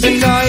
And 0.00 0.22
I 0.22 0.47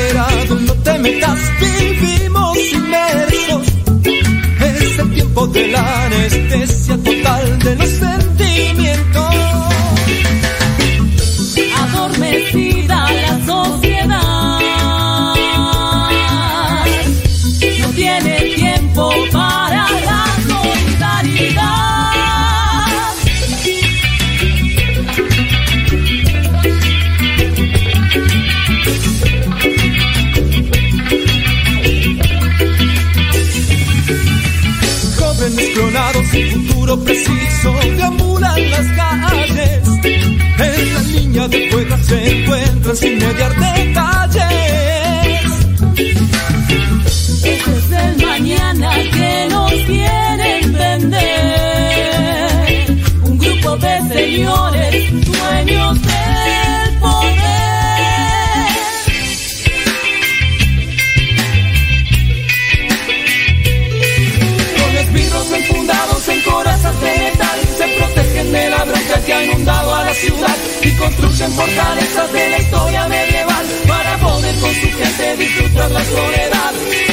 soy 37.62 37.99
y 70.22 70.92
construyen 70.98 71.52
fortalezas 71.54 72.34
de 72.34 72.50
la 72.50 72.58
historia 72.60 73.08
medieval 73.08 73.66
para 73.88 74.18
poder 74.18 74.56
con 74.60 74.74
su 74.74 74.92
gente 74.92 75.38
disfrutar 75.38 75.92
la 75.92 76.04
soledad. 76.04 77.09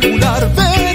popular. 0.00 0.48
Ven. 0.56 0.91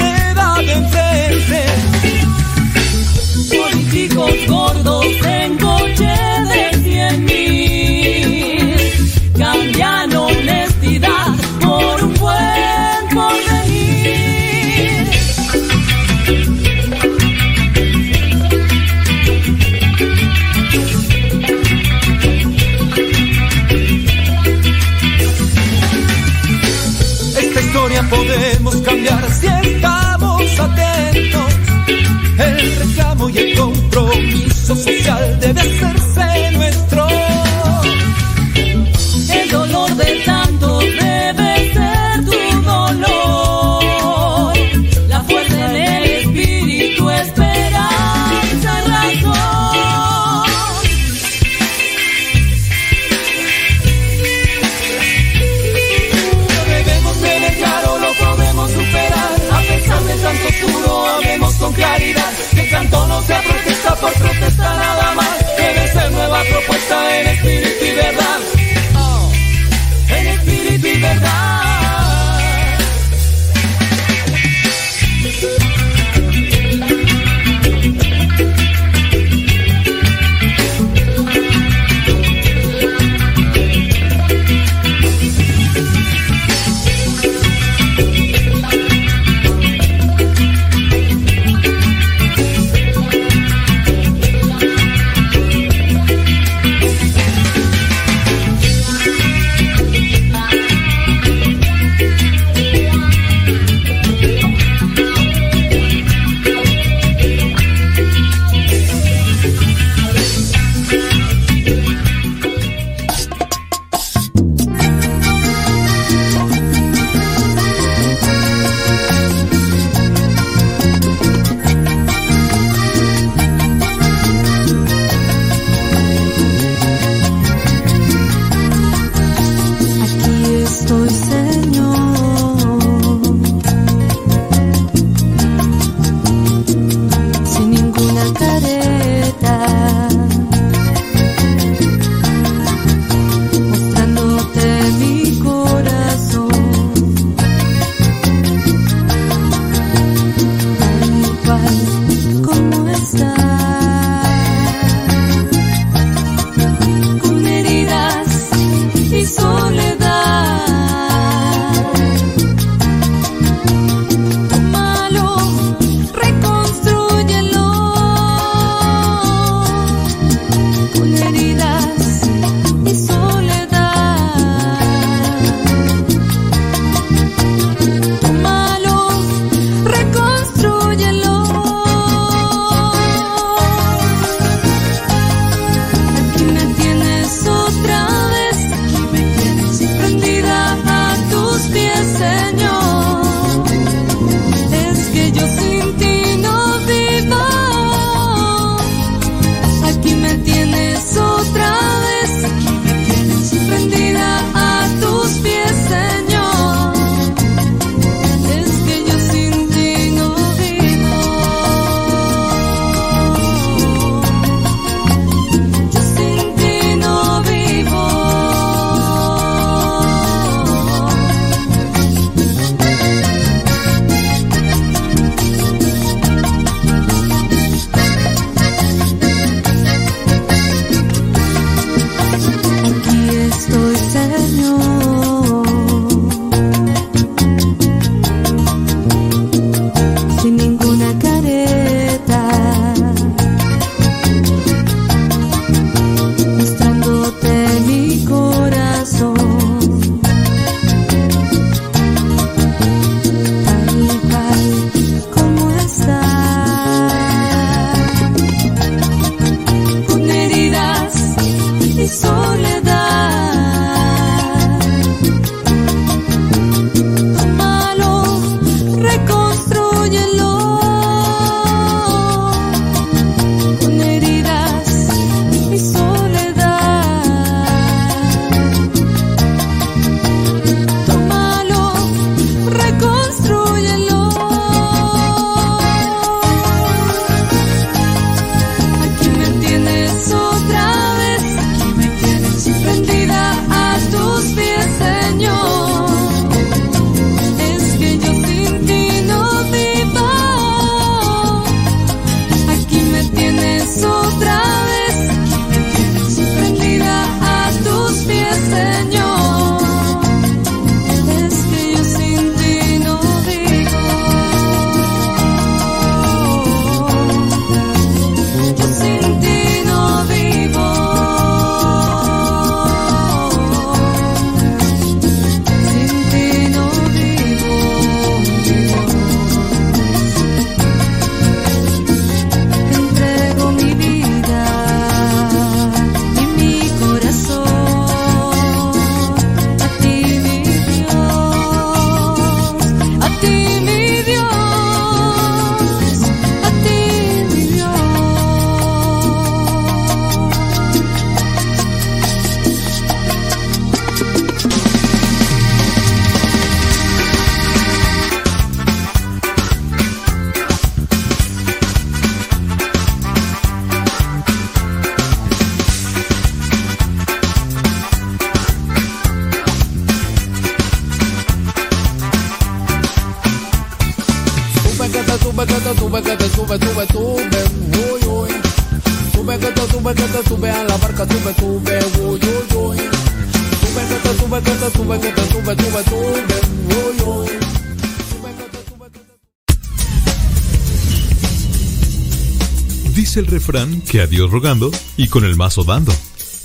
Refrán 393.68 394.02
que 394.02 394.22
a 394.22 394.28
Dios 394.28 394.50
rogando 394.50 394.92
y 395.18 395.28
con 395.28 395.44
el 395.44 395.58
mazo 395.58 395.84
dando. 395.84 396.14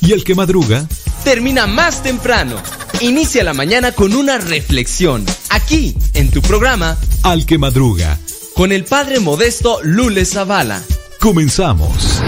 Y 0.00 0.12
el 0.12 0.22
que 0.22 0.37
madruga, 0.37 0.87
termina 1.25 1.66
más 1.66 2.02
temprano. 2.02 2.56
Inicia 3.00 3.43
la 3.43 3.54
mañana 3.54 3.90
con 3.90 4.14
una 4.14 4.38
reflexión, 4.38 5.25
aquí, 5.50 5.96
en 6.14 6.31
tu 6.31 6.40
programa, 6.43 6.96
al 7.22 7.44
que 7.44 7.58
madruga. 7.58 8.19
con 8.54 8.70
el 8.70 8.84
padre 8.84 9.19
modesto 9.19 9.81
Lule 9.82 10.25
Zavala. 10.25 10.82
Comenzamos. 11.19 12.20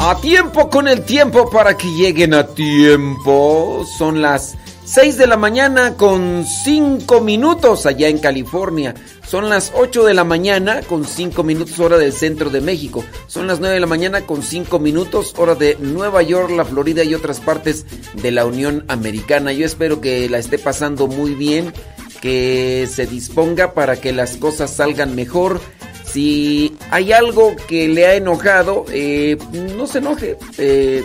A 0.00 0.18
tiempo 0.20 0.68
con 0.68 0.88
el 0.88 1.02
tiempo 1.02 1.48
para 1.48 1.76
que 1.76 1.86
lleguen 1.86 2.34
a 2.34 2.46
tiempo. 2.46 3.86
Son 3.96 4.20
las 4.20 4.56
6 4.84 5.16
de 5.16 5.26
la 5.26 5.36
mañana 5.36 5.94
con 5.94 6.44
5 6.44 7.20
minutos 7.20 7.86
allá 7.86 8.08
en 8.08 8.18
California. 8.18 8.94
Son 9.32 9.48
las 9.48 9.72
8 9.74 10.04
de 10.04 10.12
la 10.12 10.24
mañana 10.24 10.82
con 10.82 11.06
5 11.06 11.42
minutos 11.42 11.80
hora 11.80 11.96
del 11.96 12.12
centro 12.12 12.50
de 12.50 12.60
México. 12.60 13.02
Son 13.28 13.46
las 13.46 13.60
9 13.60 13.76
de 13.76 13.80
la 13.80 13.86
mañana 13.86 14.26
con 14.26 14.42
5 14.42 14.78
minutos 14.78 15.32
hora 15.38 15.54
de 15.54 15.78
Nueva 15.80 16.20
York, 16.20 16.50
la 16.50 16.66
Florida 16.66 17.02
y 17.02 17.14
otras 17.14 17.40
partes 17.40 17.86
de 18.12 18.30
la 18.30 18.44
Unión 18.44 18.84
Americana. 18.88 19.50
Yo 19.54 19.64
espero 19.64 20.02
que 20.02 20.28
la 20.28 20.36
esté 20.36 20.58
pasando 20.58 21.06
muy 21.06 21.34
bien, 21.34 21.72
que 22.20 22.86
se 22.92 23.06
disponga 23.06 23.72
para 23.72 23.96
que 23.98 24.12
las 24.12 24.36
cosas 24.36 24.70
salgan 24.70 25.14
mejor. 25.14 25.62
Si 26.04 26.76
hay 26.90 27.12
algo 27.12 27.56
que 27.56 27.88
le 27.88 28.06
ha 28.06 28.14
enojado, 28.16 28.84
eh, 28.92 29.38
no 29.78 29.86
se 29.86 30.00
enoje. 30.00 30.36
eh, 30.58 31.02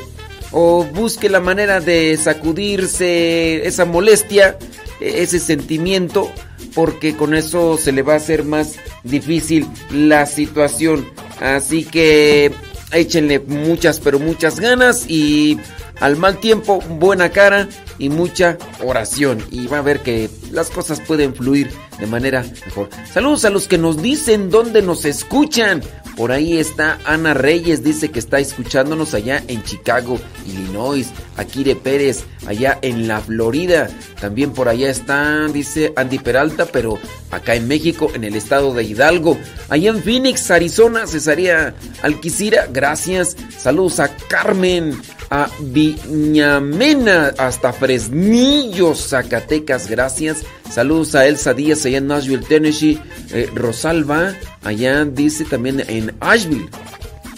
o 0.52 0.84
busque 0.84 1.30
la 1.30 1.40
manera 1.40 1.80
de 1.80 2.18
sacudirse 2.18 3.68
esa 3.68 3.86
molestia, 3.86 4.58
eh, 5.00 5.16
ese 5.18 5.40
sentimiento, 5.40 6.32
porque 6.78 7.16
con 7.16 7.34
eso 7.34 7.76
se 7.76 7.92
le 7.92 8.04
va 8.04 8.14
a 8.14 8.18
hacer 8.18 8.44
más 8.44 8.76
difícil 9.04 9.68
la 9.92 10.28
situación. 10.28 11.10
Así 11.42 11.84
que 11.84 12.52
échenle 12.92 13.40
muchas, 13.40 14.00
pero 14.00 14.20
muchas 14.20 14.60
ganas 14.60 15.10
y 15.10 15.58
al 16.00 16.18
mal 16.18 16.40
tiempo 16.40 16.80
buena 16.82 17.32
cara 17.32 17.68
y 17.98 18.10
mucha 18.10 18.60
oración. 18.84 19.44
Y 19.50 19.66
va 19.66 19.80
a 19.80 19.82
ver 19.82 20.02
que 20.02 20.30
las 20.52 20.70
cosas 20.70 21.02
pueden 21.02 21.34
fluir 21.34 21.68
de 21.98 22.06
manera 22.06 22.46
mejor. 22.68 22.90
Saludos 23.12 23.46
a 23.46 23.50
los 23.50 23.68
que 23.68 23.80
nos 23.80 24.00
dicen 24.00 24.52
dónde 24.52 24.84
nos 24.84 25.04
escuchan. 25.06 25.82
Por 26.16 26.32
ahí 26.32 26.60
está 26.60 27.00
Ana 27.06 27.34
Reyes, 27.34 27.84
dice 27.84 28.12
que 28.12 28.20
está 28.20 28.38
escuchándonos 28.38 29.16
allá 29.16 29.44
en 29.48 29.64
Chicago, 29.64 30.20
Illinois. 30.46 31.08
Akire 31.38 31.76
Pérez, 31.76 32.24
allá 32.46 32.78
en 32.82 33.08
la 33.08 33.22
Florida. 33.22 33.90
También 34.20 34.52
por 34.52 34.68
allá 34.68 34.90
está, 34.90 35.48
dice 35.48 35.94
Andy 35.96 36.20
Peralta, 36.20 36.66
pero 36.66 37.00
acá 37.32 37.56
en 37.56 37.68
México, 37.68 38.12
en 38.14 38.24
el 38.24 38.36
estado 38.36 38.74
de 38.74 38.84
Hidalgo. 38.84 39.38
Allá 39.70 39.92
en 39.92 40.02
Phoenix, 40.02 40.50
Arizona, 40.52 41.08
Cesaría 41.08 41.74
Alquicira, 42.02 42.68
gracias. 42.72 43.38
Saludos 43.58 44.00
a 44.00 44.10
Carmen, 44.28 45.00
a 45.30 45.50
Viñamena, 45.60 47.34
hasta 47.38 47.74
Fresnillo, 47.74 48.96
Zacatecas, 48.96 49.88
gracias. 49.88 50.44
Saludos 50.70 51.16
a 51.16 51.28
Elsa 51.28 51.54
Díaz, 51.54 51.86
allá 51.86 52.00
en 52.00 52.08
Nashville, 52.08 52.46
Tennessee. 52.46 53.00
Eh, 53.32 53.50
Rosalba, 53.54 54.34
allá 54.64 55.06
dice 55.06 55.46
también 55.46 55.84
en 55.88 56.14
Asheville. 56.20 56.70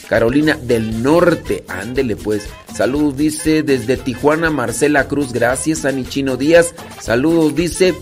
Carolina 0.09 0.57
del 0.59 1.03
Norte, 1.03 1.63
ándele 1.67 2.15
pues. 2.15 2.47
Saludos, 2.75 3.15
dice 3.15 3.61
desde 3.61 3.95
Tijuana, 3.95 4.49
Marcela 4.49 5.07
Cruz, 5.07 5.31
gracias. 5.31 5.85
Ani 5.85 6.03
Chino 6.03 6.35
Díaz, 6.35 6.73
saludos, 6.99 7.55
dice 7.55 7.93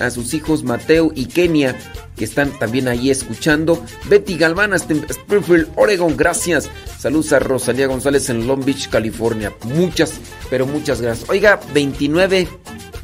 a 0.00 0.10
sus 0.10 0.32
hijos 0.32 0.62
Mateo 0.62 1.10
y 1.12 1.26
Kenia, 1.26 1.76
que 2.14 2.24
están 2.24 2.56
también 2.56 2.86
ahí 2.86 3.10
escuchando. 3.10 3.84
Betty 4.08 4.36
Galván, 4.36 4.74
hasta 4.74 4.94
Springfield, 4.94 5.68
Oregon, 5.74 6.16
gracias. 6.16 6.70
Saludos 7.00 7.32
a 7.32 7.40
Rosalía 7.40 7.88
González 7.88 8.30
en 8.30 8.46
Long 8.46 8.64
Beach, 8.64 8.88
California. 8.88 9.52
Muchas, 9.64 10.20
pero 10.48 10.66
muchas 10.66 11.00
gracias. 11.00 11.28
Oiga, 11.28 11.60
29, 11.74 12.46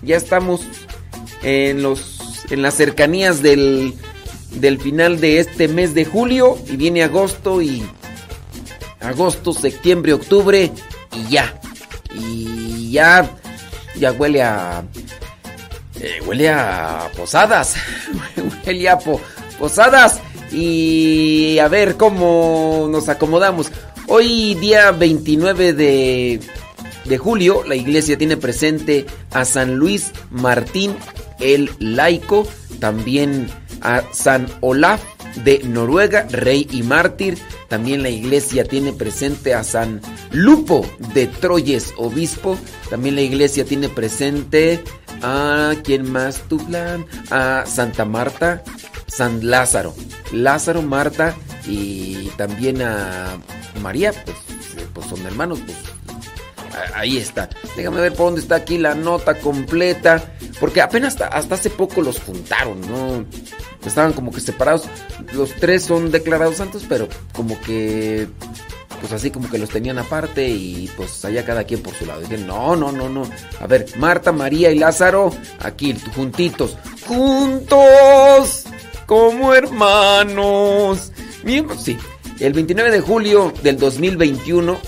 ya 0.03 0.17
estamos 0.17 0.61
en 1.43 1.83
los 1.83 2.21
en 2.51 2.63
las 2.63 2.75
cercanías 2.75 3.43
del, 3.43 3.95
del 4.53 4.79
final 4.79 5.21
de 5.21 5.39
este 5.39 5.67
mes 5.67 5.95
de 5.95 6.05
julio 6.05 6.59
y 6.71 6.77
viene 6.77 7.03
agosto 7.03 7.63
y 7.63 7.83
agosto, 9.03 9.53
septiembre, 9.53 10.13
octubre 10.13 10.71
y 11.17 11.31
ya. 11.31 11.61
Y 12.15 12.91
ya 12.91 13.29
ya 13.97 14.13
huele 14.13 14.43
a 14.43 14.83
eh, 16.01 16.21
huele 16.27 16.49
a 16.51 17.11
posadas. 17.17 17.75
huele 18.67 18.89
a 18.89 18.99
po- 18.99 19.21
posadas 19.59 20.21
y 20.51 21.59
a 21.59 21.69
ver 21.69 21.97
cómo 21.97 22.89
nos 22.91 23.09
acomodamos. 23.09 23.71
Hoy 24.09 24.55
día 24.57 24.91
29 24.91 25.73
de 25.73 26.41
de 27.05 27.19
julio, 27.19 27.65
la 27.67 27.75
iglesia 27.75 28.17
tiene 28.17 28.37
presente 28.37 29.07
a 29.33 29.45
San 29.45 29.75
Luis 29.75 30.13
Martín 30.31 30.95
el 31.41 31.71
laico, 31.81 32.47
también 32.79 33.49
a 33.81 34.03
San 34.13 34.47
Olaf 34.61 35.03
de 35.37 35.61
Noruega, 35.65 36.27
rey 36.31 36.67
y 36.71 36.83
mártir. 36.83 37.39
También 37.69 38.03
la 38.03 38.11
iglesia 38.11 38.65
tiene 38.65 38.93
presente 38.93 39.55
a 39.55 39.65
San 39.65 40.01
Lupo 40.31 40.87
de 41.15 41.27
Troyes, 41.27 41.95
obispo. 41.97 42.59
También 42.91 43.15
la 43.15 43.23
iglesia 43.23 43.65
tiene 43.65 43.89
presente 43.89 44.83
a 45.23 45.75
quién 45.85 46.11
más 46.11 46.43
tu 46.49 46.59
plan, 46.59 47.07
a 47.31 47.65
Santa 47.67 48.05
Marta, 48.05 48.63
San 49.07 49.49
Lázaro, 49.49 49.95
Lázaro, 50.33 50.83
Marta 50.83 51.35
y 51.67 52.29
también 52.37 52.83
a 52.83 53.39
María, 53.81 54.13
pues, 54.13 54.37
eh, 54.77 54.87
pues 54.93 55.07
son 55.07 55.25
hermanos, 55.25 55.61
pues 55.65 55.77
Ahí 56.95 57.19
está. 57.19 57.49
Déjame 57.77 58.01
ver 58.01 58.13
por 58.13 58.27
dónde 58.27 58.41
está 58.41 58.57
aquí 58.57 58.79
la 58.79 58.95
nota 58.95 59.39
completa. 59.39 60.23
Porque 60.61 60.81
apenas 60.81 61.21
hasta, 61.21 61.55
hace 61.55 61.71
poco 61.71 62.03
los 62.03 62.21
juntaron, 62.21 62.81
¿no? 62.83 63.25
Estaban 63.85 64.13
como 64.13 64.31
que 64.31 64.41
separados. 64.41 64.85
Los 65.33 65.55
tres 65.55 65.85
son 65.85 66.11
declarados 66.11 66.57
santos, 66.57 66.85
pero 66.89 67.09
como 67.33 67.61
que. 67.61 68.29
Pues 69.01 69.13
así 69.13 69.33
como 69.33 69.51
que 69.51 69.59
los 69.59 69.69
tenían 69.69 69.99
aparte 69.99 70.49
y 70.49 70.89
pues 70.97 71.25
allá 71.25 71.45
cada 71.45 71.65
quien 71.65 71.83
por 71.83 71.93
su 71.93 72.07
lado. 72.07 72.21
Dicen, 72.21 72.47
no, 72.47 72.77
no, 72.77 72.93
no, 72.93 73.09
no. 73.09 73.29
A 73.61 73.67
ver, 73.67 73.87
Marta, 73.99 74.31
María 74.31 74.71
y 74.71 74.79
Lázaro, 74.79 75.33
aquí, 75.59 75.97
juntitos. 76.15 76.77
Juntos, 77.09 78.65
como 79.07 79.55
hermanos. 79.55 81.11
Miembros, 81.43 81.83
sí. 81.83 81.99
El 82.39 82.53
29 82.53 82.93
de 82.93 83.01
julio 83.01 83.53
del 83.65 83.77
2021 83.77 84.79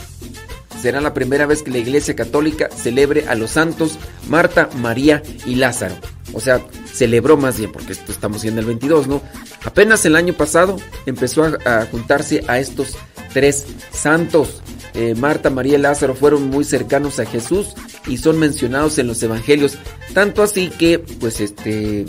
será 0.84 1.00
la 1.00 1.14
primera 1.14 1.46
vez 1.46 1.62
que 1.62 1.70
la 1.70 1.78
Iglesia 1.78 2.14
Católica 2.14 2.68
celebre 2.68 3.24
a 3.26 3.34
los 3.34 3.52
santos 3.52 3.98
Marta, 4.28 4.68
María 4.76 5.22
y 5.46 5.54
Lázaro. 5.54 5.94
O 6.34 6.40
sea, 6.40 6.60
celebró 6.84 7.38
más 7.38 7.56
bien, 7.56 7.72
porque 7.72 7.94
esto 7.94 8.12
estamos 8.12 8.44
en 8.44 8.58
el 8.58 8.66
22, 8.66 9.08
¿no? 9.08 9.22
Apenas 9.64 10.04
el 10.04 10.14
año 10.14 10.34
pasado 10.34 10.76
empezó 11.06 11.44
a, 11.44 11.86
juntarse 11.90 12.44
a 12.48 12.58
estos 12.58 12.98
tres 13.32 13.64
santos. 13.92 14.60
Eh, 14.92 15.14
Marta, 15.14 15.48
María 15.48 15.78
y 15.78 15.80
Lázaro 15.80 16.14
fueron 16.14 16.50
muy 16.50 16.64
cercanos 16.64 17.18
a 17.18 17.24
Jesús 17.24 17.68
y 18.06 18.18
son 18.18 18.38
mencionados 18.38 18.98
en 18.98 19.06
los 19.06 19.22
evangelios. 19.22 19.78
Tanto 20.12 20.42
así 20.42 20.68
que, 20.68 20.98
pues, 20.98 21.40
este. 21.40 22.04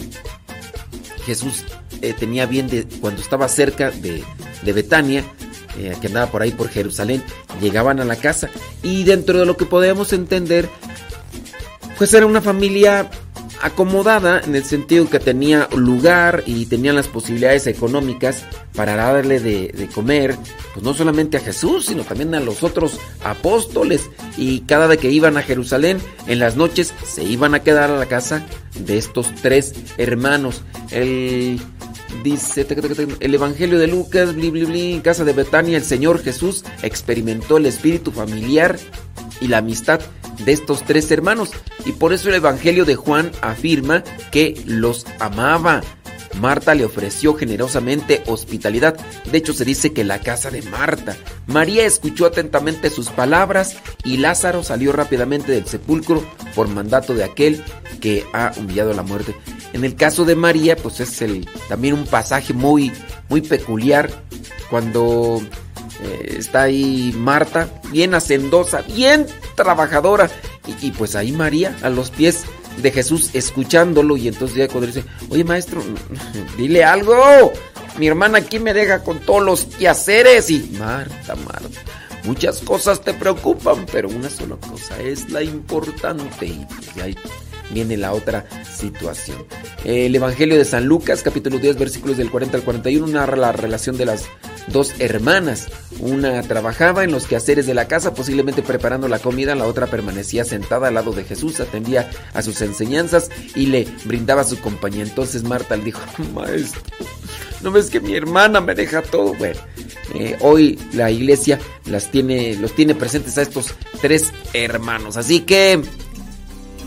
Jesús 1.25 1.63
eh, 2.01 2.13
tenía 2.19 2.45
bien 2.45 2.67
de 2.67 2.85
cuando 2.99 3.21
estaba 3.21 3.47
cerca 3.47 3.89
de, 3.89 4.21
de 4.63 4.73
Betania, 4.73 5.23
eh, 5.77 5.95
que 5.99 6.07
andaba 6.07 6.31
por 6.31 6.41
ahí 6.41 6.51
por 6.51 6.69
Jerusalén, 6.69 7.23
llegaban 7.61 7.99
a 7.99 8.05
la 8.05 8.15
casa 8.15 8.49
y 8.83 9.03
dentro 9.03 9.39
de 9.39 9.45
lo 9.45 9.57
que 9.57 9.65
podemos 9.65 10.13
entender, 10.13 10.69
pues 11.97 12.13
era 12.13 12.25
una 12.25 12.41
familia 12.41 13.09
acomodada 13.61 14.41
en 14.45 14.55
el 14.55 14.63
sentido 14.63 15.09
que 15.09 15.19
tenía 15.19 15.67
lugar 15.75 16.43
y 16.45 16.65
tenían 16.65 16.95
las 16.95 17.07
posibilidades 17.07 17.67
económicas 17.67 18.43
para 18.75 18.95
darle 18.95 19.39
de, 19.39 19.69
de 19.69 19.87
comer, 19.87 20.35
pues 20.73 20.83
no 20.83 20.93
solamente 20.93 21.37
a 21.37 21.39
Jesús, 21.39 21.87
sino 21.87 22.03
también 22.03 22.35
a 22.35 22.39
los 22.39 22.63
otros 22.63 22.99
apóstoles. 23.23 24.09
Y 24.37 24.61
cada 24.61 24.87
vez 24.87 24.99
que 24.99 25.09
iban 25.09 25.37
a 25.37 25.41
Jerusalén, 25.41 25.97
en 26.27 26.39
las 26.39 26.55
noches 26.57 26.93
se 27.05 27.23
iban 27.23 27.55
a 27.55 27.61
quedar 27.61 27.89
a 27.89 27.97
la 27.97 28.05
casa 28.05 28.45
de 28.79 28.97
estos 28.97 29.33
tres 29.41 29.73
hermanos. 29.97 30.61
El 30.91 31.59
Dice 32.23 32.65
el 33.19 33.35
Evangelio 33.35 33.77
de 33.77 33.87
Lucas, 33.87 34.35
bli, 34.35 34.49
bli, 34.49 34.65
bli, 34.65 34.93
en 34.93 35.01
casa 35.01 35.23
de 35.23 35.33
Betania, 35.33 35.77
el 35.77 35.83
Señor 35.83 36.23
Jesús 36.23 36.63
experimentó 36.81 37.57
el 37.57 37.65
espíritu 37.67 38.11
familiar 38.11 38.77
y 39.41 39.47
la 39.47 39.59
amistad 39.59 40.01
de 40.43 40.51
estos 40.51 40.83
tres 40.83 41.09
hermanos. 41.11 41.51
Y 41.85 41.91
por 41.91 42.13
eso 42.13 42.29
el 42.29 42.35
Evangelio 42.35 42.85
de 42.85 42.95
Juan 42.95 43.31
afirma 43.41 44.03
que 44.31 44.61
los 44.65 45.05
amaba. 45.19 45.81
Marta 46.39 46.75
le 46.75 46.83
ofreció 46.83 47.33
generosamente 47.33 48.21
hospitalidad. 48.25 48.97
De 49.31 49.37
hecho, 49.37 49.53
se 49.53 49.63
dice 49.63 49.93
que 49.93 50.03
la 50.03 50.19
casa 50.19 50.51
de 50.51 50.61
Marta. 50.63 51.15
María 51.47 51.85
escuchó 51.85 52.25
atentamente 52.25 52.89
sus 52.89 53.09
palabras 53.09 53.77
y 54.03 54.17
Lázaro 54.17 54.63
salió 54.63 54.91
rápidamente 54.91 55.51
del 55.51 55.65
sepulcro 55.65 56.25
por 56.53 56.67
mandato 56.67 57.13
de 57.13 57.23
aquel 57.23 57.63
que 58.01 58.25
ha 58.33 58.51
humillado 58.57 58.93
la 58.93 59.03
muerte. 59.03 59.33
En 59.75 59.83
el 59.83 59.97
caso 59.97 60.23
de 60.23 60.37
María, 60.37 60.77
pues 60.77 61.01
es 61.01 61.21
también 61.67 61.95
un 61.95 62.05
pasaje 62.05 62.53
muy, 62.53 62.93
muy 63.27 63.41
peculiar 63.41 64.09
cuando 64.69 65.41
eh, 66.01 66.35
está 66.39 66.61
ahí 66.61 67.13
Marta, 67.17 67.67
bien 67.91 68.15
hacendosa, 68.15 68.83
bien 68.83 69.27
trabajadora. 69.55 70.29
Y, 70.81 70.91
pues 70.91 71.17
ahí 71.17 71.33
María 71.33 71.75
a 71.81 71.89
los 71.89 72.09
pies 72.09 72.45
de 72.81 72.89
Jesús 72.89 73.31
escuchándolo. 73.33 74.15
Y 74.15 74.29
entonces 74.29 74.55
ya 74.55 74.69
cuando 74.69 74.87
dice, 74.87 75.03
oye 75.27 75.43
maestro, 75.43 75.83
dile 76.57 76.85
algo. 76.85 77.51
Mi 77.97 78.07
hermana 78.07 78.37
aquí 78.37 78.59
me 78.59 78.73
deja 78.73 79.03
con 79.03 79.19
todos 79.19 79.43
los 79.43 79.65
quehaceres. 79.65 80.49
Y 80.51 80.73
Marta, 80.79 81.35
Marta, 81.35 81.81
muchas 82.23 82.59
cosas 82.61 83.01
te 83.01 83.13
preocupan, 83.13 83.85
pero 83.91 84.07
una 84.07 84.29
sola 84.29 84.55
cosa 84.55 84.97
es 85.01 85.29
la 85.31 85.43
importante. 85.43 86.45
Y 86.45 86.65
pues 86.65 87.03
ahí 87.03 87.15
viene 87.71 87.97
la 87.97 88.13
otra 88.13 88.45
situación. 88.63 89.37
El 89.83 90.15
Evangelio 90.15 90.57
de 90.57 90.65
San 90.65 90.85
Lucas, 90.85 91.21
capítulo 91.23 91.59
10, 91.59 91.77
versículos 91.77 92.17
del 92.17 92.31
40 92.31 92.57
al 92.57 92.63
41, 92.63 93.07
narra 93.07 93.37
la 93.37 93.51
relación 93.51 93.97
de 93.97 94.05
las 94.05 94.25
dos 94.67 94.93
hermanas. 94.99 95.67
Una 95.99 96.41
trabajaba 96.43 97.03
en 97.03 97.11
los 97.11 97.27
quehaceres 97.27 97.65
de 97.65 97.73
la 97.73 97.87
casa, 97.87 98.13
posiblemente 98.13 98.61
preparando 98.61 99.07
la 99.07 99.19
comida, 99.19 99.55
la 99.55 99.65
otra 99.65 99.87
permanecía 99.87 100.43
sentada 100.43 100.87
al 100.87 100.95
lado 100.95 101.11
de 101.11 101.23
Jesús, 101.23 101.59
atendía 101.59 102.09
a 102.33 102.41
sus 102.41 102.61
enseñanzas 102.61 103.29
y 103.55 103.67
le 103.67 103.87
brindaba 104.05 104.43
su 104.43 104.59
compañía. 104.59 105.03
Entonces 105.03 105.43
Marta 105.43 105.75
le 105.75 105.85
dijo, 105.85 106.01
maestro, 106.33 106.81
¿no 107.61 107.71
ves 107.71 107.89
que 107.89 107.99
mi 107.99 108.15
hermana 108.15 108.61
me 108.61 108.75
deja 108.75 109.01
todo? 109.01 109.33
Bueno, 109.35 109.59
eh, 110.13 110.37
hoy 110.41 110.79
la 110.93 111.11
iglesia 111.11 111.59
las 111.85 112.11
tiene, 112.11 112.55
los 112.55 112.73
tiene 112.75 112.95
presentes 112.95 113.37
a 113.37 113.41
estos 113.41 113.73
tres 114.01 114.33
hermanos. 114.53 115.17
Así 115.17 115.41
que, 115.41 115.81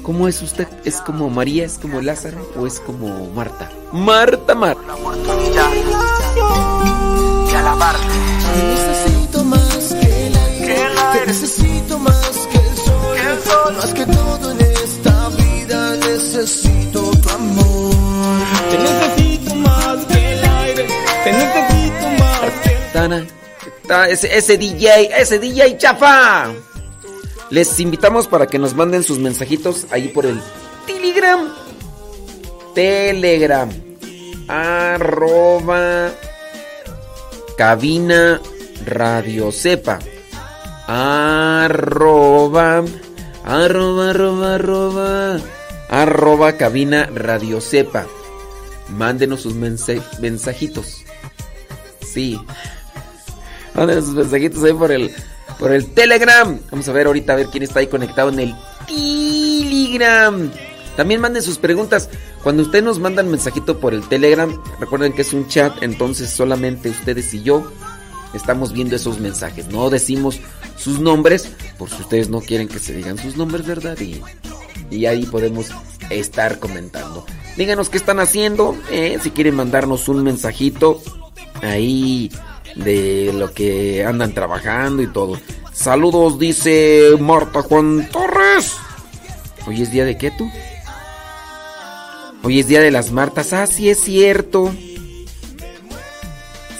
¿cómo 0.08 0.26
es 0.26 0.40
usted? 0.40 0.66
¿Es 0.86 1.02
como 1.02 1.28
María? 1.28 1.66
¿Es 1.66 1.76
como 1.76 2.00
Lázaro? 2.00 2.38
¿O 2.56 2.66
es 2.66 2.80
como 2.80 3.26
Marta? 3.34 3.70
Marta, 3.92 4.54
Marta. 4.54 4.80
Necesito 8.56 9.44
más 9.44 9.94
que 10.00 10.26
el 10.26 10.34
aire, 10.34 11.26
necesito 11.26 11.98
más 11.98 12.48
que 12.50 12.56
el 12.56 12.76
sol, 13.44 13.74
más 13.76 13.92
que 13.92 14.06
todo 14.06 14.50
en 14.52 14.60
esta 14.62 15.28
vida 15.28 15.96
necesito 15.96 17.10
tu 17.10 17.28
amor. 17.28 17.94
Te 18.70 18.78
necesito 18.78 19.54
más 19.56 20.06
que 20.06 20.32
el 20.32 20.44
aire, 20.44 20.86
te 21.24 21.32
necesito 21.32 22.08
más 22.18 22.52
que 22.62 22.70
Tana, 22.94 23.26
ese, 24.08 24.38
ese 24.38 24.56
DJ, 24.56 25.20
ese 25.20 25.38
DJ 25.38 25.76
chafa. 25.76 26.50
Les 27.50 27.80
invitamos 27.80 28.26
para 28.26 28.46
que 28.46 28.58
nos 28.58 28.74
manden 28.74 29.02
sus 29.02 29.18
mensajitos 29.18 29.86
ahí 29.90 30.08
por 30.08 30.26
el 30.26 30.40
Telegram. 30.86 31.48
Telegram. 32.74 33.70
Arroba 34.48 36.10
cabina 37.56 38.40
radio 38.84 39.50
sepa. 39.50 39.98
Arroba, 40.86 42.84
arroba, 43.44 44.10
arroba, 44.10 44.54
arroba, 44.54 45.40
arroba 45.88 46.52
cabina 46.56 47.10
radio 47.14 47.60
sepa. 47.60 48.06
Mándenos 48.90 49.42
sus 49.42 49.54
mensajitos. 49.54 51.04
Sí. 52.06 52.40
Mándenos 53.74 54.06
sus 54.06 54.14
mensajitos 54.14 54.64
ahí 54.64 54.72
por 54.72 54.92
el, 54.92 55.14
por 55.58 55.72
el 55.72 55.86
Telegram. 55.92 56.58
Vamos 56.70 56.88
a 56.88 56.92
ver 56.92 57.06
ahorita 57.06 57.32
a 57.32 57.36
ver 57.36 57.46
quién 57.46 57.62
está 57.62 57.80
ahí 57.80 57.86
conectado 57.86 58.30
en 58.30 58.40
el 58.40 58.54
Telegram. 58.86 60.50
También 60.96 61.20
manden 61.20 61.42
sus 61.42 61.58
preguntas. 61.58 62.08
Cuando 62.42 62.62
ustedes 62.62 62.84
nos 62.84 62.98
mandan 62.98 63.30
mensajito 63.30 63.78
por 63.78 63.94
el 63.94 64.06
Telegram, 64.08 64.52
recuerden 64.80 65.12
que 65.12 65.22
es 65.22 65.32
un 65.32 65.46
chat, 65.48 65.82
entonces 65.82 66.30
solamente 66.30 66.88
ustedes 66.88 67.32
y 67.34 67.42
yo 67.42 67.70
estamos 68.34 68.72
viendo 68.72 68.96
esos 68.96 69.20
mensajes. 69.20 69.68
No 69.68 69.90
decimos 69.90 70.40
sus 70.76 71.00
nombres, 71.00 71.48
por 71.78 71.90
si 71.90 72.02
ustedes 72.02 72.28
no 72.28 72.40
quieren 72.40 72.68
que 72.68 72.78
se 72.78 72.94
digan 72.94 73.18
sus 73.18 73.36
nombres, 73.36 73.66
¿verdad? 73.66 73.98
Y, 74.00 74.22
y 74.90 75.06
ahí 75.06 75.24
podemos 75.26 75.68
estar 76.10 76.58
comentando. 76.58 77.26
Díganos 77.56 77.90
qué 77.90 77.98
están 77.98 78.20
haciendo, 78.20 78.76
eh, 78.90 79.18
si 79.20 79.30
quieren 79.30 79.56
mandarnos 79.56 80.08
un 80.08 80.22
mensajito 80.22 81.02
ahí 81.62 82.30
de 82.74 83.32
lo 83.34 83.52
que 83.52 84.04
andan 84.04 84.32
trabajando 84.32 85.02
y 85.02 85.06
todo. 85.06 85.38
Saludos, 85.72 86.38
dice 86.38 87.10
Marta 87.20 87.62
Juan 87.62 88.08
Torres. 88.10 88.76
Hoy 89.66 89.82
es 89.82 89.90
día 89.90 90.04
de 90.04 90.16
qué 90.16 90.30
tú? 90.30 90.50
Hoy 92.42 92.60
es 92.60 92.68
día 92.68 92.80
de 92.80 92.90
las 92.90 93.12
Martas. 93.12 93.52
Ah, 93.52 93.66
sí 93.66 93.90
es 93.90 94.00
cierto. 94.00 94.72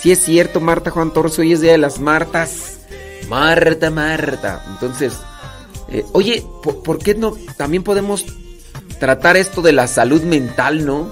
Sí 0.00 0.12
es 0.12 0.24
cierto, 0.24 0.60
Marta 0.60 0.90
Juan 0.90 1.12
Torres. 1.12 1.38
Hoy 1.38 1.52
es 1.52 1.60
día 1.60 1.72
de 1.72 1.78
las 1.78 1.98
Martas. 2.00 2.78
Marta, 3.28 3.90
Marta. 3.90 4.64
Entonces, 4.70 5.14
eh, 5.90 6.04
oye, 6.12 6.44
¿por, 6.62 6.98
qué 6.98 7.14
no? 7.14 7.36
También 7.56 7.82
podemos 7.82 8.24
tratar 8.98 9.36
esto 9.36 9.62
de 9.62 9.72
la 9.72 9.86
salud 9.86 10.22
mental, 10.22 10.84
¿no? 10.84 11.10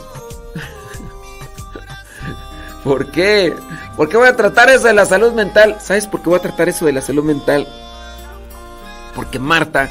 ¿Por 2.86 3.10
qué? 3.10 3.52
¿Por 3.96 4.08
qué 4.08 4.16
voy 4.16 4.28
a 4.28 4.36
tratar 4.36 4.70
eso 4.70 4.86
de 4.86 4.94
la 4.94 5.04
salud 5.04 5.32
mental? 5.32 5.78
¿Sabes 5.80 6.06
por 6.06 6.22
qué 6.22 6.30
voy 6.30 6.38
a 6.38 6.42
tratar 6.42 6.68
eso 6.68 6.86
de 6.86 6.92
la 6.92 7.02
salud 7.02 7.24
mental? 7.24 7.66
Porque 9.12 9.40
Marta 9.40 9.90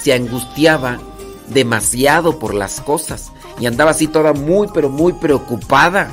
se 0.00 0.12
angustiaba 0.12 1.00
demasiado 1.48 2.38
por 2.38 2.54
las 2.54 2.80
cosas. 2.80 3.32
Y 3.58 3.66
andaba 3.66 3.90
así 3.90 4.06
toda 4.06 4.34
muy, 4.34 4.68
pero 4.72 4.88
muy 4.88 5.14
preocupada. 5.14 6.12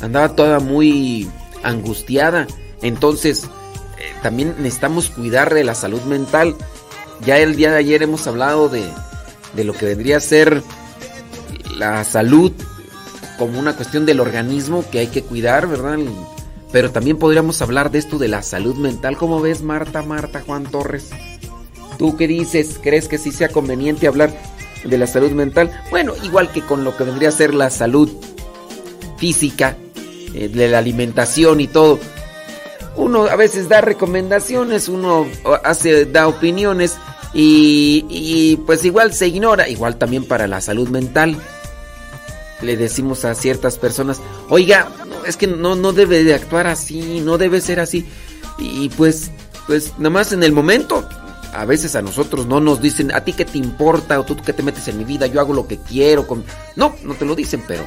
Andaba 0.00 0.30
toda 0.30 0.58
muy 0.58 1.30
angustiada. 1.62 2.48
Entonces, 2.82 3.44
eh, 3.98 4.12
también 4.24 4.56
necesitamos 4.58 5.10
cuidar 5.10 5.54
de 5.54 5.62
la 5.62 5.76
salud 5.76 6.02
mental. 6.02 6.56
Ya 7.24 7.38
el 7.38 7.54
día 7.54 7.70
de 7.70 7.78
ayer 7.78 8.02
hemos 8.02 8.26
hablado 8.26 8.68
de, 8.68 8.84
de 9.54 9.62
lo 9.62 9.74
que 9.74 9.86
vendría 9.86 10.16
a 10.16 10.20
ser 10.20 10.64
la 11.76 12.02
salud 12.02 12.50
como 13.38 13.58
una 13.58 13.76
cuestión 13.76 14.06
del 14.06 14.20
organismo 14.20 14.84
que 14.90 15.00
hay 15.00 15.06
que 15.08 15.22
cuidar, 15.22 15.66
¿verdad? 15.66 15.98
Pero 16.72 16.90
también 16.90 17.18
podríamos 17.18 17.60
hablar 17.62 17.90
de 17.90 17.98
esto 17.98 18.18
de 18.18 18.28
la 18.28 18.42
salud 18.42 18.76
mental. 18.76 19.16
¿Cómo 19.16 19.40
ves, 19.40 19.62
Marta, 19.62 20.02
Marta, 20.02 20.42
Juan 20.44 20.64
Torres? 20.64 21.10
¿Tú 21.98 22.16
qué 22.16 22.26
dices? 22.26 22.78
¿Crees 22.82 23.08
que 23.08 23.18
sí 23.18 23.32
sea 23.32 23.48
conveniente 23.48 24.06
hablar 24.06 24.30
de 24.84 24.98
la 24.98 25.06
salud 25.06 25.30
mental? 25.32 25.70
Bueno, 25.90 26.12
igual 26.22 26.50
que 26.50 26.62
con 26.62 26.84
lo 26.84 26.96
que 26.96 27.04
vendría 27.04 27.30
a 27.30 27.32
ser 27.32 27.54
la 27.54 27.70
salud 27.70 28.10
física, 29.16 29.76
eh, 30.34 30.48
de 30.48 30.68
la 30.68 30.78
alimentación 30.78 31.60
y 31.60 31.66
todo. 31.66 31.98
Uno 32.96 33.24
a 33.24 33.36
veces 33.36 33.68
da 33.68 33.80
recomendaciones, 33.80 34.88
uno 34.88 35.26
hace, 35.64 36.06
da 36.06 36.28
opiniones 36.28 36.96
y, 37.32 38.04
y 38.08 38.56
pues 38.66 38.84
igual 38.84 39.12
se 39.12 39.28
ignora, 39.28 39.68
igual 39.68 39.96
también 39.96 40.24
para 40.24 40.46
la 40.46 40.60
salud 40.60 40.88
mental. 40.88 41.36
Le 42.62 42.76
decimos 42.76 43.24
a 43.24 43.34
ciertas 43.34 43.78
personas, 43.78 44.20
oiga, 44.48 44.90
es 45.26 45.36
que 45.36 45.46
no, 45.46 45.74
no 45.74 45.92
debe 45.92 46.24
de 46.24 46.34
actuar 46.34 46.66
así, 46.66 47.20
no 47.20 47.38
debe 47.38 47.60
ser 47.60 47.80
así. 47.80 48.06
Y 48.58 48.88
pues, 48.90 49.30
pues 49.66 49.92
nada 49.98 50.10
más 50.10 50.32
en 50.32 50.42
el 50.42 50.52
momento 50.52 51.06
a 51.52 51.64
veces 51.64 51.96
a 51.96 52.02
nosotros 52.02 52.46
no 52.46 52.60
nos 52.60 52.80
dicen, 52.80 53.12
a 53.14 53.22
ti 53.22 53.32
qué 53.32 53.44
te 53.44 53.58
importa 53.58 54.20
o 54.20 54.24
tú 54.24 54.36
qué 54.36 54.52
te 54.52 54.62
metes 54.62 54.88
en 54.88 54.98
mi 54.98 55.04
vida, 55.04 55.26
yo 55.26 55.40
hago 55.40 55.54
lo 55.54 55.66
que 55.66 55.78
quiero. 55.78 56.26
Con... 56.26 56.44
No, 56.76 56.94
no 57.02 57.14
te 57.14 57.24
lo 57.24 57.34
dicen, 57.34 57.62
pero 57.66 57.84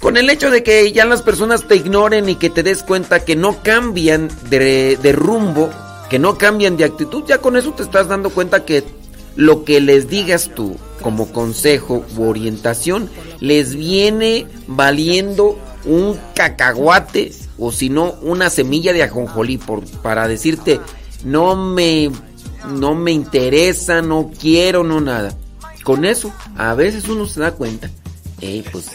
con 0.00 0.16
el 0.16 0.30
hecho 0.30 0.50
de 0.50 0.62
que 0.62 0.92
ya 0.92 1.04
las 1.04 1.22
personas 1.22 1.66
te 1.66 1.76
ignoren 1.76 2.28
y 2.28 2.36
que 2.36 2.50
te 2.50 2.62
des 2.62 2.82
cuenta 2.82 3.24
que 3.24 3.34
no 3.34 3.62
cambian 3.62 4.28
de, 4.50 4.98
de 5.00 5.12
rumbo, 5.12 5.70
que 6.10 6.18
no 6.18 6.38
cambian 6.38 6.76
de 6.76 6.84
actitud, 6.84 7.24
ya 7.26 7.38
con 7.38 7.56
eso 7.56 7.72
te 7.72 7.82
estás 7.82 8.08
dando 8.08 8.30
cuenta 8.30 8.64
que 8.64 8.84
lo 9.34 9.64
que 9.64 9.80
les 9.80 10.08
digas 10.08 10.50
tú 10.54 10.76
como 11.06 11.30
consejo 11.30 12.04
u 12.16 12.24
orientación 12.24 13.08
les 13.38 13.76
viene 13.76 14.44
valiendo 14.66 15.56
un 15.84 16.18
cacahuate 16.34 17.32
o 17.60 17.70
si 17.70 17.90
no 17.90 18.16
una 18.22 18.50
semilla 18.50 18.92
de 18.92 19.04
ajonjolí 19.04 19.56
por, 19.56 19.84
para 20.02 20.26
decirte 20.26 20.80
no 21.22 21.54
me, 21.54 22.10
no 22.68 22.96
me 22.96 23.12
interesa, 23.12 24.02
no 24.02 24.32
quiero, 24.36 24.82
no 24.82 25.00
nada. 25.00 25.32
Con 25.84 26.04
eso, 26.04 26.32
a 26.56 26.74
veces 26.74 27.08
uno 27.08 27.26
se 27.26 27.38
da 27.38 27.52
cuenta. 27.52 27.88
Eh, 28.40 28.64
pues, 28.72 28.86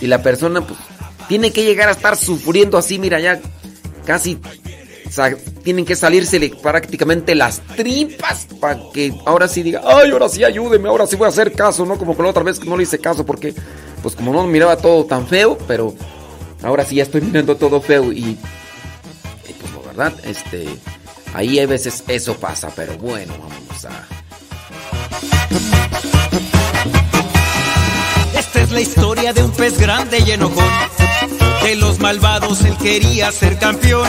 si 0.00 0.08
la 0.08 0.20
persona, 0.24 0.66
pues, 0.66 0.76
tiene 1.28 1.52
que 1.52 1.64
llegar 1.64 1.88
a 1.88 1.92
estar 1.92 2.16
sufriendo 2.16 2.78
así, 2.78 2.98
mira, 2.98 3.20
ya 3.20 3.40
casi 4.04 4.40
tienen 5.62 5.84
que 5.84 5.96
salirse 5.96 6.38
prácticamente 6.62 7.34
las 7.34 7.60
tripas 7.76 8.46
para 8.60 8.78
que 8.92 9.12
ahora 9.24 9.48
sí 9.48 9.62
diga, 9.62 9.82
ay, 9.84 10.10
ahora 10.10 10.28
sí 10.28 10.44
ayúdeme, 10.44 10.88
ahora 10.88 11.06
sí 11.06 11.16
voy 11.16 11.26
a 11.26 11.28
hacer 11.28 11.52
caso, 11.52 11.84
¿no? 11.86 11.98
Como 11.98 12.14
con 12.14 12.24
la 12.24 12.30
otra 12.30 12.42
vez 12.42 12.58
que 12.58 12.68
no 12.68 12.76
le 12.76 12.84
hice 12.84 12.98
caso 12.98 13.24
porque, 13.24 13.54
pues 14.02 14.14
como 14.14 14.32
no 14.32 14.46
miraba 14.46 14.76
todo 14.76 15.04
tan 15.04 15.26
feo, 15.26 15.58
pero 15.66 15.94
ahora 16.62 16.84
sí 16.84 16.96
ya 16.96 17.02
estoy 17.02 17.20
mirando 17.20 17.56
todo 17.56 17.80
feo 17.80 18.12
y, 18.12 18.18
y 18.18 19.52
pues 19.60 19.72
la 19.72 19.80
verdad, 19.92 20.12
este, 20.24 20.66
ahí 21.34 21.58
a 21.58 21.66
veces 21.66 22.04
eso 22.08 22.34
pasa, 22.36 22.70
pero 22.74 22.96
bueno, 22.98 23.34
vamos 23.38 23.84
a... 23.84 24.06
Esta 28.38 28.60
es 28.60 28.70
la 28.70 28.80
historia 28.80 29.32
de 29.32 29.42
un 29.42 29.50
pez 29.52 29.78
grande 29.78 30.20
y 30.20 30.30
enojón. 30.30 30.64
De 31.62 31.76
los 31.76 31.98
malvados 31.98 32.64
él 32.64 32.76
quería 32.78 33.32
ser 33.32 33.58
campeón. 33.58 34.08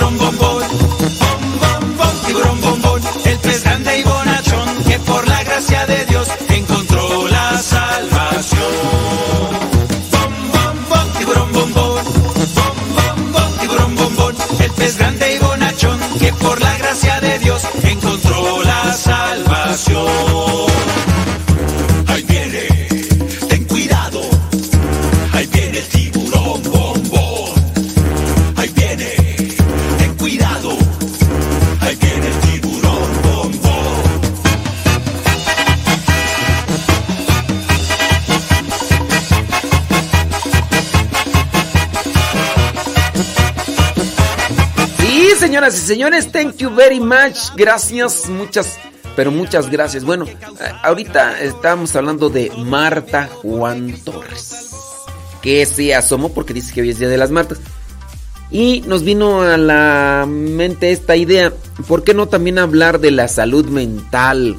Bom, 0.00 0.85
señores, 45.86 46.32
thank 46.32 46.56
you 46.56 46.74
very 46.74 46.98
much. 46.98 47.54
Gracias, 47.56 48.28
muchas, 48.28 48.76
pero 49.14 49.30
muchas 49.30 49.70
gracias. 49.70 50.04
Bueno, 50.04 50.24
eh, 50.26 50.36
ahorita 50.82 51.40
estábamos 51.40 51.94
hablando 51.94 52.28
de 52.28 52.50
Marta 52.58 53.28
Juan 53.28 53.94
Torres, 54.04 54.72
que 55.40 55.64
se 55.64 55.94
asomó 55.94 56.32
porque 56.32 56.52
dice 56.52 56.74
que 56.74 56.80
hoy 56.82 56.90
es 56.90 56.98
Día 56.98 57.08
de 57.08 57.16
las 57.16 57.30
Martas. 57.30 57.58
Y 58.50 58.82
nos 58.86 59.02
vino 59.02 59.42
a 59.42 59.56
la 59.56 60.26
mente 60.28 60.90
esta 60.90 61.16
idea, 61.16 61.52
¿por 61.86 62.04
qué 62.04 62.14
no 62.14 62.28
también 62.28 62.58
hablar 62.58 63.00
de 63.00 63.12
la 63.12 63.28
salud 63.28 63.66
mental? 63.66 64.56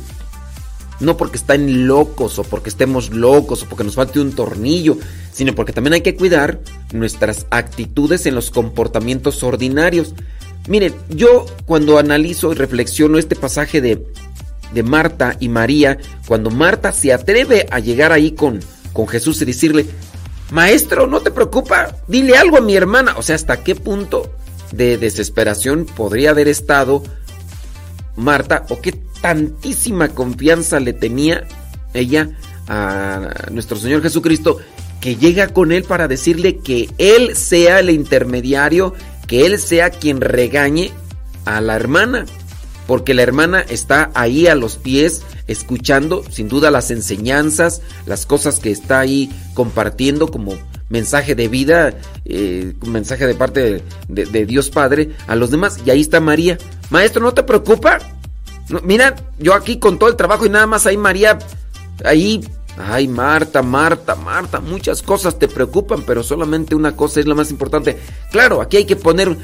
No 1.00 1.18
porque 1.18 1.38
están 1.38 1.88
locos 1.88 2.40
o 2.40 2.44
porque 2.44 2.70
estemos 2.70 3.12
locos 3.12 3.64
o 3.64 3.66
porque 3.68 3.84
nos 3.84 3.96
falte 3.96 4.20
un 4.20 4.34
tornillo, 4.34 4.98
sino 5.32 5.54
porque 5.56 5.74
también 5.74 5.94
hay 5.94 6.02
que 6.02 6.16
cuidar 6.16 6.60
nuestras 6.92 7.46
actitudes 7.50 8.26
en 8.26 8.36
los 8.36 8.50
comportamientos 8.50 9.44
ordinarios. 9.44 10.14
Miren, 10.68 10.94
yo 11.10 11.46
cuando 11.66 11.98
analizo 11.98 12.52
y 12.52 12.56
reflexiono 12.56 13.18
este 13.18 13.36
pasaje 13.36 13.82
de, 13.82 14.06
de 14.74 14.84
Marta 14.84 15.38
y 15.40 15.50
María, 15.50 15.98
cuando 16.28 16.50
Marta 16.52 16.92
se 16.92 17.14
atreve 17.14 17.68
a 17.72 17.80
llegar 17.80 18.12
ahí 18.12 18.32
con, 18.32 18.60
con 18.94 19.08
Jesús 19.08 19.42
y 19.42 19.46
decirle, 19.46 19.86
Maestro, 20.52 21.08
no 21.08 21.22
te 21.22 21.32
preocupa, 21.32 21.96
dile 22.08 22.38
algo 22.38 22.58
a 22.58 22.62
mi 22.62 22.76
hermana. 22.76 23.16
O 23.18 23.22
sea, 23.22 23.36
¿hasta 23.36 23.64
qué 23.64 23.76
punto 23.76 24.32
de 24.72 24.98
desesperación 24.98 25.86
podría 25.86 26.32
haber 26.32 26.48
estado 26.48 27.04
Marta 28.16 28.66
o 28.70 28.82
qué 28.82 28.94
tantísima 29.22 30.10
confianza 30.10 30.80
le 30.80 30.94
tenía 30.94 31.48
ella 31.94 32.30
a 32.68 33.30
nuestro 33.52 33.78
Señor 33.78 34.02
Jesucristo 34.02 34.58
que 35.00 35.16
llega 35.16 35.50
con 35.50 35.72
él 35.72 35.84
para 35.84 36.08
decirle 36.08 36.58
que 36.58 36.90
él 36.98 37.36
sea 37.36 37.80
el 37.80 37.90
intermediario, 37.90 38.94
que 39.28 39.46
él 39.46 39.60
sea 39.60 39.90
quien 39.90 40.22
regañe 40.22 40.92
a 41.46 41.62
la 41.62 41.76
hermana, 41.76 42.26
porque 42.88 43.14
la 43.14 43.24
hermana 43.24 43.62
está 43.62 44.12
ahí 44.14 44.48
a 44.48 44.56
los 44.56 44.78
pies 44.78 45.22
escuchando 45.48 46.24
sin 46.30 46.48
duda 46.50 46.72
las 46.72 46.92
enseñanzas, 46.92 47.82
las 48.06 48.26
cosas 48.26 48.60
que 48.60 48.72
está 48.72 49.00
ahí 49.00 49.30
compartiendo 49.54 50.30
como 50.32 50.58
mensaje 50.90 51.36
de 51.36 51.48
vida, 51.48 51.94
eh, 52.26 52.74
mensaje 52.86 53.28
de 53.28 53.36
parte 53.36 53.84
de 54.08 54.46
Dios 54.46 54.70
Padre 54.70 55.12
a 55.28 55.36
los 55.36 55.52
demás. 55.52 55.80
Y 55.86 55.90
ahí 55.90 56.02
está 56.02 56.20
María. 56.20 56.58
Maestro, 56.90 57.22
¿no 57.22 57.34
te 57.34 57.44
preocupa? 57.44 58.00
No, 58.70 58.82
mira, 58.82 59.16
yo 59.40 59.54
aquí 59.54 59.80
con 59.80 59.98
todo 59.98 60.10
el 60.10 60.16
trabajo 60.16 60.46
y 60.46 60.50
nada 60.50 60.68
más 60.68 60.86
ahí 60.86 60.98
María, 60.98 61.40
ahí, 62.04 62.46
ay 62.78 63.08
Marta, 63.08 63.62
Marta, 63.62 64.16
Marta, 64.16 64.60
muchas 64.60 65.02
cosas 65.02 65.38
te 65.40 65.48
preocupan, 65.48 66.04
pero 66.04 66.24
solamente 66.24 66.76
una 66.76 66.96
cosa 66.96 67.20
es 67.20 67.28
la 67.28 67.36
más 67.36 67.52
importante. 67.52 67.98
Claro, 68.32 68.62
aquí 68.62 68.78
hay 68.78 68.86
que 68.86 68.96
poner 68.96 69.36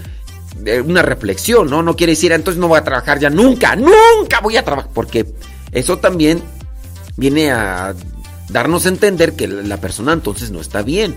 eh, 0.66 0.82
una 0.82 1.02
reflexión, 1.02 1.70
¿no? 1.70 1.82
No 1.82 1.96
quiere 1.96 2.12
decir, 2.14 2.32
entonces 2.32 2.60
no 2.60 2.68
voy 2.68 2.80
a 2.80 2.84
trabajar 2.84 3.20
ya 3.20 3.30
nunca, 3.30 3.76
nunca 3.76 4.40
voy 4.42 4.58
a 4.58 4.64
trabajar, 4.64 4.92
porque 4.94 5.34
eso 5.72 5.98
también 5.98 6.42
viene 7.18 7.52
a 7.52 7.96
darnos 8.50 8.86
a 8.86 8.90
entender 8.90 9.34
que 9.34 9.48
la 9.48 9.78
persona 9.78 10.14
entonces 10.14 10.52
no 10.52 10.62
está 10.62 10.82
bien. 10.82 11.16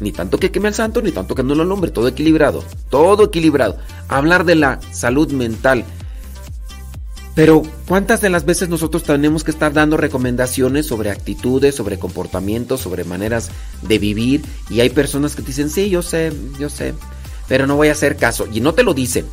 Ni 0.00 0.12
tanto 0.12 0.38
que 0.38 0.52
queme 0.52 0.68
al 0.68 0.74
santo, 0.74 1.02
ni 1.02 1.10
tanto 1.10 1.34
que 1.34 1.42
no 1.42 1.56
lo 1.56 1.62
alumbre, 1.62 1.90
todo 1.90 2.06
equilibrado, 2.06 2.62
todo 2.88 3.24
equilibrado. 3.24 3.78
Hablar 4.06 4.44
de 4.44 4.54
la 4.54 4.80
salud 4.92 5.32
mental. 5.32 5.84
Pero 7.38 7.62
¿cuántas 7.86 8.20
de 8.20 8.30
las 8.30 8.44
veces 8.44 8.68
nosotros 8.68 9.04
tenemos 9.04 9.44
que 9.44 9.52
estar 9.52 9.72
dando 9.72 9.96
recomendaciones 9.96 10.88
sobre 10.88 11.12
actitudes, 11.12 11.76
sobre 11.76 11.96
comportamientos, 11.96 12.80
sobre 12.80 13.04
maneras 13.04 13.50
de 13.82 13.96
vivir? 14.00 14.42
Y 14.68 14.80
hay 14.80 14.90
personas 14.90 15.36
que 15.36 15.42
dicen, 15.42 15.70
sí, 15.70 15.88
yo 15.88 16.02
sé, 16.02 16.32
yo 16.58 16.68
sé, 16.68 16.94
pero 17.46 17.68
no 17.68 17.76
voy 17.76 17.90
a 17.90 17.92
hacer 17.92 18.16
caso. 18.16 18.48
Y 18.52 18.60
no 18.60 18.74
te 18.74 18.82
lo 18.82 18.92
dicen. 18.92 19.24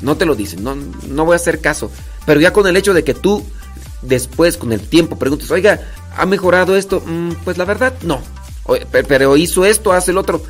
No 0.00 0.16
te 0.16 0.24
lo 0.24 0.34
dicen, 0.34 0.64
no, 0.64 0.74
no 0.74 1.26
voy 1.26 1.34
a 1.34 1.36
hacer 1.36 1.60
caso. 1.60 1.90
Pero 2.24 2.40
ya 2.40 2.54
con 2.54 2.66
el 2.66 2.78
hecho 2.78 2.94
de 2.94 3.04
que 3.04 3.12
tú 3.12 3.44
después, 4.00 4.56
con 4.56 4.72
el 4.72 4.80
tiempo, 4.80 5.18
preguntes, 5.18 5.50
oiga, 5.50 5.82
¿ha 6.16 6.24
mejorado 6.24 6.78
esto? 6.78 7.02
Mm, 7.04 7.32
pues 7.44 7.58
la 7.58 7.66
verdad, 7.66 7.92
no. 8.04 8.22
Pero 8.90 9.36
hizo 9.36 9.66
esto, 9.66 9.92
hace 9.92 10.12
el 10.12 10.16
otro. 10.16 10.42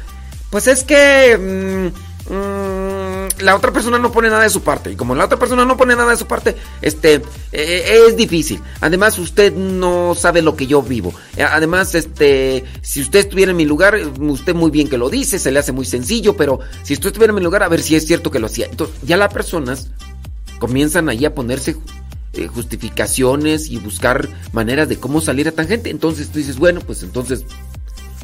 Pues 0.51 0.69
es 0.69 0.85
que 0.85 1.93
mm, 2.31 2.33
mm, 2.33 2.76
la 3.41 3.55
otra 3.55 3.73
persona 3.73 3.99
no 3.99 4.13
pone 4.13 4.29
nada 4.29 4.43
de 4.43 4.51
su 4.51 4.63
parte. 4.63 4.93
Y 4.93 4.97
como 4.97 5.15
la 5.15 5.25
otra 5.25 5.39
persona 5.39 5.65
no 5.65 5.77
pone 5.77 5.95
nada 5.97 6.11
de 6.11 6.17
su 6.17 6.27
parte, 6.27 6.57
este 6.83 7.23
eh, 7.53 8.05
es 8.09 8.17
difícil. 8.17 8.61
Además, 8.81 9.19
usted 9.19 9.55
no 9.55 10.15
sabe 10.15 10.43
lo 10.43 10.57
que 10.57 10.67
yo 10.67 10.83
vivo. 10.83 11.15
Eh, 11.37 11.43
Además, 11.43 11.95
este, 11.95 12.65
si 12.83 13.01
usted 13.01 13.21
estuviera 13.21 13.51
en 13.51 13.57
mi 13.57 13.65
lugar, 13.65 13.95
eh, 13.95 14.07
usted 14.07 14.55
muy 14.55 14.71
bien 14.71 14.89
que 14.89 14.99
lo 14.99 15.11
dice, 15.11 15.39
se 15.39 15.51
le 15.51 15.59
hace 15.59 15.73
muy 15.73 15.85
sencillo, 15.85 16.37
pero 16.37 16.61
si 16.83 16.95
usted 16.95 17.09
estuviera 17.09 17.31
en 17.31 17.37
mi 17.37 17.43
lugar, 17.43 17.63
a 17.63 17.69
ver 17.69 17.83
si 17.83 17.97
es 17.97 18.07
cierto 18.07 18.31
que 18.31 18.39
lo 18.39 18.47
hacía. 18.47 18.67
Entonces, 18.67 18.97
ya 19.03 19.17
las 19.17 19.33
personas 19.33 19.89
comienzan 20.59 21.09
ahí 21.09 21.25
a 21.25 21.35
ponerse 21.35 21.77
eh, 22.33 22.49
justificaciones 22.49 23.71
y 23.71 23.79
buscar 23.79 24.29
maneras 24.53 24.89
de 24.89 24.99
cómo 24.99 25.21
salir 25.21 25.49
a 25.49 25.53
tangente. 25.53 25.91
Entonces 25.91 26.29
tú 26.29 26.39
dices, 26.39 26.59
bueno, 26.59 26.81
pues 26.81 27.03
entonces 27.03 27.45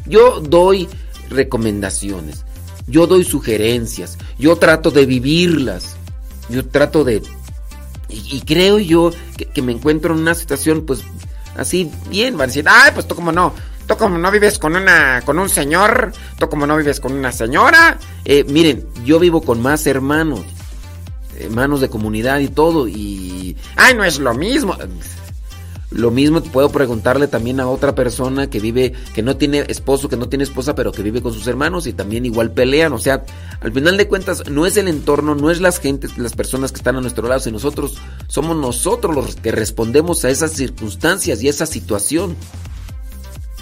yo 0.05 0.39
doy 0.39 0.87
recomendaciones, 1.29 2.45
yo 2.87 3.07
doy 3.07 3.23
sugerencias, 3.23 4.17
yo 4.37 4.55
trato 4.57 4.91
de 4.91 5.05
vivirlas, 5.05 5.95
yo 6.49 6.65
trato 6.65 7.03
de... 7.03 7.21
Y, 8.09 8.41
creo 8.41 8.77
yo 8.77 9.11
que, 9.53 9.61
me 9.63 9.71
encuentro 9.71 10.13
en 10.13 10.21
una 10.21 10.35
situación 10.35 10.85
pues 10.85 11.03
así 11.57 11.89
bien, 12.09 12.37
va 12.37 12.43
a 12.43 12.47
decir, 12.47 12.65
ay, 12.67 12.91
pues 12.93 13.07
tú 13.07 13.15
como 13.15 13.31
no, 13.31 13.53
tú 13.87 13.97
como 13.97 14.19
no 14.19 14.29
vives 14.29 14.59
con 14.59 14.75
una, 14.75 15.23
con 15.25 15.39
un 15.39 15.49
señor, 15.49 16.11
tú 16.37 16.47
como 16.47 16.67
no 16.67 16.77
vives 16.77 16.99
con 16.99 17.13
una 17.13 17.31
señora. 17.31 17.97
Eh, 18.23 18.43
miren, 18.43 18.87
yo 19.03 19.19
vivo 19.19 19.41
con 19.41 19.63
más 19.63 19.87
hermanos, 19.87 20.41
hermanos 21.39 21.81
de 21.81 21.89
comunidad 21.89 22.39
y 22.39 22.49
todo, 22.49 22.87
y... 22.87 23.57
Ay, 23.75 23.95
no 23.95 24.03
es 24.03 24.19
lo 24.19 24.35
mismo. 24.35 24.77
Lo 25.93 26.09
mismo 26.09 26.41
puedo 26.41 26.69
preguntarle 26.69 27.27
también 27.27 27.59
a 27.59 27.67
otra 27.67 27.93
persona 27.93 28.49
que 28.49 28.59
vive, 28.59 28.93
que 29.13 29.21
no 29.21 29.37
tiene 29.37 29.63
esposo, 29.67 30.09
que 30.09 30.17
no 30.17 30.27
tiene 30.27 30.43
esposa, 30.43 30.73
pero 30.73 30.91
que 30.91 31.03
vive 31.03 31.21
con 31.21 31.33
sus 31.33 31.45
hermanos 31.45 31.85
y 31.85 31.93
también 31.93 32.25
igual 32.25 32.51
pelean. 32.51 32.93
O 32.93 32.97
sea, 32.97 33.23
al 33.61 33.71
final 33.71 33.95
de 33.97 34.07
cuentas, 34.07 34.49
no 34.49 34.65
es 34.65 34.75
el 34.77 34.87
entorno, 34.87 35.35
no 35.35 35.51
es 35.51 35.61
las 35.61 35.79
gentes, 35.79 36.17
las 36.17 36.33
personas 36.33 36.71
que 36.71 36.77
están 36.77 36.95
a 36.95 37.01
nuestro 37.01 37.27
lado, 37.27 37.41
sino 37.41 37.53
nosotros 37.53 37.99
somos 38.27 38.57
nosotros 38.57 39.13
los 39.15 39.35
que 39.35 39.51
respondemos 39.51 40.25
a 40.25 40.31
esas 40.31 40.53
circunstancias 40.53 41.43
y 41.43 41.47
esa 41.47 41.67
situación. 41.67 42.35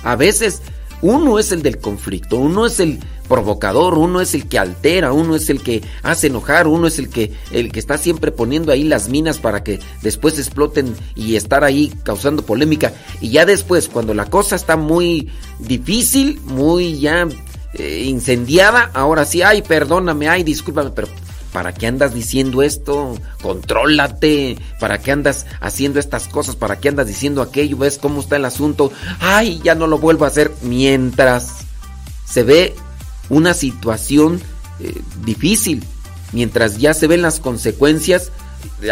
A 0.04 0.16
veces 0.16 0.62
uno 1.02 1.40
es 1.40 1.52
el 1.52 1.62
del 1.62 1.80
conflicto, 1.80 2.38
uno 2.38 2.66
es 2.66 2.80
el 2.80 3.00
provocador, 3.28 3.98
uno 3.98 4.20
es 4.20 4.36
el 4.36 4.48
que 4.48 4.60
altera, 4.60 5.14
uno 5.14 5.36
es 5.36 5.50
el 5.50 5.62
que 5.62 5.82
hace 6.04 6.28
enojar, 6.28 6.68
uno 6.68 6.88
es 6.88 7.00
el 7.00 7.10
que 7.10 7.32
el 7.52 7.72
que 7.72 7.80
está 7.80 7.98
siempre 7.98 8.32
poniendo 8.32 8.72
ahí 8.72 8.84
las 8.84 9.08
minas 9.10 9.40
para 9.40 9.64
que 9.64 9.80
después 10.02 10.38
exploten 10.38 10.94
y 11.16 11.36
estar 11.36 11.64
ahí 11.64 11.94
causando 12.04 12.46
polémica. 12.46 12.94
Y 13.22 13.30
ya 13.30 13.46
después, 13.46 13.88
cuando 13.88 14.14
la 14.14 14.26
cosa 14.26 14.56
está 14.56 14.76
muy 14.76 15.30
difícil, 15.60 16.42
muy 16.44 17.00
ya 17.00 17.28
eh, 17.74 18.04
incendiada, 18.06 18.92
ahora 18.94 19.24
sí, 19.24 19.42
ay, 19.42 19.62
perdóname, 19.62 20.28
ay, 20.28 20.44
discúlpame, 20.44 20.92
pero 20.92 21.08
¿Para 21.52 21.74
qué 21.74 21.88
andas 21.88 22.14
diciendo 22.14 22.62
esto? 22.62 23.18
Contrólate. 23.42 24.58
¿Para 24.80 25.00
qué 25.00 25.12
andas 25.12 25.46
haciendo 25.60 26.00
estas 26.00 26.28
cosas? 26.28 26.56
¿Para 26.56 26.80
qué 26.80 26.90
andas 26.90 27.08
diciendo 27.08 27.42
aquello? 27.42 27.78
¿Ves 27.78 27.98
cómo 27.98 28.22
está 28.22 28.38
el 28.38 28.46
asunto? 28.46 28.92
Ay, 29.20 29.60
ya 29.64 29.76
no 29.76 29.88
lo 29.88 29.98
vuelvo 29.98 30.26
a 30.26 30.30
hacer. 30.30 30.52
Mientras 30.62 31.66
se 32.26 32.44
ve 32.44 32.74
una 33.30 33.54
situación 33.54 34.42
eh, 34.80 35.02
difícil, 35.26 35.84
mientras 36.32 36.78
ya 36.78 36.94
se 36.94 37.08
ven 37.08 37.22
las 37.22 37.40
consecuencias, 37.40 38.32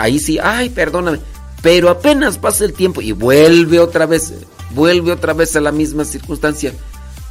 ahí 0.02 0.20
sí, 0.20 0.38
ay, 0.42 0.70
perdóname. 0.70 1.20
Pero 1.62 1.90
apenas 1.90 2.38
pasa 2.38 2.66
el 2.66 2.74
tiempo 2.74 3.02
y 3.02 3.14
vuelve 3.14 3.80
otra 3.80 4.06
vez, 4.06 4.34
vuelve 4.72 5.12
otra 5.12 5.34
vez 5.34 5.56
a 5.56 5.62
la 5.62 5.72
misma 5.72 6.04
circunstancia. 6.04 6.74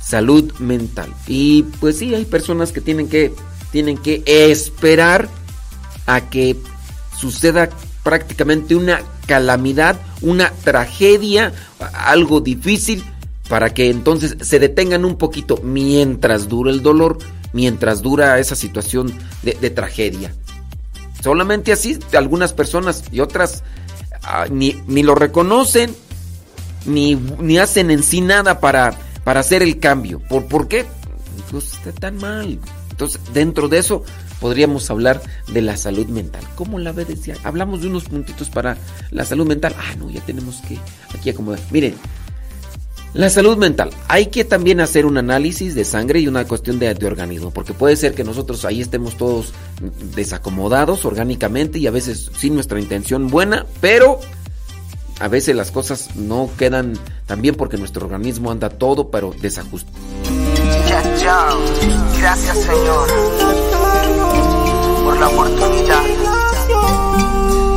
Salud 0.03 0.53
mental. 0.59 1.13
Y 1.27 1.65
pues 1.81 1.99
sí, 1.99 2.15
hay 2.15 2.25
personas 2.25 2.73
que 2.73 2.81
tienen 2.81 3.09
que 3.09 3.35
tienen 3.71 3.99
que 3.99 4.23
esperar 4.27 5.29
a 6.07 6.23
que 6.23 6.57
suceda 7.17 7.69
prácticamente 8.03 8.75
una 8.75 9.03
calamidad, 9.27 10.01
una 10.23 10.51
tragedia, 10.65 11.53
algo 11.93 12.41
difícil, 12.41 13.05
para 13.49 13.75
que 13.75 13.91
entonces 13.91 14.37
se 14.41 14.59
detengan 14.59 15.05
un 15.05 15.17
poquito 15.17 15.59
mientras 15.63 16.49
dura 16.49 16.71
el 16.71 16.83
dolor, 16.83 17.19
mientras 17.53 18.03
dura 18.03 18.39
esa 18.39 18.55
situación 18.55 19.13
de, 19.43 19.71
tragedia. 19.71 20.35
Solamente 21.23 21.73
así 21.73 21.99
algunas 22.17 22.53
personas 22.53 23.05
y 23.11 23.21
otras 23.21 23.65
ah, 24.23 24.47
ni, 24.51 24.73
lo 25.03 25.15
reconocen, 25.15 25.95
ni, 26.87 27.17
ni, 27.17 27.59
hacen 27.59 27.91
en 27.91 28.03
sí 28.03 28.21
nada 28.21 28.61
para, 28.61 28.95
para 29.25 29.41
hacer 29.41 29.63
el 29.63 29.79
cambio. 29.79 30.21
¿Por, 30.21 30.47
¿Por 30.47 30.69
qué? 30.69 30.87
Pues 31.51 31.75
está 31.75 31.93
tan 31.93 32.17
mal. 32.17 32.59
Entonces, 32.99 33.21
dentro 33.33 33.69
de 33.69 33.79
eso 33.79 34.03
podríamos 34.41 34.91
hablar 34.91 35.23
de 35.47 35.63
la 35.63 35.77
salud 35.77 36.09
mental. 36.09 36.43
¿Cómo 36.57 36.81
la 36.81 36.91
ve? 36.91 37.05
Decía, 37.05 37.37
hablamos 37.45 37.81
de 37.81 37.87
unos 37.87 38.07
puntitos 38.07 38.51
para 38.51 38.77
la 39.13 39.25
salud 39.25 39.47
mental. 39.47 39.73
Ah, 39.79 39.95
no, 39.97 40.11
ya 40.11 40.21
tenemos 40.23 40.57
que 40.67 40.77
aquí 41.17 41.31
acomodar. 41.31 41.61
Miren, 41.71 41.95
la 43.15 43.31
salud 43.31 43.57
mental. 43.57 43.91
Hay 44.09 44.27
que 44.27 44.45
también 44.45 44.81
hacer 44.81 45.07
un 45.07 45.17
análisis 45.17 45.77
de 45.77 45.85
sangre 45.85 46.19
y 46.19 46.27
una 46.27 46.45
cuestión 46.45 46.81
de, 46.81 46.93
de, 46.93 47.07
organismo, 47.07 47.53
porque 47.53 47.73
puede 47.73 47.95
ser 47.95 48.17
que 48.17 48.25
nosotros 48.25 48.65
ahí 48.65 48.81
estemos 48.81 49.17
todos 49.17 49.53
desacomodados 50.17 51.05
orgánicamente 51.05 51.79
y 51.79 51.87
a 51.87 51.93
veces 51.93 52.33
sin 52.37 52.55
nuestra 52.55 52.81
intención 52.81 53.29
buena, 53.29 53.65
pero 53.81 54.19
a 55.21 55.29
veces 55.29 55.55
las 55.55 55.71
cosas 55.71 56.17
no 56.17 56.51
quedan 56.59 56.99
tan 57.27 57.43
bien 57.43 57.55
porque 57.55 57.77
nuestro 57.77 58.07
organismo 58.07 58.51
anda 58.51 58.71
todo, 58.71 59.09
pero 59.09 59.33
desajustado. 59.41 59.97
Gracias 62.21 62.59
Señor 62.59 63.09
por 65.05 65.19
la 65.19 65.29
oportunidad 65.29 66.03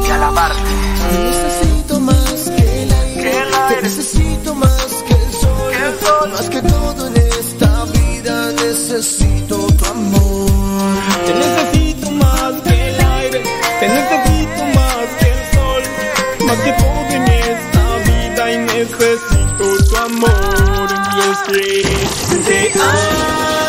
de 0.04 0.12
alabarte. 0.12 0.72
Necesito 1.12 2.00
más 2.00 2.50
que 2.50 2.84
el 2.84 2.92
aire, 2.92 3.46
Te 3.70 3.82
necesito 3.84 4.56
más 4.56 5.04
que 5.08 5.14
el 5.14 5.34
sol, 5.34 6.32
más 6.32 6.50
que 6.50 6.62
todo 6.62 7.08
en 7.08 7.18
esta 7.18 7.86
vida 7.86 8.52
necesito 8.54 9.68
tu 9.68 9.86
amor. 9.86 10.52
Te 11.26 11.34
necesito 11.36 12.12
más 12.12 12.54
que 12.64 12.90
el 12.90 13.00
aire, 13.00 13.44
te 13.80 13.88
necesito 13.88 14.66
más 14.76 15.08
que 15.20 15.28
el 15.30 15.42
sol, 15.54 15.84
más 16.48 16.58
que 16.58 16.72
todo 16.74 17.10
en 17.12 17.28
esta 17.28 17.84
vida 18.10 18.52
y 18.52 18.58
necesito 18.58 19.84
tu 19.88 19.98
amor. 19.98 20.88
Y 21.16 21.20
es 21.30 21.40
que 21.48 22.38
te 22.38 22.72
con 22.72 23.61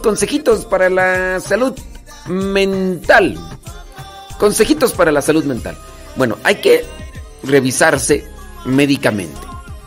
consejitos 0.00 0.64
para 0.64 0.88
la 0.90 1.40
salud 1.40 1.78
mental. 2.26 3.38
Consejitos 4.38 4.92
para 4.92 5.12
la 5.12 5.22
salud 5.22 5.44
mental. 5.44 5.76
Bueno, 6.16 6.36
hay 6.44 6.56
que 6.56 6.84
revisarse 7.42 8.24
médicamente. 8.64 9.40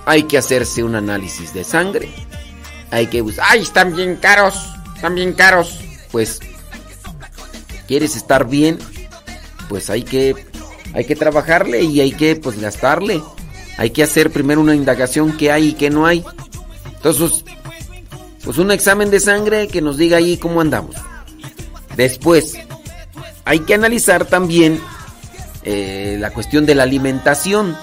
Hay 0.05 0.23
que 0.23 0.37
hacerse 0.37 0.83
un 0.83 0.95
análisis 0.95 1.53
de 1.53 1.63
sangre. 1.63 2.13
Hay 2.91 3.07
que 3.07 3.21
buscar... 3.21 3.45
¡Ay, 3.49 3.61
están 3.61 3.95
bien 3.95 4.17
caros! 4.17 4.55
Están 4.95 5.15
bien 5.15 5.33
caros. 5.33 5.79
Pues, 6.11 6.39
¿quieres 7.87 8.15
estar 8.15 8.47
bien? 8.47 8.79
Pues 9.67 9.89
hay 9.89 10.03
que, 10.03 10.35
hay 10.93 11.05
que 11.05 11.15
trabajarle 11.15 11.81
y 11.81 12.01
hay 12.01 12.11
que 12.11 12.35
pues 12.35 12.59
gastarle. 12.59 13.21
Hay 13.77 13.89
que 13.89 14.03
hacer 14.03 14.31
primero 14.31 14.61
una 14.61 14.75
indagación 14.75 15.35
qué 15.35 15.51
hay 15.51 15.69
y 15.69 15.73
qué 15.73 15.89
no 15.89 16.05
hay. 16.05 16.23
Entonces, 16.95 17.43
pues 18.45 18.59
un 18.59 18.71
examen 18.71 19.09
de 19.09 19.19
sangre 19.19 19.67
que 19.67 19.81
nos 19.81 19.97
diga 19.97 20.17
ahí 20.17 20.37
cómo 20.37 20.61
andamos. 20.61 20.95
Después, 21.97 22.55
hay 23.43 23.59
que 23.61 23.73
analizar 23.73 24.25
también 24.25 24.79
eh, 25.63 26.17
la 26.19 26.31
cuestión 26.31 26.67
de 26.67 26.75
la 26.75 26.83
alimentación. 26.83 27.75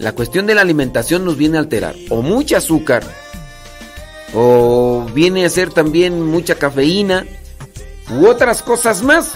La 0.00 0.12
cuestión 0.12 0.46
de 0.46 0.54
la 0.54 0.62
alimentación 0.62 1.24
nos 1.24 1.36
viene 1.36 1.56
a 1.56 1.60
alterar 1.60 1.94
o 2.10 2.20
mucha 2.20 2.58
azúcar 2.58 3.04
o 4.34 5.06
viene 5.14 5.46
a 5.46 5.48
ser 5.48 5.72
también 5.72 6.22
mucha 6.22 6.56
cafeína 6.56 7.24
u 8.10 8.26
otras 8.26 8.62
cosas 8.62 9.02
más. 9.02 9.32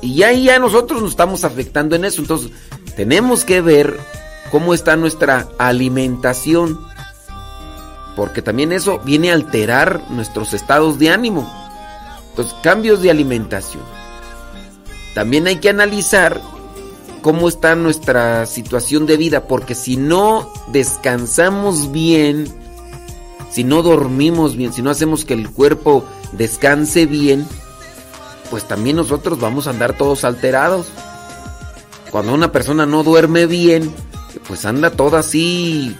Y 0.00 0.16
ya, 0.16 0.32
ya 0.32 0.58
nosotros 0.58 1.02
nos 1.02 1.12
estamos 1.12 1.44
afectando 1.44 1.94
en 1.94 2.06
eso. 2.06 2.22
Entonces, 2.22 2.50
tenemos 2.96 3.44
que 3.44 3.60
ver 3.60 3.98
cómo 4.50 4.74
está 4.74 4.96
nuestra 4.96 5.48
alimentación 5.58 6.91
porque 8.16 8.42
también 8.42 8.72
eso 8.72 8.98
viene 9.00 9.30
a 9.30 9.34
alterar 9.34 10.02
nuestros 10.10 10.52
estados 10.52 10.98
de 10.98 11.10
ánimo. 11.10 11.50
Entonces, 12.30 12.54
cambios 12.62 13.02
de 13.02 13.10
alimentación. 13.10 13.82
También 15.14 15.46
hay 15.46 15.56
que 15.56 15.68
analizar 15.68 16.40
cómo 17.20 17.48
está 17.48 17.74
nuestra 17.74 18.46
situación 18.46 19.06
de 19.06 19.16
vida, 19.16 19.46
porque 19.46 19.74
si 19.74 19.96
no 19.96 20.50
descansamos 20.68 21.92
bien, 21.92 22.46
si 23.50 23.64
no 23.64 23.82
dormimos 23.82 24.56
bien, 24.56 24.72
si 24.72 24.82
no 24.82 24.90
hacemos 24.90 25.24
que 25.24 25.34
el 25.34 25.50
cuerpo 25.50 26.04
descanse 26.32 27.06
bien, 27.06 27.46
pues 28.50 28.66
también 28.66 28.96
nosotros 28.96 29.38
vamos 29.40 29.66
a 29.66 29.70
andar 29.70 29.96
todos 29.96 30.24
alterados. 30.24 30.88
Cuando 32.10 32.34
una 32.34 32.52
persona 32.52 32.86
no 32.86 33.02
duerme 33.02 33.46
bien, 33.46 33.94
pues 34.48 34.64
anda 34.64 34.90
toda 34.90 35.20
así 35.20 35.96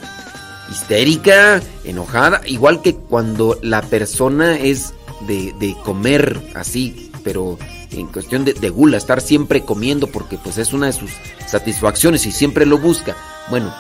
histérica, 0.73 1.63
enojada, 1.85 2.41
igual 2.47 2.83
que 2.83 2.95
cuando 2.95 3.59
la 3.63 3.83
persona 3.83 4.59
es 4.59 4.95
de, 5.27 5.77
comer 5.85 6.41
así, 6.55 7.11
pero 7.23 7.59
en 7.91 8.07
cuestión 8.09 8.45
de, 8.45 8.55
de, 8.55 8.71
gula, 8.71 8.97
estar 8.97 9.21
siempre 9.21 9.63
comiendo 9.63 10.07
porque 10.09 10.39
pues 10.39 10.59
es 10.59 10.73
una 10.73 10.87
de 10.87 10.93
sus 10.93 11.11
satisfacciones 11.47 12.27
y 12.27 12.33
siempre 12.33 12.67
lo 12.67 12.79
busca. 12.79 13.17
Bueno, 13.51 13.73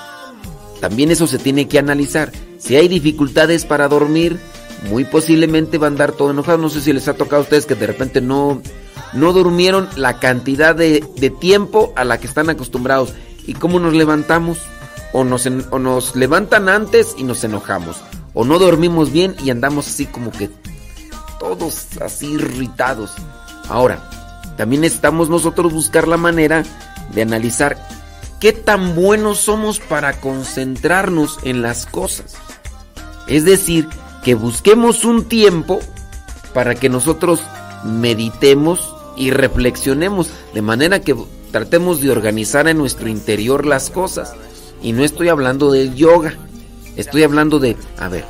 también 0.80 1.10
eso 1.10 1.26
se 1.26 1.38
tiene 1.38 1.68
que 1.68 1.78
analizar. 1.78 2.30
Si 2.58 2.76
hay 2.76 2.88
dificultades 2.88 3.64
para 3.64 3.88
dormir, 3.88 4.38
muy 4.90 5.04
posiblemente 5.04 5.78
va 5.78 5.86
a 5.86 5.90
andar 5.90 6.12
todo 6.12 6.30
enojado. 6.30 6.58
No 6.58 6.68
sé 6.68 6.80
si 6.80 6.92
les 6.92 7.08
ha 7.08 7.14
tocado 7.14 7.40
a 7.40 7.44
ustedes 7.44 7.66
que 7.66 7.74
de 7.74 7.86
repente 7.86 8.20
no, 8.20 8.62
no 9.12 9.32
durmieron 9.32 9.88
la 9.96 10.18
cantidad 10.18 10.74
de, 10.74 11.04
de 11.16 11.30
tiempo 11.30 11.92
a 11.96 12.04
la 12.04 12.18
que 12.18 12.26
están 12.26 12.50
acostumbrados. 12.50 13.14
¿Y 13.46 13.54
cómo 13.54 13.80
nos 13.80 13.94
levantamos? 13.94 14.58
O 15.12 15.24
nos, 15.24 15.46
nos 15.46 16.16
levantan 16.16 16.68
antes 16.68 17.14
y 17.16 17.24
nos 17.24 17.44
enojamos, 17.44 18.02
o 18.34 18.44
no 18.44 18.58
dormimos 18.58 19.12
bien 19.12 19.36
y 19.44 19.50
andamos 19.50 19.88
así 19.88 20.06
como 20.06 20.30
que 20.30 20.50
todos 21.38 21.88
así 22.00 22.32
irritados. 22.32 23.12
Ahora, 23.68 24.08
también 24.56 24.82
necesitamos 24.82 25.28
nosotros 25.28 25.72
buscar 25.72 26.08
la 26.08 26.16
manera 26.16 26.64
de 27.14 27.22
analizar 27.22 27.76
qué 28.40 28.52
tan 28.52 28.94
buenos 28.94 29.38
somos 29.38 29.80
para 29.80 30.20
concentrarnos 30.20 31.38
en 31.42 31.62
las 31.62 31.86
cosas. 31.86 32.34
Es 33.26 33.44
decir, 33.44 33.88
que 34.24 34.34
busquemos 34.34 35.04
un 35.04 35.24
tiempo 35.24 35.80
para 36.54 36.74
que 36.74 36.88
nosotros 36.88 37.40
meditemos 37.84 38.94
y 39.16 39.30
reflexionemos 39.30 40.30
de 40.54 40.62
manera 40.62 41.00
que 41.00 41.16
tratemos 41.50 42.00
de 42.00 42.10
organizar 42.10 42.68
en 42.68 42.78
nuestro 42.78 43.08
interior 43.08 43.66
las 43.66 43.90
cosas. 43.90 44.34
Y 44.82 44.92
no 44.92 45.04
estoy 45.04 45.28
hablando 45.28 45.70
del 45.70 45.94
yoga, 45.94 46.34
estoy 46.96 47.22
hablando 47.22 47.58
de, 47.58 47.76
a 47.98 48.08
ver, 48.08 48.24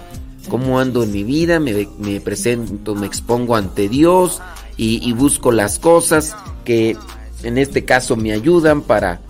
cómo 0.48 0.80
ando 0.80 1.02
en 1.02 1.12
mi 1.12 1.24
vida, 1.24 1.60
me, 1.60 2.20
presento, 2.20 2.94
me 2.94 3.06
expongo 3.06 3.56
ante 3.56 3.88
Dios 3.88 4.40
y, 4.76 5.12
busco 5.12 5.52
las 5.52 5.78
cosas 5.78 6.36
que 6.64 6.96
en 7.42 7.58
este 7.58 7.84
caso 7.84 8.16
me 8.16 8.32
ayudan 8.32 8.82
para, 8.82 9.20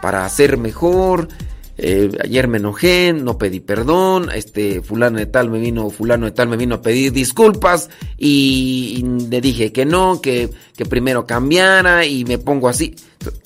para 0.00 0.24
hacer 0.24 0.56
mejor. 0.56 1.28
Eh, 1.78 2.10
ayer 2.22 2.48
me 2.48 2.58
enojé, 2.58 3.12
no 3.12 3.38
pedí 3.38 3.58
perdón, 3.58 4.28
este 4.32 4.82
fulano 4.82 5.18
de 5.18 5.26
tal 5.26 5.50
me 5.50 5.58
vino, 5.58 5.88
fulano 5.88 6.26
de 6.26 6.32
tal 6.32 6.48
me 6.48 6.58
vino 6.58 6.76
a 6.76 6.82
pedir 6.82 7.12
disculpas 7.12 7.88
y, 8.18 9.02
le 9.30 9.40
dije 9.40 9.72
que 9.72 9.86
no, 9.86 10.20
que, 10.20 10.50
que, 10.76 10.84
primero 10.84 11.26
cambiara 11.26 12.04
y 12.06 12.24
me 12.24 12.38
pongo 12.38 12.68
así. 12.68 12.94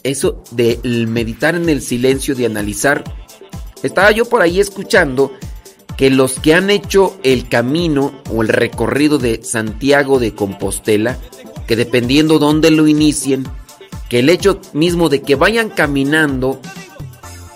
Eso 0.02 0.42
de 0.50 0.80
meditar 1.08 1.54
en 1.54 1.68
el 1.68 1.80
silencio, 1.82 2.34
de 2.34 2.46
analizar. 2.46 3.04
Estaba 3.86 4.10
yo 4.10 4.24
por 4.26 4.42
ahí 4.42 4.60
escuchando 4.60 5.32
que 5.96 6.10
los 6.10 6.38
que 6.38 6.54
han 6.54 6.70
hecho 6.70 7.16
el 7.22 7.48
camino 7.48 8.12
o 8.30 8.42
el 8.42 8.48
recorrido 8.48 9.18
de 9.18 9.42
Santiago 9.42 10.18
de 10.18 10.34
Compostela, 10.34 11.16
que 11.66 11.76
dependiendo 11.76 12.38
dónde 12.38 12.70
lo 12.70 12.86
inicien, 12.86 13.46
que 14.08 14.18
el 14.18 14.28
hecho 14.28 14.60
mismo 14.72 15.08
de 15.08 15.22
que 15.22 15.34
vayan 15.34 15.70
caminando 15.70 16.60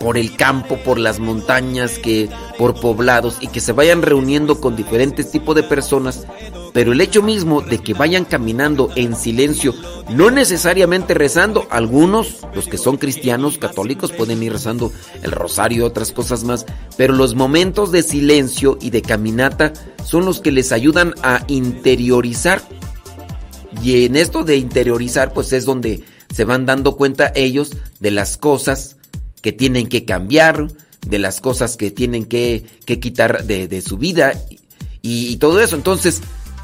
por 0.01 0.17
el 0.17 0.35
campo, 0.37 0.79
por 0.79 0.99
las 0.99 1.19
montañas, 1.19 1.99
que 1.99 2.31
por 2.57 2.81
poblados 2.81 3.37
y 3.41 3.49
que 3.49 3.61
se 3.61 3.73
vayan 3.73 4.01
reuniendo 4.01 4.61
con 4.61 4.75
diferentes 4.75 5.31
tipos 5.31 5.55
de 5.55 5.63
personas, 5.63 6.27
pero 6.73 6.93
el 6.93 7.01
hecho 7.01 7.23
mismo 7.23 7.61
de 7.61 7.79
que 7.79 7.95
vayan 7.95 8.25
caminando 8.25 8.91
en 8.97 9.17
silencio, 9.17 9.75
no 10.09 10.31
necesariamente 10.31 11.15
rezando, 11.15 11.67
algunos, 11.71 12.39
los 12.55 12.67
que 12.67 12.79
son 12.79 12.97
cristianos 12.97 13.59
católicos, 13.59 14.13
pueden 14.13 14.43
ir 14.43 14.53
rezando 14.53 14.93
el 15.23 15.33
rosario 15.33 15.79
y 15.79 15.83
otras 15.83 16.13
cosas 16.13 16.45
más, 16.45 16.67
pero 16.97 17.15
los 17.15 17.35
momentos 17.35 17.93
de 17.93 18.03
silencio 18.03 18.79
y 18.81 18.91
de 18.91 19.03
caminata 19.03 19.73
son 20.05 20.25
los 20.25 20.41
que 20.41 20.53
les 20.53 20.73
ayudan 20.73 21.15
a 21.23 21.45
interiorizar. 21.49 22.63
Y 23.83 24.05
en 24.05 24.17
esto 24.17 24.45
de 24.45 24.57
interiorizar, 24.57 25.33
pues 25.33 25.53
es 25.53 25.65
donde 25.65 26.05
se 26.33 26.45
van 26.45 26.67
dando 26.67 26.97
cuenta 26.97 27.33
ellos 27.35 27.73
de 27.99 28.11
las 28.11 28.37
cosas 28.37 28.97
que 29.43 29.53
tienen 29.53 29.89
que 29.89 30.05
cambiar, 30.05 30.69
de 31.07 31.19
las 31.19 31.41
cosas 31.41 31.77
que 31.77 31.91
tienen 31.91 32.25
que, 32.27 32.65
quitar 33.01 33.45
de, 33.45 33.83
su 33.83 33.97
vida 33.97 34.33
y, 35.03 35.37
todo 35.37 35.61
eso. 35.61 35.77
Entonces, 35.77 36.21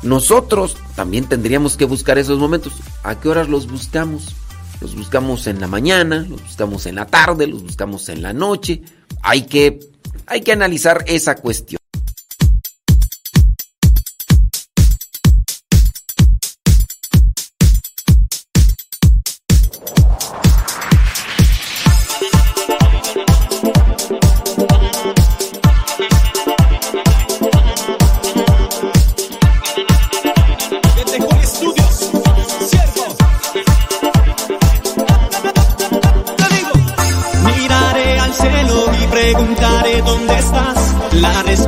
nosotros 0.06 0.76
también 0.94 1.28
tendríamos 1.28 1.76
que 1.76 1.84
buscar 1.84 2.18
esos 2.18 2.38
momentos. 2.38 2.74
¿A 3.02 3.18
qué 3.20 3.28
horas 3.28 3.48
los 3.48 3.70
buscamos? 3.70 4.34
Los 4.80 4.94
buscamos 4.94 5.46
en 5.46 5.60
la 5.60 5.68
mañana, 5.68 6.26
los 6.28 6.42
buscamos 6.42 6.86
en 6.86 6.96
la 6.96 7.06
tarde, 7.06 7.46
los 7.46 7.62
buscamos 7.62 8.08
en 8.08 8.22
la 8.22 8.32
noche. 8.32 8.82
Hay 9.22 9.42
que, 9.42 9.80
hay 10.26 10.42
que 10.42 10.52
analizar 10.52 11.04
esa 11.06 11.36
cuestión. 11.36 11.78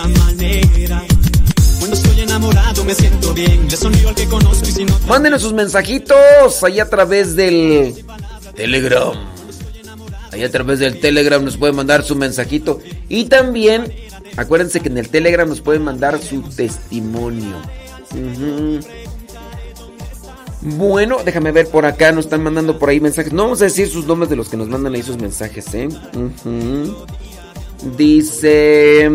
Cierta 0.00 0.24
manera. 0.24 1.04
Cuando 1.78 1.96
estoy 1.96 2.20
enamorado 2.20 2.84
me 2.84 2.94
siento 2.94 3.34
bien. 3.34 3.68
Le 3.68 3.76
sonrío 3.76 4.08
al 4.08 4.14
que 4.14 4.26
conozco 4.26 4.68
y 4.68 4.72
si 4.72 4.84
no. 4.84 4.98
Mándenos 5.08 5.42
sus 5.42 5.52
mensajitos 5.52 6.62
ahí 6.62 6.80
a 6.80 6.88
través 6.88 7.36
del 7.36 8.04
Telegram. 8.54 9.12
Ahí 10.32 10.44
a 10.44 10.50
través 10.50 10.78
del 10.78 11.00
Telegram 11.00 11.44
nos 11.44 11.56
pueden 11.56 11.76
mandar 11.76 12.04
su 12.04 12.14
mensajito. 12.14 12.80
Y 13.08 13.24
también, 13.24 13.92
acuérdense 14.36 14.80
que 14.80 14.88
en 14.88 14.98
el 14.98 15.08
Telegram 15.08 15.48
nos 15.48 15.60
pueden 15.60 15.82
mandar 15.82 16.20
su 16.22 16.42
testimonio. 16.42 17.56
Bueno, 20.62 21.18
déjame 21.24 21.52
ver 21.52 21.68
por 21.68 21.86
acá, 21.86 22.12
nos 22.12 22.26
están 22.26 22.42
mandando 22.42 22.78
por 22.78 22.90
ahí 22.90 23.00
mensajes. 23.00 23.32
No 23.32 23.44
vamos 23.44 23.62
a 23.62 23.64
decir 23.64 23.88
sus 23.88 24.06
nombres 24.06 24.30
de 24.30 24.36
los 24.36 24.48
que 24.48 24.56
nos 24.56 24.68
mandan 24.68 24.94
ahí 24.94 25.02
sus 25.02 25.16
mensajes, 25.16 25.66
¿eh? 25.74 25.88
Dice, 27.96 29.10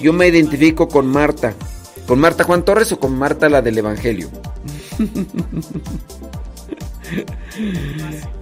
yo 0.00 0.12
me 0.12 0.28
identifico 0.28 0.88
con 0.88 1.06
Marta. 1.06 1.54
¿Con 2.06 2.18
Marta 2.18 2.44
Juan 2.44 2.64
Torres 2.64 2.90
o 2.92 2.98
con 2.98 3.16
Marta 3.16 3.48
la 3.48 3.62
del 3.62 3.78
Evangelio? 3.78 4.28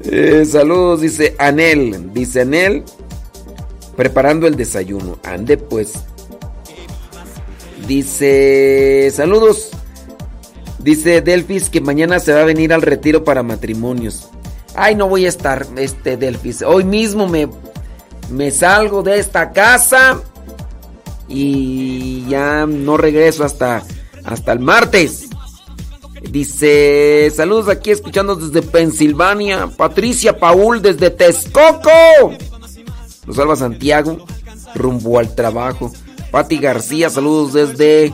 Eh, 0.05 0.45
saludos, 0.45 1.01
dice 1.01 1.35
Anel. 1.39 2.13
Dice 2.13 2.43
Anel, 2.43 2.85
preparando 3.97 4.47
el 4.47 4.57
desayuno. 4.57 5.19
Ande 5.25 5.57
pues. 5.57 5.95
Dice, 7.87 9.11
saludos. 9.11 9.71
Dice 10.79 11.23
Delfis 11.23 11.71
que 11.71 11.81
mañana 11.81 12.21
se 12.21 12.35
va 12.35 12.43
a 12.43 12.45
venir 12.45 12.73
al 12.75 12.83
retiro 12.83 13.25
para 13.25 13.43
matrimonios. 13.43 14.29
Ay, 14.75 14.95
no 14.95 15.09
voy 15.09 15.25
a 15.25 15.31
estar, 15.31 15.67
este 15.77 16.17
Delfis. 16.17 16.63
Hoy 16.63 16.85
mismo 16.85 17.27
me, 17.27 17.49
me 18.31 18.51
salgo 18.51 19.03
de 19.03 19.19
esta 19.19 19.53
casa 19.53 20.23
y 21.29 22.25
ya 22.29 22.67
no 22.67 22.97
regreso 22.97 23.45
hasta, 23.45 23.85
hasta 24.25 24.53
el 24.53 24.61
martes. 24.61 25.29
Dice, 26.23 27.31
saludos 27.35 27.69
aquí 27.69 27.91
escuchando 27.91 28.35
desde 28.35 28.63
Pensilvania. 28.63 29.69
Patricia 29.77 30.39
Paul 30.39 30.83
desde 30.83 31.11
Texcoco. 31.11 31.91
Salva 33.33 33.57
Santiago, 33.57 34.19
rumbo 34.75 35.19
al 35.19 35.35
trabajo. 35.35 35.93
Patti 36.31 36.59
García, 36.59 37.11
saludos 37.11 37.53
desde 37.53 38.13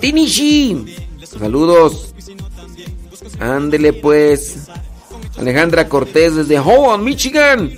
Tinishi. 0.00 0.96
Saludos. 1.24 2.14
Ándele 3.38 3.92
pues. 3.92 4.68
Alejandra 5.38 5.88
Cortés 5.88 6.36
desde 6.36 6.58
Howard, 6.58 7.00
Michigan. 7.00 7.72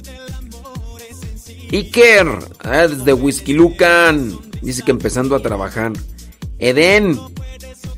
Iker, 1.72 2.38
ah, 2.60 2.86
desde 2.86 3.12
Whisky 3.12 3.52
Lucan. 3.52 4.38
Dice 4.62 4.82
que 4.82 4.90
empezando 4.90 5.34
a 5.36 5.40
trabajar. 5.40 5.92
Eden, 6.58 7.18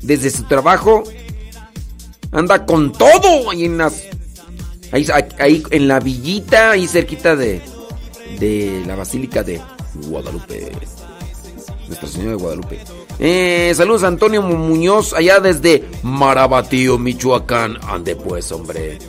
desde 0.01 0.29
su 0.29 0.43
trabajo, 0.43 1.03
anda 2.31 2.65
con 2.65 2.91
todo. 2.91 3.49
Ahí 3.49 3.65
en 3.65 3.77
las. 3.77 4.03
Ahí, 4.91 5.63
en 5.71 5.87
la 5.87 5.99
villita, 5.99 6.71
ahí 6.71 6.87
cerquita 6.87 7.35
de, 7.35 7.61
de 8.39 8.83
la 8.85 8.95
Basílica 8.95 9.43
de 9.43 9.61
Guadalupe. 9.95 10.71
Nuestra 11.87 12.07
Señora 12.07 12.31
de 12.31 12.37
Guadalupe. 12.37 12.79
Eh, 13.19 13.73
saludos 13.75 14.03
Antonio 14.03 14.41
Muñoz, 14.41 15.13
allá 15.13 15.39
desde 15.39 15.83
Marabatío, 16.03 16.97
Michoacán. 16.97 17.77
Ande 17.83 18.15
pues, 18.15 18.51
hombre. 18.51 18.99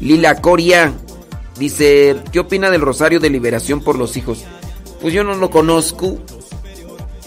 Lila 0.00 0.40
Coria, 0.40 0.92
Dice, 1.58 2.16
¿qué 2.32 2.40
opina 2.40 2.70
del 2.70 2.80
rosario 2.80 3.20
de 3.20 3.30
liberación 3.30 3.80
por 3.80 3.96
los 3.96 4.16
hijos? 4.16 4.44
Pues 5.00 5.14
yo 5.14 5.24
no 5.24 5.34
lo 5.34 5.50
conozco. 5.50 6.18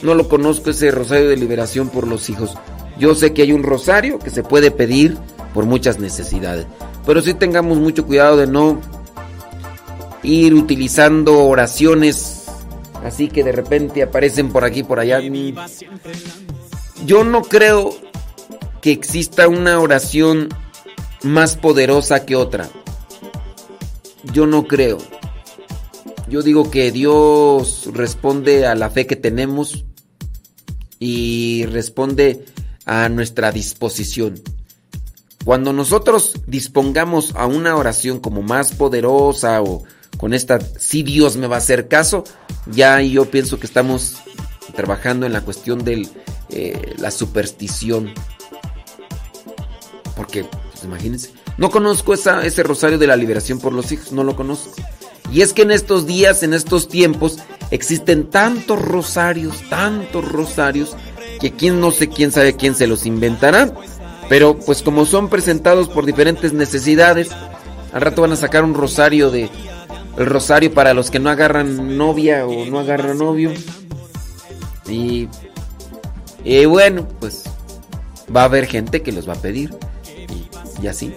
No 0.01 0.13
lo 0.13 0.29
conozco 0.29 0.69
ese 0.69 0.91
rosario 0.91 1.27
de 1.27 1.35
liberación 1.35 1.89
por 1.89 2.07
los 2.07 2.29
hijos. 2.29 2.55
Yo 2.97 3.15
sé 3.15 3.33
que 3.33 3.41
hay 3.41 3.51
un 3.51 3.63
rosario 3.63 4.19
que 4.19 4.29
se 4.29 4.43
puede 4.43 4.71
pedir 4.71 5.17
por 5.53 5.65
muchas 5.65 5.99
necesidades. 5.99 6.65
Pero 7.05 7.21
sí 7.21 7.33
tengamos 7.33 7.77
mucho 7.77 8.05
cuidado 8.05 8.37
de 8.37 8.47
no 8.47 8.79
ir 10.23 10.53
utilizando 10.53 11.43
oraciones 11.45 12.39
así 13.03 13.29
que 13.29 13.43
de 13.43 13.51
repente 13.51 14.03
aparecen 14.03 14.51
por 14.51 14.63
aquí 14.63 14.83
por 14.83 14.99
allá. 14.99 15.19
Yo 17.05 17.23
no 17.23 17.41
creo 17.43 17.95
que 18.81 18.91
exista 18.91 19.47
una 19.47 19.79
oración 19.79 20.49
más 21.23 21.55
poderosa 21.55 22.25
que 22.25 22.35
otra. 22.35 22.69
Yo 24.34 24.47
no 24.47 24.65
creo. 24.67 24.97
Yo 26.29 26.41
digo 26.41 26.69
que 26.69 26.91
Dios 26.91 27.89
responde 27.93 28.67
a 28.67 28.75
la 28.75 28.89
fe 28.89 29.08
que 29.08 29.15
tenemos 29.15 29.86
y 30.99 31.65
responde 31.65 32.45
a 32.86 33.10
nuestra 33.10 33.51
disposición. 33.51 34.41
Cuando 35.45 35.73
nosotros 35.73 36.41
dispongamos 36.45 37.34
a 37.36 37.47
una 37.47 37.75
oración 37.75 38.19
como 38.19 38.41
más 38.41 38.73
poderosa 38.73 39.62
o 39.62 39.84
con 40.17 40.34
esta, 40.34 40.60
si 40.60 41.01
Dios 41.01 41.38
me 41.38 41.47
va 41.47 41.55
a 41.55 41.60
hacer 41.60 41.88
caso, 41.88 42.23
ya 42.67 43.01
yo 43.01 43.25
pienso 43.32 43.60
que 43.60 43.65
estamos 43.65 44.17
trabajando 44.75 45.25
en 45.25 45.34
la 45.34 45.41
cuestión 45.41 45.84
de 45.84 46.08
eh, 46.49 46.95
la 46.99 47.10
superstición. 47.10 48.13
Porque, 50.15 50.43
pues 50.43 50.84
imagínense, 50.84 51.32
no 51.59 51.69
conozco 51.69 52.13
ese 52.13 52.63
rosario 52.63 52.97
de 52.97 53.05
la 53.05 53.17
liberación 53.17 53.59
por 53.59 53.73
los 53.73 53.91
hijos, 53.91 54.13
no 54.13 54.23
lo 54.23 54.33
conozco. 54.33 54.71
Y 55.29 55.41
es 55.41 55.51
que 55.51 55.63
en 55.63 55.71
estos 55.71 56.07
días, 56.07 56.41
en 56.41 56.53
estos 56.53 56.87
tiempos, 56.87 57.37
existen 57.69 58.29
tantos 58.29 58.81
rosarios, 58.81 59.61
tantos 59.69 60.25
rosarios, 60.31 60.95
que 61.41 61.51
quién 61.51 61.81
no 61.81 61.91
sé 61.91 62.07
quién 62.07 62.31
sabe 62.31 62.55
quién 62.55 62.75
se 62.75 62.87
los 62.87 63.05
inventará. 63.05 63.73
Pero 64.29 64.57
pues 64.57 64.81
como 64.81 65.05
son 65.05 65.27
presentados 65.27 65.89
por 65.89 66.05
diferentes 66.05 66.53
necesidades, 66.53 67.27
al 67.91 68.01
rato 68.03 68.21
van 68.21 68.31
a 68.31 68.37
sacar 68.37 68.63
un 68.63 68.73
rosario 68.73 69.29
de 69.29 69.49
el 70.17 70.25
rosario 70.27 70.73
para 70.73 70.93
los 70.93 71.11
que 71.11 71.19
no 71.19 71.29
agarran 71.29 71.97
novia 71.97 72.47
o 72.47 72.65
no 72.67 72.79
agarran 72.79 73.17
novio. 73.17 73.51
Y, 74.87 75.27
y 76.45 76.63
bueno, 76.63 77.05
pues 77.19 77.43
va 78.33 78.43
a 78.43 78.45
haber 78.45 78.65
gente 78.65 79.01
que 79.01 79.11
los 79.11 79.27
va 79.27 79.33
a 79.33 79.41
pedir. 79.41 79.73
Y 80.81 80.87
así. 80.87 81.13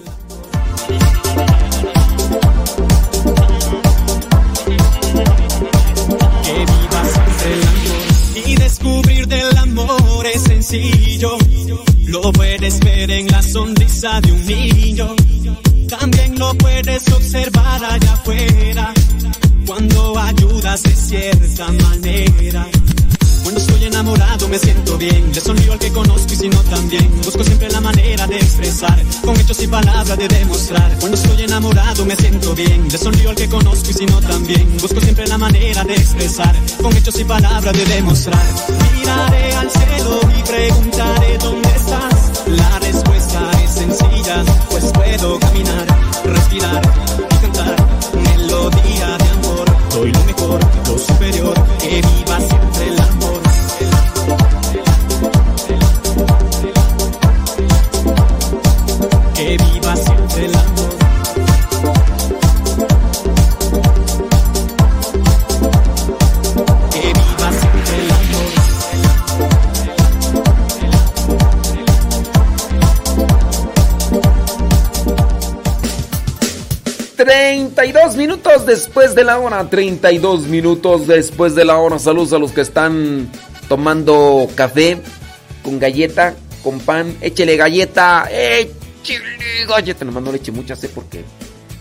Descubrir 8.83 9.29
del 9.29 9.57
amor 9.57 10.27
es 10.27 10.43
sencillo. 10.43 11.39
Lo 12.07 12.33
puedes 12.33 12.81
ver 12.81 13.11
en 13.11 13.29
la 13.29 13.43
sonrisa 13.43 14.21
de 14.21 14.33
un 14.33 14.47
niño 14.47 15.15
también 15.99 16.39
lo 16.39 16.55
puedes 16.55 17.07
observar 17.13 17.85
allá 17.85 18.13
afuera, 18.15 18.95
cuando 19.67 20.19
ayudas 20.19 20.83
de 20.83 20.97
cierta 20.97 21.71
manera. 21.71 22.67
Cuando 23.43 23.61
estoy 23.61 23.85
enamorado 23.85 24.49
me 24.49 24.59
siento 24.59 24.97
bien, 24.99 25.33
le 25.33 25.41
sonrío 25.41 25.73
al 25.73 25.79
que 25.79 25.93
conozco 25.93 26.33
y 26.33 26.37
si 26.37 26.49
no 26.49 26.63
también. 26.65 27.11
Busco 27.25 27.43
siempre 27.45 27.69
la 27.71 27.81
manera 27.81 28.27
de 28.27 28.37
expresar, 28.37 29.03
con 29.25 29.39
hechos 29.39 29.63
y 29.63 29.67
palabras 29.67 30.17
de 30.19 30.29
demostrar. 30.29 30.97
Cuando 31.01 31.17
estoy 31.17 31.43
enamorado 31.43 32.05
me 32.05 32.17
siento 32.17 32.55
bien, 32.55 32.89
le 32.91 32.99
sonrío 32.99 33.31
al 33.31 33.37
que 33.37 33.49
conozco 33.49 33.91
y 33.91 33.93
si 33.93 34.07
no 34.07 34.21
también. 34.21 34.77
Busco 34.81 35.01
siempre 35.01 35.27
la 35.27 35.39
manera 35.39 35.85
de 35.85 35.95
expresar, 35.95 36.55
con 36.81 36.97
hechos 36.97 37.19
y 37.19 37.25
palabras 37.25 37.73
de 37.77 37.85
demostrar. 37.85 38.43
Miraré 38.95 39.53
al 39.55 39.71
cielo 39.71 40.21
y 40.39 40.43
preguntaré 40.43 41.39
dónde 41.39 41.69
estás. 41.71 42.33
La 42.47 42.79
respuesta 42.79 43.51
es 43.65 43.71
sencilla, 43.73 44.45
pues 44.71 44.85
puedo 44.93 45.39
caminar, 45.41 45.87
respirar 46.25 46.83
y 47.19 47.35
cantar. 47.43 47.77
Melodía 48.15 49.17
de 49.19 49.29
amor, 49.31 49.77
soy 49.91 50.13
lo 50.13 50.25
mejor, 50.25 50.61
lo 50.87 50.99
superior, 50.99 51.55
que 51.79 52.03
viva 52.03 52.39
siempre 52.39 52.89
el 52.89 53.02
32 77.25 78.17
minutos 78.17 78.67
después 78.67 79.15
de 79.15 79.23
la 79.23 79.39
hora. 79.39 79.71
32 79.71 80.49
minutos 80.49 81.07
después 81.07 81.55
de 81.55 81.65
la 81.65 81.77
hora. 81.77 82.01
Saludos 82.01 82.33
a 82.33 82.39
los 82.39 82.51
que 82.51 82.63
están 82.63 83.31
tomando 83.69 84.49
café 84.57 85.01
con 85.63 85.79
galleta, 85.79 86.35
con 86.65 86.81
pan. 86.81 87.17
Échele 87.21 87.57
galleta. 87.57 88.29
Galleta. 89.69 90.05
Nomás 90.05 90.23
no 90.25 90.33
le 90.33 90.39
eche 90.39 90.51
mucha 90.51 90.75
sé 90.75 90.89
porque 90.89 91.25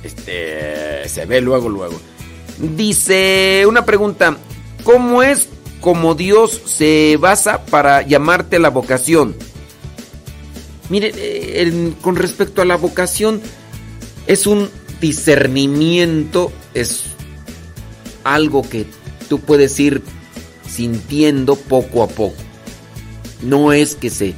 este 0.03 1.09
se 1.09 1.25
ve 1.25 1.41
luego, 1.41 1.69
luego. 1.69 1.99
Dice 2.59 3.63
una 3.67 3.83
pregunta. 3.83 4.37
¿Cómo 4.83 5.23
es 5.23 5.47
como 5.79 6.13
Dios 6.13 6.61
se 6.65 7.17
basa 7.19 7.65
para 7.65 8.03
llamarte 8.03 8.59
la 8.59 8.69
vocación? 8.69 9.35
Mire, 10.89 11.11
eh, 11.15 11.93
con 12.01 12.15
respecto 12.15 12.61
a 12.61 12.65
la 12.65 12.77
vocación, 12.77 13.41
es 14.27 14.45
un 14.45 14.69
discernimiento, 15.01 16.53
es 16.73 17.03
algo 18.23 18.61
que 18.61 18.85
tú 19.27 19.39
puedes 19.39 19.77
ir 19.79 20.01
sintiendo 20.69 21.57
poco 21.57 22.03
a 22.03 22.07
poco. 22.07 22.41
No 23.41 23.73
es 23.73 23.95
que 23.95 24.09
se 24.09 24.35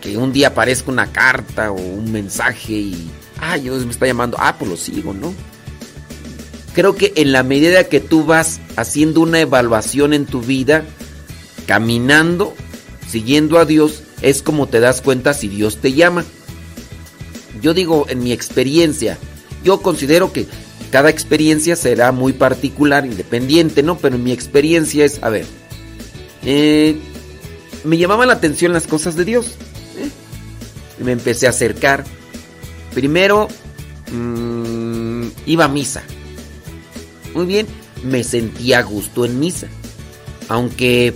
que 0.00 0.16
un 0.16 0.32
día 0.32 0.48
aparezca 0.48 0.90
una 0.90 1.12
carta 1.12 1.70
o 1.70 1.76
un 1.76 2.10
mensaje 2.10 2.72
y 2.72 3.10
Dios 3.60 3.84
me 3.84 3.92
está 3.92 4.06
llamando, 4.06 4.36
ah, 4.40 4.56
pues 4.58 4.70
lo 4.70 4.76
sigo, 4.76 5.12
¿no? 5.12 5.32
Creo 6.74 6.94
que 6.94 7.12
en 7.16 7.32
la 7.32 7.42
medida 7.42 7.84
que 7.84 8.00
tú 8.00 8.24
vas 8.24 8.60
haciendo 8.76 9.20
una 9.20 9.40
evaluación 9.40 10.12
en 10.12 10.26
tu 10.26 10.40
vida, 10.40 10.84
caminando, 11.66 12.54
siguiendo 13.08 13.58
a 13.58 13.64
Dios, 13.64 14.02
es 14.22 14.42
como 14.42 14.68
te 14.68 14.80
das 14.80 15.00
cuenta 15.00 15.34
si 15.34 15.48
Dios 15.48 15.78
te 15.78 15.92
llama. 15.92 16.24
Yo 17.60 17.74
digo, 17.74 18.06
en 18.08 18.22
mi 18.22 18.32
experiencia, 18.32 19.18
yo 19.68 19.82
considero 19.82 20.32
que 20.32 20.46
cada 20.90 21.10
experiencia 21.10 21.76
será 21.76 22.10
muy 22.10 22.32
particular, 22.32 23.04
independiente, 23.04 23.82
¿no? 23.82 23.98
Pero 23.98 24.16
mi 24.16 24.32
experiencia 24.32 25.04
es, 25.04 25.22
a 25.22 25.28
ver, 25.28 25.44
eh, 26.42 26.96
me 27.84 27.98
llamaban 27.98 28.28
la 28.28 28.34
atención 28.34 28.72
las 28.72 28.86
cosas 28.86 29.14
de 29.14 29.26
Dios. 29.26 29.44
¿eh? 29.98 30.08
Me 31.04 31.12
empecé 31.12 31.46
a 31.46 31.50
acercar. 31.50 32.04
Primero, 32.94 33.48
mm, 34.10 35.26
iba 35.44 35.66
a 35.66 35.68
misa. 35.68 36.02
Muy 37.34 37.44
bien, 37.44 37.66
me 38.02 38.24
sentía 38.24 38.78
a 38.78 38.82
gusto 38.82 39.26
en 39.26 39.38
misa. 39.38 39.68
Aunque 40.48 41.12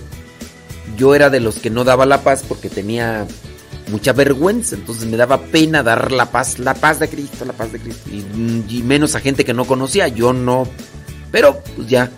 yo 0.98 1.14
era 1.14 1.30
de 1.30 1.40
los 1.40 1.58
que 1.58 1.70
no 1.70 1.84
daba 1.84 2.04
la 2.04 2.22
paz 2.22 2.44
porque 2.46 2.68
tenía 2.68 3.26
mucha 3.92 4.12
vergüenza, 4.12 4.74
entonces 4.74 5.04
me 5.06 5.16
daba 5.16 5.40
pena 5.42 5.82
dar 5.84 6.10
la 6.10 6.30
paz, 6.32 6.58
la 6.58 6.74
paz 6.74 6.98
de 6.98 7.08
Cristo, 7.08 7.44
la 7.44 7.52
paz 7.52 7.70
de 7.72 7.78
Cristo. 7.78 8.10
Y, 8.10 8.24
y 8.76 8.82
menos 8.82 9.14
a 9.14 9.20
gente 9.20 9.44
que 9.44 9.54
no 9.54 9.64
conocía, 9.66 10.08
yo 10.08 10.32
no. 10.32 10.66
Pero 11.30 11.62
pues 11.76 11.88
ya, 11.88 12.10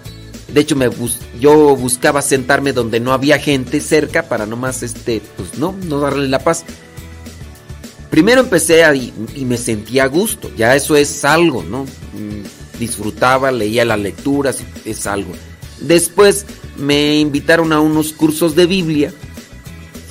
de 0.53 0.61
hecho 0.61 0.77
me 0.77 0.89
bus- 0.89 1.18
yo 1.41 1.77
buscaba 1.77 2.22
sentarme 2.22 2.72
donde 2.72 3.01
no 3.01 3.12
había 3.12 3.39
gente 3.39 3.81
cerca 3.81 4.22
para 4.22 4.47
nomás 4.47 4.83
este, 4.83 5.20
pues 5.37 5.59
no, 5.59 5.75
no 5.87 6.01
darle 6.01 6.29
la 6.29 6.39
paz. 6.39 6.64
Primero 8.11 8.41
empecé 8.41 8.85
a, 8.85 8.95
y, 8.95 9.12
y 9.35 9.45
me 9.45 9.57
sentía 9.57 10.05
a 10.05 10.07
gusto, 10.07 10.51
ya 10.57 10.77
eso 10.77 10.97
es 10.97 11.25
algo, 11.25 11.62
¿no? 11.64 11.83
Mm, 11.85 12.79
Disfrutaba, 12.79 13.51
leía 13.53 13.85
las 13.85 13.99
lecturas, 14.01 14.59
es 14.85 15.07
algo. 15.07 15.33
Después 15.81 16.45
me 16.77 17.18
invitaron 17.18 17.72
a 17.72 17.81
unos 17.81 18.12
cursos 18.12 18.55
de 18.57 18.66
Biblia. 18.66 19.12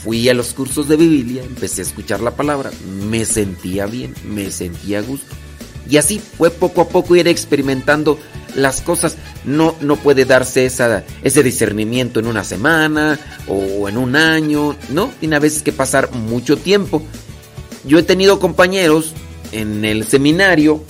Fui 0.03 0.27
a 0.27 0.33
los 0.33 0.53
cursos 0.53 0.89
de 0.89 0.97
Biblia, 0.97 1.43
empecé 1.43 1.81
a 1.81 1.85
escuchar 1.85 2.19
la 2.19 2.35
palabra, 2.35 2.71
me 3.09 3.23
sentía 3.23 3.85
bien, 3.85 4.13
me 4.25 4.51
sentía 4.51 4.99
a 4.99 5.01
gusto. 5.01 5.33
Y 5.89 5.97
así 5.97 6.19
fue 6.19 6.49
poco 6.49 6.81
a 6.81 6.89
poco 6.89 7.15
ir 7.15 7.27
experimentando 7.27 8.19
las 8.55 8.81
cosas. 8.81 9.17
No, 9.45 9.75
no 9.81 9.95
puede 9.95 10.25
darse 10.25 10.65
esa, 10.65 11.03
ese 11.23 11.43
discernimiento 11.43 12.19
en 12.19 12.27
una 12.27 12.43
semana 12.43 13.19
o 13.47 13.87
en 13.87 13.97
un 13.97 14.15
año, 14.15 14.75
¿no? 14.89 15.11
Tiene 15.19 15.37
a 15.37 15.39
veces 15.39 15.63
que 15.63 15.71
pasar 15.71 16.11
mucho 16.11 16.57
tiempo. 16.57 17.01
Yo 17.85 17.97
he 17.97 18.03
tenido 18.03 18.39
compañeros 18.39 19.13
en 19.51 19.85
el 19.85 20.05
seminario 20.05 20.83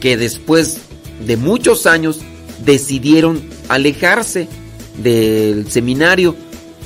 que 0.00 0.16
después 0.16 0.78
de 1.24 1.36
muchos 1.36 1.86
años 1.86 2.20
decidieron 2.64 3.42
alejarse 3.68 4.48
del 4.98 5.70
seminario 5.70 6.34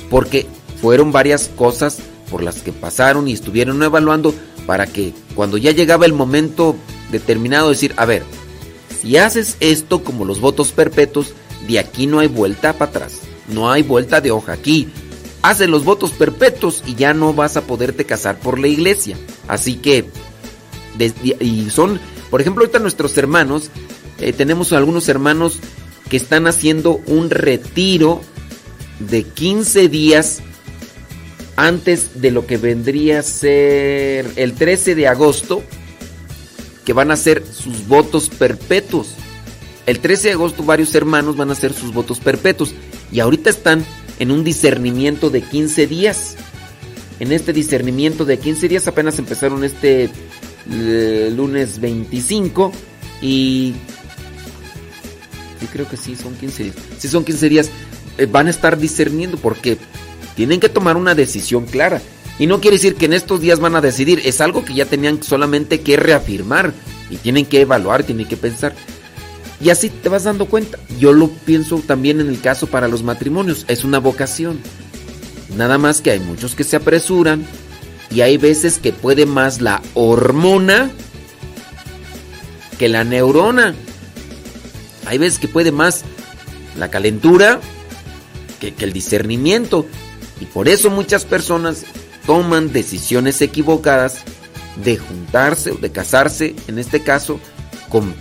porque 0.09 0.45
fueron 0.81 1.11
varias 1.11 1.47
cosas 1.47 1.99
por 2.29 2.43
las 2.43 2.61
que 2.61 2.71
pasaron 2.71 3.27
y 3.27 3.33
estuvieron 3.33 3.81
evaluando 3.83 4.33
para 4.65 4.87
que 4.87 5.13
cuando 5.35 5.57
ya 5.57 5.71
llegaba 5.71 6.05
el 6.05 6.13
momento 6.13 6.75
determinado 7.11 7.69
decir, 7.69 7.93
a 7.97 8.05
ver, 8.05 8.23
si 9.01 9.17
haces 9.17 9.57
esto 9.59 10.03
como 10.03 10.25
los 10.25 10.39
votos 10.39 10.71
perpetuos, 10.71 11.33
de 11.67 11.79
aquí 11.79 12.07
no 12.07 12.19
hay 12.19 12.27
vuelta 12.27 12.73
para 12.73 12.89
atrás, 12.89 13.19
no 13.47 13.71
hay 13.71 13.83
vuelta 13.83 14.21
de 14.21 14.31
hoja 14.31 14.53
aquí. 14.53 14.87
Haces 15.43 15.67
los 15.67 15.83
votos 15.83 16.11
perpetuos 16.11 16.83
y 16.85 16.95
ya 16.95 17.13
no 17.13 17.33
vas 17.33 17.57
a 17.57 17.61
poderte 17.61 18.05
casar 18.05 18.39
por 18.39 18.59
la 18.59 18.67
iglesia. 18.67 19.17
Así 19.47 19.75
que, 19.75 20.05
y 21.39 21.69
son, 21.71 21.99
por 22.29 22.41
ejemplo, 22.41 22.63
ahorita 22.63 22.77
nuestros 22.79 23.17
hermanos, 23.17 23.71
eh, 24.19 24.33
tenemos 24.33 24.71
algunos 24.71 25.09
hermanos 25.09 25.59
que 26.09 26.17
están 26.17 26.45
haciendo 26.45 27.01
un 27.07 27.31
retiro 27.31 28.21
de 28.99 29.23
15 29.23 29.89
días 29.89 30.41
antes 31.55 32.21
de 32.21 32.31
lo 32.31 32.45
que 32.45 32.57
vendría 32.57 33.19
a 33.19 33.23
ser 33.23 34.31
el 34.35 34.53
13 34.53 34.95
de 34.95 35.07
agosto 35.07 35.63
que 36.85 36.93
van 36.93 37.11
a 37.11 37.15
hacer 37.15 37.43
sus 37.45 37.87
votos 37.87 38.29
perpetuos. 38.29 39.15
El 39.85 39.99
13 39.99 40.29
de 40.29 40.33
agosto 40.33 40.63
varios 40.63 40.93
hermanos 40.95 41.37
van 41.37 41.49
a 41.49 41.53
hacer 41.53 41.73
sus 41.73 41.93
votos 41.93 42.19
perpetuos 42.19 42.73
y 43.11 43.19
ahorita 43.19 43.49
están 43.49 43.85
en 44.19 44.31
un 44.31 44.43
discernimiento 44.43 45.29
de 45.29 45.41
15 45.41 45.87
días. 45.87 46.35
En 47.19 47.31
este 47.31 47.53
discernimiento 47.53 48.25
de 48.25 48.39
15 48.39 48.67
días 48.67 48.87
apenas 48.87 49.19
empezaron 49.19 49.63
este 49.63 50.09
eh, 50.71 51.33
lunes 51.35 51.79
25 51.79 52.71
y 53.21 53.75
sí 55.59 55.67
creo 55.71 55.87
que 55.87 55.97
sí 55.97 56.15
son 56.15 56.35
15 56.35 56.63
días. 56.63 56.75
Si 56.97 57.07
son 57.07 57.23
15 57.23 57.49
días 57.49 57.69
eh, 58.17 58.25
van 58.25 58.47
a 58.47 58.49
estar 58.49 58.77
discerniendo 58.77 59.37
porque 59.37 59.77
tienen 60.35 60.59
que 60.59 60.69
tomar 60.69 60.97
una 60.97 61.15
decisión 61.15 61.65
clara. 61.65 62.01
Y 62.39 62.47
no 62.47 62.59
quiere 62.59 62.77
decir 62.77 62.95
que 62.95 63.05
en 63.05 63.13
estos 63.13 63.41
días 63.41 63.59
van 63.59 63.75
a 63.75 63.81
decidir, 63.81 64.21
es 64.25 64.41
algo 64.41 64.65
que 64.65 64.73
ya 64.73 64.85
tenían 64.85 65.21
solamente 65.21 65.81
que 65.81 65.97
reafirmar 65.97 66.73
y 67.09 67.17
tienen 67.17 67.45
que 67.45 67.61
evaluar, 67.61 68.03
tienen 68.03 68.27
que 68.27 68.37
pensar. 68.37 68.73
Y 69.63 69.69
así 69.69 69.89
te 69.89 70.09
vas 70.09 70.23
dando 70.23 70.47
cuenta. 70.47 70.79
Yo 70.99 71.13
lo 71.13 71.27
pienso 71.29 71.77
también 71.85 72.19
en 72.19 72.29
el 72.29 72.41
caso 72.41 72.67
para 72.67 72.87
los 72.87 73.03
matrimonios, 73.03 73.65
es 73.67 73.83
una 73.83 73.99
vocación. 73.99 74.59
Nada 75.55 75.77
más 75.77 76.01
que 76.01 76.11
hay 76.11 76.19
muchos 76.19 76.55
que 76.55 76.63
se 76.63 76.77
apresuran 76.77 77.45
y 78.09 78.21
hay 78.21 78.37
veces 78.37 78.79
que 78.79 78.91
puede 78.91 79.25
más 79.25 79.61
la 79.61 79.81
hormona 79.93 80.89
que 82.79 82.89
la 82.89 83.03
neurona. 83.03 83.75
Hay 85.05 85.19
veces 85.19 85.37
que 85.37 85.47
puede 85.47 85.71
más 85.71 86.03
la 86.79 86.89
calentura 86.89 87.59
que, 88.59 88.73
que 88.73 88.85
el 88.85 88.93
discernimiento. 88.93 89.85
Y 90.41 90.45
por 90.45 90.67
eso 90.67 90.89
muchas 90.89 91.23
personas 91.23 91.85
toman 92.25 92.73
decisiones 92.73 93.41
equivocadas 93.41 94.17
de 94.83 94.97
juntarse 94.97 95.71
o 95.71 95.75
de 95.75 95.91
casarse, 95.91 96.55
en 96.67 96.79
este 96.79 97.03
caso, 97.03 97.39
con 97.89 98.13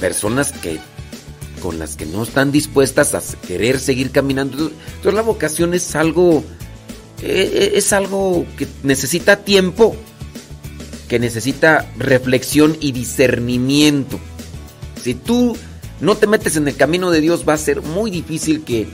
personas 0.00 0.52
que 0.52 0.78
con 1.60 1.78
las 1.78 1.96
que 1.96 2.06
no 2.06 2.22
están 2.22 2.52
dispuestas 2.52 3.14
a 3.14 3.20
querer 3.46 3.78
seguir 3.78 4.12
caminando. 4.12 4.70
Entonces 4.96 5.14
la 5.14 5.20
vocación 5.20 5.74
es 5.74 5.94
algo 5.94 6.42
eh, 7.22 7.50
eh, 7.52 7.72
es 7.74 7.92
algo 7.92 8.46
que 8.56 8.66
necesita 8.82 9.44
tiempo, 9.44 9.94
que 11.08 11.18
necesita 11.18 11.92
reflexión 11.98 12.78
y 12.80 12.92
discernimiento. 12.92 14.18
Si 15.02 15.14
tú 15.14 15.56
no 16.00 16.16
te 16.16 16.26
metes 16.26 16.56
en 16.56 16.66
el 16.66 16.76
camino 16.76 17.10
de 17.10 17.20
Dios 17.20 17.44
va 17.46 17.54
a 17.54 17.58
ser 17.58 17.82
muy 17.82 18.10
difícil 18.10 18.62
que, 18.62 18.88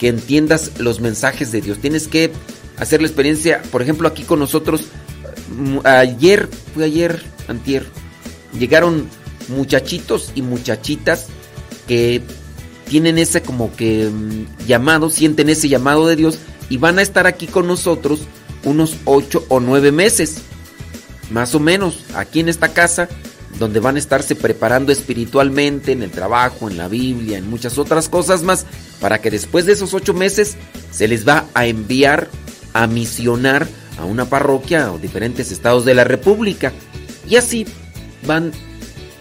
que 0.00 0.08
entiendas 0.08 0.72
los 0.78 1.00
mensajes 1.00 1.52
de 1.52 1.60
Dios. 1.60 1.78
Tienes 1.78 2.08
que 2.08 2.32
hacer 2.78 3.02
la 3.02 3.06
experiencia, 3.06 3.62
por 3.70 3.82
ejemplo, 3.82 4.08
aquí 4.08 4.22
con 4.22 4.38
nosotros, 4.38 4.86
ayer, 5.84 6.48
fue 6.74 6.84
ayer, 6.84 7.22
antier, 7.48 7.84
llegaron 8.58 9.06
muchachitos 9.48 10.32
y 10.34 10.40
muchachitas 10.40 11.26
que 11.86 12.22
tienen 12.88 13.18
ese 13.18 13.42
como 13.42 13.76
que 13.76 14.08
mm, 14.08 14.66
llamado, 14.66 15.10
sienten 15.10 15.50
ese 15.50 15.68
llamado 15.68 16.08
de 16.08 16.16
Dios 16.16 16.38
y 16.70 16.78
van 16.78 16.98
a 16.98 17.02
estar 17.02 17.26
aquí 17.26 17.46
con 17.46 17.66
nosotros 17.66 18.20
unos 18.64 18.96
ocho 19.04 19.44
o 19.48 19.60
nueve 19.60 19.92
meses, 19.92 20.38
más 21.30 21.54
o 21.54 21.60
menos, 21.60 22.04
aquí 22.14 22.40
en 22.40 22.48
esta 22.48 22.72
casa, 22.72 23.08
donde 23.58 23.80
van 23.80 23.96
a 23.96 23.98
estarse 23.98 24.34
preparando 24.34 24.92
espiritualmente 24.92 25.92
en 25.92 26.02
el 26.02 26.10
trabajo, 26.10 26.70
en 26.70 26.76
la 26.76 26.88
Biblia, 26.88 27.38
en 27.38 27.50
muchas 27.50 27.78
otras 27.78 28.08
cosas 28.08 28.42
más, 28.42 28.66
para 29.00 29.20
que 29.20 29.30
después 29.30 29.66
de 29.66 29.72
esos 29.72 29.94
ocho 29.94 30.14
meses 30.14 30.56
se 30.90 31.08
les 31.08 31.26
va 31.26 31.46
a 31.54 31.66
enviar 31.66 32.28
a 32.72 32.86
misionar 32.86 33.66
a 33.98 34.04
una 34.04 34.24
parroquia 34.24 34.92
o 34.92 34.98
diferentes 34.98 35.50
estados 35.50 35.84
de 35.84 35.94
la 35.94 36.04
República. 36.04 36.72
Y 37.28 37.36
así 37.36 37.66
van 38.26 38.52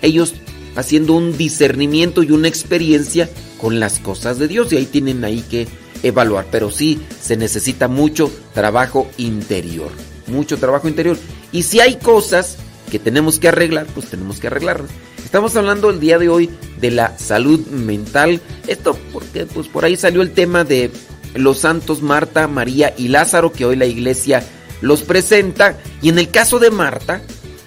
ellos 0.01 0.34
haciendo 0.75 1.13
un 1.13 1.38
discernimiento 1.38 2.23
y 2.23 2.32
una 2.32 2.47
experiencia 2.47 3.30
con 3.59 3.80
las 3.80 3.99
cosas 3.99 4.39
de 4.39 4.47
Dios. 4.47 4.71
Y 4.71 4.77
ahí 4.77 4.86
tienen 4.86 5.23
ahí 5.23 5.41
que 5.41 5.67
evaluar. 6.03 6.47
Pero 6.49 6.71
sí 6.71 6.99
se 7.21 7.36
necesita 7.36 7.88
mucho 7.88 8.32
trabajo 8.53 9.09
interior. 9.17 9.91
Mucho 10.27 10.57
trabajo 10.57 10.88
interior. 10.88 11.17
Y 11.51 11.63
si 11.63 11.80
hay 11.80 11.97
cosas 11.97 12.57
que 12.89 12.99
tenemos 12.99 13.39
que 13.39 13.47
arreglar, 13.47 13.87
pues 13.87 14.07
tenemos 14.07 14.39
que 14.39 14.47
arreglarlas. 14.47 14.91
Estamos 15.23 15.55
hablando 15.55 15.89
el 15.89 15.99
día 15.99 16.17
de 16.17 16.27
hoy 16.27 16.49
de 16.81 16.91
la 16.91 17.17
salud 17.17 17.59
mental. 17.67 18.41
Esto 18.67 18.97
porque 19.13 19.45
pues 19.45 19.67
por 19.67 19.85
ahí 19.85 19.95
salió 19.95 20.21
el 20.21 20.31
tema 20.31 20.63
de 20.63 20.91
los 21.35 21.59
santos 21.59 22.01
Marta, 22.01 22.47
María 22.47 22.93
y 22.97 23.09
Lázaro 23.09 23.51
que 23.51 23.65
hoy 23.65 23.75
la 23.75 23.85
iglesia 23.85 24.43
los 24.81 25.03
presenta. 25.03 25.77
Y 26.01 26.09
en 26.09 26.19
el 26.19 26.29
caso 26.29 26.57
de 26.59 26.71
Marta, 26.71 27.21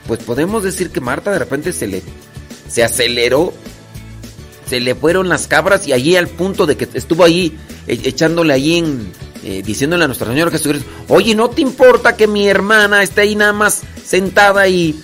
pues 0.06 0.20
podemos 0.24 0.64
decir 0.64 0.90
que 0.90 1.00
Marta 1.00 1.30
de 1.30 1.38
repente 1.38 1.72
se 1.72 1.86
le 1.86 2.02
se 2.68 2.82
aceleró, 2.82 3.52
se 4.68 4.80
le 4.80 4.94
fueron 4.94 5.28
las 5.28 5.46
cabras 5.46 5.86
y 5.86 5.92
allí 5.92 6.16
al 6.16 6.28
punto 6.28 6.66
de 6.66 6.76
que 6.76 6.88
estuvo 6.94 7.22
ahí 7.22 7.56
e, 7.86 8.00
echándole 8.04 8.54
allí 8.54 8.78
en, 8.78 9.12
eh, 9.44 9.62
diciéndole 9.64 10.04
a 10.04 10.06
nuestro 10.06 10.26
Señor 10.26 10.50
Jesucristo, 10.50 10.88
oye, 11.08 11.34
¿no 11.34 11.50
te 11.50 11.60
importa 11.60 12.16
que 12.16 12.26
mi 12.26 12.48
hermana 12.48 13.02
esté 13.02 13.20
ahí 13.20 13.36
nada 13.36 13.52
más 13.52 13.82
sentada 14.04 14.66
y, 14.68 14.98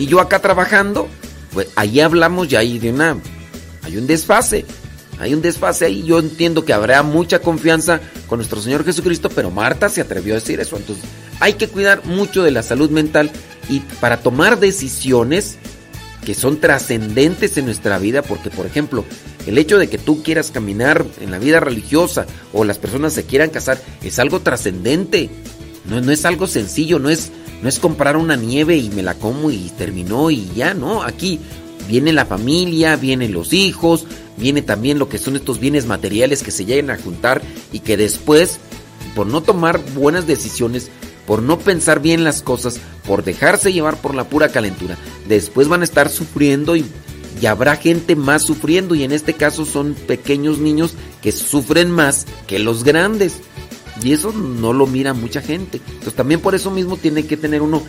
y 0.00 0.06
yo 0.06 0.18
acá 0.18 0.40
trabajando? 0.40 1.08
Pues 1.52 1.68
allí 1.76 2.00
hablamos 2.00 2.48
ya 2.48 2.60
ahí 2.60 2.78
de 2.78 2.90
una, 2.90 3.18
hay 3.82 3.98
un 3.98 4.06
desfase. 4.06 4.64
Hay 5.18 5.34
un 5.34 5.42
desfase 5.42 5.84
ahí. 5.84 6.02
Yo 6.04 6.18
entiendo 6.18 6.64
que 6.64 6.72
habrá 6.72 7.02
mucha 7.02 7.40
confianza 7.40 8.00
con 8.26 8.38
nuestro 8.38 8.62
Señor 8.62 8.82
Jesucristo, 8.82 9.28
pero 9.28 9.50
Marta 9.50 9.90
se 9.90 10.00
atrevió 10.00 10.32
a 10.32 10.38
decir 10.38 10.58
eso. 10.58 10.78
Entonces, 10.78 11.04
hay 11.38 11.52
que 11.52 11.68
cuidar 11.68 12.06
mucho 12.06 12.42
de 12.42 12.50
la 12.50 12.62
salud 12.62 12.88
mental 12.88 13.30
y 13.68 13.80
para 14.00 14.22
tomar 14.22 14.58
decisiones 14.58 15.58
que 16.24 16.34
son 16.34 16.60
trascendentes 16.60 17.58
en 17.58 17.66
nuestra 17.66 17.98
vida, 17.98 18.22
porque 18.22 18.48
por 18.48 18.64
ejemplo, 18.64 19.04
el 19.46 19.58
hecho 19.58 19.76
de 19.76 19.90
que 19.90 19.98
tú 19.98 20.22
quieras 20.22 20.50
caminar 20.50 21.04
en 21.20 21.30
la 21.30 21.38
vida 21.38 21.60
religiosa 21.60 22.24
o 22.54 22.64
las 22.64 22.78
personas 22.78 23.12
se 23.12 23.24
quieran 23.24 23.50
casar 23.50 23.78
es 24.02 24.18
algo 24.18 24.40
trascendente. 24.40 25.28
No, 25.84 26.00
no 26.00 26.10
es 26.10 26.24
algo 26.24 26.46
sencillo, 26.46 26.98
no 26.98 27.10
es, 27.10 27.30
no 27.62 27.68
es 27.68 27.78
comprar 27.78 28.16
una 28.16 28.36
nieve 28.36 28.76
y 28.76 28.90
me 28.90 29.02
la 29.02 29.14
como 29.14 29.50
y 29.50 29.70
terminó 29.76 30.30
y 30.30 30.50
ya, 30.54 30.74
no. 30.74 31.02
Aquí 31.02 31.40
viene 31.88 32.12
la 32.12 32.26
familia, 32.26 32.96
vienen 32.96 33.32
los 33.32 33.52
hijos, 33.52 34.06
viene 34.36 34.62
también 34.62 34.98
lo 34.98 35.08
que 35.08 35.18
son 35.18 35.36
estos 35.36 35.60
bienes 35.60 35.86
materiales 35.86 36.42
que 36.42 36.50
se 36.50 36.64
llegan 36.64 36.90
a 36.90 36.98
juntar 36.98 37.42
y 37.72 37.80
que 37.80 37.96
después, 37.96 38.58
por 39.14 39.26
no 39.26 39.42
tomar 39.42 39.80
buenas 39.94 40.26
decisiones, 40.26 40.90
por 41.26 41.42
no 41.42 41.58
pensar 41.58 42.00
bien 42.00 42.24
las 42.24 42.42
cosas, 42.42 42.80
por 43.06 43.24
dejarse 43.24 43.72
llevar 43.72 44.00
por 44.00 44.14
la 44.14 44.24
pura 44.24 44.48
calentura, 44.48 44.96
después 45.28 45.68
van 45.68 45.82
a 45.82 45.84
estar 45.84 46.08
sufriendo 46.08 46.76
y, 46.76 46.84
y 47.40 47.46
habrá 47.46 47.76
gente 47.76 48.16
más 48.16 48.42
sufriendo 48.42 48.94
y 48.94 49.04
en 49.04 49.12
este 49.12 49.34
caso 49.34 49.64
son 49.64 49.94
pequeños 49.94 50.58
niños 50.58 50.94
que 51.22 51.32
sufren 51.32 51.90
más 51.90 52.26
que 52.46 52.58
los 52.58 52.84
grandes. 52.84 53.34
Y 54.02 54.12
eso 54.12 54.32
no 54.32 54.72
lo 54.72 54.86
mira 54.86 55.14
mucha 55.14 55.40
gente. 55.40 55.80
Entonces 55.86 56.14
también 56.14 56.40
por 56.40 56.54
eso 56.54 56.70
mismo 56.70 56.96
tiene 56.96 57.26
que 57.26 57.36
tener 57.36 57.62
uno 57.62 57.82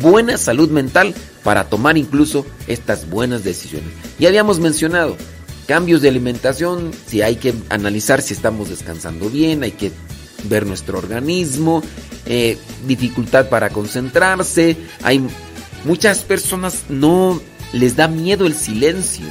buena 0.00 0.38
salud 0.38 0.70
mental 0.70 1.14
para 1.42 1.64
tomar 1.64 1.98
incluso 1.98 2.46
estas 2.66 3.08
buenas 3.08 3.44
decisiones. 3.44 3.90
Ya 4.18 4.28
habíamos 4.28 4.60
mencionado, 4.60 5.16
cambios 5.66 6.00
de 6.00 6.08
alimentación, 6.08 6.90
si 7.06 7.22
hay 7.22 7.36
que 7.36 7.54
analizar 7.68 8.22
si 8.22 8.34
estamos 8.34 8.70
descansando 8.70 9.28
bien, 9.28 9.62
hay 9.62 9.72
que 9.72 9.92
ver 10.44 10.66
nuestro 10.66 10.98
organismo, 10.98 11.82
eh, 12.26 12.56
dificultad 12.86 13.48
para 13.48 13.70
concentrarse, 13.70 14.76
hay 15.02 15.22
muchas 15.84 16.20
personas 16.20 16.84
no 16.88 17.40
les 17.72 17.96
da 17.96 18.08
miedo 18.08 18.46
el 18.46 18.54
silencio, 18.54 19.26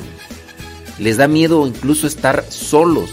les 1.00 1.18
da 1.18 1.28
miedo 1.28 1.66
incluso 1.66 2.08
estar 2.08 2.46
solos, 2.50 3.10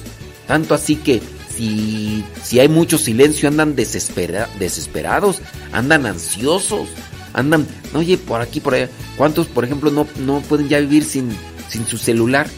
tanto 0.47 0.75
así 0.75 0.97
que 0.97 1.23
si, 1.57 2.25
si 2.43 2.61
hay 2.61 2.69
mucho 2.69 2.99
silencio 2.99 3.49
andan 3.49 3.75
desesperados, 3.77 5.41
andan 5.73 6.07
ansiosos, 6.07 6.89
andan, 7.33 7.67
oye, 7.95 8.19
por 8.19 8.41
aquí, 8.41 8.61
por 8.61 8.75
allá, 8.75 8.89
¿cuántos 9.17 9.47
por 9.47 9.65
ejemplo 9.65 9.91
no, 9.91 10.07
no 10.21 10.41
pueden 10.41 10.69
ya 10.69 10.81
vivir 10.81 11.05
sin, 11.05 11.31
sin 11.69 11.87
su 11.87 11.99
celular? 11.99 12.49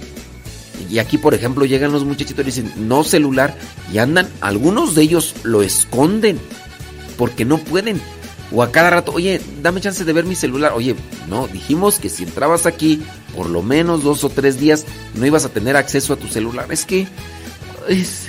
Y 0.90 0.98
aquí, 0.98 1.18
por 1.18 1.34
ejemplo, 1.34 1.64
llegan 1.64 1.92
los 1.92 2.04
muchachitos 2.04 2.42
y 2.42 2.46
dicen, 2.46 2.72
no 2.76 3.02
celular, 3.02 3.56
y 3.92 3.98
andan, 3.98 4.28
algunos 4.40 4.94
de 4.94 5.02
ellos 5.02 5.34
lo 5.42 5.62
esconden, 5.62 6.38
porque 7.16 7.44
no 7.44 7.58
pueden. 7.58 8.00
O 8.52 8.62
a 8.62 8.70
cada 8.70 8.90
rato, 8.90 9.12
oye, 9.12 9.40
dame 9.62 9.80
chance 9.80 10.04
de 10.04 10.12
ver 10.12 10.24
mi 10.24 10.36
celular. 10.36 10.72
Oye, 10.74 10.94
no, 11.28 11.48
dijimos 11.48 11.98
que 11.98 12.08
si 12.08 12.22
entrabas 12.22 12.66
aquí, 12.66 13.02
por 13.34 13.48
lo 13.48 13.62
menos 13.62 14.04
dos 14.04 14.22
o 14.22 14.28
tres 14.28 14.60
días, 14.60 14.84
no 15.14 15.26
ibas 15.26 15.44
a 15.44 15.48
tener 15.48 15.76
acceso 15.76 16.12
a 16.12 16.16
tu 16.16 16.28
celular. 16.28 16.66
Es 16.70 16.84
que, 16.84 17.08
es, 17.88 18.28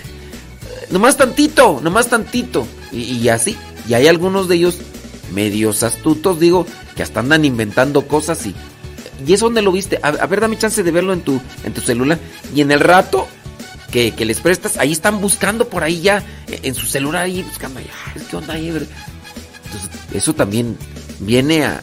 nomás 0.92 1.18
tantito, 1.18 1.80
nomás 1.82 2.08
tantito. 2.08 2.68
Y, 2.92 3.18
y 3.18 3.30
así, 3.30 3.58
y 3.88 3.94
hay 3.94 4.08
algunos 4.08 4.48
de 4.48 4.56
ellos 4.56 4.78
medios 5.34 5.84
astutos, 5.84 6.40
digo, 6.40 6.66
que 6.96 7.04
hasta 7.04 7.20
andan 7.20 7.46
inventando 7.46 8.08
cosas 8.08 8.46
y 8.46 8.56
¿Y 9.26 9.34
es 9.34 9.40
donde 9.40 9.62
lo 9.62 9.72
viste? 9.72 10.00
A, 10.04 10.12
ver, 10.12 10.42
dame 10.42 10.58
chance 10.58 10.84
de 10.84 10.92
verlo 10.92 11.14
en 11.14 11.22
tu, 11.22 11.42
en 11.64 11.74
tu 11.74 11.82
celular. 11.82 12.20
Y 12.54 12.62
en 12.62 12.72
el 12.72 12.80
rato 12.80 13.28
que, 13.92 14.14
les 14.26 14.40
prestas, 14.40 14.78
ahí 14.78 14.92
están 14.92 15.22
buscando 15.22 15.70
por 15.70 15.84
ahí 15.84 16.02
ya, 16.02 16.24
en 16.48 16.76
su 16.76 16.86
celular 16.86 17.24
ahí 17.24 17.42
buscando. 17.42 17.80
¿Qué 18.30 18.36
onda 18.36 18.54
ahí? 18.54 18.68
Entonces, 18.68 19.90
eso 20.14 20.34
también 20.34 20.78
viene 21.20 21.66
a 21.66 21.82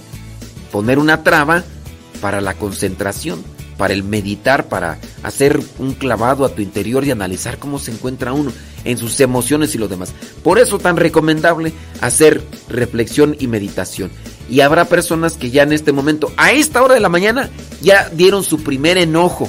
poner 0.71 0.99
una 0.99 1.23
traba 1.23 1.65
para 2.21 2.41
la 2.41 2.55
concentración, 2.55 3.43
para 3.77 3.95
el 3.95 4.05
meditar, 4.05 4.69
para 4.69 4.99
hacer 5.23 5.61
un 5.79 5.95
clavado 5.95 6.45
a 6.45 6.51
tu 6.51 6.63
interior 6.63 7.05
y 7.05 7.11
analizar 7.11 7.59
cómo 7.59 7.79
se 7.79 7.91
encuentra 7.91 8.33
uno 8.33 8.53
en 8.85 8.99
sus 8.99 9.19
emociones 9.21 9.75
y 9.75 9.79
lo 9.79 9.89
demás. 9.89 10.13
Por 10.43 10.59
eso 10.59 10.79
tan 10.79 10.97
recomendable 10.97 11.73
hacer 12.01 12.43
reflexión 12.69 13.37
y 13.39 13.47
meditación. 13.47 14.11
Y 14.49 14.61
habrá 14.61 14.85
personas 14.85 15.35
que 15.35 15.51
ya 15.51 15.63
en 15.63 15.73
este 15.73 15.93
momento, 15.93 16.33
a 16.37 16.53
esta 16.53 16.83
hora 16.83 16.95
de 16.95 17.01
la 17.01 17.09
mañana, 17.09 17.51
ya 17.81 18.11
dieron 18.11 18.45
su 18.45 18.63
primer 18.63 18.99
enojo, 18.99 19.49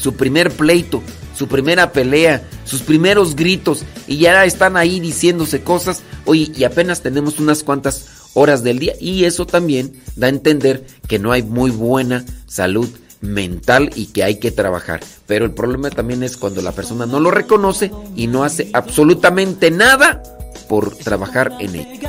su 0.00 0.14
primer 0.14 0.50
pleito, 0.50 1.02
su 1.36 1.48
primera 1.48 1.92
pelea, 1.92 2.46
sus 2.64 2.82
primeros 2.82 3.36
gritos 3.36 3.84
y 4.06 4.18
ya 4.18 4.44
están 4.44 4.76
ahí 4.76 5.00
diciéndose 5.00 5.62
cosas. 5.62 6.02
Oye, 6.24 6.50
y 6.54 6.64
apenas 6.64 7.02
tenemos 7.02 7.38
unas 7.38 7.62
cuantas 7.62 8.06
horas 8.34 8.62
del 8.62 8.78
día 8.78 8.94
y 9.00 9.24
eso 9.24 9.46
también 9.46 9.92
da 10.16 10.26
a 10.26 10.30
entender 10.30 10.84
que 11.08 11.18
no 11.18 11.32
hay 11.32 11.42
muy 11.42 11.70
buena 11.70 12.24
salud 12.46 12.88
mental 13.24 13.90
y 13.94 14.06
que 14.06 14.22
hay 14.22 14.36
que 14.36 14.50
trabajar. 14.50 15.00
Pero 15.26 15.44
el 15.44 15.52
problema 15.52 15.90
también 15.90 16.22
es 16.22 16.36
cuando 16.36 16.62
la 16.62 16.72
persona 16.72 17.06
no 17.06 17.18
lo 17.20 17.30
reconoce 17.30 17.90
y 18.14 18.26
no 18.26 18.44
hace 18.44 18.70
absolutamente 18.72 19.70
nada 19.70 20.22
por 20.68 20.94
trabajar 20.96 21.52
en 21.60 21.74
ello. 21.76 22.08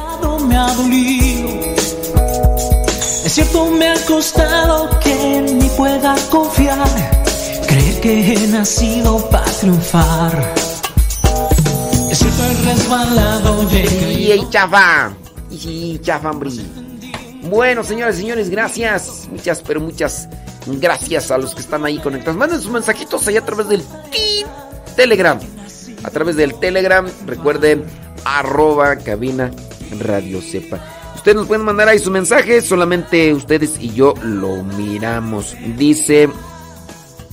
Es 3.26 3.34
cierto, 3.34 3.72
me 3.72 3.89
ha 3.89 4.05
costado 4.05 4.89
que 4.99 5.41
ni 5.41 5.68
pueda 5.70 6.16
confiar, 6.30 6.88
creer 7.68 8.01
que 8.01 8.34
he 8.34 8.47
nacido 8.47 9.30
para 9.30 9.45
triunfar. 9.45 10.53
Es 12.11 12.20
cierto, 12.20 12.43
he 12.43 12.74
resbalado, 12.74 13.68
y 13.72 14.32
Y 14.32 14.49
chafa, 14.49 15.11
y 15.49 15.99
chafa, 15.99 16.32
Bueno, 17.49 17.84
señores, 17.84 18.18
señores, 18.18 18.49
gracias. 18.49 19.28
Muchas, 19.32 19.61
pero 19.61 19.82
muchas 19.82 20.30
gracias 20.66 21.32
a 21.32 21.38
los 21.38 21.53
que 21.53 21.61
están 21.61 21.86
ahí 21.86 21.99
conectados. 21.99 22.38
Manden 22.38 22.61
sus 22.61 22.72
mensajitos 22.72 23.28
ahí 23.28 23.38
a 23.38 23.45
través 23.45 23.68
del 23.70 23.84
Telegram. 24.95 25.39
A 26.03 26.09
través 26.09 26.36
del 26.36 26.55
Telegram, 26.59 27.07
recuerden, 27.26 27.84
arroba 28.24 28.95
cabina 28.97 29.51
radio 29.99 30.41
sepa. 30.41 30.80
Ustedes 31.16 31.38
nos 31.38 31.47
pueden 31.47 31.66
mandar 31.66 31.88
ahí 31.88 31.99
sus 31.99 32.11
mensajes, 32.11 32.66
solamente 32.66 33.34
ustedes 33.34 33.78
y 33.80 33.93
yo 33.93 34.13
lo 34.22 34.63
miramos. 34.63 35.55
Dice, 35.78 36.30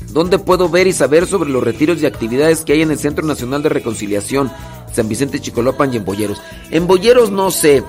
¿dónde 0.08 0.38
puedo 0.38 0.68
ver 0.68 0.86
y 0.86 0.92
saber 0.92 1.26
sobre 1.26 1.50
los 1.50 1.62
retiros 1.62 2.00
y 2.00 2.06
actividades 2.06 2.64
que 2.64 2.72
hay 2.72 2.82
en 2.82 2.90
el 2.90 2.98
Centro 2.98 3.26
Nacional 3.26 3.62
de 3.62 3.68
Reconciliación, 3.68 4.50
San 4.92 5.08
Vicente 5.08 5.40
Chicolopan 5.40 5.92
y 5.92 5.98
en 5.98 6.04
Boyeros? 6.04 6.40
En 6.70 6.86
Boyeros 6.86 7.30
no 7.30 7.50
sé. 7.50 7.82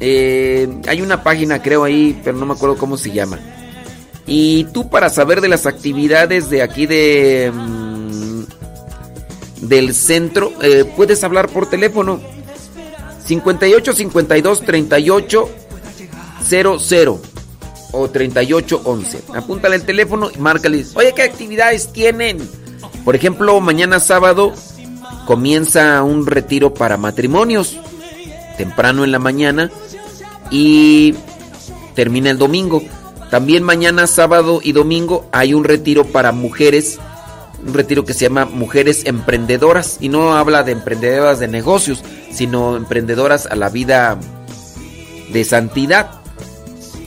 Eh, 0.00 0.68
hay 0.88 1.02
una 1.02 1.22
página 1.22 1.62
creo 1.62 1.84
ahí, 1.84 2.18
pero 2.24 2.38
no 2.38 2.46
me 2.46 2.54
acuerdo 2.54 2.76
cómo 2.76 2.96
se 2.96 3.10
llama. 3.10 3.38
Y 4.26 4.64
tú 4.64 4.88
para 4.88 5.10
saber 5.10 5.40
de 5.40 5.48
las 5.48 5.66
actividades 5.66 6.50
de 6.50 6.62
aquí 6.62 6.86
de... 6.86 7.52
Mm, 7.52 8.42
del 9.62 9.94
centro, 9.94 10.52
eh, 10.60 10.84
puedes 10.96 11.22
hablar 11.22 11.48
por 11.48 11.70
teléfono 11.70 12.20
58 13.24 13.92
52 13.92 14.60
38 14.62 15.48
00 16.44 17.20
o 17.92 18.10
38 18.10 18.80
11. 18.84 19.22
Apúntale 19.34 19.76
el 19.76 19.84
teléfono 19.84 20.30
y 20.34 20.38
márcale. 20.38 20.84
Oye, 20.94 21.12
¿qué 21.14 21.22
actividades 21.22 21.92
tienen? 21.92 22.38
Por 23.04 23.14
ejemplo, 23.14 23.60
mañana 23.60 24.00
sábado 24.00 24.52
comienza 25.26 26.02
un 26.02 26.26
retiro 26.26 26.74
para 26.74 26.96
matrimonios. 26.96 27.78
Temprano 28.56 29.04
en 29.04 29.12
la 29.12 29.18
mañana. 29.18 29.70
Y 30.50 31.14
termina 31.94 32.30
el 32.30 32.38
domingo. 32.38 32.82
También 33.32 33.62
mañana 33.62 34.06
sábado 34.06 34.60
y 34.62 34.72
domingo 34.72 35.24
hay 35.32 35.54
un 35.54 35.64
retiro 35.64 36.04
para 36.04 36.32
mujeres 36.32 37.00
un 37.66 37.72
retiro 37.72 38.04
que 38.04 38.12
se 38.12 38.26
llama 38.26 38.44
Mujeres 38.44 39.06
Emprendedoras 39.06 39.96
y 40.00 40.10
no 40.10 40.34
habla 40.34 40.64
de 40.64 40.72
emprendedoras 40.72 41.40
de 41.40 41.48
negocios, 41.48 42.04
sino 42.30 42.76
emprendedoras 42.76 43.46
a 43.46 43.56
la 43.56 43.70
vida 43.70 44.18
de 45.32 45.44
santidad. 45.44 46.10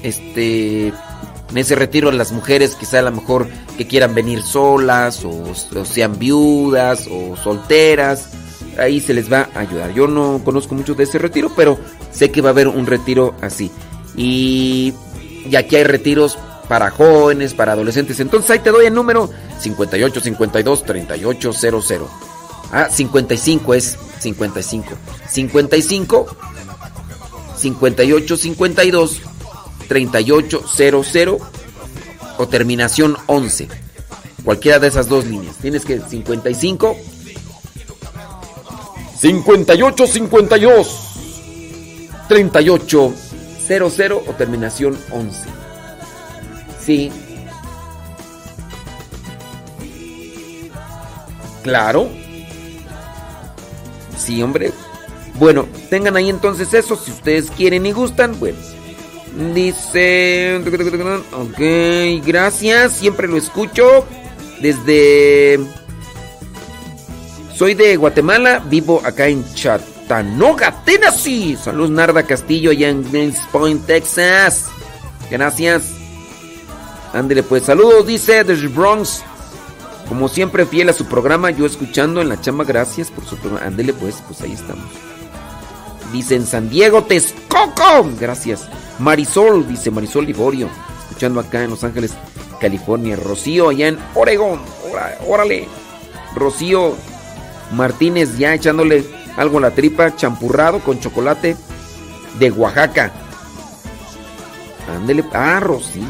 Este, 0.01 0.87
en 0.87 1.57
ese 1.57 1.75
retiro 1.75 2.11
las 2.11 2.31
mujeres 2.31 2.73
quizá 2.73 2.99
a 2.99 3.03
lo 3.03 3.11
mejor 3.11 3.47
que 3.77 3.85
quieran 3.85 4.15
venir 4.15 4.41
solas 4.41 5.23
o, 5.25 5.53
sean 5.85 6.17
viudas 6.17 7.07
o 7.07 7.35
solteras, 7.37 8.29
ahí 8.79 8.99
se 8.99 9.13
les 9.13 9.31
va 9.31 9.49
a 9.53 9.59
ayudar. 9.59 9.93
Yo 9.93 10.07
no 10.07 10.41
conozco 10.43 10.73
mucho 10.73 10.95
de 10.95 11.03
ese 11.03 11.19
retiro, 11.19 11.51
pero 11.55 11.77
sé 12.11 12.31
que 12.31 12.41
va 12.41 12.49
a 12.49 12.53
haber 12.53 12.67
un 12.67 12.87
retiro 12.87 13.35
así. 13.41 13.69
Y, 14.17 14.95
y 15.49 15.55
aquí 15.55 15.75
hay 15.75 15.83
retiros 15.83 16.37
para 16.67 16.91
jóvenes, 16.91 17.53
para 17.53 17.73
adolescentes. 17.73 18.19
Entonces 18.19 18.49
ahí 18.51 18.59
te 18.59 18.71
doy 18.71 18.85
el 18.87 18.93
número 18.93 19.29
58 19.59 20.21
52 20.21 20.83
38 20.83 21.53
00. 21.53 22.09
Ah, 22.71 22.89
55 22.89 23.73
es 23.73 23.97
55. 24.19 24.89
55 25.29 26.37
58 27.55 28.37
52 28.37 29.21
38 29.87 30.63
00 30.67 31.39
o 32.37 32.47
terminación 32.47 33.17
11. 33.27 33.67
Cualquiera 34.43 34.79
de 34.79 34.87
esas 34.87 35.07
dos 35.07 35.25
líneas. 35.25 35.55
Tienes 35.57 35.85
que 35.85 35.99
55 35.99 36.97
58 39.17 40.07
52 40.07 40.99
38 42.27 43.13
00 43.67 44.23
o 44.27 44.33
terminación 44.33 44.97
11. 45.11 45.49
Sí. 46.79 47.11
Claro. 51.63 52.09
Sí, 54.17 54.41
hombre. 54.41 54.71
Bueno, 55.35 55.67
tengan 55.89 56.15
ahí 56.15 56.29
entonces 56.29 56.73
eso, 56.73 56.95
si 56.95 57.11
ustedes 57.11 57.51
quieren 57.51 57.85
y 57.85 57.91
gustan, 57.91 58.35
pues. 58.35 58.55
Dice... 59.53 60.61
Ok, 61.33 62.25
gracias, 62.25 62.93
siempre 62.93 63.27
lo 63.27 63.37
escucho. 63.37 64.05
Desde... 64.61 65.59
Soy 67.53 67.73
de 67.73 67.95
Guatemala, 67.95 68.63
vivo 68.69 69.01
acá 69.03 69.27
en 69.27 69.43
Chattanooga, 70.07 70.83
Tennessee. 70.85 71.55
Saludos 71.55 71.89
Narda 71.89 72.23
Castillo 72.23 72.71
allá 72.71 72.89
en 72.89 73.03
Glen 73.03 73.33
Point, 73.51 73.85
Texas. 73.85 74.65
Gracias. 75.31 75.91
Ándele 77.13 77.43
pues, 77.43 77.63
saludos, 77.63 78.05
dice 78.05 78.43
desde 78.43 78.67
Bronx. 78.67 79.23
Como 80.07 80.27
siempre, 80.27 80.65
fiel 80.67 80.89
a 80.89 80.93
su 80.93 81.05
programa, 81.05 81.49
yo 81.49 81.65
escuchando 81.65 82.21
en 82.21 82.29
la 82.29 82.39
chamba, 82.39 82.63
gracias 82.63 83.09
por 83.09 83.25
su 83.25 83.37
programa. 83.37 83.65
Ándele 83.65 83.93
pues, 83.93 84.21
pues 84.27 84.41
ahí 84.41 84.53
estamos. 84.53 84.85
Dice 86.13 86.35
en 86.35 86.45
San 86.45 86.69
Diego, 86.69 87.03
Texcoco. 87.03 88.07
Gracias. 88.19 88.69
Marisol, 88.99 89.67
dice 89.67 89.89
Marisol 89.89 90.27
Liborio. 90.27 90.69
Escuchando 91.07 91.39
acá 91.39 91.63
en 91.63 91.71
Los 91.71 91.83
Ángeles, 91.83 92.13
California. 92.61 93.15
Rocío, 93.15 93.69
allá 93.69 93.87
en 93.87 93.99
Oregón. 94.13 94.61
Órale. 95.27 95.67
Rocío 96.35 96.95
Martínez, 97.71 98.37
ya 98.37 98.53
echándole 98.53 99.24
algo 99.37 99.57
a 99.57 99.61
la 99.61 99.71
tripa. 99.71 100.15
Champurrado 100.15 100.79
con 100.79 100.99
chocolate 100.99 101.55
de 102.39 102.51
Oaxaca. 102.51 103.11
Ándele. 104.93 105.23
Ah, 105.33 105.59
Rocío. 105.59 106.03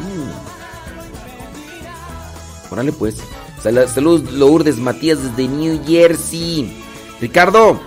Órale 2.70 2.92
pues. 2.92 3.16
Saludos 3.62 4.32
Lourdes 4.32 4.76
Matías 4.76 5.22
desde 5.22 5.48
New 5.48 5.80
Jersey. 5.86 6.82
Ricardo. 7.20 7.80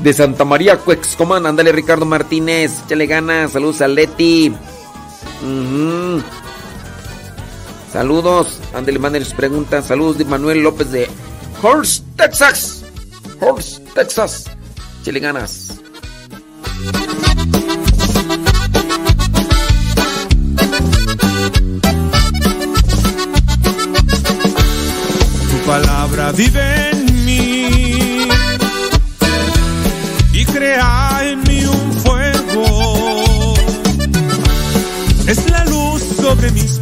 De 0.00 0.12
Santa 0.12 0.44
María, 0.44 0.78
Cuexcoman. 0.78 1.46
Ándale, 1.46 1.72
Ricardo 1.72 2.04
Martínez. 2.04 2.82
Échale 2.84 3.06
ganas. 3.06 3.52
Saludos 3.52 3.80
a 3.80 3.88
Leti. 3.88 4.52
Saludos. 7.92 8.58
Ándale, 8.74 8.98
manden 8.98 9.24
sus 9.24 9.34
preguntas. 9.34 9.86
Saludos 9.86 10.18
de 10.18 10.24
Manuel 10.24 10.62
López 10.62 10.90
de 10.90 11.08
Horst, 11.62 12.04
Texas. 12.16 12.81
Horst, 13.44 13.82
Texas. 13.92 14.44
Chile 15.02 15.18
ganas. 15.18 15.74
Tu 25.50 25.56
palabra 25.66 26.30
vive 26.30 26.90
en 26.90 27.24
mí 27.24 28.28
y 30.32 30.44
crea 30.44 31.20
en 31.24 31.42
mí 31.42 31.64
un 31.64 31.92
fuego. 31.94 33.54
Es 35.26 35.50
la 35.50 35.64
luz 35.64 36.00
sobre 36.20 36.52
mis 36.52 36.78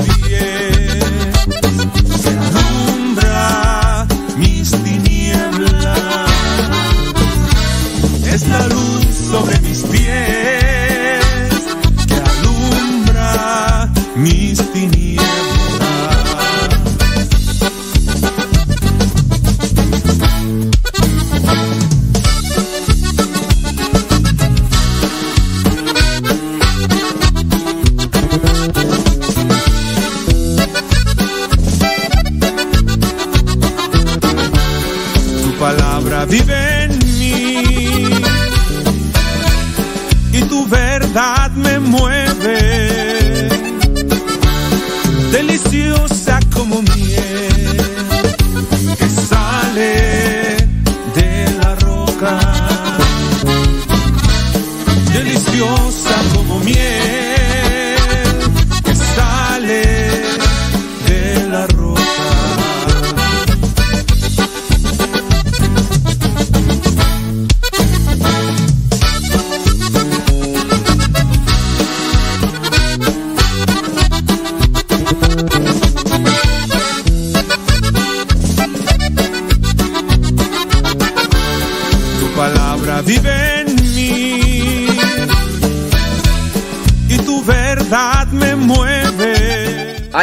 me 14.20 14.49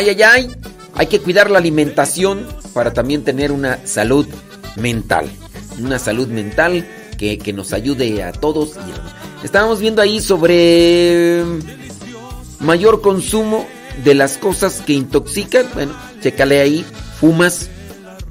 Ay, 0.07 0.15
ay, 0.15 0.23
ay. 0.23 0.55
Hay 0.95 1.07
que 1.07 1.19
cuidar 1.19 1.51
la 1.51 1.59
alimentación 1.59 2.47
para 2.73 2.93
también 2.93 3.23
tener 3.25 3.51
una 3.51 3.85
salud 3.85 4.25
mental. 4.77 5.29
Una 5.79 5.99
salud 5.99 6.29
mental 6.29 6.87
que, 7.17 7.37
que 7.37 7.51
nos 7.51 7.73
ayude 7.73 8.23
a 8.23 8.31
todos. 8.31 8.71
Estábamos 9.43 9.79
viendo 9.81 10.01
ahí 10.01 10.21
sobre 10.21 11.43
mayor 12.59 13.01
consumo 13.01 13.67
de 14.05 14.15
las 14.15 14.37
cosas 14.37 14.81
que 14.81 14.93
intoxican. 14.93 15.67
Bueno, 15.73 15.93
chécale 16.21 16.61
ahí. 16.61 16.85
Fumas, 17.19 17.69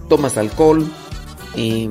tomas 0.08 0.38
alcohol. 0.38 0.90
eh, 1.56 1.90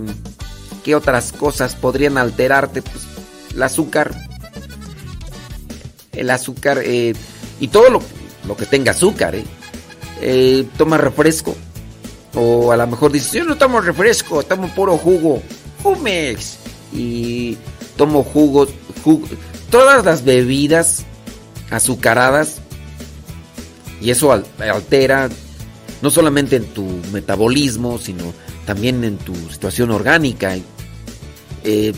¿Qué 0.84 0.96
otras 0.96 1.32
cosas 1.32 1.76
podrían 1.76 2.18
alterarte? 2.18 2.82
Pues 2.82 3.06
el 3.54 3.62
azúcar. 3.62 4.16
El 6.12 6.30
azúcar 6.32 6.80
eh, 6.84 7.14
y 7.60 7.68
todo 7.68 7.90
lo, 7.90 8.02
lo 8.48 8.58
que 8.58 8.66
tenga 8.66 8.92
azúcar. 8.92 9.36
Eh. 9.36 9.46
Eh, 10.22 10.66
toma 10.78 10.98
refresco. 10.98 11.56
O 12.34 12.72
a 12.72 12.78
lo 12.78 12.88
mejor 12.88 13.12
dices, 13.12 13.32
yo 13.32 13.44
no 13.46 13.58
tomo 13.58 13.80
refresco, 13.82 14.44
tomo 14.44 14.68
puro 14.70 14.98
jugo. 14.98 15.42
Jumex. 15.84 16.58
Y 16.94 17.58
tomo 17.98 18.24
jugos. 18.24 18.70
jug- 19.04 19.28
todas 19.70 20.04
las 20.06 20.24
bebidas 20.26 21.04
azucaradas. 21.70 22.58
Y 24.02 24.10
eso 24.12 24.32
al- 24.32 24.46
altera 24.60 25.30
no 26.02 26.10
solamente 26.12 26.58
en 26.58 26.66
tu 26.66 26.86
metabolismo, 27.12 27.98
sino 27.98 28.34
también 28.66 29.04
en 29.04 29.18
tu 29.18 29.34
situación 29.50 29.92
orgánica. 29.92 30.56
Eh, 31.64 31.94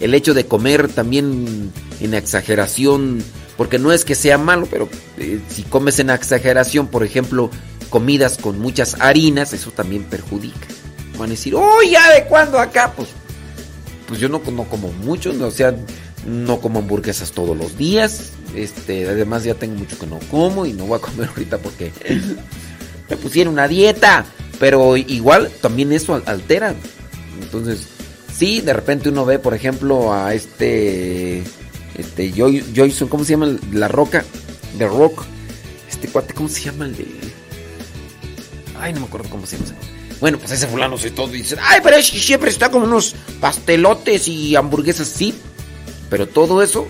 el 0.00 0.14
hecho 0.14 0.34
de 0.34 0.46
comer 0.46 0.88
también 0.88 1.72
en 2.00 2.14
exageración, 2.14 3.22
porque 3.56 3.78
no 3.78 3.92
es 3.92 4.04
que 4.04 4.14
sea 4.14 4.38
malo, 4.38 4.66
pero 4.70 4.88
eh, 5.18 5.40
si 5.48 5.62
comes 5.62 5.98
en 5.98 6.10
exageración, 6.10 6.88
por 6.88 7.04
ejemplo, 7.04 7.50
comidas 7.90 8.36
con 8.38 8.58
muchas 8.58 8.96
harinas, 9.00 9.52
eso 9.52 9.70
también 9.70 10.04
perjudica. 10.04 10.66
Van 11.18 11.28
a 11.28 11.32
decir, 11.32 11.54
oh, 11.54 11.78
ya 11.90 12.12
de 12.12 12.24
cuándo 12.26 12.58
acá, 12.58 12.92
pues, 12.94 13.08
pues 14.06 14.20
yo 14.20 14.28
no, 14.28 14.42
no 14.52 14.64
como 14.64 14.92
mucho, 14.92 15.32
no, 15.32 15.46
o 15.46 15.50
sea, 15.50 15.74
no 16.26 16.60
como 16.60 16.80
hamburguesas 16.80 17.32
todos 17.32 17.56
los 17.56 17.78
días. 17.78 18.32
Este, 18.54 19.08
además 19.08 19.44
ya 19.44 19.54
tengo 19.54 19.74
mucho 19.76 19.98
que 19.98 20.06
no 20.06 20.18
como 20.30 20.66
y 20.66 20.72
no 20.72 20.84
voy 20.86 20.98
a 20.98 21.02
comer 21.02 21.28
ahorita 21.34 21.58
porque 21.58 21.92
me 23.08 23.16
pusieron 23.16 23.54
una 23.54 23.68
dieta. 23.68 24.24
Pero 24.58 24.96
igual 24.96 25.50
también 25.60 25.92
eso 25.92 26.14
al- 26.14 26.22
altera. 26.26 26.74
Entonces, 27.42 27.86
sí, 28.34 28.60
de 28.62 28.72
repente 28.72 29.08
uno 29.10 29.24
ve, 29.26 29.38
por 29.38 29.54
ejemplo, 29.54 30.12
a 30.14 30.32
este. 30.34 31.42
Este, 31.96 32.32
Joy- 32.32 32.64
Joyson, 32.74 33.08
¿cómo 33.08 33.24
se 33.24 33.32
llama? 33.32 33.56
La 33.72 33.88
Roca. 33.88 34.24
The 34.78 34.86
Rock. 34.86 35.24
Este 35.88 36.08
cuate, 36.08 36.34
¿cómo 36.34 36.48
se 36.48 36.62
llama? 36.62 36.84
El 36.86 36.96
de. 36.96 37.06
Ay, 38.78 38.92
no 38.92 39.00
me 39.00 39.06
acuerdo 39.06 39.28
cómo 39.30 39.46
se 39.46 39.56
llama. 39.56 39.70
Bueno, 40.20 40.38
pues 40.38 40.50
ese 40.52 40.66
fulano 40.66 40.96
soy 40.96 41.10
todo 41.10 41.28
dice, 41.28 41.56
ay, 41.60 41.80
pero 41.82 41.96
es 41.96 42.10
que 42.10 42.18
siempre 42.18 42.48
está 42.50 42.70
con 42.70 42.82
unos 42.82 43.14
pastelotes 43.40 44.28
y 44.28 44.56
hamburguesas, 44.56 45.08
sí. 45.08 45.34
Pero 46.08 46.26
todo 46.28 46.62
eso, 46.62 46.86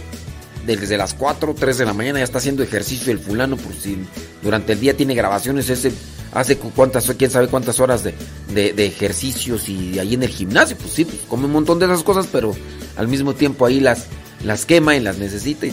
desde 0.65 0.97
las 0.97 1.15
4 1.15 1.51
o 1.51 1.55
3 1.55 1.79
de 1.79 1.85
la 1.87 1.93
mañana 1.93 2.19
ya 2.21 2.25
está 2.25 2.39
haciendo 2.39 2.63
ejercicio 2.63 3.13
el 3.13 3.19
fulano, 3.19 3.57
por 3.57 3.73
si 3.75 3.99
durante 4.43 4.73
el 4.75 4.81
día 4.81 4.97
tiene 4.97 5.15
grabaciones, 5.15 5.69
ese 5.71 5.93
hace 6.33 6.57
cu- 6.59 6.71
cuántas, 6.75 7.11
quién 7.19 7.31
sabe 7.31 7.49
cuántas 7.49 7.81
horas 7.81 8.05
de, 8.05 8.15
de- 8.55 8.73
de 8.75 8.87
ejercicios 8.87 9.69
y 9.69 9.99
ahí 9.99 10.15
en 10.15 10.23
el 10.23 10.29
gimnasio, 10.29 10.77
pues 10.77 10.93
sí, 10.93 11.05
pues 11.05 11.19
come 11.29 11.47
un 11.47 11.53
montón 11.53 11.79
de 11.79 11.87
esas 11.87 12.03
cosas, 12.03 12.29
pero 12.31 12.55
al 12.97 13.09
mismo 13.09 13.35
tiempo 13.35 13.65
ahí 13.67 13.81
las, 13.81 14.05
las 14.45 14.67
quema 14.67 14.97
y 14.97 15.01
las 15.01 15.19
necesita. 15.19 15.67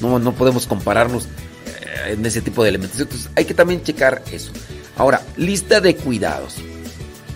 no, 0.00 0.18
no 0.18 0.34
podemos 0.34 0.66
compararnos 0.66 1.24
eh, 1.24 2.12
en 2.12 2.26
ese 2.26 2.40
tipo 2.40 2.62
de 2.62 2.70
elementos. 2.70 3.00
Entonces 3.00 3.30
hay 3.34 3.44
que 3.44 3.54
también 3.54 3.82
checar 3.82 4.22
eso. 4.32 4.52
Ahora, 4.96 5.22
lista 5.36 5.80
de 5.80 5.96
cuidados 5.96 6.56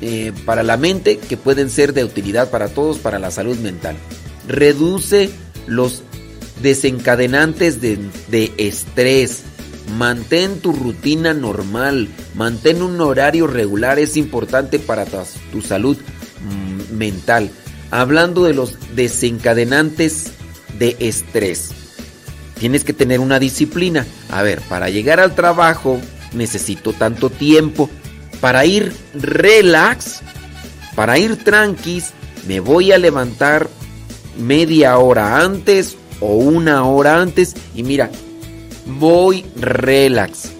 eh, 0.03 0.33
para 0.45 0.62
la 0.62 0.77
mente 0.77 1.19
que 1.19 1.37
pueden 1.37 1.71
ser 1.71 1.95
de 1.95 2.05
utilidad 2.05 2.51
para 2.51 2.69
todos, 2.69 2.99
para 2.99 3.19
la 3.19 3.31
salud 3.31 3.57
mental. 3.59 3.97
Reduce 4.47 5.31
los 5.67 6.03
desencadenantes 6.62 7.81
de, 7.81 7.99
de 8.29 8.53
estrés. 8.59 9.43
Mantén 9.97 10.61
tu 10.61 10.73
rutina 10.73 11.33
normal. 11.33 12.09
Mantén 12.35 12.83
un 12.83 13.01
horario 13.01 13.47
regular. 13.47 13.99
Es 13.99 14.17
importante 14.17 14.79
para 14.79 15.07
tu, 15.07 15.19
tu 15.53 15.62
salud 15.62 15.97
mm, 15.97 16.95
mental. 16.95 17.51
Hablando 17.91 18.45
de 18.45 18.53
los 18.53 18.77
desencadenantes 18.95 20.33
de 20.79 20.97
estrés. 21.01 21.70
Tienes 22.59 22.85
que 22.85 22.93
tener 22.93 23.20
una 23.20 23.39
disciplina. 23.39 24.07
A 24.31 24.43
ver, 24.43 24.61
para 24.62 24.89
llegar 24.89 25.20
al 25.20 25.35
trabajo 25.35 26.01
necesito 26.33 26.93
tanto 26.93 27.31
tiempo. 27.31 27.91
Para 28.41 28.64
ir 28.66 28.93
relax, 29.14 30.20
para 30.95 31.18
ir 31.18 31.37
tranquis, 31.43 32.12
me 32.47 32.61
voy 32.61 32.93
a 32.93 32.99
levantar 32.99 33.68
media 34.39 34.99
hora 34.99 35.41
antes 35.41 35.97
o 36.20 36.37
una 36.37 36.85
hora 36.85 37.20
antes 37.20 37.55
y 37.74 37.83
mira, 37.83 38.11
voy 38.99 39.45
relax. 39.57 40.51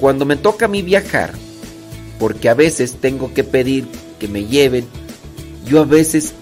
Cuando 0.00 0.24
me 0.24 0.36
toca 0.36 0.66
a 0.66 0.68
mí 0.68 0.82
viajar, 0.82 1.32
porque 2.18 2.48
a 2.48 2.54
veces 2.54 2.96
tengo 3.00 3.32
que 3.34 3.44
pedir 3.44 3.86
que 4.18 4.28
me 4.28 4.44
lleven, 4.46 4.86
yo 5.66 5.80
a 5.80 5.84
veces 5.84 6.34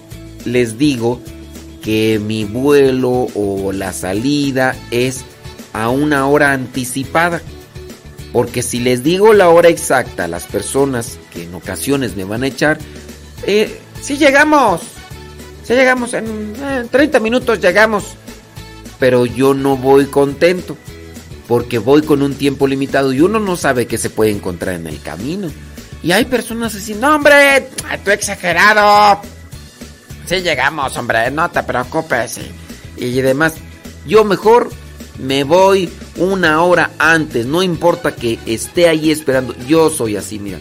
les 0.45 0.79
digo 0.79 1.21
que 1.83 2.21
mi 2.25 2.45
vuelo 2.45 3.29
o 3.35 3.73
la 3.73 3.93
salida 3.93 4.77
es 4.91 5.25
a 5.73 5.89
una 5.89 6.27
hora 6.27 6.53
anticipada. 6.53 7.43
Porque 8.33 8.63
si 8.63 8.81
les 8.81 9.03
digo 9.03 9.35
la 9.35 9.51
hora 9.51 9.69
exacta 9.69 10.25
a 10.25 10.29
las 10.29 10.45
personas 10.45 11.19
que 11.33 11.45
en 11.45 11.55
ocasiones 11.55 12.17
me 12.17 12.25
van 12.25 12.45
a 12.45 12.47
echar, 12.47 12.79
eh, 13.47 13.79
si 14.01 14.17
llegamos, 14.17 14.81
si 15.65 15.75
llegamos, 15.75 16.15
en 16.15 16.55
30 16.91 17.21
minutos 17.21 17.61
llegamos. 17.61 18.17
Pero 18.99 19.27
yo 19.27 19.53
no 19.53 19.77
voy 19.77 20.07
contento, 20.07 20.79
porque 21.47 21.79
voy 21.79 22.03
con 22.03 22.23
un 22.23 22.35
tiempo 22.35 22.67
limitado 22.67 23.13
y 23.13 23.21
uno 23.21 23.39
no 23.39 23.57
sabe 23.57 23.87
qué 23.87 23.99
se 23.99 24.09
puede 24.09 24.31
encontrar 24.31 24.77
en 24.77 24.87
el 24.87 25.01
camino. 25.03 25.51
Y 26.03 26.13
hay 26.13 26.25
personas 26.25 26.75
así, 26.75 26.95
no 26.95 27.15
hombre, 27.15 27.69
tú 28.05 28.11
exagerado. 28.11 29.21
Si 30.33 30.41
llegamos, 30.41 30.97
hombre, 30.97 31.31
no 31.31 31.51
te 31.51 31.63
preocupes. 31.63 32.41
Y 32.97 33.21
demás, 33.21 33.53
yo 34.07 34.25
mejor 34.25 34.71
me 35.19 35.45
voy 35.45 35.93
una 36.17 36.63
hora 36.63 36.93
antes, 36.99 37.45
no 37.45 37.63
importa 37.63 38.17
que 38.17 38.39
esté 38.47 38.89
ahí 38.89 39.11
esperando, 39.11 39.55
yo 39.69 39.91
soy 39.91 40.17
así, 40.17 40.39
mira. 40.39 40.59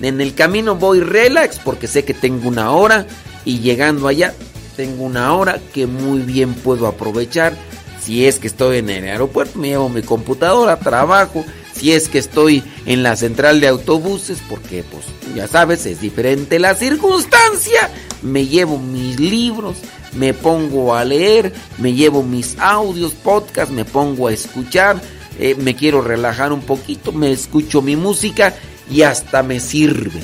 En 0.00 0.22
el 0.22 0.34
camino 0.34 0.74
voy 0.76 1.00
relax 1.00 1.58
porque 1.62 1.86
sé 1.86 2.02
que 2.02 2.14
tengo 2.14 2.48
una 2.48 2.70
hora 2.70 3.06
y 3.44 3.58
llegando 3.58 4.08
allá 4.08 4.32
tengo 4.74 5.04
una 5.04 5.34
hora 5.34 5.60
que 5.74 5.86
muy 5.86 6.20
bien 6.20 6.54
puedo 6.54 6.86
aprovechar. 6.86 7.52
Si 8.00 8.26
es 8.26 8.38
que 8.38 8.46
estoy 8.46 8.78
en 8.78 8.88
el 8.88 9.04
aeropuerto, 9.04 9.58
me 9.58 9.68
llevo 9.68 9.90
mi 9.90 10.00
computadora, 10.00 10.78
trabajo. 10.78 11.44
Si 11.74 11.92
es 11.92 12.08
que 12.08 12.18
estoy 12.18 12.62
en 12.86 13.02
la 13.02 13.16
central 13.16 13.60
de 13.60 13.68
autobuses, 13.68 14.38
porque 14.48 14.82
pues 14.82 15.04
ya 15.34 15.46
sabes, 15.48 15.86
es 15.86 16.00
diferente 16.00 16.58
la 16.58 16.74
circunstancia. 16.74 17.90
Me 18.22 18.46
llevo 18.46 18.78
mis 18.78 19.18
libros, 19.18 19.76
me 20.14 20.34
pongo 20.34 20.94
a 20.94 21.04
leer, 21.04 21.52
me 21.78 21.94
llevo 21.94 22.22
mis 22.22 22.58
audios, 22.58 23.12
podcast, 23.12 23.70
me 23.70 23.84
pongo 23.84 24.28
a 24.28 24.32
escuchar, 24.32 25.00
eh, 25.38 25.54
me 25.54 25.74
quiero 25.74 26.02
relajar 26.02 26.52
un 26.52 26.60
poquito, 26.60 27.12
me 27.12 27.32
escucho 27.32 27.80
mi 27.80 27.96
música 27.96 28.54
y 28.90 29.02
hasta 29.02 29.42
me 29.42 29.60
sirve. 29.60 30.20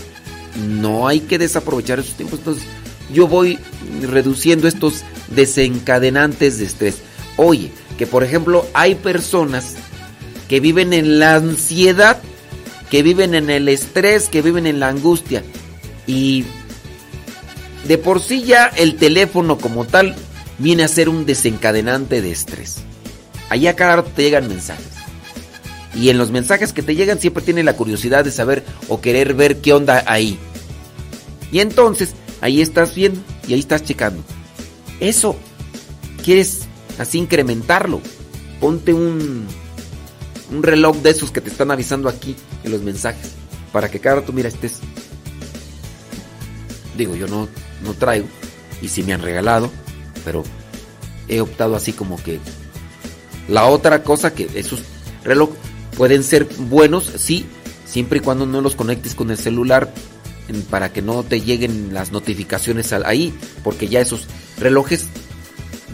No 0.68 1.06
hay 1.06 1.20
que 1.20 1.38
desaprovechar 1.38 1.98
esos 2.00 2.16
tiempos. 2.16 2.40
Entonces 2.40 2.64
yo 3.12 3.28
voy 3.28 3.58
reduciendo 4.02 4.68
estos 4.68 5.04
desencadenantes 5.30 6.58
de 6.58 6.64
estrés. 6.66 6.96
Oye, 7.36 7.70
que 7.96 8.06
por 8.06 8.24
ejemplo 8.24 8.66
hay 8.74 8.94
personas 8.94 9.76
que 10.48 10.60
viven 10.60 10.92
en 10.92 11.18
la 11.18 11.36
ansiedad, 11.36 12.18
que 12.90 13.02
viven 13.02 13.34
en 13.34 13.50
el 13.50 13.68
estrés, 13.68 14.28
que 14.28 14.42
viven 14.42 14.66
en 14.66 14.80
la 14.80 14.88
angustia. 14.88 15.42
Y 16.06 16.44
de 17.86 17.98
por 17.98 18.20
sí 18.20 18.42
ya 18.42 18.66
el 18.66 18.96
teléfono 18.96 19.58
como 19.58 19.84
tal 19.84 20.14
viene 20.58 20.84
a 20.84 20.88
ser 20.88 21.08
un 21.08 21.26
desencadenante 21.26 22.22
de 22.22 22.32
estrés. 22.32 22.78
Allá 23.48 23.76
cada 23.76 23.96
rato 23.96 24.10
te 24.14 24.22
llegan 24.22 24.48
mensajes. 24.48 24.86
Y 25.94 26.10
en 26.10 26.18
los 26.18 26.30
mensajes 26.30 26.72
que 26.72 26.82
te 26.82 26.94
llegan 26.94 27.20
siempre 27.20 27.42
tiene 27.42 27.62
la 27.62 27.74
curiosidad 27.74 28.24
de 28.24 28.30
saber 28.30 28.64
o 28.88 29.00
querer 29.00 29.34
ver 29.34 29.60
qué 29.60 29.72
onda 29.72 30.04
ahí. 30.06 30.38
Y 31.50 31.60
entonces 31.60 32.14
ahí 32.40 32.60
estás 32.60 32.94
viendo 32.94 33.20
y 33.48 33.54
ahí 33.54 33.60
estás 33.60 33.82
checando. 33.82 34.22
Eso, 35.00 35.36
quieres 36.24 36.62
así 36.98 37.18
incrementarlo. 37.18 38.00
Ponte 38.60 38.92
un, 38.92 39.46
un 40.50 40.62
reloj 40.62 40.96
de 40.98 41.10
esos 41.10 41.30
que 41.30 41.40
te 41.40 41.50
están 41.50 41.70
avisando 41.70 42.08
aquí 42.08 42.36
en 42.64 42.72
los 42.72 42.82
mensajes. 42.82 43.32
Para 43.72 43.90
que 43.90 44.00
cada 44.00 44.16
rato, 44.16 44.32
mira, 44.32 44.48
estés. 44.48 44.78
Digo, 46.96 47.14
yo 47.16 47.26
no, 47.26 47.48
no 47.82 47.94
traigo. 47.94 48.26
Y 48.80 48.88
si 48.88 49.02
me 49.02 49.12
han 49.12 49.22
regalado. 49.22 49.70
Pero 50.24 50.44
he 51.28 51.40
optado 51.40 51.76
así 51.76 51.92
como 51.92 52.22
que. 52.22 52.40
La 53.48 53.66
otra 53.66 54.02
cosa 54.02 54.34
que 54.34 54.48
esos 54.54 54.80
reloj 55.22 55.50
pueden 55.96 56.24
ser 56.24 56.44
buenos, 56.58 57.12
sí, 57.16 57.46
siempre 57.84 58.18
y 58.18 58.20
cuando 58.20 58.44
no 58.44 58.60
los 58.60 58.74
conectes 58.74 59.14
con 59.14 59.30
el 59.30 59.38
celular 59.38 59.92
para 60.70 60.92
que 60.92 61.02
no 61.02 61.22
te 61.22 61.40
lleguen 61.40 61.92
las 61.92 62.12
notificaciones 62.12 62.92
ahí, 62.92 63.34
porque 63.64 63.88
ya 63.88 64.00
esos 64.00 64.26
relojes, 64.58 65.06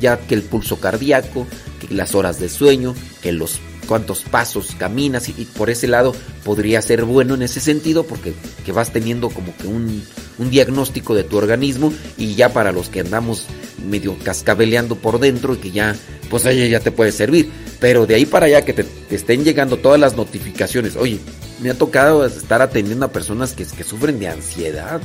ya 0.01 0.19
que 0.19 0.35
el 0.35 0.43
pulso 0.43 0.79
cardíaco, 0.79 1.47
que 1.81 1.95
las 1.95 2.15
horas 2.15 2.39
de 2.39 2.49
sueño, 2.49 2.95
que 3.23 3.33
los 3.33 3.61
cuántos 3.93 4.23
pasos 4.23 4.75
caminas 4.79 5.29
y, 5.29 5.33
por 5.45 5.69
ese 5.69 5.87
lado 5.87 6.15
podría 6.47 6.81
ser 6.81 7.05
bueno 7.05 7.35
en 7.35 7.43
ese 7.43 7.61
sentido 7.61 8.05
porque 8.05 8.33
que 8.65 8.73
vas 8.73 8.91
teniendo 8.91 9.29
como 9.29 9.55
que 9.55 9.67
un, 9.67 10.03
un 10.39 10.51
diagnóstico 10.51 11.15
de 11.15 11.25
tu 11.25 11.37
organismo 11.37 11.93
y 12.17 12.35
ya 12.35 12.55
para 12.55 12.73
los 12.73 12.89
que 12.89 13.01
andamos 13.01 13.49
medio 13.87 14.17
cascabeleando 14.25 14.97
por 14.97 15.21
dentro 15.21 15.53
y 15.53 15.59
que 15.59 15.73
ya 15.73 15.95
pues 16.31 16.47
ella 16.47 16.67
ya 16.69 16.81
te 16.81 16.91
puede 16.91 17.13
servir. 17.13 17.51
Pero 17.81 18.07
de 18.07 18.15
ahí 18.15 18.25
para 18.25 18.47
allá 18.47 18.65
que 18.65 18.73
te, 18.73 18.87
estén 19.11 19.45
llegando 19.45 19.77
todas 19.77 20.01
las 20.01 20.17
notificaciones 20.17 20.97
oye 20.97 21.21
me 21.61 21.69
ha 21.69 21.75
tocado 21.75 22.25
estar 22.25 22.63
atendiendo 22.63 23.05
a 23.05 23.13
personas 23.13 23.53
que, 23.53 23.67
que 23.67 23.85
sufren 23.85 24.19
de 24.19 24.29
ansiedad. 24.29 25.03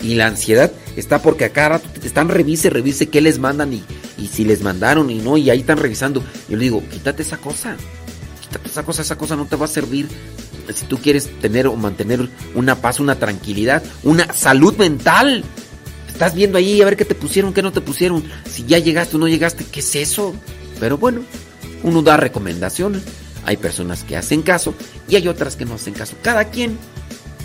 Y 0.00 0.16
la 0.16 0.26
ansiedad 0.26 0.72
está 0.96 1.22
porque 1.22 1.44
a 1.44 1.50
cada 1.50 1.68
rato 1.68 1.88
están 2.02 2.28
revise, 2.28 2.68
revise 2.68 3.06
qué 3.06 3.20
les 3.20 3.38
mandan 3.38 3.72
y, 3.72 3.84
y 4.16 4.26
si 4.26 4.44
les 4.44 4.62
mandaron 4.62 5.08
y 5.08 5.18
no, 5.20 5.36
y 5.36 5.50
ahí 5.50 5.60
están 5.60 5.78
revisando. 5.78 6.20
Yo 6.48 6.56
le 6.56 6.64
digo, 6.64 6.82
quítate 6.90 7.22
esa 7.22 7.36
cosa 7.36 7.76
esa 8.64 8.82
cosa, 8.82 9.02
esa 9.02 9.18
cosa 9.18 9.36
no 9.36 9.46
te 9.46 9.56
va 9.56 9.66
a 9.66 9.68
servir 9.68 10.08
si 10.74 10.86
tú 10.86 10.98
quieres 10.98 11.28
tener 11.40 11.66
o 11.66 11.76
mantener 11.76 12.28
una 12.54 12.76
paz, 12.76 13.00
una 13.00 13.18
tranquilidad, 13.18 13.82
una 14.02 14.32
salud 14.32 14.76
mental. 14.76 15.44
Estás 16.08 16.34
viendo 16.34 16.58
ahí 16.58 16.82
a 16.82 16.84
ver 16.84 16.96
qué 16.96 17.04
te 17.04 17.14
pusieron, 17.14 17.54
qué 17.54 17.62
no 17.62 17.72
te 17.72 17.80
pusieron. 17.80 18.24
Si 18.50 18.64
ya 18.64 18.78
llegaste 18.78 19.16
o 19.16 19.18
no 19.18 19.28
llegaste, 19.28 19.64
¿qué 19.64 19.80
es 19.80 19.94
eso? 19.96 20.34
Pero 20.80 20.98
bueno, 20.98 21.22
uno 21.82 22.02
da 22.02 22.16
recomendaciones. 22.16 23.02
Hay 23.44 23.56
personas 23.56 24.04
que 24.04 24.16
hacen 24.16 24.42
caso 24.42 24.74
y 25.08 25.16
hay 25.16 25.28
otras 25.28 25.56
que 25.56 25.64
no 25.64 25.74
hacen 25.74 25.94
caso. 25.94 26.16
Cada 26.22 26.46
quien, 26.46 26.76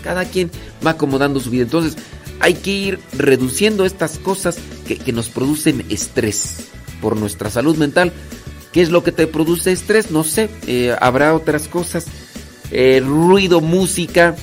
cada 0.02 0.24
quien 0.24 0.50
va 0.84 0.92
acomodando 0.92 1.40
su 1.40 1.50
vida. 1.50 1.62
Entonces, 1.62 1.96
hay 2.40 2.54
que 2.54 2.70
ir 2.70 2.98
reduciendo 3.12 3.86
estas 3.86 4.18
cosas 4.18 4.56
que, 4.86 4.98
que 4.98 5.12
nos 5.12 5.28
producen 5.28 5.86
estrés 5.88 6.66
por 7.00 7.16
nuestra 7.16 7.50
salud 7.50 7.76
mental 7.76 8.12
¿Qué 8.74 8.82
es 8.82 8.90
lo 8.90 9.04
que 9.04 9.12
te 9.12 9.28
produce 9.28 9.70
estrés? 9.70 10.10
No 10.10 10.24
sé, 10.24 10.50
eh, 10.66 10.96
habrá 11.00 11.32
otras 11.32 11.68
cosas. 11.68 12.06
Eh, 12.72 13.00
ruido, 13.06 13.60
música, 13.60 14.34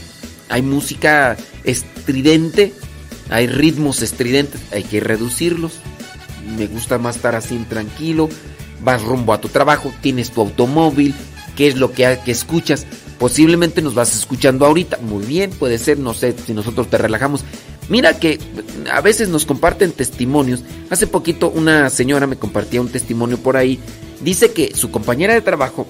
hay 0.47 0.61
música 0.61 1.35
estridente, 1.65 2.71
hay 3.29 3.47
ritmos 3.47 4.01
estridentes, 4.01 4.61
hay 4.71 4.83
que 4.83 5.01
reducirlos. 5.01 5.73
Me 6.57 6.67
gusta 6.67 6.97
más 6.97 7.17
estar 7.17 7.35
así 7.35 7.57
tranquilo. 7.67 8.29
Vas 8.81 9.03
rumbo 9.03 9.33
a 9.33 9.41
tu 9.41 9.49
trabajo, 9.49 9.93
tienes 9.99 10.31
tu 10.31 10.39
automóvil, 10.39 11.13
¿qué 11.57 11.67
es 11.67 11.75
lo 11.75 11.91
que, 11.91 12.17
que 12.23 12.31
escuchas? 12.31 12.87
Posiblemente 13.19 13.81
nos 13.81 13.95
vas 13.95 14.15
escuchando 14.15 14.65
ahorita, 14.65 14.97
muy 15.01 15.25
bien, 15.25 15.51
puede 15.51 15.77
ser, 15.77 15.99
no 15.99 16.13
sé, 16.13 16.33
si 16.47 16.53
nosotros 16.53 16.89
te 16.89 16.97
relajamos. 16.97 17.43
Mira 17.91 18.17
que 18.17 18.39
a 18.89 19.01
veces 19.01 19.27
nos 19.27 19.45
comparten 19.45 19.91
testimonios. 19.91 20.63
Hace 20.89 21.07
poquito 21.07 21.49
una 21.49 21.89
señora 21.89 22.25
me 22.25 22.37
compartía 22.37 22.79
un 22.79 22.87
testimonio 22.87 23.37
por 23.37 23.57
ahí 23.57 23.81
dice 24.21 24.51
que 24.51 24.73
su 24.75 24.91
compañera 24.91 25.33
de 25.33 25.41
trabajo 25.41 25.85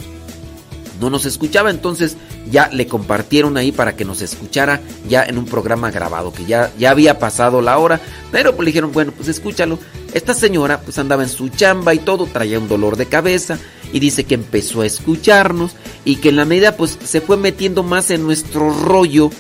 no 1.00 1.10
nos 1.10 1.26
escuchaba, 1.26 1.70
entonces 1.70 2.18
ya 2.50 2.70
le 2.72 2.88
compartieron 2.88 3.58
ahí 3.58 3.72
para 3.72 3.96
que 3.96 4.06
nos 4.06 4.22
escuchara 4.22 4.82
ya 5.08 5.24
en 5.24 5.38
un 5.38 5.46
programa 5.46 5.90
grabado, 5.90 6.32
que 6.32 6.46
ya, 6.46 6.72
ya 6.78 6.92
había 6.92 7.18
pasado 7.20 7.62
la 7.62 7.78
hora, 7.78 8.00
pero 8.32 8.56
pues 8.56 8.66
le 8.66 8.70
dijeron, 8.72 8.92
bueno, 8.92 9.12
pues 9.16 9.28
escúchalo. 9.28 9.80
Esta 10.14 10.34
señora 10.34 10.82
pues 10.82 11.00
andaba 11.00 11.24
en 11.24 11.30
su 11.30 11.50
chamba 11.50 11.94
y 11.94 12.00
todo, 12.00 12.26
traía 12.26 12.60
un 12.60 12.68
dolor 12.68 12.98
de 12.98 13.06
cabeza 13.06 13.58
y 13.94 14.00
dice 14.00 14.24
que 14.24 14.36
empezó 14.36 14.82
a 14.82 14.86
escucharnos 14.86 15.76
y 16.04 16.18
que 16.18 16.30
en 16.30 16.36
la 16.36 16.46
medida 16.46 16.78
pues 16.78 16.98
se 17.04 17.22
fue 17.22 17.38
metiendo 17.38 17.84
más 17.84 18.12
en 18.12 18.24
nuestro 18.24 18.74
rollo 18.74 19.32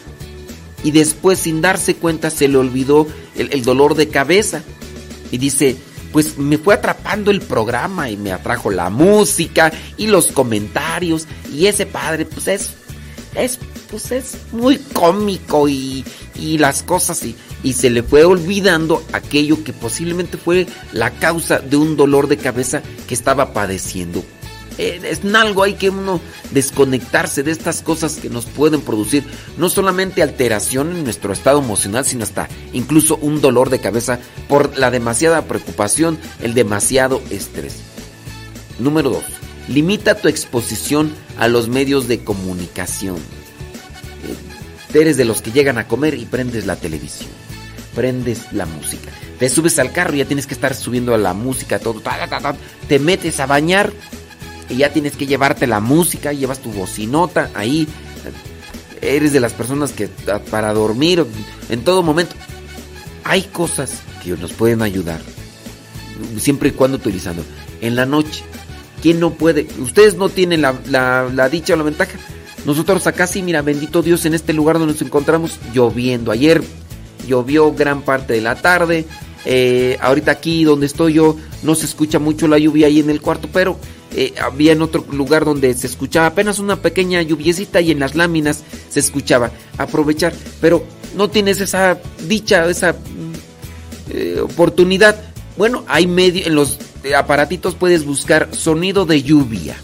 y 0.84 0.92
después 0.92 1.40
sin 1.40 1.62
darse 1.62 1.96
cuenta 1.96 2.30
se 2.30 2.48
le 2.48 2.58
olvidó 2.58 3.08
el, 3.36 3.64
dolor 3.64 3.96
de 3.96 4.10
cabeza. 4.10 4.64
Y 5.32 5.38
dice, 5.38 5.78
pues 6.12 6.38
me 6.38 6.58
fue 6.58 6.74
atrapando 6.74 7.32
el 7.32 7.42
programa 7.42 8.10
y 8.10 8.18
me 8.18 8.32
atrajo 8.32 8.70
la 8.70 8.90
música 8.90 9.72
y 9.98 10.08
los 10.08 10.28
comentarios 10.28 11.28
y 11.54 11.68
ese 11.68 11.86
padre 11.86 12.26
pues 12.26 12.48
es 12.48 12.72
es 13.34 13.60
pues 13.90 14.12
es 14.12 14.36
muy 14.52 14.78
cómico 14.78 15.70
y, 15.70 16.04
y 16.36 16.58
las 16.58 16.84
cosas 16.84 17.24
y, 17.24 17.36
y 17.64 17.74
se 17.74 17.90
le 17.90 18.04
fue 18.04 18.26
olvidando 18.26 19.02
aquello 19.14 19.64
que 19.64 19.72
posiblemente 19.72 20.38
fue 20.38 20.68
la 20.92 21.12
causa 21.12 21.60
de 21.60 21.78
un 21.78 21.96
dolor 21.96 22.28
de 22.28 22.38
cabeza 22.38 22.82
que 23.08 23.14
estaba 23.14 23.54
padeciendo 23.54 24.22
es 24.82 25.22
algo 25.34 25.64
hay 25.64 25.74
que 25.74 25.90
uno 25.90 26.20
desconectarse 26.52 27.44
de 27.44 27.52
estas 27.52 27.82
cosas 27.82 28.16
que 28.16 28.30
nos 28.30 28.46
pueden 28.46 28.82
producir 28.82 29.24
no 29.58 29.70
solamente 29.70 30.24
alteración 30.24 30.96
en 30.96 31.04
nuestro 31.04 31.34
estado 31.34 31.60
emocional, 31.60 32.06
sino 32.06 32.24
hasta 32.24 32.48
incluso 32.74 33.18
un 33.18 33.42
dolor 33.42 33.70
de 33.70 33.80
cabeza 33.80 34.20
por 34.48 34.78
la 34.78 34.92
demasiada 34.92 35.44
preocupación, 35.44 36.18
el 36.42 36.54
demasiado 36.54 37.22
estrés. 37.30 37.78
Número 38.80 39.12
2. 39.12 39.24
Limita 39.68 40.16
tu 40.16 40.28
exposición 40.28 41.14
a 41.38 41.48
los 41.48 41.68
medios 41.68 42.08
de 42.08 42.24
comunicación. 42.24 43.18
Eh, 43.18 45.00
eres 45.00 45.18
de 45.18 45.26
los 45.26 45.42
que 45.42 45.52
llegan 45.52 45.78
a 45.78 45.88
comer 45.88 46.16
y 46.16 46.26
prendes 46.26 46.66
la 46.66 46.76
televisión. 46.76 47.30
Prendes 47.96 48.52
la 48.54 48.66
música. 48.66 49.12
Te 49.38 49.50
subes 49.50 49.78
al 49.80 49.92
carro 49.92 50.16
y 50.16 50.20
ya 50.20 50.26
tienes 50.26 50.48
que 50.48 50.54
estar 50.54 50.74
subiendo 50.74 51.14
a 51.14 51.18
la 51.18 51.34
música, 51.34 51.80
todo. 51.80 52.02
te 52.88 53.00
metes 53.00 53.40
a 53.40 53.46
bañar 53.46 53.92
y 54.72 54.78
ya 54.78 54.93
tienes 54.93 55.15
que 55.15 55.28
llevarte 55.28 55.67
la 55.67 55.80
música, 55.80 56.34
llevas 56.34 56.59
tu 56.59 56.72
bocinota 56.72 57.49
ahí. 57.53 57.88
Eres 59.01 59.34
de 59.34 59.39
las 59.39 59.53
personas 59.53 59.91
que 59.91 60.07
para 60.49 60.74
dormir 60.74 61.26
en 61.69 61.84
todo 61.84 62.03
momento. 62.03 62.36
Hay 63.24 63.43
cosas 63.43 64.01
que 64.24 64.32
nos 64.32 64.53
pueden 64.53 64.82
ayudar, 64.82 65.19
siempre 66.38 66.69
y 66.69 66.72
cuando 66.72 66.97
utilizando. 66.97 67.43
En 67.82 67.95
la 67.95 68.05
noche, 68.05 68.43
¿quién 69.01 69.19
no 69.19 69.32
puede? 69.34 69.67
Ustedes 69.80 70.15
no 70.15 70.30
tienen 70.30 70.61
la, 70.61 70.74
la 70.89 71.49
dicha 71.49 71.74
o 71.74 71.78
la 71.78 71.84
ventaja. 71.84 72.17
Nosotros 72.65 73.07
acá 73.07 73.28
sí, 73.28 73.41
mira, 73.41 73.61
bendito 73.61 74.01
Dios, 74.01 74.26
en 74.26 74.34
este 74.34 74.53
lugar 74.53 74.78
donde 74.78 74.93
nos 74.93 75.01
encontramos, 75.01 75.59
lloviendo. 75.74 76.32
Ayer 76.32 76.61
llovió 77.28 77.74
gran 77.74 78.01
parte 78.03 78.34
de 78.34 78.41
la 78.41 78.55
tarde. 78.55 79.05
Eh, 79.46 79.98
ahorita 80.02 80.32
aquí 80.32 80.64
donde 80.64 80.86
estoy 80.86 81.14
yo 81.14 81.36
no 81.64 81.74
se 81.74 81.86
escucha 81.86 82.20
mucho 82.20 82.48
la 82.48 82.60
lluvia 82.60 82.88
ahí 82.88 83.00
en 83.00 83.10
el 83.10 83.22
cuarto, 83.22 83.50
pero 83.52 83.80
eh, 84.16 84.34
había 84.42 84.74
en 84.74 84.82
otro 84.82 85.06
lugar 85.12 85.46
donde 85.46 85.74
se 85.74 85.88
escuchaba 85.88 86.28
apenas 86.28 86.60
una 86.60 86.82
pequeña 86.82 87.22
lluviecita 87.22 87.82
y 87.82 87.92
en 87.92 88.00
las 88.00 88.16
láminas 88.16 88.64
se 88.89 89.00
escuchaba. 89.00 89.52
Aprovechar, 89.78 90.34
pero 90.60 90.84
no 91.16 91.30
tienes 91.30 91.60
esa 91.62 92.00
dicha, 92.28 92.70
esa 92.70 92.96
eh, 94.10 94.39
oportunidad. 94.42 95.20
Bueno, 95.58 95.84
hay 95.88 96.08
medio, 96.08 96.46
en 96.46 96.56
los 96.56 96.78
aparatitos 97.16 97.76
puedes 97.76 98.06
buscar 98.06 98.50
sonido 98.54 99.06
de 99.06 99.24
lluvia. 99.24 99.76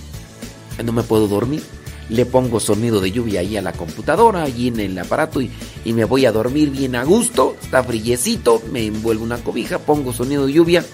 No 0.84 0.92
me 0.92 1.02
puedo 1.04 1.28
dormir 1.28 1.64
le 2.10 2.26
pongo 2.26 2.60
sonido 2.60 3.02
de 3.02 3.12
lluvia 3.12 3.42
ahí 3.42 3.58
a 3.58 3.62
la 3.62 3.74
computadora, 3.74 4.44
allí 4.44 4.70
en 4.70 4.80
el 4.80 4.98
aparato 4.98 5.42
y, 5.42 5.52
me 5.86 6.06
voy 6.06 6.26
a 6.26 6.32
dormir 6.32 6.70
bien 6.70 6.96
a 6.96 7.04
gusto, 7.04 7.56
está 7.62 7.84
frillecito, 7.84 8.62
me 8.72 8.86
envuelvo 8.86 9.24
una 9.24 9.38
cobija, 9.38 9.80
pongo 9.80 10.14
sonido 10.14 10.46
de 10.46 10.54
lluvia. 10.54 10.86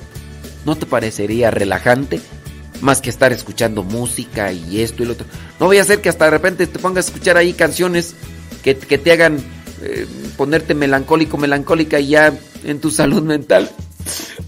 ¿No 0.65 0.75
te 0.77 0.85
parecería 0.85 1.51
relajante? 1.51 2.21
Más 2.81 3.01
que 3.01 3.09
estar 3.09 3.33
escuchando 3.33 3.83
música 3.83 4.53
y 4.53 4.81
esto 4.81 5.03
y 5.03 5.07
lo 5.07 5.13
otro. 5.13 5.25
No 5.59 5.65
voy 5.65 5.79
a 5.79 5.81
hacer 5.81 5.99
que 5.99 6.09
hasta 6.09 6.25
de 6.25 6.31
repente 6.31 6.67
te 6.67 6.79
pongas 6.79 7.05
a 7.05 7.09
escuchar 7.09 7.37
ahí 7.37 7.53
canciones 7.53 8.15
que, 8.63 8.75
te 8.75 9.11
hagan 9.11 9.39
eh, 9.81 10.07
ponerte 10.37 10.73
melancólico, 10.73 11.37
melancólica 11.37 11.99
y 11.99 12.09
ya 12.09 12.33
en 12.63 12.79
tu 12.79 12.91
salud 12.91 13.23
mental. 13.23 13.69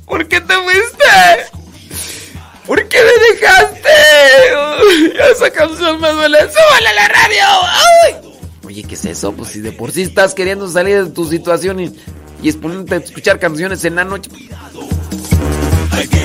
¿Por 0.05 0.27
qué 0.27 0.39
te 0.39 0.53
fuiste? 0.53 1.64
¿Por 2.67 2.87
qué 2.87 2.97
me 2.97 3.35
dejaste? 3.35 3.89
esa 5.31 5.51
canción 5.51 6.01
me 6.01 6.11
duele. 6.11 6.39
¡Súbale 6.39 6.87
a 6.87 6.93
la 6.93 7.07
radio! 7.07 7.43
Oye, 8.65 8.83
¿qué 8.83 8.95
es 8.95 9.05
eso? 9.05 9.31
Pues 9.33 9.49
si 9.51 9.59
de 9.61 9.71
por 9.71 9.91
sí 9.91 10.01
estás 10.01 10.33
queriendo 10.33 10.67
salir 10.67 11.05
de 11.05 11.11
tu 11.11 11.25
situación 11.29 11.79
y, 11.79 11.95
y 12.41 12.49
exponerte 12.49 12.95
a 12.95 12.97
escuchar 12.97 13.39
canciones 13.39 13.85
en 13.85 13.95
la 13.95 14.03
noche. 14.03 14.31
Viene 15.91 16.24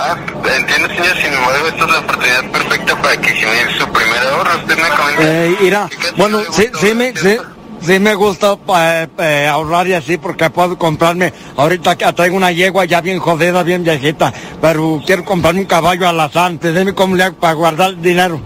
Ah, 0.00 0.16
entiendo, 0.56 0.88
señor. 0.88 1.16
Sin 1.16 1.34
embargo, 1.34 1.66
esta 1.66 1.84
es 1.84 1.90
la 1.90 1.98
oportunidad 1.98 2.50
perfecta 2.52 3.02
para 3.02 3.16
que 3.16 3.30
genere 3.30 3.78
su 3.78 3.88
primer 3.88 4.18
ahorro. 4.18 4.58
Usted 4.58 4.76
me 4.76 4.88
comenta. 4.90 5.22
Eh, 5.22 5.56
mira, 5.60 5.88
bueno, 6.16 6.40
sí, 6.52 6.68
sí 6.80 6.94
me, 6.94 7.16
sí, 7.16 7.36
sí 7.80 7.98
me 7.98 8.14
gusta 8.14 8.56
eh, 8.76 9.08
eh, 9.18 9.48
ahorrar 9.50 9.88
y 9.88 9.94
así 9.94 10.16
porque 10.16 10.50
puedo 10.50 10.78
comprarme, 10.78 11.32
ahorita 11.56 11.96
que 11.96 12.12
traigo 12.12 12.36
una 12.36 12.52
yegua 12.52 12.84
ya 12.84 13.00
bien 13.00 13.18
jodida, 13.18 13.64
bien 13.64 13.82
viejita, 13.82 14.32
pero 14.60 15.02
quiero 15.04 15.24
comprarme 15.24 15.62
un 15.62 15.66
caballo 15.66 16.08
alazán, 16.08 16.60
dime 16.62 16.94
cómo 16.94 17.16
le 17.16 17.24
hago 17.24 17.36
para 17.36 17.54
guardar 17.54 17.90
el 17.90 18.00
dinero. 18.00 18.40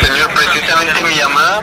Señor, 0.00 0.30
precisamente 0.34 1.00
mi 1.02 1.16
llamada 1.16 1.62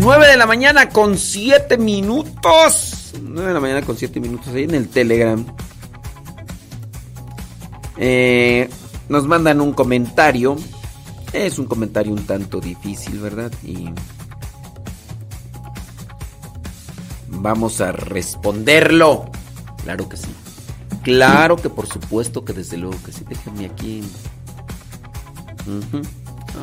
9 0.00 0.26
de 0.28 0.36
la 0.38 0.46
mañana 0.46 0.88
con 0.88 1.18
7 1.18 1.76
minutos. 1.76 3.12
9 3.20 3.48
de 3.48 3.54
la 3.54 3.60
mañana 3.60 3.82
con 3.82 3.98
7 3.98 4.18
minutos 4.18 4.48
ahí 4.48 4.64
en 4.64 4.74
el 4.74 4.88
Telegram. 4.88 5.44
Eh, 7.98 8.70
nos 9.10 9.26
mandan 9.26 9.60
un 9.60 9.74
comentario. 9.74 10.56
Es 11.34 11.58
un 11.58 11.66
comentario 11.66 12.12
un 12.12 12.24
tanto 12.24 12.60
difícil, 12.60 13.18
¿verdad? 13.18 13.52
Y 13.62 13.90
vamos 17.28 17.82
a 17.82 17.92
responderlo. 17.92 19.30
Claro 19.82 20.08
que 20.08 20.16
sí. 20.16 20.34
Claro 21.02 21.56
que 21.56 21.68
por 21.68 21.86
supuesto 21.86 22.42
que 22.42 22.54
desde 22.54 22.78
luego 22.78 22.96
que 23.04 23.12
sí. 23.12 23.22
Déjenme 23.28 23.66
aquí. 23.66 24.02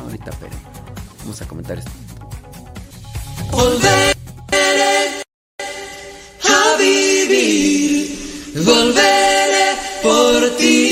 Ahorita, 0.04 0.32
pero 0.40 0.56
vamos 1.20 1.40
a 1.40 1.46
comentar 1.46 1.78
esto. 1.78 2.07
Volveré 3.50 4.14
a 6.44 6.76
vivir, 6.78 8.18
volveré 8.54 9.68
por 10.02 10.56
ti. 10.58 10.87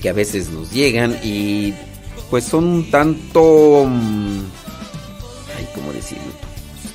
Que 0.00 0.08
a 0.08 0.12
veces 0.12 0.50
nos 0.50 0.72
llegan 0.72 1.16
y 1.22 1.72
pues 2.28 2.44
son 2.44 2.64
un 2.64 2.90
tanto... 2.90 3.86
mm, 3.88 4.38
Ay, 5.56 5.68
¿cómo 5.76 5.92
decirlo? 5.92 6.24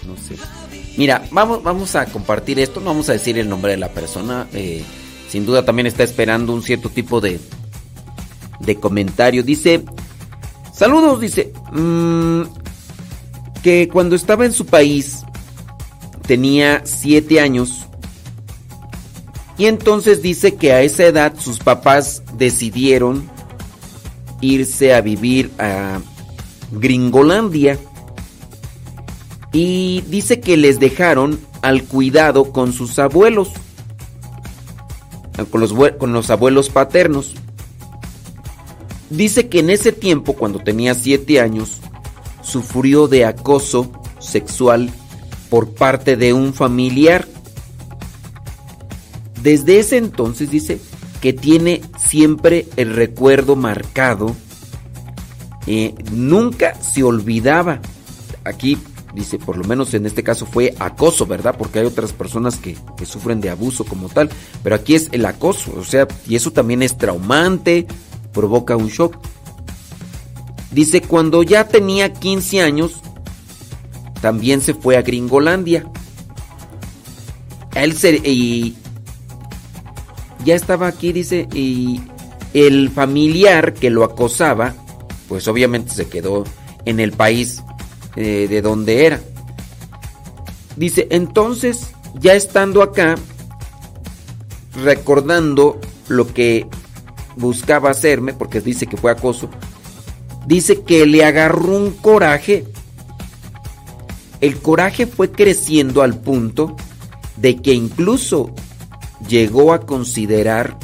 No 0.05 0.17
sé. 0.17 0.35
Mira, 0.97 1.23
vamos, 1.31 1.63
vamos 1.63 1.95
a 1.95 2.05
compartir 2.07 2.59
esto, 2.59 2.81
no 2.81 2.87
vamos 2.87 3.07
a 3.07 3.13
decir 3.13 3.37
el 3.37 3.47
nombre 3.47 3.71
de 3.71 3.77
la 3.77 3.87
persona. 3.89 4.47
eh, 4.53 4.83
sin 5.29 5.45
duda 5.45 5.63
también 5.63 5.85
está 5.87 6.03
esperando 6.03 6.51
un 6.53 6.61
cierto 6.61 6.89
tipo 6.89 7.21
de, 7.21 7.39
de 8.59 8.75
comentario. 8.75 9.41
Dice, 9.41 9.85
saludos, 10.73 11.21
dice, 11.21 11.53
mm, 11.71 12.41
que 13.63 13.87
cuando 13.87 14.15
estaba 14.17 14.45
en 14.45 14.51
su 14.51 14.65
país 14.65 15.19
tenía 16.27 16.81
siete 16.83 17.39
años 17.39 17.85
y 19.59 19.65
entonces 19.65 20.21
dice 20.21 20.55
que 20.55 20.71
a 20.71 20.81
esa 20.81 21.03
edad 21.03 21.33
sus 21.37 21.59
papás 21.59 22.23
decidieron 22.39 23.29
irse 24.41 24.93
a 24.93 25.01
vivir 25.01 25.51
a 25.59 25.99
Gringolandia 26.71 27.77
y 29.51 30.01
dice 30.07 30.39
que 30.39 30.57
les 30.57 30.79
dejaron 30.79 31.39
al 31.61 31.83
cuidado 31.83 32.51
con 32.51 32.71
sus 32.71 32.99
abuelos, 32.99 33.49
con 35.49 35.61
los, 36.13 36.29
abuelos 36.29 36.69
paternos. 36.69 37.35
Dice 39.09 39.49
que 39.49 39.59
en 39.59 39.71
ese 39.71 39.91
tiempo, 39.91 40.33
cuando 40.33 40.59
tenía 40.59 40.93
siete 40.93 41.41
años, 41.41 41.79
sufrió 42.43 43.07
de 43.07 43.25
acoso 43.25 43.91
sexual 44.19 44.91
por 45.49 45.73
parte 45.73 46.15
de 46.15 46.33
un 46.33 46.53
familiar. 46.53 47.27
Desde 49.41 49.79
ese 49.79 49.97
entonces 49.97 50.51
dice 50.51 50.79
que 51.21 51.33
tiene 51.33 51.81
siempre 51.97 52.67
el 52.75 52.95
recuerdo 52.95 53.55
marcado. 53.55 54.35
eh, 55.67 55.93
nunca 56.11 56.73
se 56.81 57.03
olvidaba. 57.03 57.79
Aquí 58.43 58.77
dice, 59.13 59.37
por 59.37 59.57
lo 59.57 59.63
menos 59.63 59.93
en 59.93 60.05
este 60.05 60.23
caso 60.23 60.45
fue 60.45 60.73
acoso, 60.79 61.25
¿verdad? 61.25 61.55
Porque 61.57 61.79
hay 61.79 61.85
otras 61.85 62.13
personas 62.13 62.57
que, 62.57 62.77
sufren 63.05 63.41
de 63.41 63.49
abuso 63.49 63.83
como 63.83 64.09
tal. 64.09 64.29
Pero 64.63 64.75
aquí 64.75 64.95
es 64.95 65.09
el 65.11 65.25
acoso, 65.25 65.73
o 65.77 65.83
sea, 65.83 66.07
y 66.27 66.35
eso 66.35 66.51
también 66.51 66.81
es 66.81 66.97
traumante, 66.97 67.87
provoca 68.33 68.75
un 68.75 68.87
shock. 68.87 69.17
Dice, 70.71 71.01
cuando 71.01 71.43
ya 71.43 71.67
tenía 71.67 72.13
15 72.13 72.61
años, 72.61 73.01
también 74.21 74.61
se 74.61 74.73
fue 74.73 74.97
a 74.97 75.01
Gringolandia. 75.01 75.85
Él 77.75 77.95
se, 77.97 78.21
ya 80.45 80.55
estaba 80.55 80.87
aquí, 80.87 81.11
dice, 81.11 81.47
y 81.53 82.01
el 82.53 82.89
familiar 82.89 83.73
que 83.73 83.89
lo 83.89 84.03
acosaba, 84.03 84.73
pues 85.27 85.47
obviamente 85.47 85.93
se 85.93 86.07
quedó 86.07 86.43
en 86.85 86.99
el 86.99 87.11
país 87.11 87.63
eh, 88.15 88.47
de 88.49 88.61
donde 88.61 89.05
era. 89.05 89.19
Dice, 90.75 91.07
entonces, 91.11 91.91
ya 92.19 92.33
estando 92.33 92.81
acá, 92.81 93.15
recordando 94.83 95.79
lo 96.07 96.33
que 96.33 96.67
buscaba 97.35 97.91
hacerme, 97.91 98.33
porque 98.33 98.61
dice 98.61 98.87
que 98.87 98.97
fue 98.97 99.11
acoso, 99.11 99.49
dice 100.47 100.81
que 100.81 101.05
le 101.05 101.23
agarró 101.23 101.75
un 101.75 101.91
coraje. 101.91 102.65
El 104.41 104.57
coraje 104.59 105.05
fue 105.05 105.31
creciendo 105.31 106.01
al 106.01 106.17
punto 106.17 106.75
de 107.35 107.57
que 107.57 107.73
incluso 107.73 108.53
llegó 109.27 109.73
a 109.73 109.81
considerar 109.81 110.77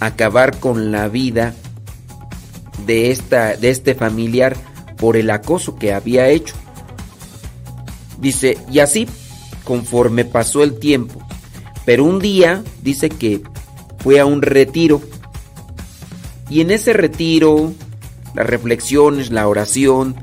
acabar 0.00 0.58
con 0.58 0.92
la 0.92 1.08
vida 1.08 1.54
de, 2.86 3.10
esta, 3.10 3.56
de 3.56 3.70
este 3.70 3.94
familiar 3.94 4.56
por 4.96 5.16
el 5.16 5.30
acoso 5.30 5.76
que 5.76 5.92
había 5.92 6.28
hecho. 6.28 6.54
Dice, 8.18 8.58
y 8.70 8.80
así, 8.80 9.06
conforme 9.64 10.24
pasó 10.24 10.62
el 10.62 10.78
tiempo, 10.78 11.20
pero 11.84 12.04
un 12.04 12.18
día 12.18 12.62
dice 12.82 13.08
que 13.08 13.42
fue 13.98 14.20
a 14.20 14.26
un 14.26 14.42
retiro, 14.42 15.00
y 16.48 16.60
en 16.60 16.70
ese 16.70 16.92
retiro, 16.92 17.72
las 18.34 18.46
reflexiones, 18.46 19.30
la 19.30 19.48
oración, 19.48 20.16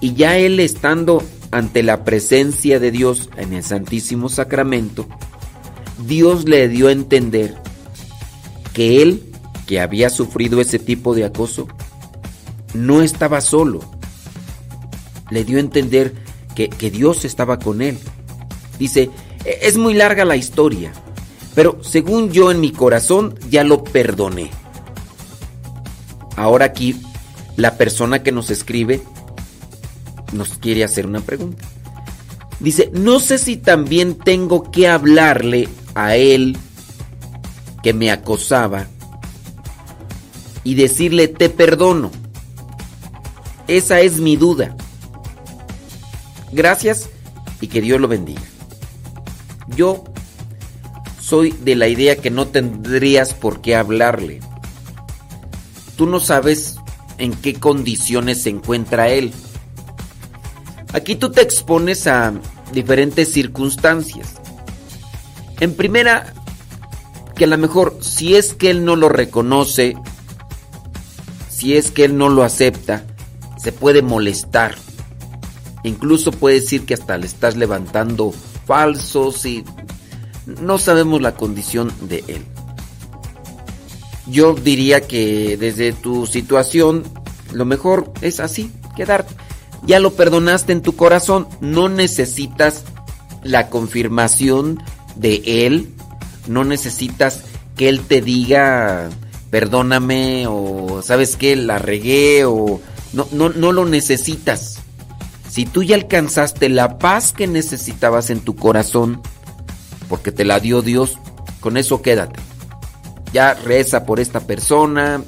y 0.00 0.14
ya 0.14 0.38
él 0.38 0.58
estando 0.60 1.22
ante 1.50 1.82
la 1.82 2.04
presencia 2.04 2.80
de 2.80 2.90
Dios 2.90 3.28
en 3.36 3.52
el 3.52 3.62
Santísimo 3.62 4.28
Sacramento, 4.28 5.06
Dios 6.06 6.44
le 6.48 6.68
dio 6.68 6.88
a 6.88 6.92
entender 6.92 7.56
que 8.72 9.02
él, 9.02 9.22
que 9.66 9.80
había 9.80 10.10
sufrido 10.10 10.60
ese 10.60 10.78
tipo 10.78 11.14
de 11.14 11.24
acoso, 11.24 11.68
no 12.74 13.02
estaba 13.02 13.40
solo. 13.40 13.80
Le 15.30 15.44
dio 15.44 15.58
a 15.58 15.60
entender 15.60 16.14
que, 16.54 16.90
Dios 16.90 17.24
estaba 17.24 17.58
con 17.58 17.80
él. 17.80 17.98
Dice, 18.78 19.10
"E- 19.44 19.58
es 19.62 19.78
muy 19.78 19.94
larga 19.94 20.24
la 20.24 20.36
historia, 20.36 20.92
pero 21.54 21.82
según 21.82 22.30
yo 22.30 22.50
en 22.50 22.60
mi 22.60 22.70
corazón 22.70 23.38
ya 23.48 23.64
lo 23.64 23.82
perdoné. 23.82 24.50
Ahora 26.36 26.66
aquí, 26.66 27.00
la 27.56 27.76
persona 27.76 28.22
que 28.22 28.32
nos 28.32 28.50
escribe 28.50 29.02
nos 30.32 30.50
quiere 30.58 30.84
hacer 30.84 31.06
una 31.06 31.20
pregunta. 31.20 31.64
Dice, 32.60 32.90
no 32.92 33.20
sé 33.20 33.38
si 33.38 33.56
también 33.56 34.14
tengo 34.14 34.70
que 34.70 34.86
hablarle 34.86 35.68
a 35.94 36.16
él 36.16 36.56
que 37.82 37.92
me 37.92 38.10
acosaba 38.10 38.86
y 40.64 40.74
decirle 40.74 41.28
te 41.28 41.48
perdono. 41.48 42.10
Esa 43.66 44.00
es 44.00 44.18
mi 44.18 44.36
duda. 44.36 44.76
Gracias 46.52 47.08
y 47.60 47.68
que 47.68 47.80
Dios 47.80 48.00
lo 48.00 48.08
bendiga. 48.08 48.42
Yo 49.68 50.04
soy 51.20 51.52
de 51.52 51.76
la 51.76 51.86
idea 51.86 52.16
que 52.16 52.30
no 52.30 52.48
tendrías 52.48 53.34
por 53.34 53.60
qué 53.60 53.76
hablarle. 53.76 54.40
Tú 55.96 56.06
no 56.06 56.18
sabes 56.18 56.76
en 57.18 57.34
qué 57.34 57.54
condiciones 57.54 58.42
se 58.42 58.50
encuentra 58.50 59.08
él. 59.08 59.32
Aquí 60.92 61.14
tú 61.14 61.30
te 61.30 61.42
expones 61.42 62.06
a 62.06 62.32
diferentes 62.72 63.32
circunstancias. 63.32 64.39
En 65.60 65.74
primera, 65.74 66.32
que 67.36 67.44
a 67.44 67.46
lo 67.46 67.58
mejor 67.58 67.98
si 68.00 68.34
es 68.34 68.54
que 68.54 68.70
él 68.70 68.84
no 68.84 68.96
lo 68.96 69.08
reconoce, 69.08 69.96
si 71.48 71.76
es 71.76 71.90
que 71.90 72.04
él 72.04 72.16
no 72.16 72.28
lo 72.30 72.42
acepta, 72.42 73.04
se 73.62 73.72
puede 73.72 74.02
molestar. 74.02 74.74
Incluso 75.82 76.32
puede 76.32 76.60
decir 76.60 76.86
que 76.86 76.94
hasta 76.94 77.18
le 77.18 77.26
estás 77.26 77.56
levantando 77.56 78.32
falsos 78.66 79.44
y 79.44 79.64
no 80.46 80.78
sabemos 80.78 81.20
la 81.20 81.34
condición 81.34 81.92
de 82.02 82.24
él. 82.28 82.44
Yo 84.26 84.54
diría 84.54 85.06
que 85.06 85.56
desde 85.58 85.92
tu 85.92 86.26
situación 86.26 87.04
lo 87.52 87.64
mejor 87.64 88.12
es 88.22 88.40
así, 88.40 88.70
quedarte. 88.96 89.34
Ya 89.82 89.98
lo 89.98 90.12
perdonaste 90.12 90.72
en 90.72 90.82
tu 90.82 90.94
corazón, 90.94 91.48
no 91.60 91.88
necesitas 91.88 92.84
la 93.42 93.68
confirmación 93.70 94.82
de 95.16 95.66
él, 95.66 95.88
no 96.46 96.64
necesitas 96.64 97.42
que 97.76 97.88
él 97.88 98.00
te 98.00 98.20
diga 98.20 99.08
perdóname 99.50 100.46
o 100.46 101.02
sabes 101.02 101.36
que 101.36 101.56
la 101.56 101.78
regué 101.78 102.44
o 102.44 102.80
no, 103.12 103.26
no, 103.32 103.48
no 103.48 103.72
lo 103.72 103.84
necesitas. 103.84 104.78
Si 105.48 105.66
tú 105.66 105.82
ya 105.82 105.96
alcanzaste 105.96 106.68
la 106.68 106.98
paz 106.98 107.32
que 107.32 107.48
necesitabas 107.48 108.30
en 108.30 108.40
tu 108.40 108.54
corazón, 108.54 109.20
porque 110.08 110.30
te 110.30 110.44
la 110.44 110.60
dio 110.60 110.80
Dios, 110.82 111.18
con 111.58 111.76
eso 111.76 112.02
quédate. 112.02 112.38
Ya 113.32 113.54
reza 113.54 114.06
por 114.06 114.20
esta 114.20 114.40
persona. 114.40 115.22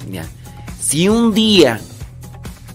Si 0.81 1.09
un 1.09 1.35
día 1.35 1.81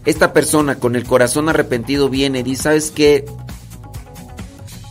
esta 0.06 0.32
persona 0.32 0.76
con 0.76 0.96
el 0.96 1.06
corazón 1.06 1.50
arrepentido 1.50 2.10
viene 2.10 2.40
y 2.40 2.44
dice, 2.44 2.64
¿sabes 2.64 2.92
qué? 2.92 3.26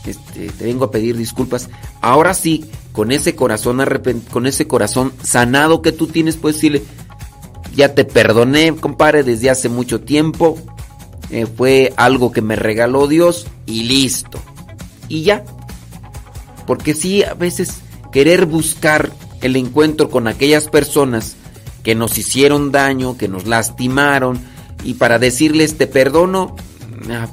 Este, 0.07 0.49
te 0.49 0.65
vengo 0.65 0.85
a 0.85 0.91
pedir 0.91 1.17
disculpas. 1.17 1.69
Ahora 2.01 2.33
sí, 2.33 2.65
con 2.91 3.11
ese 3.11 3.35
corazón 3.35 3.81
arrepent 3.81 4.27
con 4.29 4.47
ese 4.47 4.67
corazón 4.67 5.13
sanado 5.21 5.81
que 5.81 5.91
tú 5.91 6.07
tienes, 6.07 6.37
puedes 6.37 6.57
decirle, 6.57 6.83
ya 7.75 7.93
te 7.93 8.05
perdoné, 8.05 8.75
compadre, 8.75 9.23
desde 9.23 9.49
hace 9.49 9.69
mucho 9.69 10.01
tiempo. 10.01 10.57
Eh, 11.29 11.45
fue 11.45 11.93
algo 11.97 12.31
que 12.31 12.41
me 12.41 12.55
regaló 12.55 13.07
Dios 13.07 13.47
y 13.65 13.83
listo. 13.83 14.39
Y 15.09 15.23
ya. 15.23 15.43
Porque 16.65 16.93
sí, 16.93 17.23
a 17.23 17.33
veces 17.33 17.79
querer 18.11 18.45
buscar 18.45 19.11
el 19.41 19.55
encuentro 19.55 20.09
con 20.09 20.27
aquellas 20.27 20.67
personas 20.69 21.35
que 21.83 21.95
nos 21.95 22.17
hicieron 22.17 22.71
daño, 22.71 23.17
que 23.17 23.27
nos 23.27 23.45
lastimaron, 23.45 24.39
y 24.83 24.95
para 24.95 25.19
decirles 25.19 25.77
te 25.77 25.87
perdono, 25.87 26.55
ah, 27.09 27.27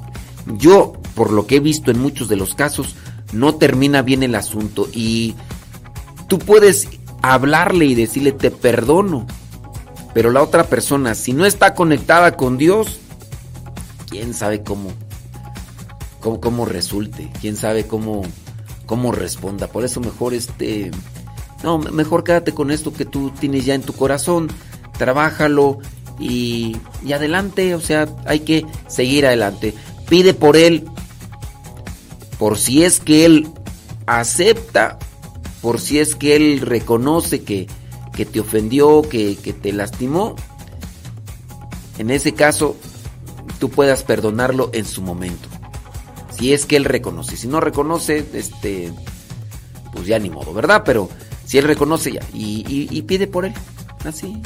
yo, 0.58 0.94
por 1.14 1.32
lo 1.32 1.46
que 1.46 1.56
he 1.56 1.60
visto 1.60 1.90
en 1.90 2.00
muchos 2.00 2.28
de 2.28 2.36
los 2.36 2.54
casos, 2.54 2.96
no 3.32 3.54
termina 3.54 4.02
bien 4.02 4.22
el 4.22 4.34
asunto. 4.34 4.88
Y 4.92 5.34
tú 6.28 6.38
puedes 6.38 6.88
hablarle 7.22 7.86
y 7.86 7.94
decirle 7.94 8.32
te 8.32 8.50
perdono. 8.50 9.26
Pero 10.12 10.30
la 10.30 10.42
otra 10.42 10.64
persona, 10.64 11.14
si 11.14 11.32
no 11.32 11.44
está 11.44 11.74
conectada 11.74 12.36
con 12.36 12.56
Dios, 12.56 13.00
quién 14.08 14.32
sabe 14.32 14.62
cómo, 14.62 14.90
cómo, 16.20 16.64
resulte, 16.66 17.30
quién 17.40 17.56
sabe 17.56 17.86
cómo, 17.86 18.22
cómo 18.86 19.10
responda. 19.10 19.66
Por 19.66 19.84
eso 19.84 20.00
mejor 20.00 20.34
este, 20.34 20.92
no, 21.64 21.78
mejor 21.78 22.22
quédate 22.22 22.52
con 22.52 22.70
esto 22.70 22.92
que 22.92 23.04
tú 23.04 23.32
tienes 23.40 23.64
ya 23.64 23.74
en 23.74 23.82
tu 23.82 23.92
corazón, 23.92 24.48
trabájalo 24.96 25.78
y, 26.20 26.76
y 27.04 27.12
adelante, 27.12 27.74
o 27.74 27.80
sea, 27.80 28.06
hay 28.24 28.40
que 28.40 28.64
seguir 28.86 29.26
adelante. 29.26 29.74
Pide 30.08 30.32
por 30.32 30.56
él, 30.56 30.84
por 32.44 32.58
si 32.58 32.84
es 32.84 33.00
que 33.00 33.24
él 33.24 33.48
acepta, 34.04 34.98
por 35.62 35.80
si 35.80 35.98
es 35.98 36.14
que 36.14 36.36
él 36.36 36.60
reconoce 36.60 37.42
que, 37.42 37.68
que 38.14 38.26
te 38.26 38.38
ofendió, 38.38 39.00
que, 39.00 39.36
que 39.36 39.54
te 39.54 39.72
lastimó. 39.72 40.36
En 41.96 42.10
ese 42.10 42.34
caso, 42.34 42.76
tú 43.58 43.70
puedas 43.70 44.02
perdonarlo 44.02 44.68
en 44.74 44.84
su 44.84 45.00
momento. 45.00 45.48
Si 46.38 46.52
es 46.52 46.66
que 46.66 46.76
él 46.76 46.84
reconoce. 46.84 47.38
Si 47.38 47.48
no 47.48 47.60
reconoce, 47.60 48.26
este, 48.34 48.92
pues 49.94 50.06
ya 50.06 50.18
ni 50.18 50.28
modo, 50.28 50.52
¿verdad? 50.52 50.82
Pero 50.84 51.08
si 51.46 51.56
él 51.56 51.64
reconoce 51.64 52.12
ya 52.12 52.20
y, 52.34 53.00
pide 53.06 53.26
por 53.26 53.46
él, 53.46 53.54
así. 54.04 54.36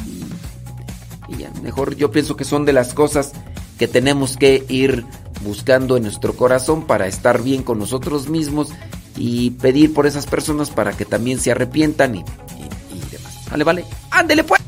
Y 1.28 1.36
ya, 1.36 1.50
mejor 1.64 1.96
yo 1.96 2.12
pienso 2.12 2.36
que 2.36 2.44
son 2.44 2.64
de 2.64 2.74
las 2.74 2.94
cosas 2.94 3.32
que 3.76 3.88
tenemos 3.88 4.36
que 4.36 4.64
ir 4.68 5.04
buscando 5.42 5.96
en 5.96 6.04
nuestro 6.04 6.34
corazón 6.34 6.86
para 6.86 7.06
estar 7.06 7.42
bien 7.42 7.62
con 7.62 7.78
nosotros 7.78 8.28
mismos 8.28 8.70
y 9.16 9.50
pedir 9.52 9.92
por 9.92 10.06
esas 10.06 10.26
personas 10.26 10.70
para 10.70 10.92
que 10.92 11.04
también 11.04 11.38
se 11.40 11.50
arrepientan 11.50 12.16
y, 12.16 12.24
demás. 13.10 13.44
Vale, 13.50 13.64
vale. 13.64 13.84
Ándele 14.10 14.44
pues. 14.44 14.67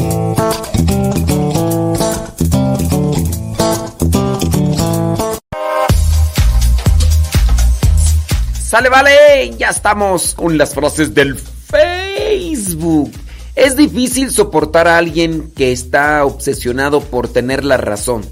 Sale, 8.71 8.87
vale, 8.87 9.53
ya 9.57 9.67
estamos 9.67 10.33
con 10.33 10.57
las 10.57 10.73
frases 10.73 11.13
del 11.13 11.37
Facebook. 11.37 13.11
Es 13.53 13.75
difícil 13.75 14.31
soportar 14.31 14.87
a 14.87 14.97
alguien 14.97 15.51
que 15.53 15.73
está 15.73 16.23
obsesionado 16.23 17.01
por 17.01 17.27
tener 17.27 17.65
la 17.65 17.75
razón. 17.75 18.25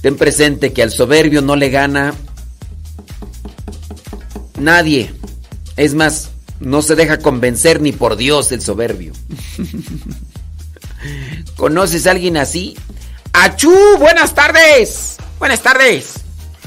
Ten 0.00 0.16
presente 0.16 0.72
que 0.72 0.82
al 0.82 0.90
soberbio 0.90 1.42
no 1.42 1.54
le 1.54 1.70
gana 1.70 2.12
nadie. 4.58 5.14
Es 5.76 5.94
más, 5.94 6.30
no 6.58 6.82
se 6.82 6.96
deja 6.96 7.18
convencer 7.20 7.80
ni 7.80 7.92
por 7.92 8.16
Dios 8.16 8.50
el 8.50 8.62
soberbio. 8.62 9.12
¿Conoces 11.56 12.08
a 12.08 12.10
alguien 12.10 12.36
así? 12.36 12.76
¡Achú! 13.32 13.72
¡Buenas 14.00 14.34
tardes! 14.34 15.18
¡Buenas 15.38 15.62
tardes! 15.62 16.14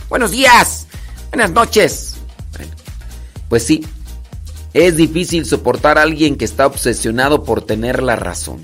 ¡Buenos 0.07 0.31
días! 0.31 0.84
¡Buenas 1.35 1.51
noches! 1.51 2.15
Bueno, 2.53 2.71
pues 3.49 3.65
sí, 3.65 3.85
es 4.73 4.95
difícil 4.95 5.45
soportar 5.45 5.97
a 5.97 6.03
alguien 6.03 6.37
que 6.37 6.45
está 6.45 6.65
obsesionado 6.65 7.43
por 7.43 7.61
tener 7.61 8.01
la 8.01 8.15
razón. 8.15 8.63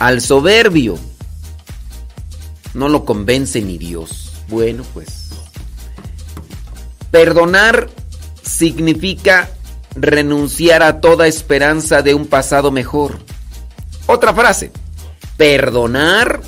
Al 0.00 0.20
soberbio 0.20 0.98
no 2.74 2.88
lo 2.88 3.04
convence 3.04 3.62
ni 3.62 3.78
Dios. 3.78 4.32
Bueno, 4.48 4.82
pues. 4.92 5.28
Perdonar 7.12 7.90
significa 8.42 9.48
renunciar 9.94 10.82
a 10.82 11.00
toda 11.00 11.28
esperanza 11.28 12.02
de 12.02 12.14
un 12.14 12.26
pasado 12.26 12.72
mejor. 12.72 13.20
Otra 14.06 14.34
frase. 14.34 14.72
Perdonar 15.36 16.40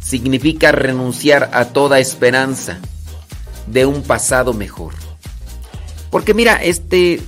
significa 0.00 0.70
renunciar 0.70 1.50
a 1.52 1.64
toda 1.70 1.98
esperanza 1.98 2.78
de 3.66 3.86
un 3.86 4.02
pasado 4.02 4.52
mejor. 4.52 4.94
Porque 6.10 6.34
mira, 6.34 6.62
este 6.62 7.20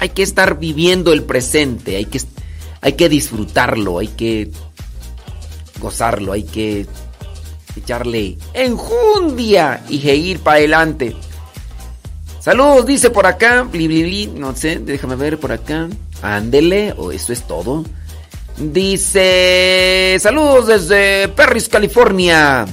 hay 0.00 0.08
que 0.10 0.22
estar 0.22 0.58
viviendo 0.58 1.12
el 1.12 1.22
presente, 1.22 1.96
hay 1.96 2.06
que 2.06 2.20
hay 2.80 2.94
que 2.94 3.08
disfrutarlo, 3.08 3.98
hay 3.98 4.08
que 4.08 4.50
gozarlo, 5.80 6.32
hay 6.32 6.44
que 6.44 6.86
echarle 7.76 8.36
enjundia 8.52 9.84
y 9.88 10.08
ir 10.10 10.40
para 10.40 10.58
adelante. 10.58 11.16
Saludos, 12.40 12.84
dice 12.84 13.08
por 13.08 13.26
acá, 13.26 13.62
bli, 13.62 13.88
bli, 13.88 14.02
bli, 14.02 14.26
no 14.26 14.54
sé, 14.54 14.78
déjame 14.78 15.16
ver 15.16 15.38
por 15.38 15.50
acá. 15.50 15.88
Ándele, 16.20 16.94
o 16.98 17.10
eso 17.10 17.32
es 17.32 17.46
todo. 17.46 17.84
Dice, 18.58 20.16
saludos 20.20 20.66
desde 20.66 21.28
Perris, 21.28 21.68
California. 21.68 22.66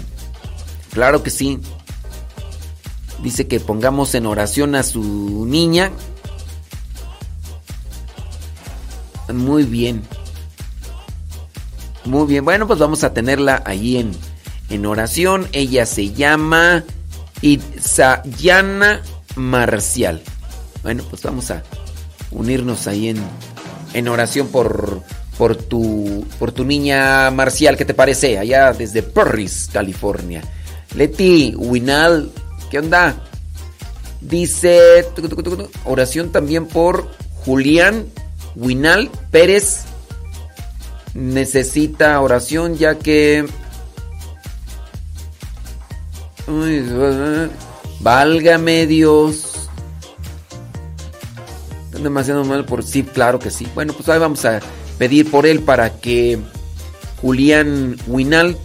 Claro 0.92 1.24
que 1.24 1.30
sí. 1.30 1.60
Dice 3.24 3.48
que 3.48 3.60
pongamos 3.60 4.16
en 4.16 4.26
oración 4.26 4.76
a 4.76 4.84
su 4.84 5.46
niña. 5.48 5.92
Muy 9.32 9.64
bien. 9.64 10.02
Muy 12.06 12.28
bien. 12.28 12.44
Bueno, 12.44 12.68
pues 12.68 12.80
vamos 12.80 13.04
a 13.04 13.14
tenerla 13.14 13.62
ahí 13.66 13.98
en, 13.98 14.12
en 14.70 14.86
oración. 14.86 15.48
Ella 15.52 15.86
se 15.86 16.12
llama 16.14 16.84
Itzayana 17.42 19.02
Marcial. 19.36 20.22
Bueno, 20.84 21.04
pues 21.10 21.22
vamos 21.22 21.52
a 21.52 21.64
unirnos 22.32 22.88
ahí 22.88 23.10
en, 23.10 23.24
en 23.94 24.08
oración 24.08 24.48
por, 24.48 25.04
por, 25.38 25.56
tu, 25.56 26.26
por 26.40 26.52
tu 26.52 26.66
niña 26.66 27.30
Marcial. 27.30 27.78
¿Qué 27.78 27.86
te 27.86 27.94
parece? 27.94 28.40
Allá 28.40 28.74
desde 28.74 29.04
Perris, 29.04 29.70
California. 29.72 30.42
Leti 30.96 31.54
Winal, 31.56 32.32
¿qué 32.72 32.80
onda? 32.80 33.22
Dice 34.22 35.06
oración 35.84 36.32
también 36.32 36.66
por 36.66 37.12
Julián 37.46 38.06
Winal 38.56 39.12
Pérez. 39.30 39.84
Necesita 41.14 42.20
oración 42.22 42.78
ya 42.78 42.98
que... 42.98 43.46
Válgame 48.00 48.88
Dios. 48.88 49.70
Están 51.86 52.04
demasiado 52.04 52.46
mal 52.46 52.66
por 52.66 52.84
sí, 52.84 53.04
claro 53.04 53.38
que 53.38 53.52
sí. 53.52 53.68
Bueno, 53.76 53.94
pues 53.94 54.08
ahí 54.10 54.20
vamos 54.20 54.46
a 54.46 54.60
pedir 54.98 55.30
por 55.30 55.46
él 55.46 55.60
para 55.62 56.00
que 56.00 56.40
Julián 57.22 57.98
Winal 58.08 58.58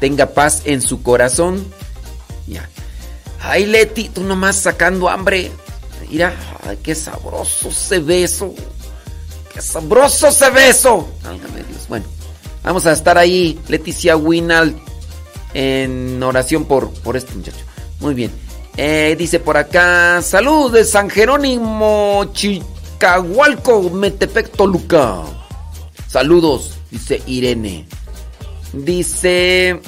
tenga 0.00 0.26
paz 0.34 0.62
en 0.64 0.82
su 0.82 1.02
corazón. 1.02 1.64
Ya. 2.46 2.68
Ay, 3.42 3.66
Leti, 3.66 4.08
tú 4.08 4.22
nomás 4.22 4.56
sacando 4.56 5.08
hambre. 5.08 5.50
Mira, 6.08 6.34
qué 6.82 6.94
sabroso 6.94 7.70
se 7.70 7.98
ve 7.98 8.24
eso. 8.24 8.54
Qué 9.52 9.60
sabroso 9.60 10.30
se 10.30 10.50
ve 10.50 10.68
eso. 10.68 11.08
Válgame 11.24 11.62
Dios. 11.64 11.88
Bueno, 11.88 12.06
vamos 12.62 12.86
a 12.86 12.92
estar 12.92 13.18
ahí, 13.18 13.58
Leticia 13.68 14.16
Winal, 14.16 14.76
en 15.54 16.22
oración 16.22 16.66
por, 16.66 16.92
por 16.92 17.16
este 17.16 17.34
muchacho. 17.34 17.64
Muy 18.00 18.14
bien. 18.14 18.30
Eh, 18.76 19.16
dice 19.18 19.38
por 19.40 19.56
acá, 19.56 20.22
salud 20.22 20.72
de 20.72 20.84
San 20.84 21.10
Jerónimo, 21.10 22.30
Chicahualco, 22.32 23.90
Metepec, 23.90 24.50
Toluca. 24.50 25.22
Saludos, 26.08 26.74
dice 26.90 27.22
Irene. 27.26 27.86
Dice... 28.72 29.80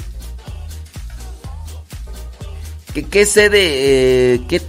¿Qué, 3.03 3.25
sé 3.25 3.49
de... 3.49 4.35
Eh, 4.35 4.61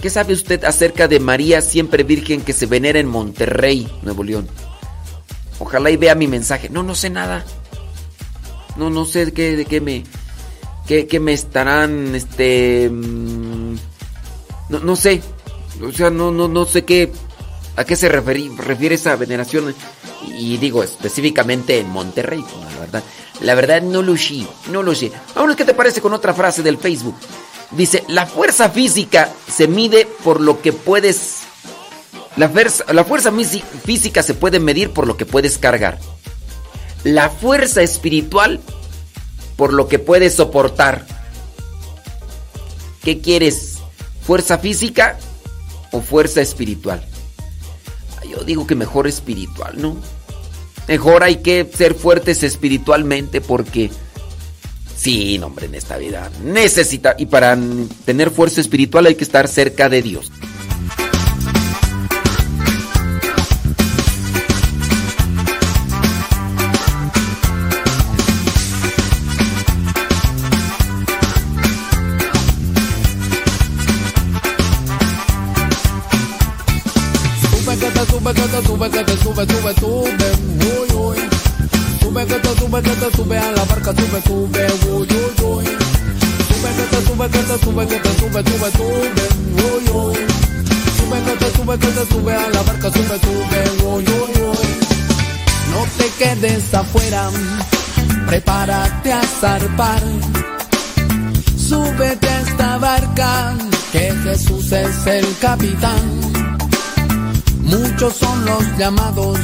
¿Qué 0.00 0.10
sabe 0.10 0.32
usted 0.32 0.64
acerca 0.64 1.06
de 1.06 1.20
María 1.20 1.62
siempre 1.62 2.02
virgen 2.02 2.40
que 2.42 2.52
se 2.52 2.66
venera 2.66 2.98
en 2.98 3.06
Monterrey, 3.06 3.88
Nuevo 4.02 4.24
León? 4.24 4.48
Ojalá 5.60 5.90
y 5.90 5.96
vea 5.96 6.16
mi 6.16 6.26
mensaje. 6.26 6.68
No, 6.68 6.82
no 6.82 6.94
sé 6.96 7.08
nada. 7.08 7.44
No, 8.76 8.90
no 8.90 9.04
sé 9.04 9.26
de 9.26 9.32
qué, 9.32 9.56
de 9.56 9.64
qué 9.64 9.80
me... 9.80 10.04
Qué, 10.86 11.06
qué 11.06 11.20
me 11.20 11.32
estarán, 11.32 12.14
este... 12.14 12.88
mmm, 12.90 13.76
no, 14.68 14.80
no 14.80 14.96
sé. 14.96 15.22
O 15.82 15.92
sea, 15.92 16.10
no, 16.10 16.30
no, 16.32 16.48
no 16.48 16.64
sé 16.64 16.84
qué... 16.84 17.12
¿A 17.76 17.84
qué 17.84 17.94
se 17.94 18.10
referi- 18.10 18.56
refiere 18.56 18.94
esa 18.94 19.16
veneración? 19.16 19.74
Y 20.38 20.56
digo 20.56 20.82
específicamente 20.82 21.78
en 21.78 21.88
Monterrey, 21.90 22.42
la 22.72 22.80
verdad. 22.80 23.04
La 23.40 23.54
verdad 23.54 23.82
no 23.82 24.02
lo 24.02 24.16
sé, 24.16 24.46
no 24.70 24.82
lo 24.82 24.94
sé. 24.94 25.12
Vámonos, 25.34 25.56
¿qué 25.56 25.64
te 25.64 25.74
parece 25.74 26.00
con 26.00 26.12
otra 26.12 26.32
frase 26.34 26.62
del 26.62 26.78
Facebook? 26.78 27.16
Dice, 27.70 28.04
la 28.08 28.26
fuerza 28.26 28.70
física 28.70 29.30
se 29.52 29.68
mide 29.68 30.06
por 30.24 30.40
lo 30.40 30.60
que 30.62 30.72
puedes... 30.72 31.40
La, 32.36 32.48
fuerza- 32.48 32.84
la 32.92 33.04
fuerza 33.04 33.32
física 33.84 34.22
se 34.22 34.34
puede 34.34 34.60
medir 34.60 34.90
por 34.92 35.06
lo 35.06 35.16
que 35.16 35.26
puedes 35.26 35.58
cargar. 35.58 35.98
La 37.04 37.28
fuerza 37.30 37.82
espiritual 37.82 38.60
por 39.56 39.72
lo 39.72 39.88
que 39.88 39.98
puedes 39.98 40.34
soportar. 40.34 41.06
¿Qué 43.02 43.20
quieres? 43.20 43.78
¿Fuerza 44.26 44.58
física 44.58 45.18
o 45.92 46.00
fuerza 46.00 46.40
espiritual? 46.40 47.04
Yo 48.28 48.38
digo 48.44 48.66
que 48.66 48.74
mejor 48.74 49.06
espiritual, 49.06 49.74
¿no? 49.80 49.96
Mejor 50.88 51.22
hay 51.22 51.36
que 51.36 51.68
ser 51.72 51.94
fuertes 51.94 52.42
espiritualmente 52.42 53.40
porque... 53.40 53.90
Sí, 54.96 55.38
hombre, 55.42 55.66
en 55.66 55.74
esta 55.74 55.96
vida 55.98 56.30
necesita... 56.42 57.14
Y 57.18 57.26
para 57.26 57.56
tener 58.04 58.30
fuerza 58.30 58.60
espiritual 58.60 59.06
hay 59.06 59.14
que 59.14 59.24
estar 59.24 59.46
cerca 59.46 59.88
de 59.88 60.02
Dios. 60.02 60.32
Sube 83.94 84.22
sube, 84.26 84.66
uy, 84.90 85.06
uy, 85.06 85.44
uy. 85.44 85.64
Sube 86.48 86.70
que 86.76 86.82
te 86.90 87.06
sube, 87.06 87.28
que 87.28 87.38
te 87.38 87.58
sube, 87.64 87.86
que 87.86 87.98
te 88.00 88.08
sube, 88.18 88.42
sube, 88.42 88.70
sube, 88.72 89.26
uy, 89.62 89.84
uy. 89.94 90.16
Sube 90.96 91.22
que 91.24 91.32
te 91.36 91.56
sube, 91.56 91.78
que 91.78 91.86
te 91.86 92.06
sube 92.12 92.34
a 92.34 92.48
la 92.50 92.62
barca, 92.62 92.90
sube, 92.90 93.18
sube, 93.20 93.84
uy, 93.84 94.04
uy, 94.04 94.42
uy. 94.42 94.68
No 95.70 95.86
te 95.98 96.10
quedes 96.18 96.74
afuera, 96.74 97.30
prepárate 98.26 99.12
a 99.12 99.22
zarpar. 99.22 100.02
Súbete 101.56 102.28
a 102.28 102.40
esta 102.40 102.78
barca, 102.78 103.54
que 103.92 104.12
Jesús 104.24 104.72
es 104.72 105.06
el 105.06 105.26
capitán. 105.40 106.20
Muchos 107.62 108.16
son 108.16 108.44
los 108.46 108.78
llamados 108.78 109.38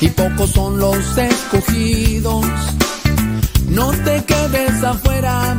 y 0.00 0.08
pocos 0.08 0.50
son 0.50 0.78
los 0.78 1.16
escogidos. 1.16 2.73
No 3.74 3.90
te 4.04 4.24
quedes 4.24 4.84
afuera, 4.84 5.56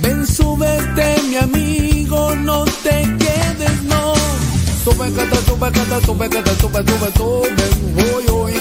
ven, 0.00 0.26
súbete, 0.26 1.16
mi 1.28 1.36
amigo, 1.36 2.34
no 2.36 2.64
te 2.82 3.02
quedes, 3.18 3.82
no. 3.82 4.14
Sube, 4.82 5.10
te 5.10 5.36
sube, 5.44 5.70
te 5.70 6.06
sube, 6.06 6.28
te 6.30 6.56
sube, 6.58 6.82
sube, 6.88 7.12
sube, 7.18 7.66
uy, 8.16 8.24
uy. 8.32 8.52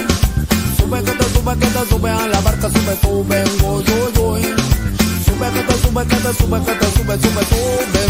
Sube, 0.78 1.02
te 1.02 1.24
sube, 1.34 1.56
te 1.56 1.90
sube 1.90 2.10
a 2.10 2.28
la 2.28 2.42
barca, 2.42 2.70
sube, 2.70 2.98
sube, 3.02 3.44
uy, 3.64 3.86
uy, 3.88 4.20
uy. 4.20 4.42
Sube, 5.24 5.48
te 5.50 5.74
sube, 5.82 6.06
te 6.06 6.34
sube, 6.34 6.60
te 6.60 6.86
sube, 6.92 7.18
sube, 7.24 7.44
sube. 7.46 8.04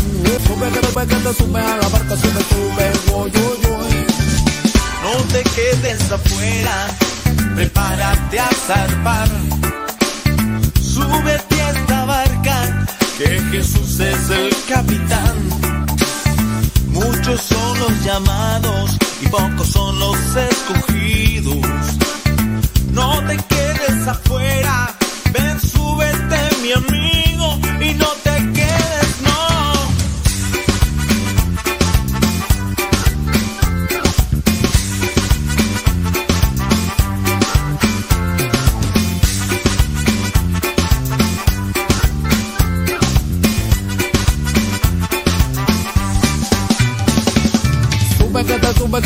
Sube, 0.47 0.67
sube, 0.81 1.05
te 1.05 1.33
sube 1.37 1.59
a 1.59 1.77
la 1.77 1.87
barca, 1.89 2.15
sube, 2.17 2.41
sube, 2.49 2.85
uy, 3.13 3.31
uy, 3.31 3.57
uy. 3.77 4.05
No 5.03 5.23
te 5.31 5.43
quedes 5.43 6.11
afuera, 6.11 6.87
prepárate 7.55 8.39
a 8.39 8.49
zarpar. 8.65 9.68
Súbete 10.93 11.61
a 11.61 11.69
esta 11.71 12.05
barca, 12.05 12.85
que 13.17 13.39
Jesús 13.51 13.99
es 13.99 14.29
el 14.31 14.49
capitán. 14.67 15.37
Muchos 16.87 17.41
son 17.41 17.79
los 17.79 18.03
llamados 18.03 18.97
y 19.21 19.27
pocos 19.27 19.67
son 19.67 19.99
los 19.99 20.17
escogidos. 20.35 21.57
No 22.91 23.23
te 23.27 23.37
quedes 23.37 24.07
afuera, 24.07 24.95
ven, 25.31 25.59
súbete 25.59 26.39
mi 26.63 26.71
amigo 26.71 27.18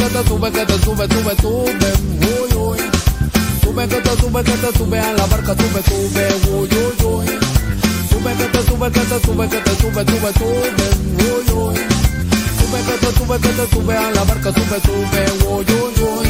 que 0.03 0.09
te 0.09 0.27
sube, 0.27 0.51
que 0.51 0.65
te 0.65 0.73
sube, 0.79 1.07
sube, 1.07 1.35
sube, 1.41 1.89
uy, 2.19 2.53
uy. 2.57 2.77
Sube 3.63 3.87
que 3.87 3.95
te 4.01 4.09
sube, 4.19 4.43
que 4.43 4.51
te 4.51 4.77
sube 4.77 4.99
a 4.99 5.13
la 5.13 5.25
barca, 5.27 5.55
sube, 5.55 5.81
sube, 5.83 6.27
uy, 6.51 6.67
uy, 6.67 7.05
uy. 7.05 7.27
Sube 8.09 8.33
que 8.35 8.45
te 8.45 8.63
sube, 8.67 8.91
que 8.91 8.99
te 8.99 9.19
sube, 9.25 9.47
que 9.47 9.57
te 9.61 9.75
sube, 9.79 10.03
sube, 10.03 10.33
sube, 10.33 10.87
uy, 11.23 11.51
uy. 11.53 11.75
Sube 12.59 12.79
que 12.85 12.95
te 12.99 13.09
sube, 13.17 13.39
que 13.39 13.49
te 13.49 13.65
sube 13.73 13.97
a 13.97 14.11
la 14.11 14.23
barca, 14.25 14.51
sube, 14.51 14.77
sube, 14.83 15.21
uy, 15.47 15.65
uy, 15.71 15.93
uy. 16.03 16.29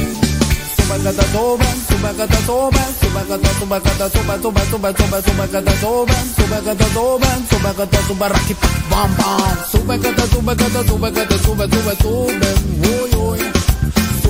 Sube 0.77 0.95
que 1.01 1.11
te 1.13 1.25
sube, 1.31 1.65
sube 1.89 2.09
que 2.13 2.27
te 2.27 2.39
sube, 2.45 2.81
sube 3.01 3.21
que 3.27 3.37
te 3.39 3.49
sube, 3.57 3.81
que 3.81 3.89
te 3.89 4.09
sube, 4.09 4.41
sube, 4.41 4.69
sube, 4.69 4.93
sube, 4.93 5.23
sube 5.23 5.47
que 5.49 5.61
te 5.61 5.79
sube, 5.81 6.13
sube 6.35 6.57
que 6.61 6.75
te 6.75 6.85
sube, 6.93 7.27
sube 7.49 7.73
que 7.73 7.87
te 7.87 7.97
sube, 8.07 8.29
raqui, 8.29 8.55
bam, 8.89 9.17
bam. 9.17 9.57
Sube 9.71 9.99
que 9.99 10.09
te 10.13 10.27
sube, 10.27 10.55
que 10.55 10.65
te 10.65 10.87
sube, 10.87 11.11
que 11.11 11.25
te 11.25 11.37
sube, 11.39 11.67
sube, 11.67 11.95
sube, 12.01 12.49
uy, 12.83 13.15
uy. 13.15 13.62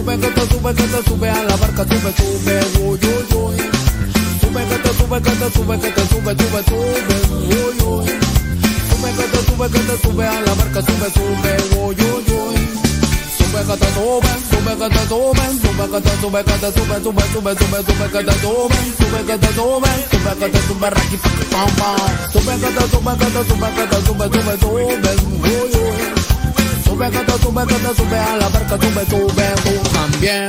Sube 0.03 0.19
que 0.19 0.41
sube, 0.53 0.73
que 0.75 1.09
sube 1.09 1.29
a 1.29 1.43
la 1.43 1.55
barca, 1.55 1.83
sube, 1.85 2.13
sube, 2.17 2.59
uy, 2.83 2.99
uy, 2.99 3.37
uy. 3.37 3.55
Sube 4.41 4.65
que 4.65 4.77
te 4.79 4.93
sube, 4.97 5.21
que 5.21 5.31
te 5.31 5.51
sube, 5.53 5.79
que 5.79 5.91
te 5.91 6.07
sube, 6.09 6.35
sube, 6.35 6.63
sube, 6.67 7.15
uy, 7.47 7.81
uy. 7.87 8.05
Sube 8.89 9.09
que 9.15 9.23
te 9.31 9.39
sube, 9.47 9.69
que 9.69 9.79
te 9.79 9.97
sube 10.03 10.27
a 10.27 10.41
la 10.41 10.53
barca, 10.55 10.81
sube, 10.81 11.07
sube, 11.09 11.51
uy, 11.79 11.95
uy, 11.95 12.25
uy. 12.35 12.55
Sube 13.37 13.63
que 13.63 13.77
te 13.77 13.87
sube, 13.93 14.27
sube 14.51 14.73
que 14.75 14.89
te 14.89 15.07
sube, 15.07 15.45
sube 15.63 15.85
que 15.87 16.01
te 16.01 16.11
sube, 16.19 16.43
que 16.43 16.51
te 16.51 16.69
sube, 16.73 16.95
sube, 16.99 17.23
sube, 17.31 17.55
sube, 17.55 17.79
sube 17.85 18.11
que 18.11 18.23
te 18.25 18.33
sube, 18.41 18.75
sube 18.99 19.23
que 19.23 19.37
te 19.37 19.47
sube, 19.55 19.87
sube 20.11 20.35
que 20.35 20.49
te 20.49 20.59
sube, 20.67 20.89
raqui, 20.89 21.17
pam, 21.49 21.69
pam. 21.77 21.95
Sube 22.33 22.53
que 22.59 22.67
te 22.67 22.83
sube, 22.91 23.11
que 23.17 23.25
te 23.31 23.41
sube, 23.47 23.67
que 23.71 23.87
te 23.87 23.97
sube, 24.03 24.25
sube, 24.27 24.57
sube, 24.59 24.83
uy, 25.47 25.71
uy. 25.79 26.22
Sube 26.93 27.09
que 27.09 27.17
te 27.17 27.31
sube, 27.31 27.65
que 27.65 27.73
te 27.73 27.95
sube 27.95 28.17
a 28.19 28.37
la 28.37 28.49
barca, 28.49 28.77
sube, 28.77 29.05
sube, 29.09 29.45
tú 29.63 29.89
también. 29.93 30.47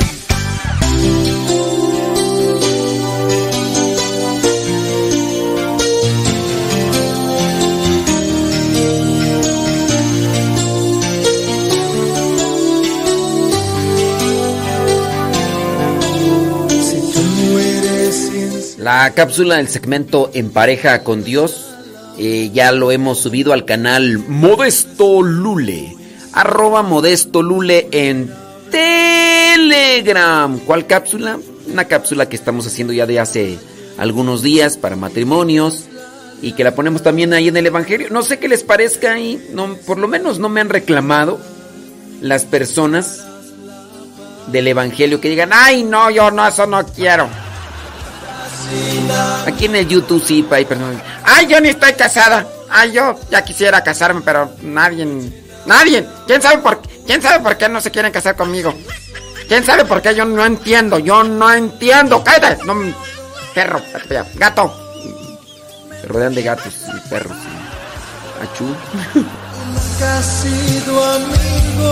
La 18.76 19.14
cápsula 19.14 19.56
del 19.56 19.68
segmento 19.68 20.30
En 20.34 20.50
pareja 20.50 21.04
con 21.04 21.24
Dios 21.24 21.70
eh, 22.18 22.50
ya 22.52 22.70
lo 22.70 22.92
hemos 22.92 23.18
subido 23.18 23.54
al 23.54 23.64
canal 23.64 24.18
Modesto 24.28 25.22
Lule. 25.22 26.03
Arroba 26.35 26.82
Modesto 26.82 27.43
Lule 27.43 27.89
en 27.93 28.32
Telegram. 28.70 30.59
¿Cuál 30.61 30.86
cápsula? 30.86 31.39
Una 31.70 31.85
cápsula 31.86 32.28
que 32.28 32.36
estamos 32.36 32.66
haciendo 32.66 32.93
ya 32.93 33.06
de 33.06 33.20
hace 33.20 33.59
algunos 33.98 34.43
días 34.43 34.77
para 34.77 34.97
matrimonios 34.97 35.85
y 36.43 36.52
que 36.52 36.65
la 36.65 36.74
ponemos 36.74 37.02
también 37.02 37.32
ahí 37.32 37.48
en 37.48 37.56
el 37.56 37.66
Evangelio. 37.66 38.09
No 38.11 38.23
sé 38.23 38.39
qué 38.39 38.48
les 38.48 38.65
parezca 38.65 39.12
ahí, 39.12 39.48
no, 39.52 39.77
por 39.86 39.98
lo 39.98 40.09
menos 40.09 40.39
no 40.39 40.48
me 40.48 40.61
han 40.61 40.69
reclamado 40.69 41.39
las 42.20 42.44
personas 42.44 43.24
del 44.48 44.66
Evangelio 44.69 45.20
que 45.20 45.31
digan, 45.31 45.51
ay 45.52 45.85
no, 45.85 46.11
yo 46.11 46.31
no, 46.31 46.47
eso 46.47 46.66
no 46.66 46.85
quiero. 46.85 47.28
Aquí 49.47 49.66
en 49.66 49.77
el 49.77 49.89
YouTube 49.89 50.23
sí 50.24 50.44
hay 50.51 50.65
personas. 50.65 51.02
Ay, 51.23 51.47
yo 51.47 51.61
ni 51.61 51.69
estoy 51.69 51.93
casada. 51.93 52.47
Ay, 52.69 52.93
yo 52.93 53.15
ya 53.31 53.44
quisiera 53.44 53.85
casarme, 53.85 54.23
pero 54.24 54.51
nadie, 54.62 55.06
nadie. 55.66 56.06
¿Quién 56.26 56.42
sabe 56.42 56.58
por 56.58 56.80
quién 57.06 57.22
sabe 57.22 57.42
por 57.42 57.56
qué 57.56 57.68
no 57.68 57.80
se 57.80 57.90
quieren 57.90 58.12
casar 58.12 58.36
conmigo? 58.36 58.74
¿Quién 59.48 59.64
sabe 59.64 59.84
por 59.84 60.00
qué? 60.00 60.14
Yo 60.14 60.24
no 60.24 60.44
entiendo, 60.44 60.98
yo 60.98 61.22
no 61.24 61.52
entiendo. 61.52 62.24
Cállate, 62.24 62.64
no, 62.64 62.74
perro, 63.54 63.80
gato. 64.34 64.74
Se 66.00 66.06
rodean 66.08 66.34
de 66.34 66.42
gatos 66.42 66.74
y 66.96 67.08
perros. 67.08 67.36
Achú. 68.42 68.64
Nunca 69.14 70.18
has 70.18 70.26
sido 70.26 71.04
amigo, 71.14 71.90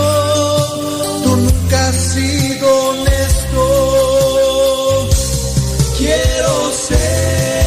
tú 1.23 1.35
nunca 1.37 1.87
ha 1.87 1.91
sido 1.91 2.89
honesto. 2.89 3.63
Quiero 5.97 6.71
ser 6.71 7.62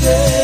yeah. 0.00 0.37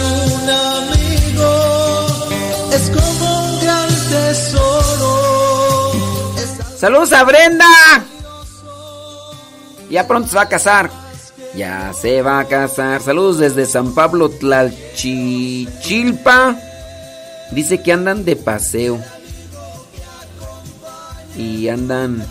Un 0.00 0.48
amigo 0.50 2.06
es 2.72 2.90
como 2.90 3.44
un 3.44 3.60
gran 3.60 3.88
tesoro. 4.10 5.92
Saludos 6.76 7.12
a 7.12 7.22
Brenda. 7.24 7.66
Ya 9.90 10.06
pronto 10.06 10.30
se 10.30 10.36
va 10.36 10.42
a 10.42 10.48
casar. 10.48 10.88
Ya 11.54 11.92
se 11.92 12.22
va 12.22 12.38
a 12.40 12.46
casar. 12.46 13.02
Saludos 13.02 13.36
desde 13.38 13.66
San 13.66 13.94
Pablo 13.94 14.30
Tlalchichilpa. 14.30 16.56
Dice 17.52 17.82
que 17.82 17.92
andan 17.92 18.24
de 18.24 18.36
paseo. 18.36 18.98
Y 21.36 21.68
andan. 21.68 22.26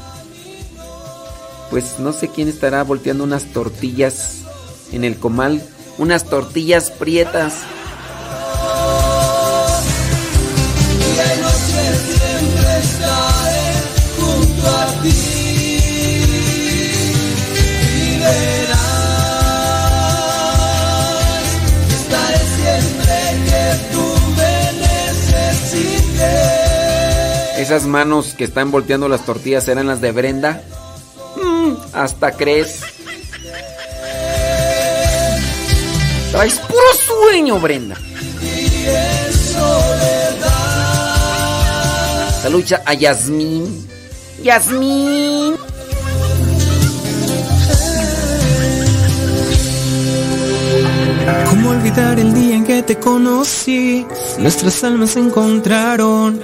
Pues 1.72 2.00
no 2.00 2.12
sé 2.12 2.28
quién 2.28 2.50
estará 2.50 2.84
volteando 2.84 3.24
unas 3.24 3.46
tortillas 3.46 4.42
en 4.92 5.06
el 5.06 5.18
comal. 5.18 5.64
Unas 5.98 6.26
tortillas 6.26 6.92
prietas. 6.92 7.54
Esas 27.58 27.86
manos 27.86 28.34
que 28.34 28.44
están 28.44 28.72
volteando 28.72 29.08
las 29.08 29.26
tortillas 29.26 29.66
eran 29.70 29.88
las 29.88 30.02
de 30.02 30.12
Brenda. 30.12 30.62
Hasta 31.94 32.32
crees. 32.32 32.82
Traes 36.32 36.60
puro 36.60 36.94
sueño, 37.06 37.60
Brenda. 37.60 37.98
Salucha 42.42 42.82
a 42.86 42.94
Yasmín. 42.94 43.88
Yasmín. 44.42 45.56
¿Cómo 51.50 51.70
olvidar 51.70 52.18
el 52.20 52.34
día 52.34 52.56
en 52.56 52.64
que 52.64 52.82
te 52.82 52.98
conocí? 52.98 54.06
Nuestras 54.40 54.84
almas 54.84 55.12
se 55.12 55.20
encontraron. 55.20 56.42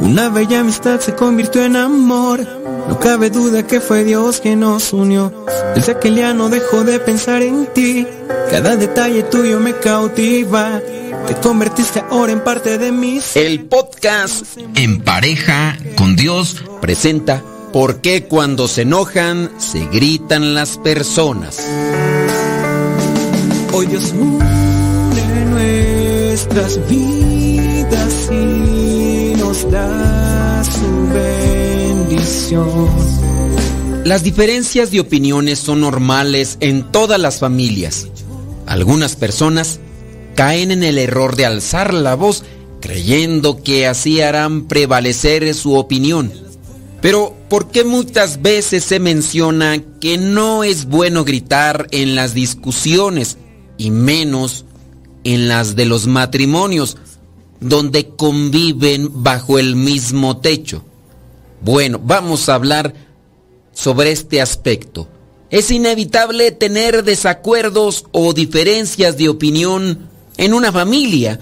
Una 0.00 0.28
bella 0.28 0.60
amistad 0.60 1.00
se 1.00 1.14
convirtió 1.14 1.64
en 1.64 1.76
amor. 1.76 2.61
No 2.88 2.98
cabe 2.98 3.30
duda 3.30 3.66
que 3.66 3.80
fue 3.80 4.04
Dios 4.04 4.40
quien 4.40 4.60
nos 4.60 4.92
unió. 4.92 5.32
Desde 5.74 5.92
aquel 5.92 6.16
día 6.16 6.34
no 6.34 6.48
dejo 6.48 6.84
de 6.84 6.98
pensar 7.00 7.42
en 7.42 7.66
ti. 7.72 8.06
Cada 8.50 8.76
detalle 8.76 9.22
tuyo 9.24 9.60
me 9.60 9.74
cautiva. 9.74 10.80
Te 11.26 11.34
convertiste 11.36 12.02
ahora 12.10 12.32
en 12.32 12.42
parte 12.42 12.78
de 12.78 12.92
mí. 12.92 13.20
El 13.34 13.64
podcast 13.66 14.44
En 14.74 15.00
pareja 15.00 15.78
con 15.96 16.16
Dios 16.16 16.62
presenta 16.80 17.42
¿Por 17.72 18.02
qué 18.02 18.24
cuando 18.24 18.68
se 18.68 18.82
enojan 18.82 19.50
se 19.58 19.86
gritan 19.86 20.54
las 20.54 20.76
personas? 20.76 21.66
Hoy 23.72 23.86
Dios 23.86 24.12
une 24.12 25.44
nuestras 25.46 26.78
vidas 26.88 28.28
y 28.30 29.34
nos 29.38 29.70
da 29.70 30.11
Las 34.04 34.22
diferencias 34.22 34.90
de 34.90 35.00
opiniones 35.00 35.58
son 35.58 35.80
normales 35.80 36.56
en 36.60 36.90
todas 36.92 37.20
las 37.20 37.38
familias. 37.38 38.08
Algunas 38.66 39.16
personas 39.16 39.80
caen 40.34 40.70
en 40.70 40.82
el 40.82 40.98
error 40.98 41.36
de 41.36 41.46
alzar 41.46 41.94
la 41.94 42.14
voz 42.14 42.44
creyendo 42.80 43.62
que 43.62 43.86
así 43.86 44.20
harán 44.20 44.66
prevalecer 44.66 45.54
su 45.54 45.74
opinión. 45.74 46.32
Pero, 47.00 47.34
¿por 47.48 47.70
qué 47.70 47.84
muchas 47.84 48.42
veces 48.42 48.84
se 48.84 49.00
menciona 49.00 49.82
que 50.00 50.18
no 50.18 50.64
es 50.64 50.86
bueno 50.86 51.24
gritar 51.24 51.86
en 51.90 52.14
las 52.14 52.34
discusiones 52.34 53.38
y 53.78 53.90
menos 53.90 54.64
en 55.24 55.48
las 55.48 55.74
de 55.74 55.86
los 55.86 56.06
matrimonios, 56.06 56.96
donde 57.60 58.08
conviven 58.08 59.22
bajo 59.22 59.58
el 59.58 59.76
mismo 59.76 60.36
techo? 60.36 60.84
Bueno, 61.64 62.00
vamos 62.02 62.48
a 62.48 62.56
hablar 62.56 62.92
sobre 63.72 64.10
este 64.10 64.40
aspecto. 64.40 65.08
Es 65.48 65.70
inevitable 65.70 66.50
tener 66.50 67.04
desacuerdos 67.04 68.06
o 68.10 68.32
diferencias 68.32 69.16
de 69.16 69.28
opinión 69.28 70.08
en 70.38 70.54
una 70.54 70.72
familia, 70.72 71.38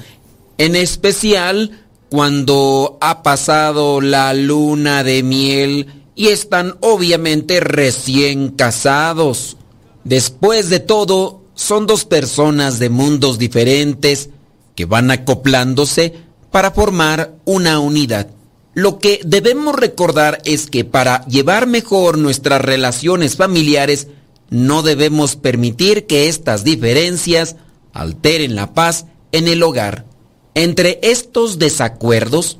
en 0.59 0.77
especial 0.77 1.87
cuando 2.11 2.99
ha 3.01 3.23
pasado 3.23 4.01
la 4.01 4.35
luna 4.35 5.05
de 5.05 5.23
miel 5.23 5.87
y 6.15 6.29
están 6.29 6.77
obviamente 6.81 7.61
recién 7.61 8.51
casados. 8.51 9.57
Después 10.05 10.69
de 10.69 10.81
todo, 10.81 11.45
son 11.55 11.87
dos 11.87 12.05
personas 12.05 12.79
de 12.79 12.91
mundos 12.91 13.39
diferentes 13.39 14.29
que 14.75 14.85
van 14.85 15.11
acoplándose 15.11 16.15
para 16.51 16.73
formar 16.73 17.37
una 17.47 17.79
unidad. 17.79 18.29
Lo 18.75 18.99
que 18.99 19.21
debemos 19.25 19.75
recordar 19.75 20.41
es 20.45 20.71
que 20.71 20.85
para 20.85 21.25
llevar 21.27 21.67
mejor 21.67 22.19
nuestras 22.19 22.61
relaciones 22.61 23.37
familiares, 23.37 24.07
no 24.49 24.83
debemos 24.83 25.37
permitir 25.37 26.07
que 26.07 26.29
estas 26.29 26.63
diferencias 26.63 27.57
alteren 27.93 28.55
la 28.55 28.73
paz 28.73 29.07
en 29.33 29.49
el 29.49 29.63
hogar. 29.63 30.07
Entre 30.55 31.01
estos 31.03 31.59
desacuerdos, 31.59 32.59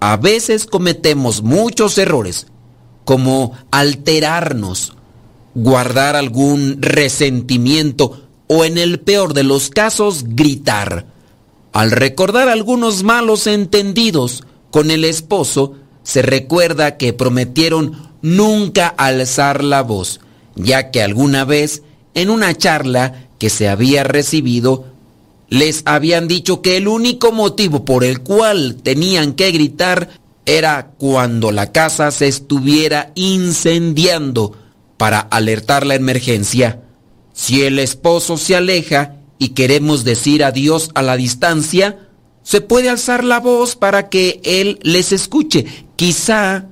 a 0.00 0.16
veces 0.16 0.66
cometemos 0.66 1.42
muchos 1.42 1.98
errores, 1.98 2.46
como 3.04 3.52
alterarnos, 3.70 4.96
guardar 5.54 6.16
algún 6.16 6.82
resentimiento 6.82 8.28
o 8.48 8.64
en 8.64 8.76
el 8.76 9.00
peor 9.00 9.34
de 9.34 9.44
los 9.44 9.70
casos 9.70 10.24
gritar. 10.26 11.06
Al 11.72 11.90
recordar 11.90 12.48
algunos 12.48 13.02
malos 13.02 13.46
entendidos 13.46 14.44
con 14.74 14.90
el 14.90 15.04
esposo, 15.04 15.74
se 16.02 16.20
recuerda 16.20 16.96
que 16.96 17.12
prometieron 17.12 17.92
nunca 18.22 18.88
alzar 18.88 19.62
la 19.62 19.82
voz, 19.82 20.18
ya 20.56 20.90
que 20.90 21.00
alguna 21.00 21.44
vez 21.44 21.82
en 22.14 22.28
una 22.28 22.56
charla 22.56 23.28
que 23.38 23.50
se 23.50 23.68
había 23.68 24.02
recibido 24.02 24.86
les 25.48 25.82
habían 25.84 26.26
dicho 26.26 26.60
que 26.60 26.76
el 26.76 26.88
único 26.88 27.30
motivo 27.30 27.84
por 27.84 28.02
el 28.02 28.22
cual 28.22 28.78
tenían 28.82 29.34
que 29.34 29.52
gritar 29.52 30.08
era 30.44 30.90
cuando 30.98 31.52
la 31.52 31.70
casa 31.70 32.10
se 32.10 32.26
estuviera 32.26 33.12
incendiando 33.14 34.56
para 34.96 35.20
alertar 35.20 35.86
la 35.86 35.94
emergencia. 35.94 36.80
Si 37.32 37.62
el 37.62 37.78
esposo 37.78 38.36
se 38.36 38.56
aleja 38.56 39.18
y 39.38 39.50
queremos 39.50 40.02
decir 40.02 40.42
adiós 40.42 40.90
a 40.96 41.02
la 41.02 41.16
distancia, 41.16 42.03
se 42.44 42.60
puede 42.60 42.88
alzar 42.88 43.24
la 43.24 43.40
voz 43.40 43.74
para 43.74 44.08
que 44.08 44.40
él 44.44 44.78
les 44.82 45.10
escuche. 45.10 45.64
Quizá 45.96 46.66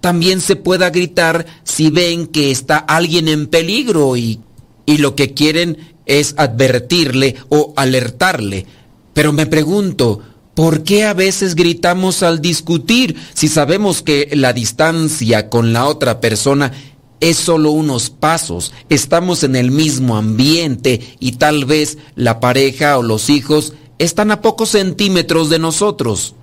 también 0.00 0.40
se 0.40 0.56
pueda 0.56 0.88
gritar 0.88 1.44
si 1.64 1.90
ven 1.90 2.26
que 2.28 2.50
está 2.50 2.78
alguien 2.78 3.28
en 3.28 3.48
peligro 3.48 4.16
y, 4.16 4.40
y 4.86 4.98
lo 4.98 5.14
que 5.14 5.34
quieren 5.34 5.76
es 6.06 6.34
advertirle 6.38 7.34
o 7.50 7.74
alertarle. 7.76 8.64
Pero 9.12 9.32
me 9.32 9.46
pregunto, 9.46 10.20
¿por 10.54 10.84
qué 10.84 11.04
a 11.04 11.14
veces 11.14 11.56
gritamos 11.56 12.22
al 12.22 12.40
discutir 12.40 13.16
si 13.34 13.48
sabemos 13.48 14.02
que 14.02 14.30
la 14.32 14.52
distancia 14.52 15.50
con 15.50 15.72
la 15.72 15.86
otra 15.86 16.20
persona 16.20 16.72
es 17.20 17.36
solo 17.36 17.72
unos 17.72 18.10
pasos, 18.10 18.72
estamos 18.88 19.42
en 19.42 19.56
el 19.56 19.72
mismo 19.72 20.16
ambiente 20.16 21.00
y 21.18 21.32
tal 21.32 21.64
vez 21.64 21.98
la 22.14 22.38
pareja 22.38 22.96
o 22.96 23.02
los 23.02 23.28
hijos 23.28 23.72
están 23.98 24.30
a 24.30 24.40
pocos 24.40 24.70
centímetros 24.70 25.50
de 25.50 25.58
nosotros? 25.58 26.34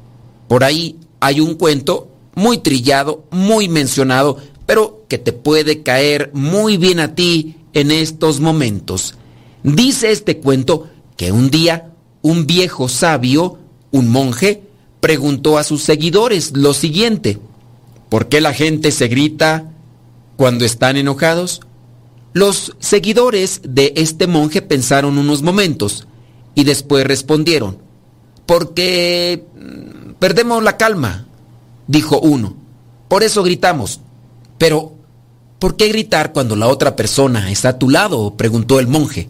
Por 0.47 0.63
ahí 0.63 0.97
hay 1.19 1.39
un 1.39 1.55
cuento 1.55 2.09
muy 2.35 2.57
trillado, 2.59 3.23
muy 3.31 3.69
mencionado, 3.69 4.37
pero 4.65 5.05
que 5.07 5.17
te 5.17 5.33
puede 5.33 5.83
caer 5.83 6.31
muy 6.33 6.77
bien 6.77 6.99
a 6.99 7.15
ti 7.15 7.55
en 7.73 7.91
estos 7.91 8.39
momentos. 8.39 9.15
Dice 9.63 10.11
este 10.11 10.37
cuento 10.37 10.87
que 11.17 11.31
un 11.31 11.49
día 11.49 11.91
un 12.21 12.47
viejo 12.47 12.89
sabio, 12.89 13.59
un 13.91 14.09
monje, 14.09 14.63
preguntó 14.99 15.57
a 15.57 15.63
sus 15.63 15.83
seguidores 15.83 16.57
lo 16.57 16.73
siguiente, 16.73 17.37
¿por 18.09 18.27
qué 18.27 18.41
la 18.41 18.53
gente 18.53 18.91
se 18.91 19.07
grita 19.07 19.71
cuando 20.35 20.65
están 20.65 20.97
enojados? 20.97 21.61
Los 22.33 22.75
seguidores 22.79 23.61
de 23.63 23.93
este 23.95 24.27
monje 24.27 24.61
pensaron 24.61 25.17
unos 25.17 25.41
momentos 25.41 26.07
y 26.55 26.63
después 26.63 27.05
respondieron, 27.05 27.77
porque 28.45 29.45
mm, 29.55 30.13
perdemos 30.19 30.63
la 30.63 30.77
calma, 30.77 31.27
dijo 31.87 32.19
uno. 32.19 32.55
Por 33.07 33.23
eso 33.23 33.43
gritamos. 33.43 33.99
Pero, 34.57 34.93
¿por 35.59 35.75
qué 35.75 35.89
gritar 35.89 36.33
cuando 36.33 36.55
la 36.55 36.67
otra 36.67 36.95
persona 36.95 37.51
está 37.51 37.69
a 37.69 37.79
tu 37.79 37.89
lado? 37.89 38.35
preguntó 38.35 38.79
el 38.79 38.87
monje. 38.87 39.29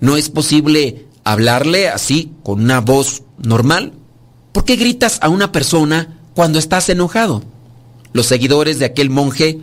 ¿No 0.00 0.16
es 0.16 0.30
posible 0.30 1.06
hablarle 1.24 1.88
así, 1.88 2.32
con 2.42 2.62
una 2.62 2.80
voz 2.80 3.22
normal? 3.38 3.92
¿Por 4.52 4.64
qué 4.64 4.76
gritas 4.76 5.18
a 5.22 5.28
una 5.28 5.52
persona 5.52 6.18
cuando 6.34 6.58
estás 6.58 6.88
enojado? 6.88 7.42
Los 8.12 8.26
seguidores 8.26 8.78
de 8.78 8.84
aquel 8.84 9.10
monje 9.10 9.60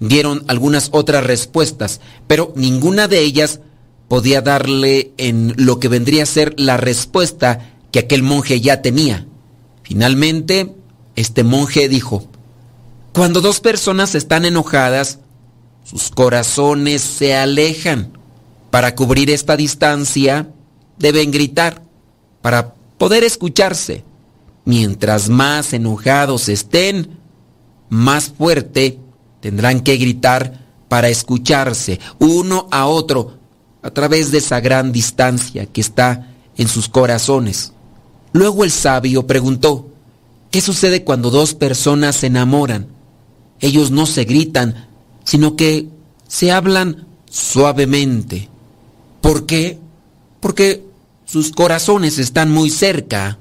dieron 0.00 0.44
algunas 0.48 0.88
otras 0.92 1.24
respuestas, 1.24 2.00
pero 2.26 2.52
ninguna 2.56 3.06
de 3.06 3.20
ellas 3.20 3.60
podía 4.12 4.42
darle 4.42 5.14
en 5.16 5.54
lo 5.56 5.80
que 5.80 5.88
vendría 5.88 6.24
a 6.24 6.26
ser 6.26 6.52
la 6.60 6.76
respuesta 6.76 7.72
que 7.90 8.00
aquel 8.00 8.22
monje 8.22 8.60
ya 8.60 8.82
tenía. 8.82 9.26
Finalmente, 9.84 10.74
este 11.16 11.44
monje 11.44 11.88
dijo, 11.88 12.28
cuando 13.14 13.40
dos 13.40 13.60
personas 13.60 14.14
están 14.14 14.44
enojadas, 14.44 15.20
sus 15.82 16.10
corazones 16.10 17.00
se 17.00 17.34
alejan. 17.34 18.12
Para 18.70 18.94
cubrir 18.94 19.30
esta 19.30 19.56
distancia, 19.56 20.50
deben 20.98 21.30
gritar 21.30 21.80
para 22.42 22.74
poder 22.98 23.24
escucharse. 23.24 24.04
Mientras 24.66 25.30
más 25.30 25.72
enojados 25.72 26.50
estén, 26.50 27.18
más 27.88 28.28
fuerte 28.28 28.98
tendrán 29.40 29.80
que 29.80 29.96
gritar 29.96 30.66
para 30.88 31.08
escucharse 31.08 31.98
uno 32.18 32.68
a 32.70 32.84
otro 32.84 33.40
a 33.82 33.90
través 33.90 34.30
de 34.30 34.38
esa 34.38 34.60
gran 34.60 34.92
distancia 34.92 35.66
que 35.66 35.80
está 35.80 36.28
en 36.56 36.68
sus 36.68 36.88
corazones. 36.88 37.72
Luego 38.32 38.64
el 38.64 38.70
sabio 38.70 39.26
preguntó, 39.26 39.88
¿qué 40.50 40.60
sucede 40.60 41.04
cuando 41.04 41.30
dos 41.30 41.54
personas 41.54 42.16
se 42.16 42.28
enamoran? 42.28 42.86
Ellos 43.60 43.90
no 43.90 44.06
se 44.06 44.24
gritan, 44.24 44.88
sino 45.24 45.56
que 45.56 45.88
se 46.28 46.50
hablan 46.50 47.06
suavemente. 47.28 48.48
¿Por 49.20 49.46
qué? 49.46 49.78
Porque 50.40 50.84
sus 51.24 51.52
corazones 51.52 52.18
están 52.18 52.50
muy 52.50 52.70
cerca. 52.70 53.38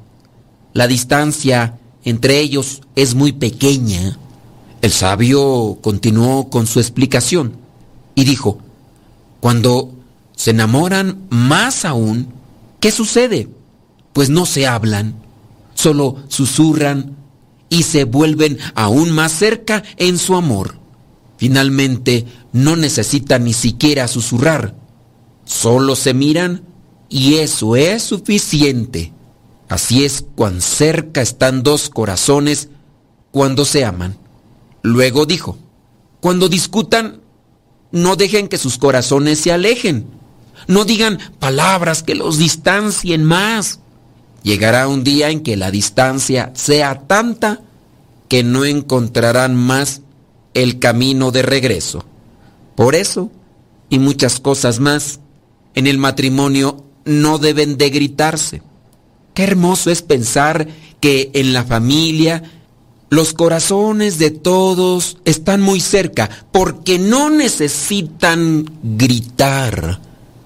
La 0.73 0.88
distancia 0.88 1.77
entre 2.03 2.39
ellos 2.39 2.81
es 2.95 3.15
muy 3.15 3.31
pequeña. 3.31 4.18
El 4.81 4.91
sabio 4.91 5.77
continuó 5.81 6.49
con 6.49 6.68
su 6.68 6.80
explicación 6.80 7.57
y 8.15 8.23
dijo, 8.23 8.59
cuando 9.39 9.91
se 10.41 10.49
enamoran 10.49 11.27
más 11.30 11.85
aún, 11.85 12.34
¿qué 12.80 12.89
sucede? 12.89 13.47
Pues 14.11 14.31
no 14.31 14.47
se 14.47 14.65
hablan, 14.65 15.13
solo 15.76 16.15
susurran 16.30 17.15
y 17.69 17.84
se 17.84 18.05
vuelven 18.05 18.57
aún 18.73 19.11
más 19.11 19.34
cerca 19.34 19.84
en 19.97 20.18
su 20.18 20.34
amor. 20.35 20.80
Finalmente, 21.38 22.26
no 22.53 22.76
necesitan 22.76 23.43
ni 23.43 23.53
siquiera 23.53 24.07
susurrar, 24.07 24.73
solo 25.45 25.95
se 25.95 26.15
miran 26.15 26.63
y 27.07 27.35
eso 27.35 27.76
es 27.76 28.01
suficiente. 28.01 29.13
Así 29.69 30.03
es 30.05 30.26
cuán 30.34 30.61
cerca 30.61 31.22
están 31.22 31.61
dos 31.61 31.88
corazones 31.88 32.69
cuando 33.30 33.63
se 33.63 33.85
aman. 33.85 34.18
Luego 34.81 35.27
dijo, 35.27 35.59
cuando 36.19 36.49
discutan, 36.49 37.22
no 37.91 38.15
dejen 38.15 38.47
que 38.47 38.57
sus 38.57 38.80
corazones 38.80 39.38
se 39.38 39.51
alejen. 39.51 40.19
No 40.72 40.85
digan 40.85 41.19
palabras 41.38 42.02
que 42.02 42.15
los 42.15 42.38
distancien 42.38 43.26
más. 43.26 43.81
Llegará 44.41 44.88
un 44.88 45.03
día 45.03 45.30
en 45.30 45.41
que 45.41 45.57
la 45.57 45.69
distancia 45.69 46.53
sea 46.56 47.02
tanta 47.07 47.60
que 48.30 48.45
no 48.45 48.64
encontrarán 48.64 49.53
más 49.53 49.99
el 50.53 50.80
camino 50.80 51.31
de 51.31 51.41
regreso. 51.41 52.06
Por 52.73 52.95
eso, 52.95 53.30
y 53.89 53.99
muchas 53.99 54.39
cosas 54.39 54.80
más, 54.80 55.19
en 55.76 55.88
el 55.88 55.98
matrimonio 55.98 56.85
no 57.03 57.38
deben 57.38 57.77
de 57.77 57.89
gritarse. 57.89 58.61
Qué 59.34 59.43
hermoso 59.43 59.91
es 59.91 60.02
pensar 60.02 60.69
que 61.02 61.31
en 61.34 61.52
la 61.52 61.65
familia 61.65 62.43
los 63.10 63.34
corazones 63.34 64.19
de 64.19 64.31
todos 64.31 65.18
están 65.26 65.61
muy 65.61 65.81
cerca 65.81 66.30
porque 66.53 66.98
no 66.98 67.30
necesitan 67.30 68.72
gritar. 68.81 69.99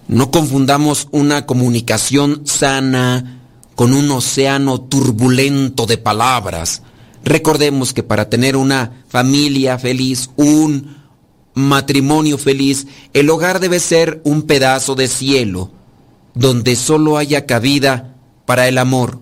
No 0.08 0.30
confundamos 0.30 1.08
una 1.12 1.46
comunicación 1.46 2.42
sana 2.46 3.42
con 3.76 3.94
un 3.94 4.10
océano 4.12 4.82
turbulento 4.82 5.86
de 5.86 5.98
palabras. 5.98 6.84
Recordemos 7.24 7.94
que 7.94 8.04
para 8.04 8.30
tener 8.30 8.56
una 8.56 9.04
familia 9.08 9.80
feliz, 9.80 10.30
un 10.36 10.98
matrimonio 11.56 12.38
feliz, 12.38 12.86
el 13.14 13.30
hogar 13.30 13.60
debe 13.60 13.80
ser 13.80 14.22
un 14.24 14.44
pedazo 14.44 14.94
de 14.94 15.08
cielo, 15.08 15.72
donde 16.36 16.76
solo 16.76 17.18
haya 17.18 17.48
cabida 17.48 18.16
para 18.46 18.68
el 18.68 18.78
amor. 18.78 19.20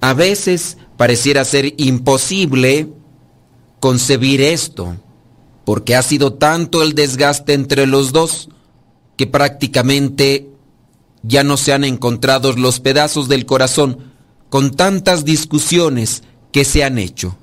A 0.00 0.12
veces 0.12 0.76
pareciera 0.98 1.44
ser 1.44 1.74
imposible 1.78 2.92
concebir 3.80 4.42
esto, 4.42 4.96
porque 5.64 5.96
ha 5.96 6.02
sido 6.02 6.34
tanto 6.34 6.82
el 6.82 6.94
desgaste 6.94 7.54
entre 7.54 7.86
los 7.86 8.12
dos 8.12 8.50
que 9.16 9.26
prácticamente 9.26 10.48
ya 11.22 11.44
no 11.44 11.56
se 11.56 11.72
han 11.72 11.84
encontrado 11.84 12.52
los 12.52 12.80
pedazos 12.80 13.28
del 13.28 13.46
corazón 13.46 14.12
con 14.48 14.72
tantas 14.72 15.24
discusiones 15.24 16.22
que 16.52 16.64
se 16.64 16.84
han 16.84 16.98
hecho. 16.98 17.36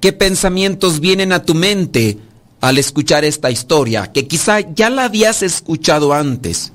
¿Qué 0.00 0.12
pensamientos 0.12 1.00
vienen 1.00 1.32
a 1.32 1.44
tu 1.44 1.54
mente 1.54 2.18
al 2.60 2.78
escuchar 2.78 3.24
esta 3.24 3.50
historia 3.50 4.12
que 4.12 4.26
quizá 4.26 4.60
ya 4.60 4.90
la 4.90 5.04
habías 5.04 5.42
escuchado 5.42 6.12
antes? 6.12 6.72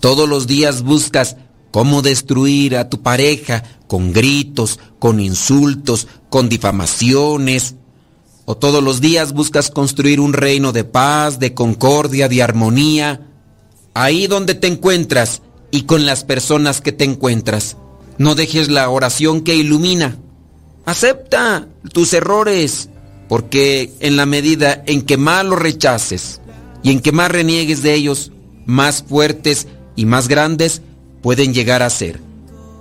Todos 0.00 0.28
los 0.28 0.46
días 0.46 0.82
buscas 0.82 1.36
cómo 1.70 2.02
destruir 2.02 2.76
a 2.76 2.88
tu 2.88 3.02
pareja 3.02 3.64
con 3.86 4.12
gritos, 4.12 4.78
con 4.98 5.18
insultos, 5.18 6.06
con 6.28 6.48
difamaciones. 6.48 7.74
O 8.44 8.56
todos 8.56 8.82
los 8.82 9.00
días 9.00 9.32
buscas 9.32 9.70
construir 9.70 10.20
un 10.20 10.32
reino 10.32 10.72
de 10.72 10.84
paz, 10.84 11.38
de 11.38 11.54
concordia, 11.54 12.28
de 12.28 12.42
armonía, 12.42 13.27
ahí 13.94 14.26
donde 14.26 14.54
te 14.54 14.66
encuentras 14.66 15.42
y 15.70 15.82
con 15.82 16.06
las 16.06 16.24
personas 16.24 16.80
que 16.80 16.92
te 16.92 17.04
encuentras. 17.04 17.76
No 18.18 18.34
dejes 18.34 18.68
la 18.68 18.88
oración 18.88 19.42
que 19.42 19.54
ilumina. 19.54 20.16
Acepta 20.84 21.68
tus 21.92 22.12
errores, 22.12 22.88
porque 23.28 23.92
en 24.00 24.16
la 24.16 24.26
medida 24.26 24.82
en 24.86 25.02
que 25.02 25.16
más 25.16 25.44
los 25.44 25.58
rechaces 25.58 26.40
y 26.82 26.90
en 26.90 27.00
que 27.00 27.12
más 27.12 27.30
reniegues 27.30 27.82
de 27.82 27.94
ellos, 27.94 28.32
más 28.66 29.02
fuertes 29.02 29.66
y 29.96 30.06
más 30.06 30.28
grandes 30.28 30.82
pueden 31.22 31.52
llegar 31.52 31.82
a 31.82 31.90
ser. 31.90 32.20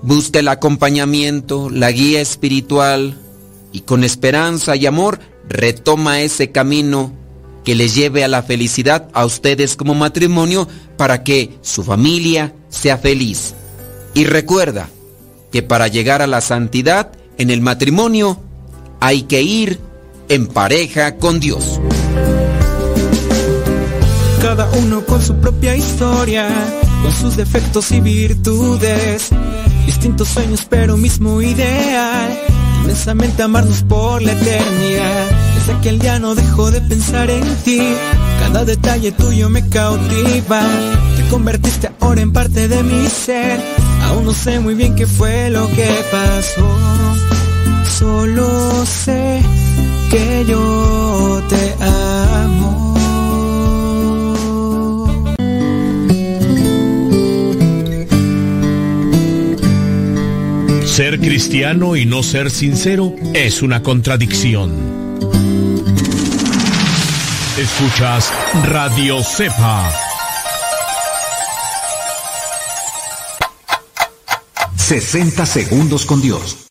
Busca 0.02 0.40
el 0.40 0.48
acompañamiento, 0.48 1.70
la 1.70 1.92
guía 1.92 2.22
espiritual 2.22 3.18
y 3.72 3.82
con 3.82 4.04
esperanza 4.04 4.76
y 4.76 4.86
amor 4.86 5.20
retoma 5.50 6.22
ese 6.22 6.52
camino 6.52 7.12
que 7.68 7.76
les 7.76 7.96
lleve 7.96 8.24
a 8.24 8.30
la 8.30 8.44
felicidad 8.44 9.10
a 9.12 9.26
ustedes 9.26 9.76
como 9.76 9.94
matrimonio 9.94 10.70
para 10.96 11.22
que 11.26 11.60
su 11.62 11.84
familia 11.84 12.54
sea 12.70 12.98
feliz. 12.98 13.56
Y 14.14 14.24
recuerda 14.24 14.88
que 15.52 15.64
para 15.64 15.90
llegar 15.90 16.22
a 16.22 16.28
la 16.28 16.40
santidad 16.40 17.12
en 17.38 17.50
el 17.50 17.60
matrimonio 17.60 18.40
hay 19.02 19.24
que 19.24 19.42
ir 19.42 19.82
en 20.30 20.48
pareja 20.48 21.18
con 21.18 21.42
Dios. 21.42 21.82
Cada 24.42 24.70
uno 24.72 25.04
con 25.04 25.22
su 25.22 25.36
propia 25.36 25.76
historia, 25.76 26.48
con 27.04 27.12
sus 27.12 27.36
defectos 27.36 27.92
y 27.92 28.00
virtudes. 28.00 29.28
Distintos 29.86 30.30
sueños 30.30 30.66
pero 30.70 30.96
mismo 30.96 31.42
ideal. 31.42 32.40
Inmensamente 32.84 33.44
amarnos 33.44 33.84
por 33.84 34.22
la 34.22 34.32
eternidad. 34.32 35.57
Desde 35.68 35.80
aquel 35.80 36.00
día 36.00 36.18
no 36.18 36.34
dejo 36.34 36.72
de 36.72 36.80
pensar 36.80 37.30
en 37.30 37.44
ti. 37.66 37.82
Cada 38.40 38.64
detalle 38.64 39.12
tuyo 39.12 39.50
me 39.50 39.68
cautiva. 39.68 40.62
Te 41.18 41.24
convertiste 41.30 41.92
ahora 42.00 42.22
en 42.22 42.32
parte 42.32 42.70
de 42.70 42.84
mi 42.84 43.06
ser. 43.08 43.60
Aún 44.04 44.24
no 44.24 44.34
sé 44.34 44.62
muy 44.62 44.76
bien 44.76 44.96
qué 44.96 45.06
fue 45.06 45.50
lo 45.50 45.68
que 45.72 45.90
pasó. 46.10 46.70
Solo 48.00 48.86
sé 48.86 49.42
que 50.10 50.46
yo 50.48 51.44
te 51.50 51.76
amo. 51.84 52.96
Ser 60.86 61.20
cristiano 61.20 61.98
y 61.98 62.06
no 62.06 62.24
ser 62.24 62.52
sincero 62.52 63.14
es 63.34 63.62
una 63.62 63.84
contradicción. 63.84 65.07
Escuchas 67.58 68.32
Radio 68.66 69.24
Cepa. 69.24 69.92
...60 74.78 75.46
segundos 75.46 76.06
con 76.06 76.22
Dios. 76.22 76.68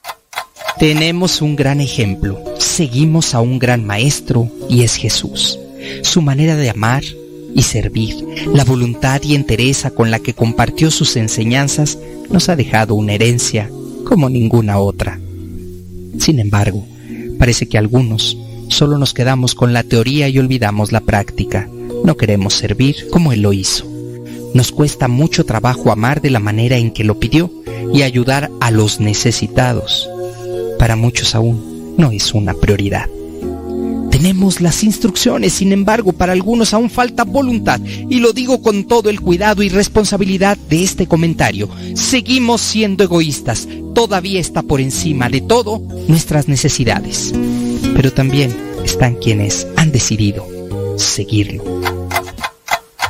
Tenemos 0.79 1.43
un 1.43 1.55
gran 1.55 1.81
ejemplo. 1.81 2.43
Seguimos 2.59 3.35
a 3.35 3.41
un 3.41 3.59
gran 3.59 3.85
maestro 3.85 4.49
y 4.71 4.83
es 4.85 4.97
Jesús. 4.97 5.59
Su 6.03 6.23
manera 6.23 6.57
de 6.57 6.71
amar 6.71 7.03
y 7.55 7.63
servir, 7.63 8.17
la 8.53 8.65
voluntad 8.65 9.23
y 9.23 9.35
entereza 9.35 9.91
con 9.91 10.11
la 10.11 10.19
que 10.19 10.35
compartió 10.35 10.91
sus 10.91 11.17
enseñanzas 11.17 11.99
nos 12.31 12.49
ha 12.49 12.57
dejado 12.57 12.95
una 12.95 13.15
herencia 13.15 13.71
como 14.05 14.29
ninguna 14.29 14.79
otra. 14.79 15.19
Sin 16.19 16.39
embargo, 16.39 16.87
parece 17.39 17.69
que 17.69 17.79
algunos 17.79 18.37
solo 18.69 18.99
nos 18.99 19.15
quedamos 19.15 19.55
con 19.55 19.73
la 19.73 19.83
teoría 19.83 20.29
y 20.29 20.39
olvidamos 20.39 20.93
la 20.93 21.01
práctica. 21.01 21.69
No 22.05 22.17
queremos 22.17 22.55
servir 22.55 23.09
como 23.11 23.33
Él 23.33 23.43
lo 23.43 23.53
hizo. 23.53 23.87
Nos 24.55 24.73
cuesta 24.73 25.09
mucho 25.09 25.45
trabajo 25.45 25.93
amar 25.93 26.21
de 26.21 26.31
la 26.31 26.41
manera 26.41 26.77
en 26.77 26.91
que 26.91 27.05
lo 27.05 27.19
pidió 27.19 27.51
y 27.93 28.03
ayudar 28.03 28.51
a 28.61 28.71
los 28.71 29.01
necesitados. 29.01 30.09
Para 30.79 30.97
muchos 30.97 31.35
aún 31.35 31.95
no 31.97 32.11
es 32.11 32.35
una 32.35 32.55
prioridad. 32.55 33.09
Tenemos 34.11 34.63
las 34.63 34.83
instrucciones, 34.83 35.53
sin 35.53 35.73
embargo, 35.73 36.13
para 36.13 36.33
algunos 36.33 36.73
aún 36.73 36.89
falta 36.89 37.25
voluntad, 37.25 37.81
y 38.09 38.21
lo 38.21 38.33
digo 38.33 38.63
con 38.63 38.85
todo 38.85 39.11
el 39.11 39.21
cuidado 39.21 39.63
y 39.63 39.69
responsabilidad 39.69 40.57
de 40.71 40.83
este 40.83 41.07
comentario. 41.07 41.69
Seguimos 41.95 42.63
siendo 42.63 43.05
egoístas, 43.05 43.69
todavía 43.97 44.39
está 44.39 44.63
por 44.63 44.83
encima 44.83 45.31
de 45.31 45.41
todo 45.41 45.81
nuestras 46.07 46.49
necesidades. 46.49 47.33
Pero 47.95 48.13
también 48.13 48.55
están 48.85 49.15
quienes 49.15 49.67
han 49.75 49.91
decidido 49.91 50.47
seguirlo. 50.99 51.65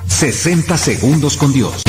60 0.07 0.79
segundos 0.79 1.37
con 1.37 1.53
Dios. 1.53 1.86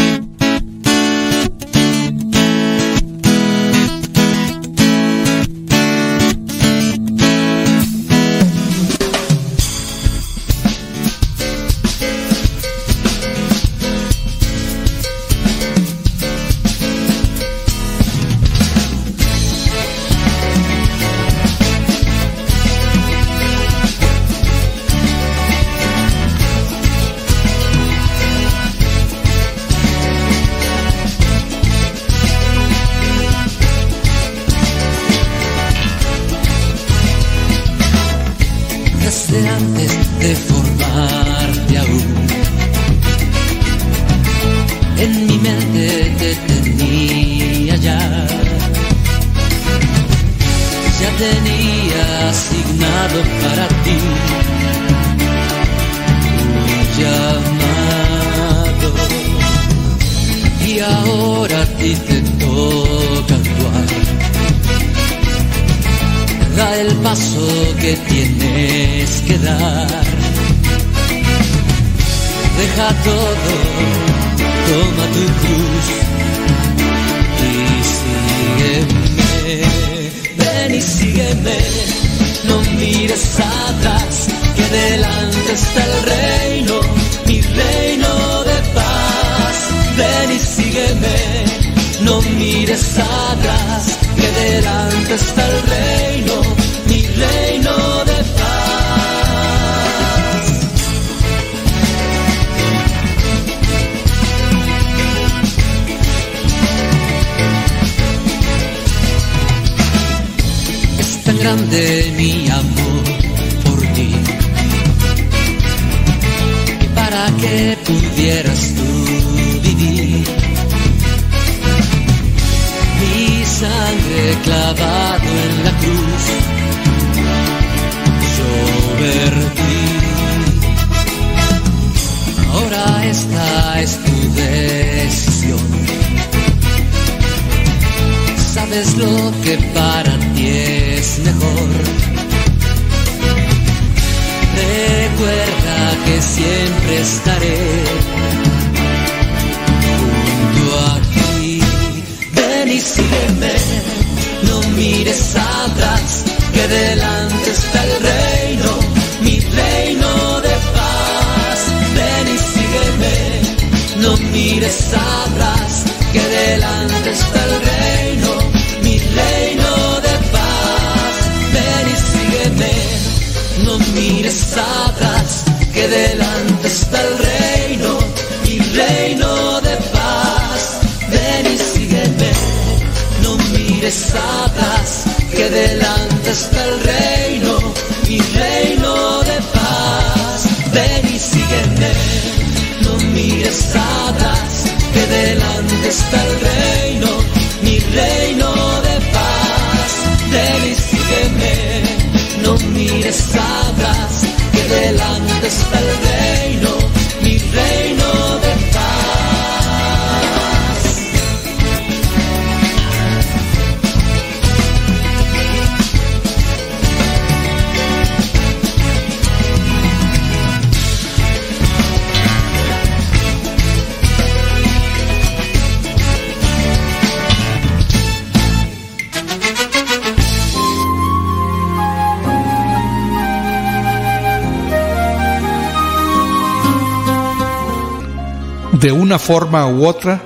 Forma 239.27 239.67
u 239.67 239.85
otra, 239.85 240.21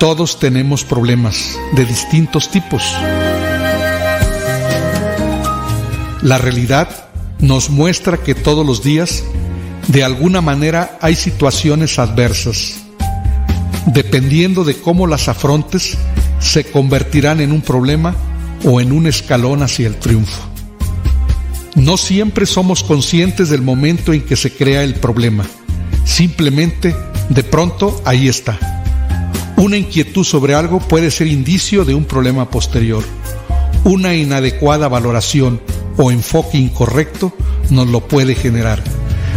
todos 0.00 0.40
tenemos 0.40 0.82
problemas 0.82 1.56
de 1.76 1.84
distintos 1.84 2.50
tipos. 2.50 2.82
La 6.20 6.36
realidad 6.36 6.88
nos 7.38 7.70
muestra 7.70 8.16
que 8.16 8.34
todos 8.34 8.66
los 8.66 8.82
días, 8.82 9.22
de 9.86 10.02
alguna 10.02 10.40
manera, 10.40 10.98
hay 11.00 11.14
situaciones 11.14 12.00
adversas. 12.00 12.80
Dependiendo 13.86 14.64
de 14.64 14.74
cómo 14.80 15.06
las 15.06 15.28
afrontes, 15.28 15.96
se 16.40 16.64
convertirán 16.64 17.40
en 17.40 17.52
un 17.52 17.60
problema 17.60 18.16
o 18.64 18.80
en 18.80 18.90
un 18.90 19.06
escalón 19.06 19.62
hacia 19.62 19.86
el 19.86 19.94
triunfo. 19.94 20.42
No 21.76 21.96
siempre 21.96 22.46
somos 22.46 22.82
conscientes 22.82 23.48
del 23.48 23.62
momento 23.62 24.12
en 24.12 24.22
que 24.22 24.34
se 24.34 24.52
crea 24.52 24.82
el 24.82 24.96
problema. 24.96 25.44
Simplemente, 26.04 26.96
de 27.30 27.44
pronto, 27.44 28.02
ahí 28.04 28.28
está. 28.28 28.58
Una 29.56 29.76
inquietud 29.76 30.24
sobre 30.24 30.54
algo 30.54 30.80
puede 30.80 31.12
ser 31.12 31.28
indicio 31.28 31.84
de 31.84 31.94
un 31.94 32.04
problema 32.04 32.50
posterior. 32.50 33.04
Una 33.84 34.14
inadecuada 34.14 34.88
valoración 34.88 35.60
o 35.96 36.10
enfoque 36.10 36.58
incorrecto 36.58 37.32
nos 37.70 37.86
lo 37.86 38.00
puede 38.00 38.34
generar. 38.34 38.82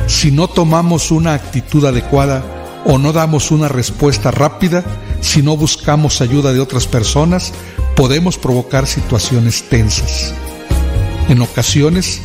Si 0.08 0.32
no 0.32 0.48
tomamos 0.48 1.12
una 1.12 1.36
actitud 1.36 1.86
adecuada 1.86 2.82
o 2.84 2.98
no 2.98 3.14
damos 3.14 3.52
una 3.52 3.68
respuesta 3.68 4.32
rápida, 4.32 4.84
si 5.22 5.44
no 5.44 5.56
buscamos 5.56 6.20
ayuda 6.20 6.52
de 6.52 6.62
otras 6.62 6.88
personas, 6.88 7.54
podemos 7.96 8.40
provocar 8.40 8.88
situaciones 8.88 9.70
tensas. 9.70 10.34
En 11.30 11.42
ocasiones, 11.42 12.22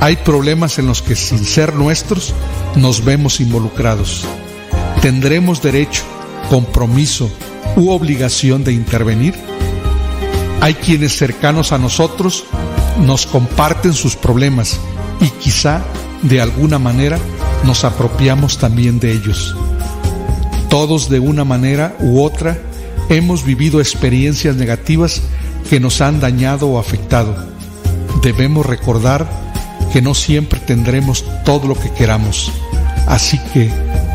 hay 0.00 0.16
problemas 0.16 0.78
en 0.78 0.86
los 0.86 1.02
que 1.02 1.16
sin 1.16 1.44
ser 1.44 1.74
nuestros 1.74 2.32
nos 2.76 3.04
vemos 3.04 3.40
involucrados. 3.40 4.26
¿Tendremos 5.02 5.60
derecho, 5.60 6.04
compromiso 6.48 7.28
u 7.74 7.90
obligación 7.90 8.62
de 8.62 8.72
intervenir? 8.72 9.34
Hay 10.60 10.74
quienes 10.74 11.16
cercanos 11.16 11.72
a 11.72 11.78
nosotros 11.78 12.44
nos 13.04 13.26
comparten 13.26 13.94
sus 13.94 14.14
problemas 14.14 14.78
y 15.20 15.28
quizá 15.40 15.82
de 16.22 16.40
alguna 16.40 16.78
manera 16.78 17.18
nos 17.64 17.82
apropiamos 17.82 18.58
también 18.58 19.00
de 19.00 19.10
ellos. 19.10 19.56
Todos 20.70 21.08
de 21.08 21.18
una 21.18 21.44
manera 21.44 21.96
u 21.98 22.22
otra 22.22 22.56
hemos 23.08 23.44
vivido 23.44 23.80
experiencias 23.80 24.54
negativas 24.54 25.20
que 25.68 25.80
nos 25.80 26.00
han 26.00 26.20
dañado 26.20 26.68
o 26.68 26.78
afectado. 26.78 27.34
Debemos 28.22 28.66
recordar 28.66 29.28
que 29.92 30.00
no 30.00 30.14
siempre 30.14 30.60
tendremos 30.60 31.24
todo 31.44 31.66
lo 31.66 31.74
que 31.74 31.90
queramos. 31.90 32.52
Así 33.08 33.40
que 33.52 33.68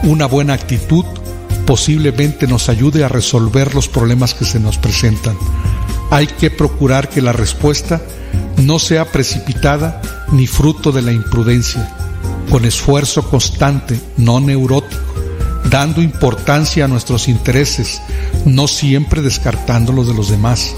una 0.04 0.26
buena 0.26 0.54
actitud 0.54 1.06
posiblemente 1.66 2.48
nos 2.48 2.70
ayude 2.70 3.04
a 3.04 3.10
resolver 3.10 3.76
los 3.76 3.88
problemas 3.90 4.34
que 4.34 4.46
se 4.46 4.60
nos 4.60 4.78
presentan. 4.78 5.38
Hay 6.10 6.28
que 6.28 6.50
procurar 6.50 7.10
que 7.10 7.22
la 7.22 7.34
respuesta 7.34 8.02
no 8.58 8.80
sea 8.80 9.12
precipitada 9.12 10.02
ni 10.32 10.48
fruto 10.48 10.92
de 10.92 11.02
la 11.02 11.12
imprudencia, 11.12 11.94
con 12.50 12.66
esfuerzo 12.66 13.30
constante, 13.30 14.00
no 14.16 14.40
neurótico, 14.40 15.02
dando 15.70 16.02
importancia 16.02 16.86
a 16.86 16.88
nuestros 16.88 17.28
intereses, 17.28 18.02
no 18.46 18.68
siempre 18.68 19.22
descartando 19.22 19.92
los 19.92 20.08
de 20.08 20.14
los 20.14 20.30
demás. 20.30 20.74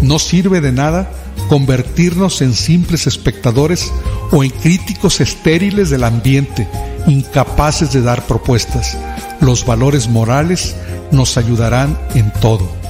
No 0.00 0.18
sirve 0.18 0.60
de 0.60 0.72
nada 0.72 1.10
convertirnos 1.48 2.40
en 2.40 2.54
simples 2.54 3.06
espectadores 3.06 3.92
o 4.32 4.42
en 4.42 4.50
críticos 4.50 5.20
estériles 5.20 5.90
del 5.90 6.04
ambiente, 6.04 6.66
incapaces 7.06 7.92
de 7.92 8.02
dar 8.02 8.26
propuestas. 8.26 8.96
Los 9.40 9.64
valores 9.64 10.08
morales 10.08 10.74
nos 11.10 11.36
ayudarán 11.36 11.98
en 12.14 12.32
todo. 12.40 12.82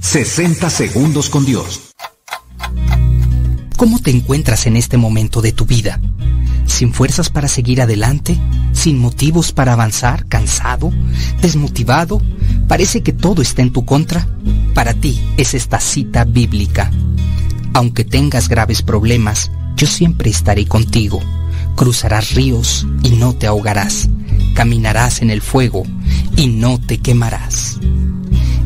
60 0.00 0.70
segundos 0.70 1.28
con 1.28 1.44
Dios. 1.44 1.94
¿Cómo 3.76 3.98
te 3.98 4.10
encuentras 4.10 4.66
en 4.66 4.76
este 4.76 4.96
momento 4.96 5.42
de 5.42 5.52
tu 5.52 5.66
vida? 5.66 6.00
¿Sin 6.64 6.94
fuerzas 6.94 7.28
para 7.28 7.48
seguir 7.48 7.82
adelante? 7.82 8.38
¿Sin 8.72 8.98
motivos 8.98 9.52
para 9.52 9.74
avanzar? 9.74 10.26
¿Cansado? 10.26 10.90
¿Desmotivado? 11.42 12.22
¿Parece 12.68 13.02
que 13.02 13.12
todo 13.12 13.42
está 13.42 13.62
en 13.62 13.72
tu 13.72 13.84
contra? 13.84 14.26
Para 14.74 14.92
ti 14.94 15.20
es 15.36 15.54
esta 15.54 15.80
cita 15.80 16.24
bíblica. 16.24 16.90
Aunque 17.74 18.04
tengas 18.04 18.48
graves 18.48 18.82
problemas, 18.82 19.50
yo 19.76 19.86
siempre 19.86 20.30
estaré 20.30 20.66
contigo. 20.66 21.20
Cruzarás 21.76 22.34
ríos 22.34 22.86
y 23.02 23.10
no 23.10 23.34
te 23.34 23.46
ahogarás. 23.46 24.08
Caminarás 24.54 25.22
en 25.22 25.30
el 25.30 25.42
fuego 25.42 25.84
y 26.36 26.48
no 26.48 26.80
te 26.80 26.98
quemarás. 26.98 27.78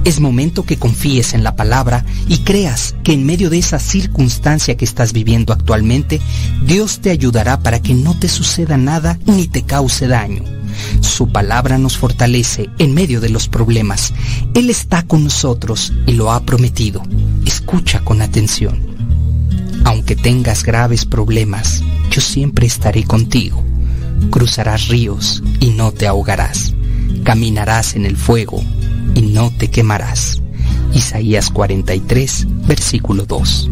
Es 0.05 0.19
momento 0.19 0.65
que 0.65 0.79
confíes 0.79 1.35
en 1.35 1.45
la 1.45 1.57
palabra 1.57 2.05
y 2.27 2.39
creas 2.39 2.95
que 3.05 3.13
en 3.13 3.27
medio 3.27 3.51
de 3.51 3.59
esa 3.59 3.79
circunstancia 3.79 4.77
que 4.77 4.85
estás 4.87 5.13
viviendo 5.13 5.53
actualmente, 5.53 6.21
Dios 6.65 7.01
te 7.01 7.11
ayudará 7.11 7.61
para 7.61 7.83
que 7.83 7.93
no 7.93 8.19
te 8.19 8.29
suceda 8.29 8.79
nada 8.79 9.19
ni 9.27 9.47
te 9.47 9.63
cause 9.63 10.07
daño. 10.07 10.60
Su 11.01 11.28
palabra 11.28 11.78
nos 11.78 11.97
fortalece 11.97 12.69
en 12.78 12.94
medio 12.94 13.20
de 13.20 13.28
los 13.28 13.48
problemas. 13.48 14.12
Él 14.55 14.70
está 14.70 15.02
con 15.02 15.24
nosotros 15.24 15.93
y 16.07 16.12
lo 16.12 16.32
ha 16.32 16.44
prometido. 16.44 17.02
Escucha 17.44 18.01
con 18.01 18.23
atención. 18.23 18.81
Aunque 19.85 20.16
tengas 20.16 20.62
graves 20.62 21.05
problemas, 21.05 21.82
yo 22.11 22.20
siempre 22.20 22.66
estaré 22.66 23.05
contigo. 23.05 23.62
Cruzarás 24.31 24.89
ríos 24.89 25.43
y 25.61 25.70
no 25.70 25.93
te 25.93 26.07
ahogarás. 26.07 26.74
Caminarás 27.24 27.94
en 27.94 28.07
el 28.07 28.16
fuego 28.16 28.62
y 29.15 29.23
no 29.23 29.51
te 29.57 29.69
quemarás. 29.69 30.40
Isaías 30.94 31.51
43, 31.51 32.47
versículo 32.66 33.24
2. 33.27 33.70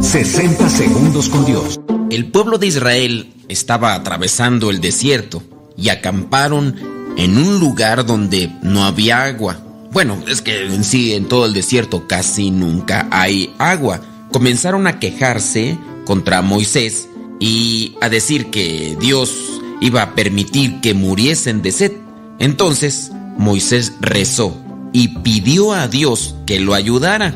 60 0.00 0.68
segundos 0.68 1.28
con 1.28 1.44
Dios. 1.44 1.80
El 2.10 2.26
pueblo 2.26 2.58
de 2.58 2.66
Israel 2.66 3.32
estaba 3.48 3.94
atravesando 3.94 4.70
el 4.70 4.80
desierto 4.80 5.42
y 5.76 5.88
acamparon 5.88 6.76
en 7.16 7.36
un 7.36 7.60
lugar 7.60 8.06
donde 8.06 8.50
no 8.62 8.84
había 8.84 9.24
agua. 9.24 9.58
Bueno, 9.92 10.22
es 10.26 10.40
que 10.40 10.66
en 10.66 10.84
sí 10.84 11.12
en 11.12 11.26
todo 11.26 11.46
el 11.46 11.52
desierto 11.52 12.06
casi 12.06 12.50
nunca 12.50 13.08
hay 13.10 13.54
agua. 13.58 14.00
Comenzaron 14.32 14.86
a 14.86 14.98
quejarse 14.98 15.78
contra 16.06 16.40
Moisés 16.40 17.08
y 17.38 17.96
a 18.00 18.08
decir 18.08 18.50
que 18.50 18.96
Dios 18.98 19.60
iba 19.80 20.02
a 20.02 20.14
permitir 20.14 20.80
que 20.80 20.94
muriesen 20.94 21.60
de 21.60 21.72
sed. 21.72 21.92
Entonces 22.38 23.10
Moisés 23.36 23.92
rezó 24.00 24.56
y 24.92 25.08
pidió 25.18 25.72
a 25.72 25.88
Dios 25.88 26.36
que 26.46 26.60
lo 26.60 26.74
ayudara. 26.74 27.34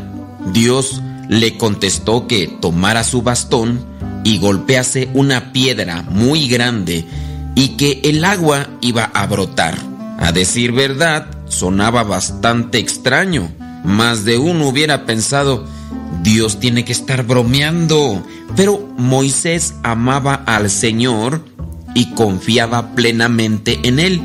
Dios 0.53 1.03
le 1.29 1.59
contestó 1.59 2.27
que 2.27 2.47
tomara 2.47 3.05
su 3.05 3.23
bastón 3.23 3.85
y 4.25 4.39
golpease 4.39 5.09
una 5.13 5.53
piedra 5.53 6.03
muy 6.03 6.49
grande 6.49 7.05
y 7.57 7.71
que 7.71 8.03
el 8.05 8.25
agua 8.25 8.69
iba 8.81 9.11
a 9.13 9.27
brotar. 9.27 9.77
A 10.21 10.31
decir 10.31 10.71
verdad, 10.71 11.27
sonaba 11.49 12.05
bastante 12.05 12.79
extraño. 12.79 13.51
Más 13.83 14.25
de 14.25 14.39
uno 14.39 14.69
hubiera 14.69 15.07
pensado, 15.07 15.67
Dios 16.23 16.61
tiene 16.61 16.85
que 16.85 16.93
estar 16.93 17.25
bromeando. 17.25 18.23
Pero 18.55 18.87
Moisés 18.97 19.75
amaba 19.83 20.35
al 20.47 20.71
Señor 20.71 21.43
y 21.95 22.13
confiaba 22.13 22.95
plenamente 22.95 23.81
en 23.83 23.99
Él. 23.99 24.21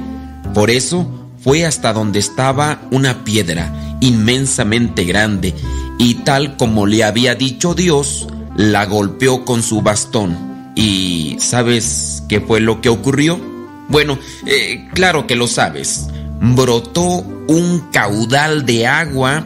Por 0.54 0.70
eso 0.70 1.10
fue 1.42 1.66
hasta 1.66 1.94
donde 1.94 2.20
estaba 2.20 2.82
una 2.92 3.24
piedra 3.24 3.98
inmensamente 4.02 5.06
grande 5.06 5.56
y 5.98 6.16
tal 6.16 6.58
como 6.58 6.86
le 6.86 7.04
había 7.04 7.36
dicho 7.36 7.76
Dios, 7.76 8.28
la 8.58 8.86
golpeó 8.86 9.46
con 9.46 9.64
su 9.64 9.82
bastón. 9.82 10.51
¿Y 10.82 11.38
sabes 11.40 12.24
qué 12.28 12.42
fue 12.42 12.60
lo 12.60 12.82
que 12.82 12.90
ocurrió? 12.90 13.40
Bueno, 13.88 14.18
eh, 14.48 14.90
claro 14.96 15.28
que 15.28 15.36
lo 15.36 15.46
sabes. 15.46 16.08
Brotó 16.40 17.24
un 17.48 17.92
caudal 17.92 18.66
de 18.66 18.88
agua 18.88 19.46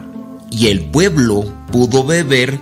y 0.50 0.68
el 0.68 0.86
pueblo 0.86 1.44
pudo 1.70 2.04
beber 2.04 2.58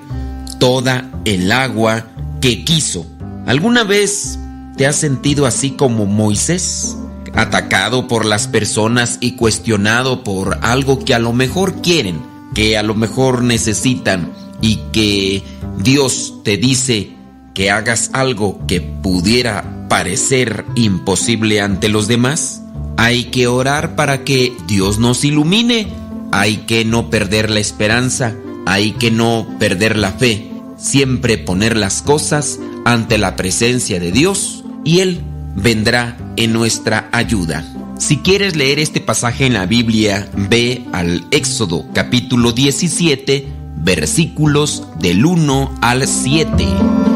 toda 0.59 1.09
el 1.25 1.53
agua 1.53 2.07
que 2.41 2.65
quiso. 2.65 3.07
¿Alguna 3.47 3.85
vez 3.85 4.41
te 4.77 4.89
has 4.89 4.97
sentido 4.97 5.47
así 5.47 5.71
como 5.71 6.07
Moisés? 6.07 6.97
Atacado 7.33 8.09
por 8.09 8.25
las 8.25 8.49
personas 8.49 9.19
y 9.21 9.37
cuestionado 9.37 10.25
por 10.25 10.59
algo 10.63 11.05
que 11.05 11.15
a 11.15 11.21
lo 11.21 11.33
mejor 11.33 11.81
quieren, 11.81 12.21
que 12.57 12.77
a 12.77 12.83
lo 12.83 12.97
mejor 12.97 13.45
necesitan 13.45 14.33
y 14.61 14.81
que 14.91 15.45
Dios 15.79 16.41
te 16.43 16.57
dice 16.57 17.14
que 17.55 17.71
hagas 17.71 18.11
algo 18.13 18.61
que 18.67 18.81
pudiera 18.81 19.87
parecer 19.89 20.65
imposible 20.75 21.61
ante 21.61 21.89
los 21.89 22.09
demás? 22.09 22.63
Hay 22.97 23.25
que 23.25 23.47
orar 23.47 23.97
para 23.97 24.25
que 24.25 24.53
Dios 24.67 24.99
nos 24.99 25.25
ilumine. 25.25 25.89
Hay 26.33 26.59
que 26.59 26.85
no 26.85 27.11
perder 27.11 27.51
la 27.51 27.61
esperanza. 27.61 28.35
Hay 28.67 28.93
que 28.93 29.11
no 29.11 29.47
perder 29.59 29.97
la 29.97 30.13
fe. 30.13 30.51
Siempre 30.77 31.39
poner 31.39 31.77
las 31.77 32.03
cosas 32.03 32.59
ante 32.85 33.19
la 33.19 33.37
presencia 33.37 34.01
de 34.01 34.13
Dios 34.13 34.65
y 34.85 35.01
Él 35.01 35.21
vendrá 35.55 36.17
en 36.37 36.53
nuestra 36.53 37.09
ayuda. 37.13 37.65
Si 37.99 38.19
quieres 38.19 38.57
leer 38.57 38.81
este 38.81 39.01
pasaje 39.01 39.47
en 39.47 39.55
la 39.55 39.67
Biblia, 39.67 40.29
ve 40.37 40.85
al 40.93 41.25
Éxodo 41.31 41.87
capítulo 41.95 42.53
17, 42.53 43.47
versículos 43.77 44.83
del 44.99 45.25
1 45.25 45.79
al 45.81 46.07
7. 46.07 47.14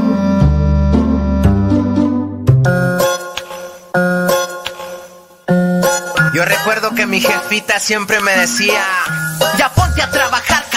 Que 6.99 7.07
mi 7.07 7.21
jefita 7.21 7.79
siempre 7.79 8.19
me 8.19 8.33
decía, 8.33 8.85
ya 9.57 9.73
ponte 9.73 10.03
a 10.03 10.11
trabajar, 10.11 10.68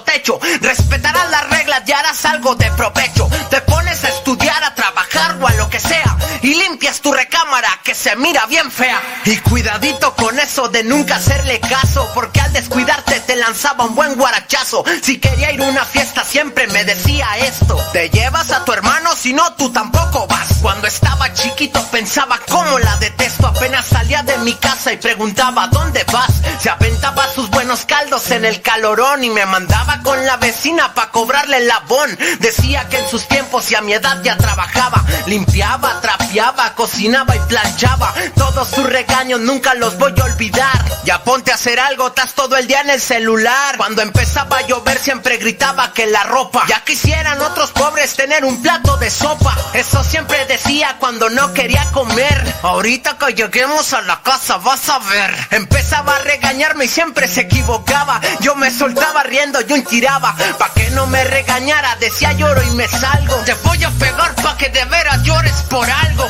techo. 0.00 0.40
Respetarás 0.60 1.30
las 1.30 1.50
reglas 1.50 1.82
y 1.86 1.92
harás 1.92 2.24
algo 2.24 2.54
de 2.54 2.70
provecho. 2.72 3.28
Te 3.50 3.60
pones 3.60 4.02
a 4.04 4.08
estudiar, 4.08 4.64
a 4.64 4.74
trabajar 4.74 5.36
o 5.40 5.46
a 5.46 5.52
lo 5.52 5.68
que 5.68 5.78
sea 5.78 6.16
y 6.42 6.54
limpias 6.54 7.00
tu 7.00 7.12
recámara 7.12 7.68
que 7.84 7.94
se 7.94 8.16
mira 8.16 8.46
bien 8.46 8.70
fea. 8.70 9.00
Y 9.24 9.36
cuidadito 9.38 10.14
con 10.14 10.38
eso 10.38 10.68
de 10.68 10.82
nunca 10.82 11.16
hacerle 11.16 11.60
caso 11.60 12.08
porque 12.14 12.40
al 12.40 12.52
descuidarte 12.52 13.20
te 13.20 13.36
lanzaba 13.36 13.84
un 13.84 13.94
buen 13.94 14.16
guarachazo. 14.16 14.84
Si 15.02 15.18
quería 15.18 15.52
ir 15.52 15.62
a 15.62 15.68
una 15.68 15.84
fiesta 15.84 16.24
siempre 16.24 16.66
me 16.68 16.84
decía 16.84 17.28
esto. 17.38 17.76
Te 17.92 18.10
llevas 18.10 18.50
a 18.50 18.64
tu 18.64 18.72
hermano 18.72 19.14
si 19.14 19.32
no 19.32 19.52
tú 19.54 19.70
tampoco 19.72 20.26
vas. 20.26 20.58
Cuando 20.60 20.88
estaba 20.88 21.32
chiquito 21.32 21.82
pensaba 21.90 22.40
cómo 22.48 22.78
la 22.78 22.96
detesto. 22.96 23.46
Apenas 23.46 23.86
salía 23.86 24.22
de 24.22 24.36
mi 24.38 24.54
casa 24.54 24.92
y 24.92 24.96
preguntaba 24.96 25.68
¿dónde 25.68 26.04
vas? 26.12 26.32
Se 26.60 26.70
aventaba 26.70 27.24
sus 27.32 27.50
buenos 27.50 27.84
caldos 27.86 28.30
en 28.30 28.44
el 28.44 28.60
calorón 28.62 29.22
y 29.22 29.30
me 29.30 29.46
mandaba 29.46 29.81
con 30.02 30.24
la 30.24 30.36
vecina 30.36 30.94
pa' 30.94 31.10
cobrarle 31.10 31.58
el 31.58 31.68
labón. 31.68 32.16
Decía 32.40 32.88
que 32.88 32.98
en 32.98 33.08
sus 33.08 33.26
tiempos 33.28 33.70
y 33.70 33.74
a 33.74 33.80
mi 33.80 33.92
edad 33.92 34.22
ya 34.22 34.36
trabajaba. 34.36 35.04
Limpiaba, 35.26 36.00
trapeaba, 36.00 36.74
cocinaba 36.74 37.34
y 37.36 37.40
planchaba. 37.40 38.14
Todos 38.36 38.68
sus 38.68 38.84
regaños 38.84 39.40
nunca 39.40 39.74
los 39.74 39.98
voy 39.98 40.14
a 40.20 40.24
olvidar. 40.24 40.84
Ya 41.04 41.22
ponte 41.24 41.50
a 41.52 41.54
hacer 41.54 41.80
algo, 41.80 42.08
estás 42.08 42.34
todo 42.34 42.56
el 42.56 42.66
día 42.66 42.80
en 42.80 42.90
el 42.90 43.00
celular. 43.00 43.76
Cuando 43.76 44.02
empezaba 44.02 44.58
a 44.58 44.66
llover 44.66 44.98
siempre 44.98 45.36
gritaba 45.36 45.92
que 45.92 46.06
la 46.06 46.24
ropa. 46.24 46.64
Ya 46.68 46.82
quisieran 46.84 47.40
otros 47.40 47.70
pobres 47.70 48.14
tener 48.14 48.44
un 48.44 48.62
plato 48.62 48.96
de 48.98 49.10
sopa. 49.10 49.56
Eso 49.74 50.04
siempre 50.04 50.44
decía 50.46 50.96
cuando 50.98 51.30
no 51.30 51.52
quería 51.54 51.84
comer. 51.92 52.54
Ahorita 52.62 53.18
que 53.18 53.34
lleguemos 53.34 53.92
a 53.92 54.02
la 54.02 54.22
casa 54.22 54.58
vas 54.58 54.88
a 54.88 54.98
ver. 54.98 55.34
Empezaba 55.50 56.16
a 56.16 56.18
regañarme 56.20 56.84
y 56.84 56.88
siempre 56.88 57.28
se 57.28 57.42
equivocaba. 57.42 58.20
Yo 58.40 58.54
me 58.54 58.70
soltaba 58.70 59.22
riendo 59.22 59.60
y 59.60 59.71
un 59.72 59.84
tiraba. 59.84 60.34
Pa' 60.58 60.72
que 60.74 60.90
no 60.90 61.06
me 61.06 61.24
regañara, 61.24 61.96
decía 61.96 62.32
lloro 62.32 62.62
y 62.62 62.70
me 62.72 62.86
salgo. 62.88 63.36
Te 63.44 63.54
voy 63.54 63.82
a 63.82 63.90
pegar 63.90 64.34
pa' 64.36 64.56
que 64.56 64.68
de 64.68 64.84
veras 64.84 65.22
llores 65.22 65.62
por 65.68 65.88
algo. 65.90 66.28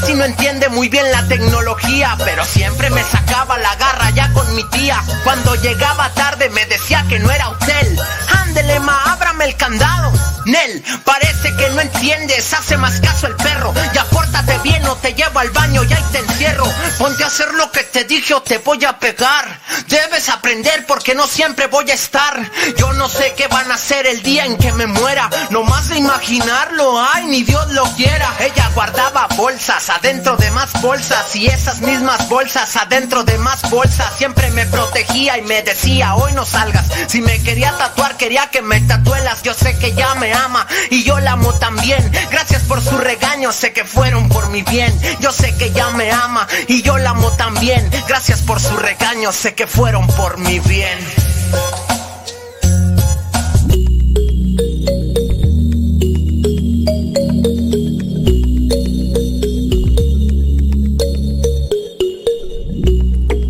Casi 0.00 0.12
no 0.14 0.24
entiende 0.24 0.68
muy 0.70 0.88
bien 0.88 1.08
la 1.12 1.24
tecnología, 1.28 2.16
pero 2.24 2.44
siempre 2.44 2.90
me 2.90 3.04
sacaba 3.04 3.56
la 3.58 3.76
garra 3.76 4.10
ya 4.10 4.28
con 4.32 4.52
mi 4.56 4.68
tía. 4.70 5.00
Cuando 5.22 5.54
llegaba 5.54 6.12
tarde 6.14 6.50
me 6.50 6.66
decía 6.66 7.04
que 7.08 7.20
no 7.20 7.30
era 7.30 7.48
hotel. 7.48 8.00
Ándele, 8.40 8.80
ma, 8.80 9.12
ábrame 9.12 9.44
el 9.44 9.56
candado. 9.56 10.12
Nel, 10.46 10.84
parece 11.04 11.54
que 11.56 11.70
no 11.70 11.80
entiendes, 11.80 12.52
hace 12.52 12.76
más 12.76 13.00
caso 13.00 13.28
el 13.28 13.36
perro. 13.36 13.72
Ya 13.94 14.04
pórtate 14.06 14.58
bien 14.58 14.84
o 14.86 14.96
te 14.96 15.14
llevo 15.14 15.38
al 15.38 15.50
baño 15.50 15.84
y 15.84 15.92
ahí 15.92 16.04
te 16.10 16.18
encierro. 16.18 16.66
Ponte 16.98 17.22
a 17.22 17.28
hacer 17.28 17.54
lo 17.54 17.70
que 17.70 17.84
te 17.84 18.04
dije 18.04 18.34
o 18.34 18.42
te 18.42 18.58
voy 18.58 18.84
a 18.84 18.98
pegar. 18.98 19.60
Debes 19.86 20.28
aprender 20.28 20.84
porque 20.86 21.14
no 21.14 21.26
siempre 21.26 21.68
voy 21.68 21.90
a 21.90 21.94
estar. 21.94 22.50
Yo 22.76 22.92
no 22.94 23.08
sé 23.08 23.32
qué 23.36 23.46
van 23.46 23.70
a 23.70 23.76
hacer 23.76 24.06
el 24.06 24.22
día 24.22 24.44
en 24.44 24.58
que 24.58 24.72
me 24.72 24.86
muera. 24.86 25.30
No 25.50 25.62
más 25.62 25.88
de 25.88 25.98
imaginarlo, 25.98 27.00
ay, 27.00 27.26
ni 27.26 27.42
Dios 27.42 27.72
lo 27.72 27.84
quiera. 27.94 28.34
Ella 28.40 28.70
guardaba 28.74 29.28
bolsas 29.36 29.83
adentro 29.90 30.36
de 30.36 30.50
más 30.52 30.72
bolsas 30.80 31.34
y 31.36 31.46
esas 31.46 31.80
mismas 31.80 32.28
bolsas 32.28 32.76
adentro 32.76 33.24
de 33.24 33.38
más 33.38 33.68
bolsas. 33.70 34.16
Siempre 34.16 34.50
me 34.52 34.66
protegía 34.66 35.38
y 35.38 35.42
me 35.42 35.62
decía, 35.62 36.14
hoy 36.14 36.32
no 36.32 36.44
salgas. 36.44 36.86
Si 37.06 37.20
me 37.20 37.42
quería 37.42 37.76
tatuar, 37.76 38.16
quería 38.16 38.48
que 38.50 38.62
me 38.62 38.80
tatuelas. 38.80 39.42
Yo 39.42 39.54
sé 39.54 39.76
que 39.78 39.92
ya 39.92 40.14
me 40.14 40.32
ama 40.32 40.66
y 40.90 41.04
yo 41.04 41.18
la 41.20 41.32
amo 41.32 41.52
también. 41.54 42.10
Gracias 42.30 42.62
por 42.62 42.80
su 42.82 42.96
regaño, 42.98 43.52
sé 43.52 43.72
que 43.72 43.84
fueron 43.84 44.28
por 44.28 44.48
mi 44.50 44.62
bien. 44.62 44.92
Yo 45.20 45.32
sé 45.32 45.54
que 45.56 45.70
ya 45.72 45.90
me 45.90 46.10
ama 46.10 46.46
y 46.68 46.82
yo 46.82 46.98
la 46.98 47.10
amo 47.10 47.30
también. 47.32 47.90
Gracias 48.08 48.42
por 48.42 48.60
su 48.60 48.76
regaño, 48.76 49.32
sé 49.32 49.54
que 49.54 49.66
fueron 49.66 50.06
por 50.08 50.38
mi 50.38 50.60
bien. 50.60 50.98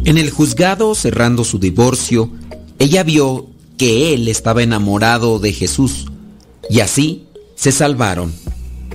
En 0.04 0.18
el 0.18 0.30
juzgado, 0.30 0.94
cerrando 0.94 1.44
su 1.44 1.58
divorcio, 1.58 2.30
ella 2.78 3.02
vio 3.02 3.46
que 3.78 4.12
él 4.12 4.28
estaba 4.28 4.62
enamorado 4.62 5.38
de 5.38 5.54
Jesús 5.54 6.04
y 6.68 6.80
así 6.80 7.24
se 7.54 7.72
salvaron. 7.72 8.30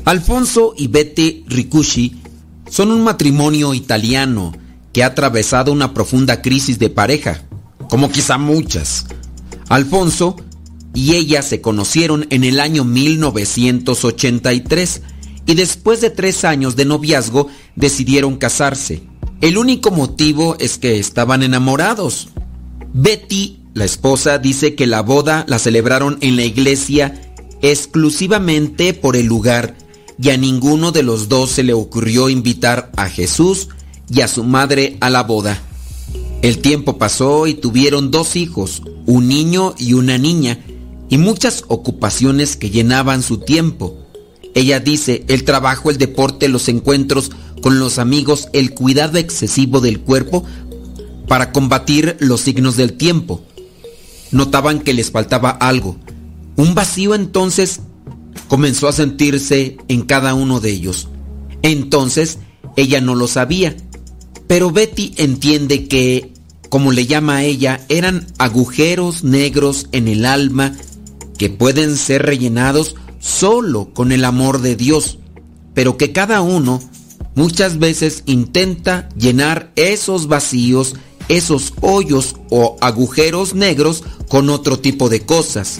Alfonso 0.05 0.75
y 0.77 0.85
Betty 0.87 1.45
Ricucci 1.47 2.17
son 2.69 2.91
un 2.91 3.03
matrimonio 3.03 3.73
italiano 3.73 4.55
que 4.93 5.03
ha 5.03 5.07
atravesado 5.07 5.71
una 5.71 5.95
profunda 5.95 6.43
crisis 6.43 6.77
de 6.77 6.91
pareja, 6.91 7.41
como 7.89 8.11
quizá 8.11 8.37
muchas. 8.37 9.07
Alfonso 9.67 10.35
y 10.93 11.15
ella 11.15 11.41
se 11.41 11.59
conocieron 11.59 12.27
en 12.29 12.43
el 12.43 12.59
año 12.59 12.83
1983 12.83 15.01
y 15.47 15.55
después 15.55 16.01
de 16.01 16.11
tres 16.11 16.45
años 16.45 16.75
de 16.75 16.85
noviazgo 16.85 17.47
decidieron 17.75 18.37
casarse. 18.37 19.08
El 19.41 19.57
único 19.57 19.91
motivo 19.91 20.57
es 20.59 20.77
que 20.77 20.99
estaban 20.99 21.43
enamorados. 21.43 22.29
Betty, 22.93 23.59
la 23.73 23.85
esposa, 23.85 24.37
dice 24.37 24.75
que 24.75 24.85
la 24.85 25.01
boda 25.01 25.45
la 25.47 25.59
celebraron 25.59 26.17
en 26.21 26.35
la 26.35 26.43
iglesia 26.43 27.33
exclusivamente 27.61 28.93
por 28.93 29.15
el 29.15 29.27
lugar 29.27 29.75
y 30.21 30.29
a 30.29 30.37
ninguno 30.37 30.91
de 30.91 31.03
los 31.03 31.29
dos 31.29 31.51
se 31.51 31.63
le 31.63 31.73
ocurrió 31.73 32.29
invitar 32.29 32.91
a 32.97 33.09
Jesús 33.09 33.69
y 34.09 34.21
a 34.21 34.27
su 34.27 34.43
madre 34.43 34.97
a 34.99 35.09
la 35.09 35.23
boda. 35.23 35.61
El 36.41 36.59
tiempo 36.59 36.97
pasó 36.97 37.47
y 37.47 37.53
tuvieron 37.53 38.11
dos 38.11 38.35
hijos, 38.35 38.81
un 39.05 39.27
niño 39.27 39.75
y 39.77 39.93
una 39.93 40.17
niña, 40.17 40.59
y 41.09 41.17
muchas 41.17 41.63
ocupaciones 41.67 42.55
que 42.55 42.69
llenaban 42.69 43.23
su 43.23 43.37
tiempo. 43.39 43.97
Ella 44.55 44.79
dice, 44.79 45.23
el 45.27 45.43
trabajo, 45.43 45.89
el 45.89 45.97
deporte, 45.97 46.49
los 46.49 46.67
encuentros 46.69 47.31
con 47.61 47.79
los 47.79 47.99
amigos, 47.99 48.49
el 48.53 48.73
cuidado 48.73 49.17
excesivo 49.17 49.81
del 49.81 49.99
cuerpo 49.99 50.43
para 51.27 51.51
combatir 51.51 52.17
los 52.19 52.41
signos 52.41 52.75
del 52.75 52.93
tiempo. 52.93 53.43
Notaban 54.31 54.79
que 54.79 54.93
les 54.93 55.11
faltaba 55.11 55.49
algo. 55.51 55.97
Un 56.55 56.75
vacío 56.75 57.15
entonces 57.15 57.81
comenzó 58.47 58.87
a 58.87 58.93
sentirse 58.93 59.77
en 59.87 60.01
cada 60.01 60.33
uno 60.33 60.59
de 60.59 60.71
ellos. 60.71 61.07
Entonces 61.61 62.39
ella 62.75 63.01
no 63.01 63.15
lo 63.15 63.27
sabía, 63.27 63.75
pero 64.47 64.71
Betty 64.71 65.13
entiende 65.17 65.87
que, 65.87 66.33
como 66.69 66.91
le 66.91 67.05
llama 67.05 67.37
a 67.37 67.43
ella, 67.43 67.85
eran 67.89 68.27
agujeros 68.37 69.23
negros 69.23 69.87
en 69.91 70.07
el 70.07 70.25
alma 70.25 70.73
que 71.37 71.49
pueden 71.49 71.95
ser 71.95 72.23
rellenados 72.23 72.95
solo 73.19 73.93
con 73.93 74.11
el 74.11 74.25
amor 74.25 74.61
de 74.61 74.75
Dios, 74.75 75.19
pero 75.73 75.97
que 75.97 76.11
cada 76.11 76.41
uno 76.41 76.81
muchas 77.39 77.79
veces 77.79 78.23
intenta 78.25 79.07
llenar 79.15 79.71
esos 79.77 80.27
vacíos, 80.27 80.95
esos 81.29 81.73
hoyos 81.79 82.35
o 82.49 82.75
agujeros 82.81 83.55
negros 83.55 84.03
con 84.27 84.49
otro 84.49 84.77
tipo 84.77 85.07
de 85.07 85.21
cosas. 85.21 85.79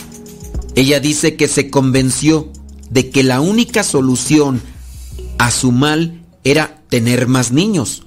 Ella 0.76 1.02
dice 1.02 1.36
que 1.36 1.50
se 1.50 1.70
convenció 1.70 2.48
de 2.90 3.10
que 3.10 3.24
la 3.24 3.42
única 3.42 3.84
solución 3.84 4.62
a 5.38 5.52
su 5.52 5.74
mal 5.74 6.24
era 6.46 6.82
tener 6.88 7.28
más 7.28 7.52
niños, 7.52 8.04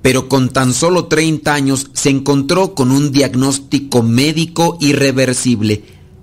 pero 0.00 0.28
con 0.28 0.50
tan 0.50 0.72
solo 0.72 1.06
30 1.06 1.52
años 1.52 1.90
se 1.94 2.10
encontró 2.10 2.76
con 2.76 2.92
un 2.92 3.10
diagnóstico 3.10 4.04
médico 4.04 4.78
irreversible. 4.80 5.82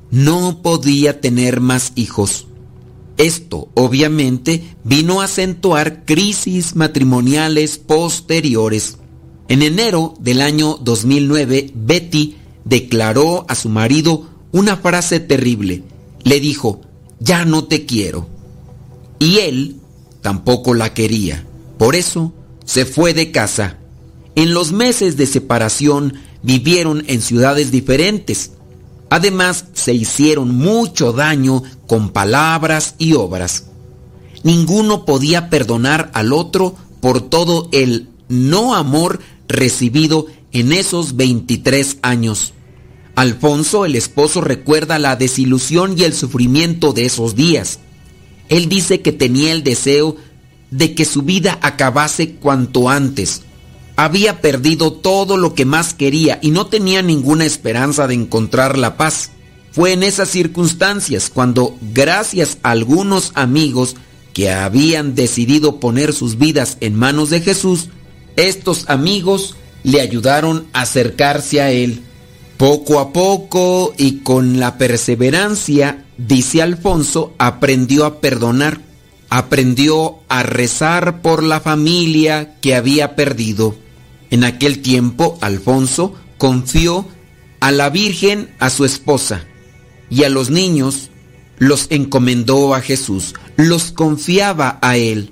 No 0.10 0.62
podía 0.62 1.20
tener 1.20 1.60
más 1.60 1.92
hijos. 1.96 2.48
Esto, 3.22 3.70
obviamente, 3.76 4.76
vino 4.84 5.22
a 5.22 5.26
acentuar 5.26 6.06
crisis 6.06 6.76
matrimoniales 6.76 7.78
posteriores. 7.78 8.98
En 9.48 9.62
enero 9.62 10.16
del 10.20 10.42
año 10.42 10.80
2009, 10.82 11.72
Betty 11.76 12.38
declaró 12.66 13.46
a 13.48 13.54
su 13.54 13.70
marido 13.70 14.28
una 14.52 14.76
frase 14.76 15.20
terrible. 15.20 15.84
Le 16.24 16.40
dijo, 16.40 16.82
ya 17.20 17.46
no 17.46 17.66
te 17.66 17.86
quiero. 17.86 18.28
Y 19.20 19.38
él 19.38 19.76
tampoco 20.22 20.74
la 20.74 20.96
quería. 20.96 21.46
Por 21.78 21.96
eso 21.96 22.34
se 22.66 22.86
fue 22.86 23.14
de 23.14 23.30
casa. 23.30 23.78
En 24.34 24.56
los 24.56 24.72
meses 24.72 25.16
de 25.16 25.28
separación 25.28 26.16
vivieron 26.42 27.04
en 27.06 27.22
ciudades 27.22 27.70
diferentes. 27.70 28.54
Además, 29.12 29.66
se 29.74 29.94
hicieron 29.94 30.56
mucho 30.56 31.12
daño 31.12 31.64
con 31.86 32.12
palabras 32.12 32.96
y 32.98 33.12
obras. 33.12 33.66
Ninguno 34.44 35.04
podía 35.04 35.50
perdonar 35.50 36.10
al 36.14 36.32
otro 36.32 36.76
por 37.02 37.20
todo 37.20 37.68
el 37.74 38.08
no 38.30 38.74
amor 38.74 39.20
recibido 39.50 40.28
en 40.54 40.72
esos 40.72 41.18
23 41.18 41.98
años. 42.02 42.54
Alfonso, 43.16 43.84
el 43.84 43.98
esposo, 43.98 44.40
recuerda 44.40 44.98
la 44.98 45.18
desilusión 45.18 46.00
y 46.00 46.04
el 46.04 46.14
sufrimiento 46.14 46.94
de 46.94 47.04
esos 47.04 47.36
días. 47.36 47.80
Él 48.48 48.70
dice 48.70 49.02
que 49.02 49.12
tenía 49.12 49.52
el 49.52 49.64
deseo 49.64 50.16
de 50.70 50.96
que 50.96 51.04
su 51.04 51.24
vida 51.24 51.60
acabase 51.62 52.36
cuanto 52.36 52.88
antes 52.88 53.42
había 53.96 54.42
perdido 54.42 54.94
todo 54.94 55.38
lo 55.38 55.54
que 55.54 55.66
más 55.66 55.94
quería 55.94 56.40
y 56.42 56.52
no 56.52 56.68
tenía 56.68 57.02
ninguna 57.02 57.46
esperanza 57.46 58.08
de 58.08 58.16
encontrar 58.16 58.78
la 58.78 58.98
paz. 58.98 59.32
Fue 59.72 59.94
en 59.94 60.04
esas 60.04 60.30
circunstancias 60.30 61.32
cuando, 61.34 61.78
gracias 61.94 62.58
a 62.64 62.72
algunos 62.72 63.32
amigos 63.36 63.96
que 64.34 64.52
habían 64.52 65.16
decidido 65.16 65.80
poner 65.80 66.14
sus 66.14 66.38
vidas 66.38 66.78
en 66.82 66.96
manos 66.96 67.30
de 67.30 67.42
Jesús, 67.42 67.90
estos 68.36 68.90
amigos 68.90 69.56
le 69.84 70.02
ayudaron 70.02 70.68
a 70.74 70.82
acercarse 70.82 71.62
a 71.62 71.72
Él. 71.72 72.02
Poco 72.58 73.00
a 73.00 73.12
poco 73.12 73.94
y 73.98 74.20
con 74.20 74.60
la 74.60 74.78
perseverancia, 74.78 76.06
dice 76.18 76.62
Alfonso, 76.62 77.34
aprendió 77.38 78.06
a 78.06 78.22
perdonar, 78.22 78.82
aprendió 79.32 80.20
a 80.28 80.44
rezar 80.44 81.22
por 81.22 81.42
la 81.42 81.62
familia 81.62 82.60
que 82.60 82.76
había 82.76 83.16
perdido. 83.16 83.76
En 84.30 84.44
aquel 84.44 84.82
tiempo, 84.82 85.38
Alfonso 85.40 86.14
confió 86.38 87.08
a 87.62 87.72
la 87.72 87.90
Virgen 87.90 88.54
a 88.60 88.70
su 88.70 88.84
esposa 88.84 89.46
y 90.10 90.26
a 90.26 90.30
los 90.30 90.50
niños 90.50 91.12
los 91.58 91.88
encomendó 91.92 92.76
a 92.76 92.82
Jesús, 92.82 93.34
los 93.56 93.94
confiaba 93.94 94.80
a 94.82 94.98
Él. 94.98 95.32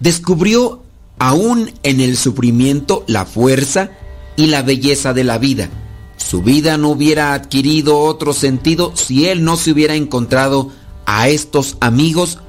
Descubrió 0.00 0.82
aún 1.20 1.70
en 1.84 2.00
el 2.00 2.16
sufrimiento 2.16 3.04
la 3.06 3.24
fuerza 3.24 3.92
y 4.36 4.46
la 4.46 4.62
belleza 4.62 5.14
de 5.14 5.22
la 5.22 5.38
vida. 5.38 5.70
Su 6.16 6.42
vida 6.42 6.76
no 6.76 6.88
hubiera 6.88 7.34
adquirido 7.34 8.00
otro 8.00 8.32
sentido 8.32 8.96
si 8.96 9.26
él 9.26 9.44
no 9.44 9.56
se 9.56 9.70
hubiera 9.70 9.94
encontrado 9.94 10.72
a 11.06 11.28
estos 11.28 11.76
amigos 11.80 12.40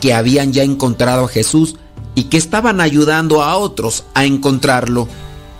que 0.00 0.14
habían 0.14 0.52
ya 0.52 0.62
encontrado 0.62 1.24
a 1.24 1.28
Jesús 1.28 1.76
y 2.14 2.24
que 2.24 2.36
estaban 2.36 2.80
ayudando 2.80 3.42
a 3.42 3.56
otros 3.56 4.04
a 4.14 4.24
encontrarlo. 4.24 5.08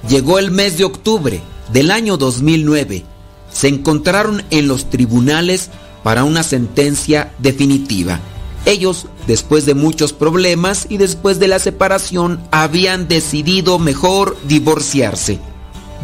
Llegó 0.09 0.39
el 0.39 0.51
mes 0.51 0.78
de 0.78 0.85
octubre 0.85 1.40
del 1.73 1.90
año 1.90 2.16
2009. 2.16 3.05
Se 3.52 3.69
encontraron 3.69 4.43
en 4.51 4.69
los 4.69 4.90
tribunales 4.90 5.70
para 6.02 6.24
una 6.24 6.43
sentencia 6.43 7.32
definitiva. 7.39 8.20
Ellos, 8.66 9.06
después 9.27 9.66
de 9.66 9.74
muchos 9.74 10.12
problemas 10.12 10.86
y 10.89 10.98
después 10.98 11.39
de 11.39 11.48
la 11.48 11.59
separación, 11.59 12.40
habían 12.51 13.09
decidido 13.09 13.78
mejor 13.78 14.36
divorciarse. 14.47 15.39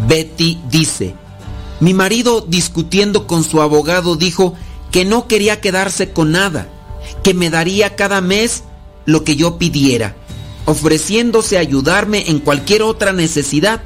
Betty 0.08 0.58
dice, 0.70 1.14
mi 1.80 1.94
marido 1.94 2.40
discutiendo 2.40 3.26
con 3.26 3.44
su 3.44 3.60
abogado 3.60 4.16
dijo 4.16 4.54
que 4.90 5.04
no 5.04 5.26
quería 5.26 5.60
quedarse 5.60 6.12
con 6.12 6.32
nada, 6.32 6.68
que 7.22 7.34
me 7.34 7.50
daría 7.50 7.96
cada 7.96 8.20
mes 8.20 8.64
lo 9.06 9.24
que 9.24 9.36
yo 9.36 9.58
pidiera 9.58 10.16
ofreciéndose 10.66 11.56
a 11.56 11.60
ayudarme 11.60 12.30
en 12.30 12.38
cualquier 12.38 12.82
otra 12.82 13.12
necesidad. 13.12 13.82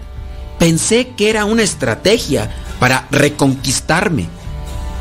Pensé 0.59 1.09
que 1.17 1.31
era 1.31 1.45
una 1.45 1.63
estrategia 1.63 2.51
para 2.81 3.07
reconquistarme. 3.11 4.29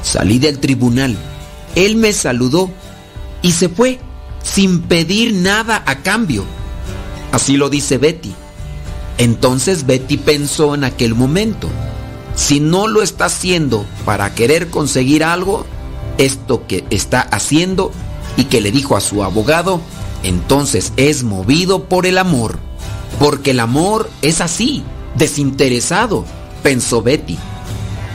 Salí 0.03 0.39
del 0.39 0.59
tribunal. 0.59 1.17
Él 1.75 1.95
me 1.95 2.13
saludó 2.13 2.69
y 3.41 3.51
se 3.51 3.69
fue 3.69 3.99
sin 4.43 4.81
pedir 4.81 5.33
nada 5.33 5.83
a 5.85 5.99
cambio. 5.99 6.45
Así 7.31 7.57
lo 7.57 7.69
dice 7.69 7.97
Betty. 7.97 8.33
Entonces 9.17 9.85
Betty 9.85 10.17
pensó 10.17 10.75
en 10.75 10.83
aquel 10.83 11.15
momento, 11.15 11.67
si 12.35 12.59
no 12.59 12.87
lo 12.87 13.01
está 13.01 13.25
haciendo 13.25 13.85
para 14.05 14.33
querer 14.35 14.69
conseguir 14.69 15.23
algo, 15.23 15.65
esto 16.19 16.65
que 16.67 16.85
está 16.91 17.21
haciendo 17.21 17.91
y 18.37 18.45
que 18.45 18.61
le 18.61 18.71
dijo 18.71 18.95
a 18.95 19.01
su 19.01 19.23
abogado, 19.23 19.81
entonces 20.23 20.93
es 20.95 21.23
movido 21.23 21.85
por 21.85 22.05
el 22.05 22.17
amor, 22.17 22.59
porque 23.19 23.51
el 23.51 23.59
amor 23.59 24.09
es 24.21 24.39
así, 24.39 24.83
desinteresado, 25.15 26.23
pensó 26.63 27.01
Betty. 27.01 27.37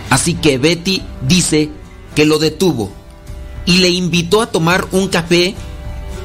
Así 0.08 0.34
que 0.34 0.58
Betty 0.58 1.02
dice 1.26 1.70
que 2.14 2.24
lo 2.24 2.38
detuvo 2.38 2.90
y 3.66 3.78
le 3.78 3.90
invitó 3.90 4.42
a 4.42 4.46
tomar 4.46 4.86
un 4.92 5.08
café 5.08 5.54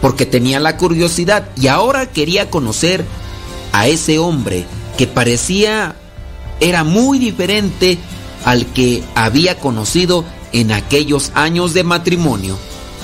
porque 0.02 0.26
tenía 0.26 0.60
la 0.60 0.78
curiosidad 0.78 1.50
y 1.56 1.68
ahora 1.68 2.06
quería 2.08 2.50
conocer 2.50 3.06
a 3.72 3.88
ese 3.88 4.20
hombre 4.20 4.66
que 4.98 5.08
parecía 5.08 5.96
era 6.60 6.84
muy 6.84 7.20
diferente 7.20 7.98
al 8.46 8.66
que 8.68 9.04
había 9.16 9.60
conocido 9.60 10.26
en 10.54 10.72
aquellos 10.72 11.32
años 11.36 11.74
de 11.74 11.84
matrimonio. 11.84 12.58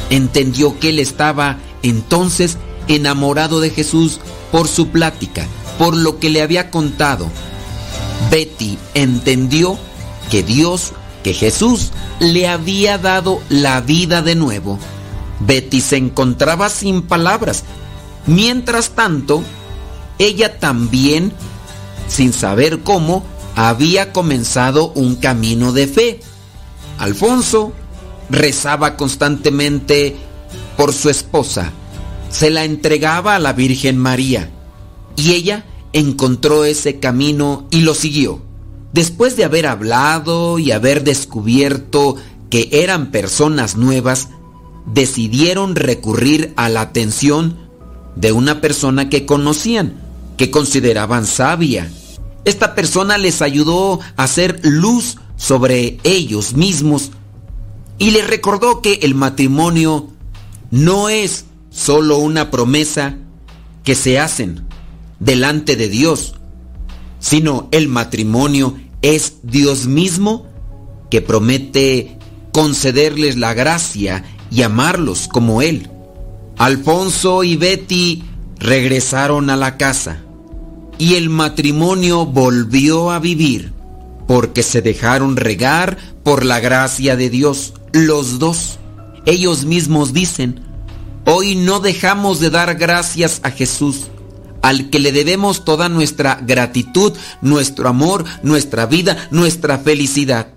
Entendió 0.10 0.80
que 0.80 0.90
él 0.90 1.00
estaba 1.00 1.58
entonces 1.82 2.58
enamorado 2.88 3.60
de 3.60 3.70
Jesús 3.70 4.20
por 4.52 4.68
su 4.68 4.90
plática, 4.90 5.48
por 5.78 5.96
lo 5.96 6.20
que 6.20 6.30
le 6.30 6.42
había 6.42 6.70
contado. 6.72 7.28
Betty 8.30 8.78
entendió 8.94 9.78
que 10.30 10.44
Dios, 10.44 10.94
que 11.24 11.34
Jesús 11.34 11.92
le 12.20 12.48
había 12.48 12.98
dado 12.98 13.42
la 13.50 13.82
vida 13.82 14.22
de 14.22 14.36
nuevo. 14.36 14.80
Betty 15.40 15.82
se 15.82 15.98
encontraba 15.98 16.70
sin 16.70 17.02
palabras. 17.02 17.64
Mientras 18.26 18.92
tanto, 18.92 19.44
ella 20.20 20.60
también, 20.60 21.34
sin 22.08 22.34
saber 22.34 22.80
cómo, 22.80 23.24
había 23.56 24.14
comenzado 24.14 24.92
un 24.94 25.16
camino 25.16 25.74
de 25.74 25.88
fe. 25.88 26.20
Alfonso 26.98 27.74
rezaba 28.30 28.96
constantemente 28.96 30.16
por 30.78 30.94
su 30.94 31.10
esposa. 31.10 31.72
Se 32.30 32.50
la 32.50 32.66
entregaba 32.66 33.36
a 33.36 33.40
la 33.40 33.54
Virgen 33.54 33.98
María 33.98 34.50
y 35.16 35.34
ella 35.34 35.66
encontró 35.94 36.66
ese 36.66 37.00
camino 37.00 37.68
y 37.70 37.82
lo 37.82 37.94
siguió. 37.94 38.42
Después 38.92 39.36
de 39.36 39.44
haber 39.44 39.68
hablado 39.68 40.60
y 40.60 40.72
haber 40.72 41.04
descubierto 41.04 42.16
que 42.50 42.70
eran 42.72 43.12
personas 43.12 43.76
nuevas, 43.76 44.30
decidieron 44.86 45.76
recurrir 45.76 46.54
a 46.56 46.70
la 46.70 46.82
atención 46.82 47.58
de 48.16 48.32
una 48.32 48.62
persona 48.62 49.10
que 49.10 49.26
conocían, 49.26 49.96
que 50.38 50.52
consideraban 50.52 51.26
sabia. 51.26 51.92
Esta 52.46 52.76
persona 52.76 53.18
les 53.18 53.42
ayudó 53.42 54.00
a 54.18 54.24
hacer 54.24 54.60
luz 54.64 55.18
sobre 55.38 55.98
ellos 56.04 56.54
mismos 56.54 57.12
y 57.98 58.12
les 58.12 58.28
recordó 58.28 58.82
que 58.82 59.00
el 59.04 59.16
matrimonio 59.16 60.10
no 60.72 61.10
es 61.10 61.46
solo 61.70 62.18
una 62.18 62.52
promesa 62.52 63.18
que 63.84 63.96
se 63.96 64.20
hacen 64.20 64.66
delante 65.20 65.76
de 65.76 65.88
Dios, 65.88 66.36
sino 67.20 67.70
el 67.72 67.88
matrimonio 67.88 68.76
es 69.02 69.36
Dios 69.44 69.86
mismo 69.86 70.48
que 71.10 71.22
promete 71.22 72.18
concederles 72.52 73.38
la 73.38 73.54
gracia 73.54 74.24
y 74.50 74.62
amarlos 74.62 75.28
como 75.28 75.62
Él. 75.62 75.90
Alfonso 76.58 77.44
y 77.44 77.56
Betty 77.56 78.24
regresaron 78.60 79.50
a 79.50 79.56
la 79.56 79.78
casa 79.78 80.22
y 80.98 81.16
el 81.16 81.30
matrimonio 81.30 82.26
volvió 82.26 83.12
a 83.12 83.20
vivir 83.20 83.74
porque 84.28 84.64
se 84.64 84.82
dejaron 84.82 85.36
regar 85.36 85.98
por 86.24 86.46
la 86.46 86.60
gracia 86.60 87.16
de 87.16 87.30
Dios, 87.30 87.74
los 87.94 88.40
dos. 88.40 88.80
Ellos 89.26 89.64
mismos 89.64 90.12
dicen, 90.12 90.60
hoy 91.26 91.56
no 91.56 91.80
dejamos 91.80 92.40
de 92.42 92.50
dar 92.50 92.76
gracias 92.76 93.40
a 93.44 93.52
Jesús, 93.52 94.08
al 94.62 94.90
que 94.90 95.00
le 95.00 95.12
debemos 95.14 95.64
toda 95.64 95.88
nuestra 95.88 96.40
gratitud, 96.42 97.14
nuestro 97.42 97.88
amor, 97.88 98.26
nuestra 98.44 98.86
vida, 98.86 99.30
nuestra 99.32 99.78
felicidad. 99.78 100.56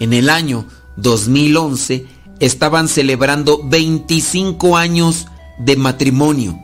En 0.00 0.12
el 0.12 0.28
año 0.28 0.66
2011 0.96 2.06
estaban 2.40 2.88
celebrando 2.88 3.60
25 3.62 4.76
años 4.76 5.26
de 5.58 5.76
matrimonio 5.76 6.58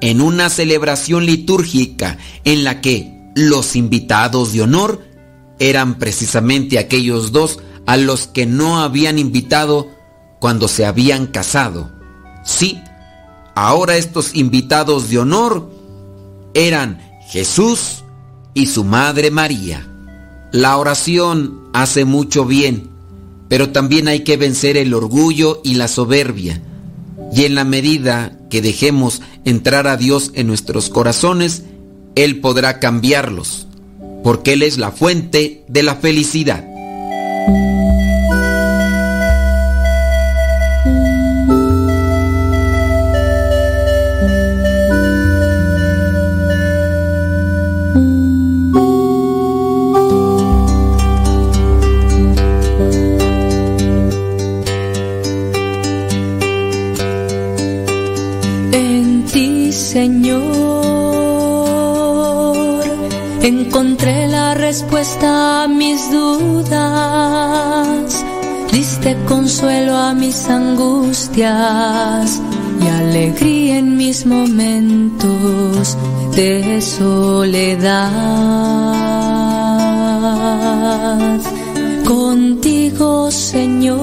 en 0.00 0.20
una 0.20 0.48
celebración 0.48 1.26
litúrgica 1.26 2.18
en 2.44 2.64
la 2.64 2.80
que 2.80 3.30
los 3.36 3.76
invitados 3.76 4.52
de 4.52 4.62
honor 4.62 5.04
eran 5.58 5.98
precisamente 5.98 6.78
aquellos 6.78 7.32
dos 7.32 7.60
a 7.90 7.96
los 7.96 8.28
que 8.28 8.46
no 8.46 8.78
habían 8.78 9.18
invitado 9.18 9.88
cuando 10.38 10.68
se 10.68 10.86
habían 10.86 11.26
casado. 11.26 11.90
Sí, 12.44 12.80
ahora 13.56 13.96
estos 13.96 14.36
invitados 14.36 15.10
de 15.10 15.18
honor 15.18 15.68
eran 16.54 17.00
Jesús 17.30 18.04
y 18.54 18.66
su 18.66 18.84
Madre 18.84 19.32
María. 19.32 19.88
La 20.52 20.76
oración 20.76 21.68
hace 21.72 22.04
mucho 22.04 22.44
bien, 22.44 22.90
pero 23.48 23.70
también 23.70 24.06
hay 24.06 24.20
que 24.20 24.36
vencer 24.36 24.76
el 24.76 24.94
orgullo 24.94 25.60
y 25.64 25.74
la 25.74 25.88
soberbia. 25.88 26.62
Y 27.34 27.44
en 27.44 27.56
la 27.56 27.64
medida 27.64 28.38
que 28.50 28.62
dejemos 28.62 29.20
entrar 29.44 29.88
a 29.88 29.96
Dios 29.96 30.30
en 30.34 30.46
nuestros 30.46 30.90
corazones, 30.90 31.64
Él 32.14 32.40
podrá 32.40 32.78
cambiarlos, 32.78 33.66
porque 34.22 34.52
Él 34.52 34.62
es 34.62 34.78
la 34.78 34.92
fuente 34.92 35.64
de 35.66 35.82
la 35.82 35.96
felicidad. 35.96 36.69
Mis 70.30 70.48
angustias 70.48 72.40
y 72.80 72.86
alegría 72.86 73.78
en 73.78 73.96
mis 73.96 74.24
momentos 74.24 75.96
de 76.36 76.80
soledad. 76.80 78.12
Contigo, 82.04 83.28
Señor, 83.32 83.98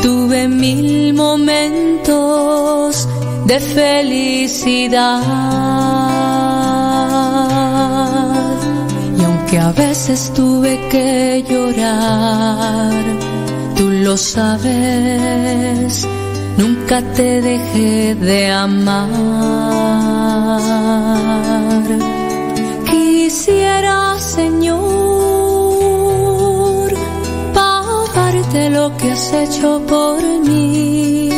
tuve 0.00 0.46
mil 0.46 1.12
momentos 1.14 3.08
de 3.46 3.58
felicidad. 3.58 5.22
Y 9.18 9.22
aunque 9.24 9.58
a 9.58 9.72
veces 9.72 10.32
tuve 10.34 10.78
que 10.88 11.44
llorar, 11.50 13.25
tú 13.76 13.90
lo 13.90 14.16
sabes, 14.16 16.08
nunca 16.56 17.02
te 17.14 17.42
dejé 17.42 18.14
de 18.14 18.50
amar. 18.50 19.10
Quisiera, 22.90 24.18
Señor, 24.18 24.86
pagarte 27.54 28.70
lo 28.70 28.96
que 28.96 29.12
has 29.12 29.32
hecho 29.32 29.82
por 29.86 30.22
mí. 30.48 31.28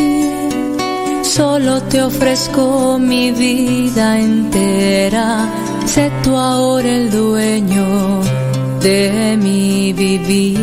Solo 1.22 1.82
te 1.82 2.02
ofrezco 2.02 2.98
mi 2.98 3.32
vida 3.32 4.18
entera. 4.18 5.46
Sé 5.86 6.10
tú 6.22 6.36
ahora 6.36 6.88
el 6.88 7.10
dueño 7.10 8.37
de 8.80 9.36
mi 9.36 9.92
vivir. 9.92 10.58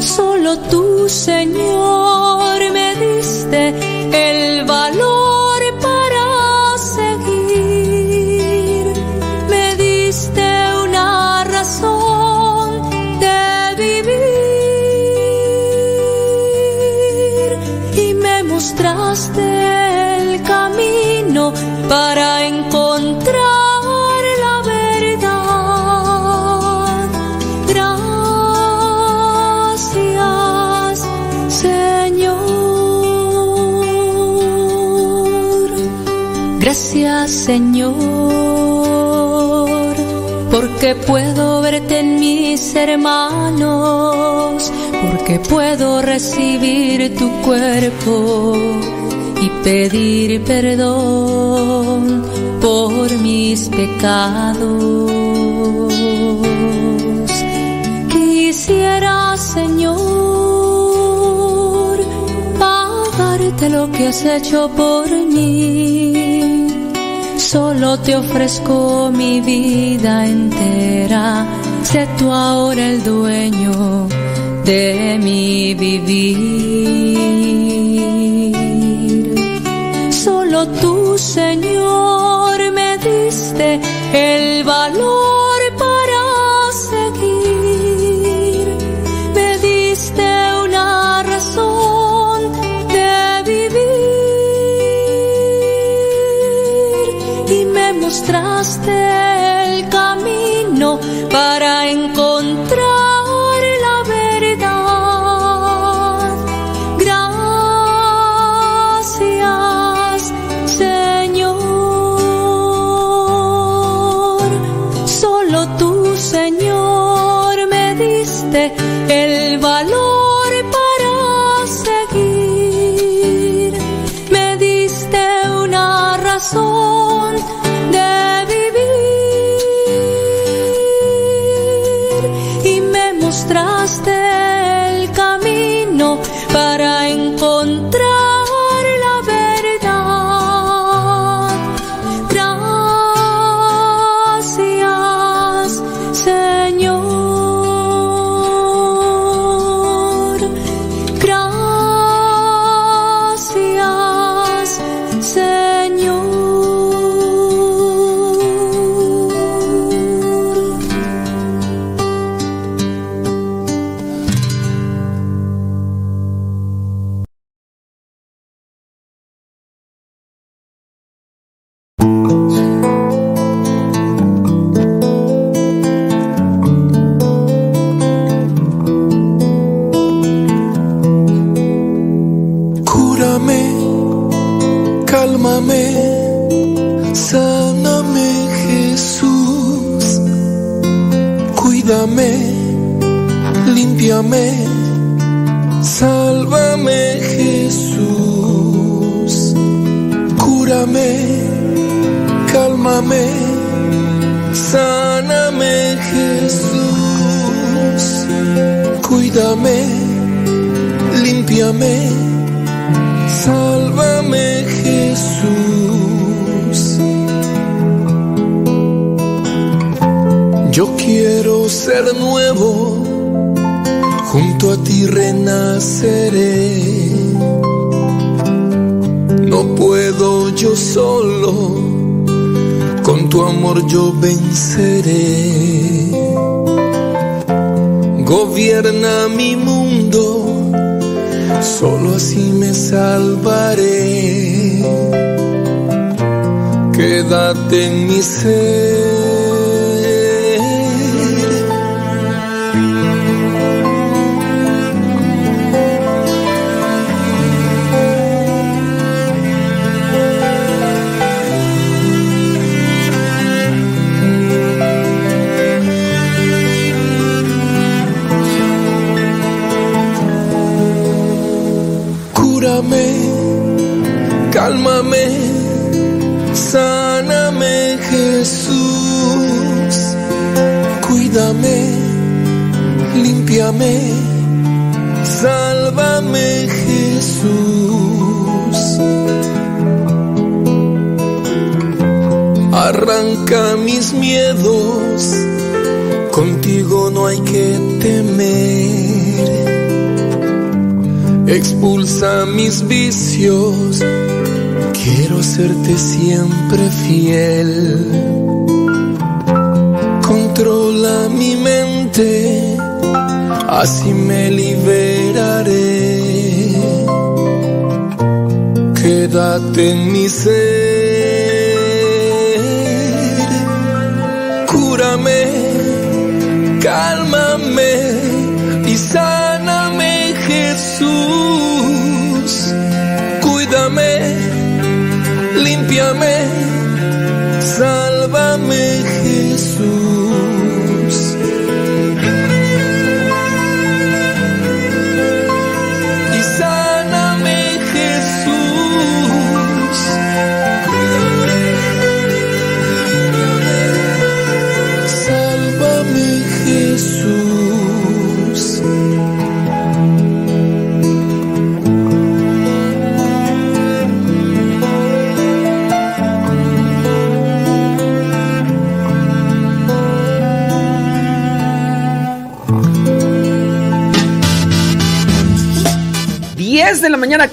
Solo 0.00 0.58
tú, 0.70 1.08
Señor, 1.08 2.72
me 2.72 2.94
diste 2.96 3.74
el 4.12 4.64
valor 4.64 5.03
hermanos, 42.76 44.70
porque 45.02 45.38
puedo 45.40 46.02
recibir 46.02 47.16
tu 47.16 47.30
cuerpo 47.42 48.56
y 49.40 49.48
pedir 49.62 50.42
perdón 50.44 52.24
por 52.60 53.10
mis 53.18 53.68
pecados. 53.68 55.12
Quisiera, 58.10 59.36
Señor, 59.36 59.98
pagarte 62.58 63.70
lo 63.70 63.90
que 63.92 64.08
has 64.08 64.24
hecho 64.24 64.68
por 64.70 65.08
mí. 65.10 66.66
Solo 67.36 67.98
te 68.00 68.16
ofrezco 68.16 69.10
mi 69.12 69.40
vida 69.40 70.26
entera. 70.26 71.53
Sé 71.94 72.08
tú 72.18 72.26
ahora 72.32 72.88
el 72.90 73.04
dueño 73.04 74.08
de 74.64 75.16
mi 75.22 75.74
vivir. 75.74 76.34
Solo 80.10 80.66
tú, 80.80 81.16
Señor, 81.16 82.72
me 82.72 82.98
diste 82.98 83.80
el 84.12 84.64
valor 84.64 85.33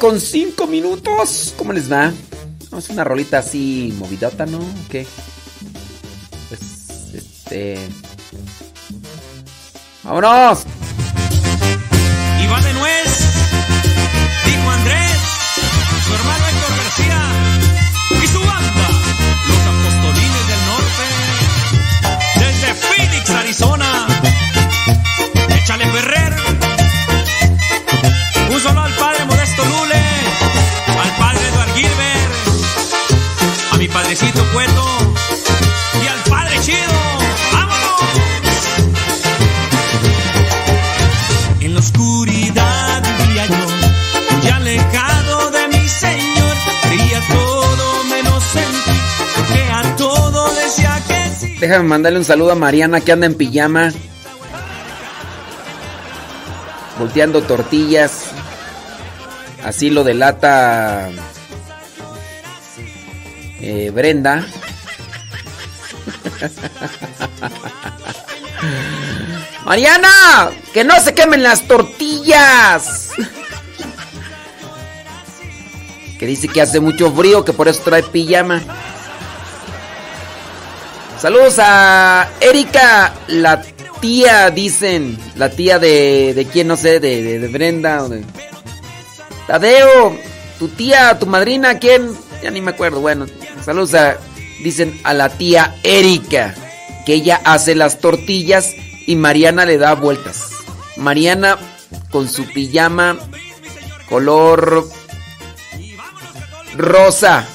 con 0.01 0.19
5 0.19 0.65
minutos. 0.65 1.53
¿Cómo 1.55 1.71
les 1.73 1.89
va? 1.89 2.11
Vamos 2.71 2.89
una 2.89 3.03
rolita 3.03 3.37
así 3.37 3.93
movidota, 3.99 4.47
¿no? 4.47 4.59
¿Qué? 4.89 5.05
Pues, 6.49 7.13
este... 7.13 7.77
¡Vámonos! 10.03 10.65
Déjame 51.71 51.87
mandarle 51.87 52.19
un 52.19 52.25
saludo 52.25 52.51
a 52.51 52.55
Mariana 52.55 52.99
que 52.99 53.13
anda 53.13 53.25
en 53.25 53.33
pijama. 53.33 53.93
Volteando 56.99 57.41
tortillas. 57.43 58.25
Así 59.63 59.89
lo 59.89 60.03
delata 60.03 61.09
eh, 63.61 63.89
Brenda. 63.95 64.45
Mariana, 69.65 70.49
que 70.73 70.83
no 70.83 70.99
se 70.99 71.13
quemen 71.13 71.41
las 71.41 71.65
tortillas. 71.69 73.11
Que 76.19 76.25
dice 76.25 76.49
que 76.49 76.59
hace 76.59 76.81
mucho 76.81 77.09
frío, 77.13 77.45
que 77.45 77.53
por 77.53 77.69
eso 77.69 77.81
trae 77.81 78.03
pijama. 78.03 78.61
Saludos 81.21 81.59
a 81.59 82.31
Erika, 82.39 83.13
la 83.27 83.61
tía, 83.99 84.49
dicen. 84.49 85.19
La 85.35 85.51
tía 85.51 85.77
de, 85.77 86.33
de 86.33 86.45
quién, 86.45 86.67
no 86.67 86.75
sé, 86.75 86.99
de, 86.99 87.21
de, 87.21 87.37
de 87.37 87.47
Brenda. 87.47 88.01
O 88.01 88.09
de... 88.09 88.23
Tadeo, 89.45 90.17
tu 90.57 90.69
tía, 90.69 91.19
tu 91.19 91.27
madrina, 91.27 91.77
¿quién? 91.77 92.11
Ya 92.41 92.49
ni 92.49 92.59
me 92.59 92.71
acuerdo. 92.71 93.01
Bueno, 93.01 93.27
saludos 93.63 93.93
a, 93.93 94.17
dicen, 94.63 94.99
a 95.03 95.13
la 95.13 95.29
tía 95.29 95.75
Erika. 95.83 96.55
Que 97.05 97.13
ella 97.13 97.39
hace 97.45 97.75
las 97.75 97.99
tortillas 97.99 98.71
y 99.05 99.15
Mariana 99.15 99.65
le 99.65 99.77
da 99.77 99.93
vueltas. 99.93 100.49
Mariana 100.97 101.59
con 102.09 102.27
su 102.29 102.45
pijama 102.47 103.19
color 104.09 104.89
rosa. 106.75 107.47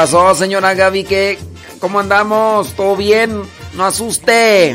Pasó, 0.00 0.34
señora 0.34 0.72
Gaby? 0.72 1.04
¿Qué? 1.04 1.38
¿Cómo 1.78 2.00
andamos? 2.00 2.72
¿Todo 2.72 2.96
bien? 2.96 3.42
No 3.74 3.84
asuste. 3.84 4.74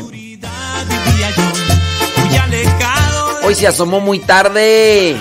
Hoy 3.42 3.54
se 3.56 3.66
asomó 3.66 3.98
muy 3.98 4.20
tarde. 4.20 5.16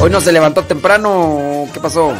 Hoy 0.00 0.10
no 0.10 0.20
se 0.20 0.30
levantó 0.30 0.62
temprano. 0.62 1.66
¿Qué 1.72 1.80
pasó? 1.80 2.14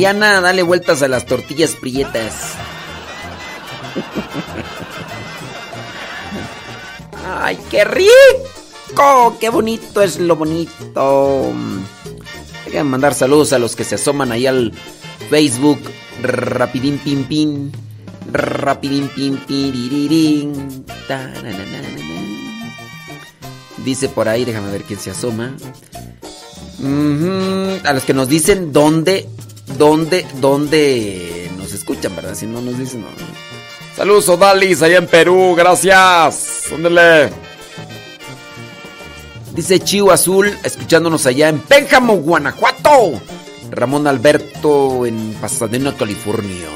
Mariana, 0.00 0.40
dale 0.40 0.62
vueltas 0.62 1.02
a 1.02 1.08
las 1.08 1.26
tortillas 1.26 1.76
prietas. 1.76 2.54
¡Ay, 7.42 7.58
qué 7.70 7.84
rico! 7.84 9.36
¡Qué 9.38 9.50
bonito 9.50 10.00
es 10.00 10.18
lo 10.18 10.36
bonito! 10.36 11.52
Déjenme 12.64 12.88
mandar 12.92 13.12
saludos 13.12 13.52
a 13.52 13.58
los 13.58 13.76
que 13.76 13.84
se 13.84 13.96
asoman 13.96 14.32
ahí 14.32 14.46
al 14.46 14.72
Facebook. 15.28 15.80
Rapidín 16.22 16.96
pim 16.96 17.24
pim. 17.24 17.70
Rapidín 18.32 19.10
pim. 19.10 19.38
Tarananana. 21.08 21.88
Dice 23.84 24.08
por 24.08 24.30
ahí, 24.30 24.46
déjame 24.46 24.72
ver 24.72 24.84
quién 24.84 24.98
se 24.98 25.10
asoma. 25.10 25.54
A 27.84 27.92
los 27.92 28.04
que 28.04 28.14
nos 28.14 28.28
dicen 28.28 28.72
dónde, 28.72 29.28
dónde, 29.80 30.26
dónde 30.42 31.50
nos 31.56 31.72
escuchan, 31.72 32.14
¿verdad? 32.14 32.34
Si 32.34 32.46
no 32.46 32.60
nos 32.60 32.78
dicen, 32.78 33.00
no. 33.00 33.06
Saludos, 33.96 34.28
Odalis, 34.28 34.82
allá 34.82 34.98
en 34.98 35.06
Perú, 35.06 35.54
gracias. 35.56 36.66
Ándale. 36.70 37.30
Dice 39.54 39.80
Chivo 39.80 40.12
Azul, 40.12 40.54
escuchándonos 40.62 41.24
allá 41.24 41.48
en 41.48 41.60
Pénjamo, 41.60 42.16
Guanajuato. 42.16 43.22
Ramón 43.70 44.06
Alberto 44.06 45.06
en 45.06 45.32
Pasadena, 45.40 45.96
California. 45.96 46.68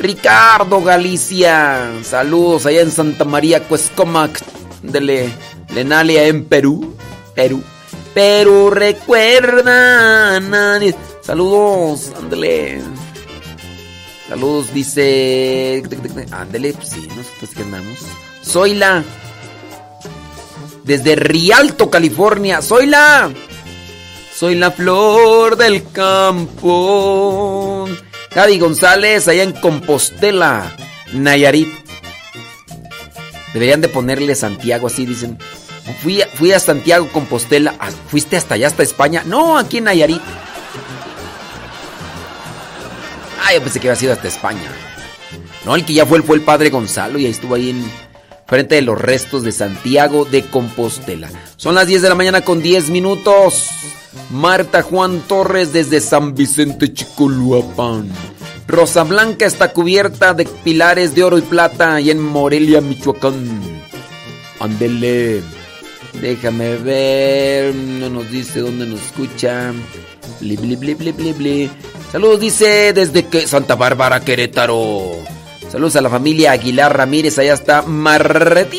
Ricardo 0.00 0.82
Galicia, 0.82 1.92
saludos 2.02 2.66
allá 2.66 2.80
en 2.80 2.90
Santa 2.90 3.24
María, 3.24 3.62
Cuescomac, 3.62 4.42
de 4.82 5.30
Lenalia 5.72 6.26
en 6.26 6.44
Perú. 6.44 6.96
Perú. 7.36 7.62
Pero 8.12 8.70
recuerda 8.70 10.40
nadie. 10.40 10.94
Saludos, 11.26 12.12
ándale. 12.16 12.80
Saludos, 14.28 14.72
dice. 14.72 15.82
Ándale, 16.30 16.72
pues 16.72 16.88
sí, 16.88 17.08
nosotros 17.16 17.50
que 17.52 17.62
andamos. 17.62 17.98
Soy 18.42 18.74
la. 18.74 19.02
Desde 20.84 21.16
Rialto, 21.16 21.90
California. 21.90 22.62
Soy 22.62 22.86
la. 22.86 23.32
Soy 24.32 24.54
la 24.54 24.70
flor 24.70 25.56
del 25.56 25.90
campo. 25.90 27.88
Javi 28.32 28.60
González, 28.60 29.26
allá 29.26 29.42
en 29.42 29.52
Compostela, 29.52 30.76
Nayarit. 31.12 31.72
Deberían 33.52 33.80
de 33.80 33.88
ponerle 33.88 34.36
Santiago, 34.36 34.86
así 34.86 35.06
dicen. 35.06 35.38
Fui 36.02 36.22
fui 36.34 36.52
a 36.52 36.60
Santiago, 36.60 37.08
Compostela. 37.12 37.74
Ah, 37.80 37.90
¿Fuiste 38.10 38.36
hasta 38.36 38.54
allá, 38.54 38.68
hasta 38.68 38.84
España? 38.84 39.24
No, 39.26 39.58
aquí 39.58 39.78
en 39.78 39.84
Nayarit. 39.84 40.22
Ah, 43.42 43.52
yo 43.54 43.62
pensé 43.62 43.80
que 43.80 43.88
había 43.88 44.00
sido 44.00 44.12
hasta 44.12 44.28
España. 44.28 44.70
No, 45.64 45.74
el 45.74 45.84
que 45.84 45.94
ya 45.94 46.06
fue, 46.06 46.22
fue 46.22 46.36
el 46.36 46.42
padre 46.42 46.70
Gonzalo 46.70 47.18
y 47.18 47.26
ahí 47.26 47.30
estuvo 47.32 47.54
ahí 47.54 47.70
en 47.70 47.84
frente 48.46 48.76
de 48.76 48.82
los 48.82 49.00
restos 49.00 49.42
de 49.42 49.52
Santiago 49.52 50.24
de 50.24 50.42
Compostela. 50.46 51.28
Son 51.56 51.74
las 51.74 51.86
10 51.86 52.02
de 52.02 52.08
la 52.08 52.14
mañana 52.14 52.42
con 52.42 52.62
10 52.62 52.90
minutos. 52.90 53.68
Marta 54.30 54.82
Juan 54.82 55.20
Torres 55.20 55.72
desde 55.72 56.00
San 56.00 56.34
Vicente 56.34 56.92
Chicoluapan. 56.92 58.10
Rosa 58.66 59.04
Blanca 59.04 59.46
está 59.46 59.72
cubierta 59.72 60.34
de 60.34 60.44
pilares 60.44 61.14
de 61.14 61.22
oro 61.22 61.38
y 61.38 61.42
plata 61.42 62.00
y 62.00 62.10
en 62.10 62.20
Morelia, 62.20 62.80
Michoacán. 62.80 63.60
Ándele. 64.58 65.42
Déjame 66.20 66.76
ver. 66.76 67.74
No 67.74 68.08
nos 68.08 68.30
dice 68.30 68.60
dónde 68.60 68.86
nos 68.86 69.02
escucha. 69.02 69.72
Bli, 70.40 70.56
bli, 70.56 70.76
bli, 70.76 70.94
bli, 70.94 71.12
bli, 71.12 71.32
bli. 71.32 71.70
Saludos, 72.12 72.40
dice 72.40 72.92
desde 72.92 73.26
que 73.26 73.46
Santa 73.46 73.74
Bárbara, 73.74 74.20
Querétaro. 74.20 75.12
Saludos 75.70 75.96
a 75.96 76.00
la 76.00 76.10
familia 76.10 76.52
Aguilar 76.52 76.96
Ramírez. 76.96 77.38
Allá 77.38 77.54
está 77.54 77.82
Martín. 77.82 78.76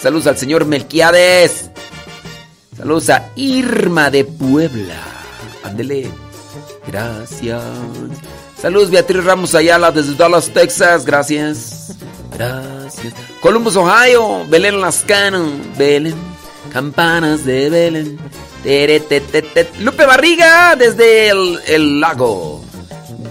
Saludos 0.00 0.26
al 0.26 0.36
señor 0.38 0.64
Melquiades. 0.64 1.70
Saludos 2.76 3.10
a 3.10 3.30
Irma 3.36 4.10
de 4.10 4.24
Puebla. 4.24 5.02
Ándele. 5.62 6.10
Gracias. 6.86 7.62
Saludos 8.60 8.90
Beatriz 8.90 9.24
Ramos 9.24 9.54
Ayala 9.54 9.92
desde 9.92 10.14
Dallas, 10.14 10.50
Texas. 10.50 11.04
Gracias. 11.04 11.94
Gracias. 12.36 13.14
Columbus, 13.40 13.76
Ohio. 13.76 14.44
Belén 14.48 14.80
Lascano. 14.80 15.52
Belén. 15.78 16.33
Campanas 16.74 17.44
de 17.44 17.70
Belén. 17.70 18.18
Tere, 18.64 18.98
te, 18.98 19.20
te. 19.20 19.70
Lupe 19.78 20.06
Barriga 20.06 20.74
desde 20.74 21.28
el, 21.28 21.60
el 21.68 22.00
lago. 22.00 22.64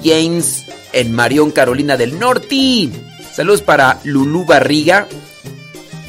James 0.02 0.64
en 0.94 1.14
Marión, 1.14 1.52
Carolina 1.52 1.98
del 1.98 2.18
Norte. 2.18 2.90
Saludos 3.36 3.62
para 3.62 4.00
Lulú 4.06 4.46
Barriga. 4.46 5.10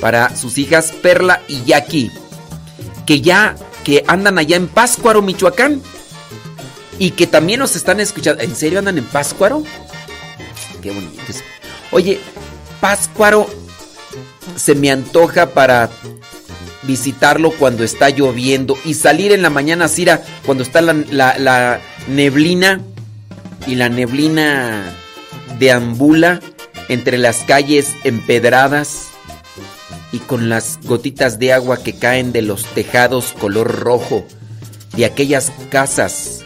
Para 0.00 0.36
sus 0.36 0.58
hijas 0.58 0.92
Perla 0.92 1.42
y 1.48 1.64
Jackie. 1.64 2.12
Que 3.04 3.20
ya 3.20 3.56
que 3.82 4.04
andan 4.06 4.38
allá 4.38 4.56
en 4.56 4.68
Páscuaro, 4.68 5.20
Michoacán. 5.20 5.82
Y 7.00 7.10
que 7.10 7.26
también 7.26 7.58
nos 7.58 7.74
están 7.74 7.98
escuchando. 7.98 8.44
¿En 8.44 8.54
serio 8.54 8.78
andan 8.78 8.98
en 8.98 9.06
Páscuaro? 9.06 9.64
Qué 10.80 10.92
bonito. 10.92 11.20
Oye, 11.90 12.20
Páscuaro 12.80 13.50
se 14.54 14.76
me 14.76 14.92
antoja 14.92 15.50
para 15.50 15.90
visitarlo 16.86 17.50
cuando 17.50 17.84
está 17.84 18.10
lloviendo 18.10 18.76
y 18.84 18.94
salir 18.94 19.32
en 19.32 19.42
la 19.42 19.50
mañana, 19.50 19.88
Cira, 19.88 20.22
cuando 20.44 20.62
está 20.62 20.80
la, 20.80 20.92
la, 21.10 21.38
la 21.38 21.80
neblina 22.08 22.80
y 23.66 23.74
la 23.76 23.88
neblina 23.88 24.94
deambula 25.58 26.40
entre 26.88 27.18
las 27.18 27.38
calles 27.38 27.88
empedradas 28.04 29.08
y 30.12 30.18
con 30.18 30.48
las 30.48 30.78
gotitas 30.84 31.38
de 31.38 31.52
agua 31.52 31.82
que 31.82 31.94
caen 31.94 32.32
de 32.32 32.42
los 32.42 32.64
tejados 32.66 33.32
color 33.32 33.80
rojo 33.80 34.24
de 34.96 35.04
aquellas 35.04 35.52
casas 35.70 36.44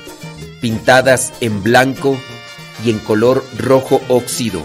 pintadas 0.60 1.32
en 1.40 1.62
blanco 1.62 2.18
y 2.84 2.90
en 2.90 2.98
color 2.98 3.44
rojo 3.56 4.00
óxido. 4.08 4.62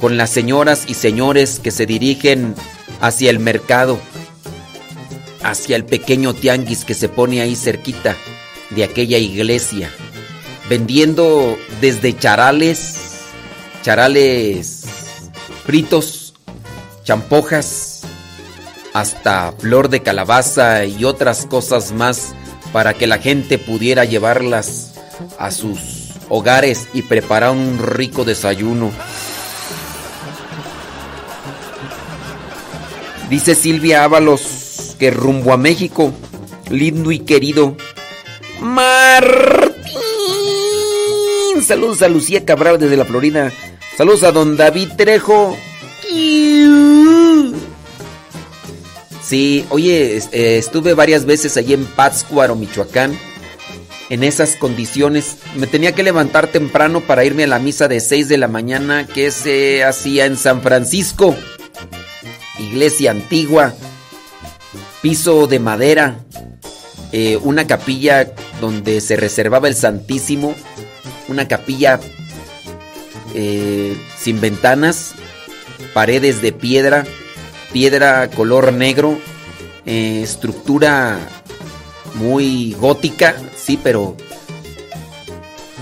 Con 0.00 0.16
las 0.16 0.30
señoras 0.30 0.84
y 0.88 0.94
señores 0.94 1.60
que 1.60 1.70
se 1.70 1.86
dirigen 1.86 2.54
hacia 3.02 3.30
el 3.30 3.40
mercado, 3.40 3.98
hacia 5.42 5.76
el 5.76 5.84
pequeño 5.84 6.32
tianguis 6.32 6.84
que 6.84 6.94
se 6.94 7.10
pone 7.10 7.42
ahí 7.42 7.56
cerquita 7.56 8.16
de 8.70 8.84
aquella 8.84 9.18
iglesia, 9.18 9.90
vendiendo 10.70 11.58
desde 11.80 12.16
charales, 12.16 12.94
charales 13.82 14.84
fritos, 15.66 16.32
champojas, 17.02 18.02
hasta 18.94 19.52
flor 19.58 19.88
de 19.88 20.02
calabaza 20.02 20.84
y 20.84 21.04
otras 21.04 21.46
cosas 21.46 21.92
más 21.92 22.34
para 22.72 22.94
que 22.94 23.08
la 23.08 23.18
gente 23.18 23.58
pudiera 23.58 24.04
llevarlas 24.04 24.94
a 25.38 25.50
sus 25.50 26.12
hogares 26.28 26.88
y 26.94 27.02
preparar 27.02 27.50
un 27.50 27.78
rico 27.78 28.24
desayuno. 28.24 28.92
Dice 33.32 33.54
Silvia 33.54 34.04
Ábalos 34.04 34.94
que 34.98 35.10
rumbo 35.10 35.54
a 35.54 35.56
México, 35.56 36.12
lindo 36.68 37.10
y 37.10 37.20
querido 37.20 37.78
Martín. 38.60 39.72
Saludos 41.66 42.02
a 42.02 42.08
Lucía 42.08 42.44
Cabral 42.44 42.78
desde 42.78 42.98
la 42.98 43.06
Florida. 43.06 43.50
Saludos 43.96 44.24
a 44.24 44.32
don 44.32 44.58
David 44.58 44.90
Trejo. 44.98 45.56
Sí, 49.22 49.64
oye, 49.70 50.18
eh, 50.18 50.58
estuve 50.58 50.92
varias 50.92 51.24
veces 51.24 51.56
allí 51.56 51.72
en 51.72 51.86
Pátzcuaro, 51.86 52.54
Michoacán. 52.54 53.18
En 54.10 54.24
esas 54.24 54.56
condiciones. 54.56 55.38
Me 55.56 55.66
tenía 55.66 55.94
que 55.94 56.02
levantar 56.02 56.48
temprano 56.48 57.00
para 57.00 57.24
irme 57.24 57.44
a 57.44 57.46
la 57.46 57.58
misa 57.58 57.88
de 57.88 58.00
6 58.00 58.28
de 58.28 58.36
la 58.36 58.48
mañana 58.48 59.06
que 59.06 59.30
se 59.30 59.84
hacía 59.84 60.26
en 60.26 60.36
San 60.36 60.60
Francisco. 60.60 61.34
Iglesia 62.62 63.10
antigua. 63.10 63.74
Piso 65.00 65.46
de 65.46 65.58
madera. 65.58 66.16
eh, 67.12 67.38
una 67.42 67.66
capilla 67.66 68.32
donde 68.60 69.00
se 69.00 69.16
reservaba 69.16 69.68
el 69.68 69.74
Santísimo. 69.74 70.54
Una 71.28 71.48
capilla 71.48 72.00
eh, 73.34 73.96
sin 74.18 74.40
ventanas. 74.40 75.14
Paredes 75.92 76.40
de 76.40 76.52
piedra 76.52 77.04
piedra 77.72 78.28
color 78.28 78.72
negro, 78.72 79.18
eh, 79.86 80.20
estructura 80.22 81.18
muy 82.14 82.74
gótica, 82.74 83.34
sí, 83.56 83.80
pero 83.82 84.16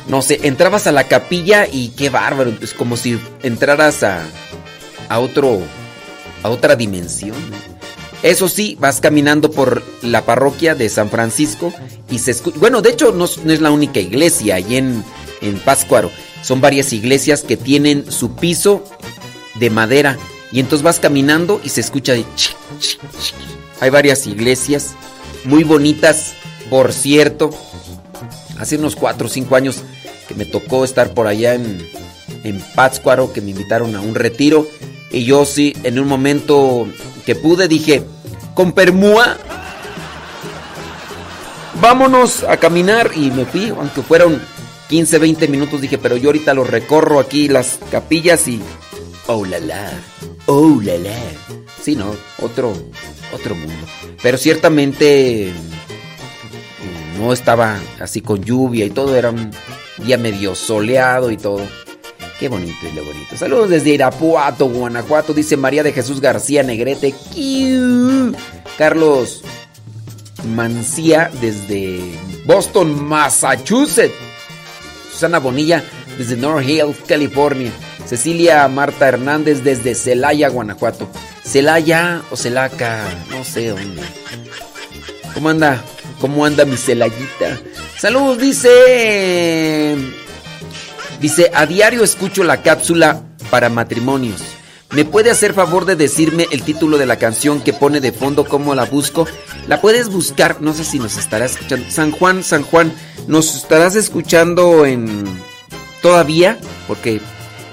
no 0.08 0.22
sé, 0.22 0.40
entrabas 0.44 0.86
a 0.86 0.92
la 0.92 1.04
capilla 1.04 1.66
y 1.70 1.88
qué 1.90 2.08
bárbaro, 2.08 2.52
es 2.62 2.72
como 2.74 2.96
si 2.96 3.18
entraras 3.42 4.02
a, 4.02 4.22
a 5.08 5.18
otro, 5.18 5.60
a 6.42 6.50
otra 6.50 6.76
dimensión. 6.76 7.36
Eso 8.22 8.48
sí, 8.48 8.76
vas 8.78 9.00
caminando 9.00 9.50
por 9.50 9.82
la 10.02 10.24
parroquia 10.26 10.74
de 10.74 10.88
San 10.88 11.08
Francisco 11.08 11.72
y 12.10 12.18
se 12.18 12.32
escucha, 12.32 12.58
bueno, 12.58 12.82
de 12.82 12.90
hecho 12.90 13.12
no, 13.12 13.24
es 13.24 13.60
la 13.60 13.70
única 13.70 13.98
iglesia 13.98 14.56
allí 14.56 14.76
en, 14.76 15.02
en 15.40 15.58
Páscuaro, 15.58 16.10
son 16.42 16.60
varias 16.60 16.92
iglesias 16.92 17.42
que 17.42 17.56
tienen 17.56 18.10
su 18.10 18.34
piso 18.34 18.84
de 19.54 19.70
madera 19.70 20.18
y 20.52 20.60
entonces 20.60 20.82
vas 20.82 20.98
caminando 20.98 21.60
y 21.62 21.68
se 21.68 21.80
escucha 21.80 22.12
de... 22.12 22.24
Hay 23.80 23.90
varias 23.90 24.26
iglesias 24.26 24.94
muy 25.44 25.64
bonitas, 25.64 26.34
por 26.68 26.92
cierto. 26.92 27.50
Hace 28.58 28.76
unos 28.76 28.96
4 28.96 29.26
o 29.26 29.30
5 29.30 29.56
años 29.56 29.82
que 30.28 30.34
me 30.34 30.44
tocó 30.44 30.84
estar 30.84 31.14
por 31.14 31.26
allá 31.26 31.54
en, 31.54 31.88
en 32.44 32.62
que 33.32 33.40
me 33.40 33.50
invitaron 33.50 33.94
a 33.96 34.00
un 34.00 34.14
retiro. 34.14 34.66
Y 35.10 35.24
yo 35.24 35.44
sí, 35.44 35.74
en 35.82 35.98
un 35.98 36.06
momento 36.06 36.86
que 37.26 37.34
pude, 37.34 37.66
dije, 37.66 38.04
con 38.54 38.72
permúa, 38.72 39.36
vámonos 41.80 42.44
a 42.44 42.56
caminar. 42.56 43.10
Y 43.14 43.30
me 43.30 43.44
fui, 43.44 43.68
aunque 43.70 44.02
fueron 44.02 44.40
15, 44.88 45.18
20 45.18 45.48
minutos, 45.48 45.80
dije, 45.80 45.98
pero 45.98 46.16
yo 46.16 46.28
ahorita 46.28 46.54
lo 46.54 46.64
recorro 46.64 47.18
aquí, 47.18 47.48
las 47.48 47.78
capillas 47.90 48.46
y... 48.48 48.60
Oh, 49.26 49.44
la 49.44 49.58
la. 49.60 49.92
Oh, 50.46 50.80
la 50.82 50.96
la. 50.96 51.16
Sí, 51.82 51.94
no, 51.94 52.14
otro, 52.38 52.72
otro 53.32 53.54
mundo. 53.54 53.86
Pero 54.22 54.36
ciertamente 54.36 55.52
mm, 57.14 57.20
no 57.20 57.32
estaba 57.32 57.78
así 58.00 58.20
con 58.20 58.42
lluvia 58.42 58.84
y 58.84 58.90
todo, 58.90 59.16
era 59.16 59.30
un 59.30 59.50
día 59.98 60.18
medio 60.18 60.54
soleado 60.54 61.30
y 61.30 61.36
todo. 61.36 61.60
Qué 62.40 62.48
bonito 62.48 62.88
y 62.90 62.92
lo 62.96 63.04
bonito. 63.04 63.36
Saludos 63.36 63.68
desde 63.68 63.90
Irapuato, 63.90 64.66
Guanajuato, 64.66 65.34
dice 65.34 65.58
María 65.58 65.82
de 65.82 65.92
Jesús 65.92 66.22
García 66.22 66.62
Negrete. 66.62 67.14
Carlos 68.78 69.42
Mancía 70.48 71.30
desde 71.38 72.00
Boston, 72.46 73.04
Massachusetts. 73.04 74.14
Susana 75.12 75.38
Bonilla 75.38 75.84
desde 76.16 76.36
North 76.36 76.66
Hills, 76.66 76.96
California. 77.06 77.72
Cecilia 78.06 78.66
Marta 78.68 79.08
Hernández 79.08 79.62
desde 79.62 79.94
Celaya, 79.94 80.48
Guanajuato. 80.48 81.10
Celaya 81.44 82.22
o 82.30 82.36
Celaca, 82.36 83.06
no 83.30 83.44
sé 83.44 83.68
dónde. 83.68 84.00
¿Cómo 85.34 85.50
anda? 85.50 85.84
¿Cómo 86.22 86.46
anda 86.46 86.64
mi 86.64 86.78
Celayita? 86.78 87.60
Saludos, 87.98 88.38
dice. 88.38 89.94
Dice, 91.20 91.50
a 91.54 91.66
diario 91.66 92.02
escucho 92.02 92.44
la 92.44 92.62
cápsula 92.62 93.22
para 93.50 93.68
matrimonios. 93.68 94.40
¿Me 94.92 95.04
puede 95.04 95.30
hacer 95.30 95.54
favor 95.54 95.84
de 95.84 95.94
decirme 95.94 96.46
el 96.50 96.62
título 96.62 96.98
de 96.98 97.06
la 97.06 97.16
canción 97.16 97.60
que 97.60 97.72
pone 97.72 98.00
de 98.00 98.10
fondo, 98.10 98.44
cómo 98.44 98.74
la 98.74 98.86
busco? 98.86 99.26
La 99.68 99.80
puedes 99.80 100.08
buscar, 100.08 100.60
no 100.60 100.74
sé 100.74 100.82
si 100.84 100.98
nos 100.98 101.16
estarás 101.16 101.52
escuchando. 101.52 101.86
San 101.90 102.10
Juan, 102.10 102.42
San 102.42 102.64
Juan, 102.64 102.92
¿nos 103.28 103.54
estarás 103.54 103.94
escuchando 103.94 104.86
en... 104.86 105.24
todavía? 106.02 106.58
Porque 106.88 107.20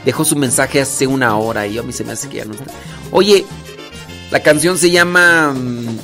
dejó 0.06 0.26
su 0.26 0.36
mensaje 0.36 0.82
hace 0.82 1.08
una 1.08 1.36
hora 1.38 1.66
y 1.66 1.80
a 1.80 1.84
mí 1.84 1.92
se 1.92 2.04
me 2.04 2.12
hace 2.12 2.30
que 2.30 2.38
ya 2.38 2.46
no 2.46 2.54
está. 2.54 2.66
Oye, 3.12 3.46
la 4.30 4.42
canción 4.44 4.78
se 4.78 4.92
llama... 4.92 5.54
mm, 5.56 5.98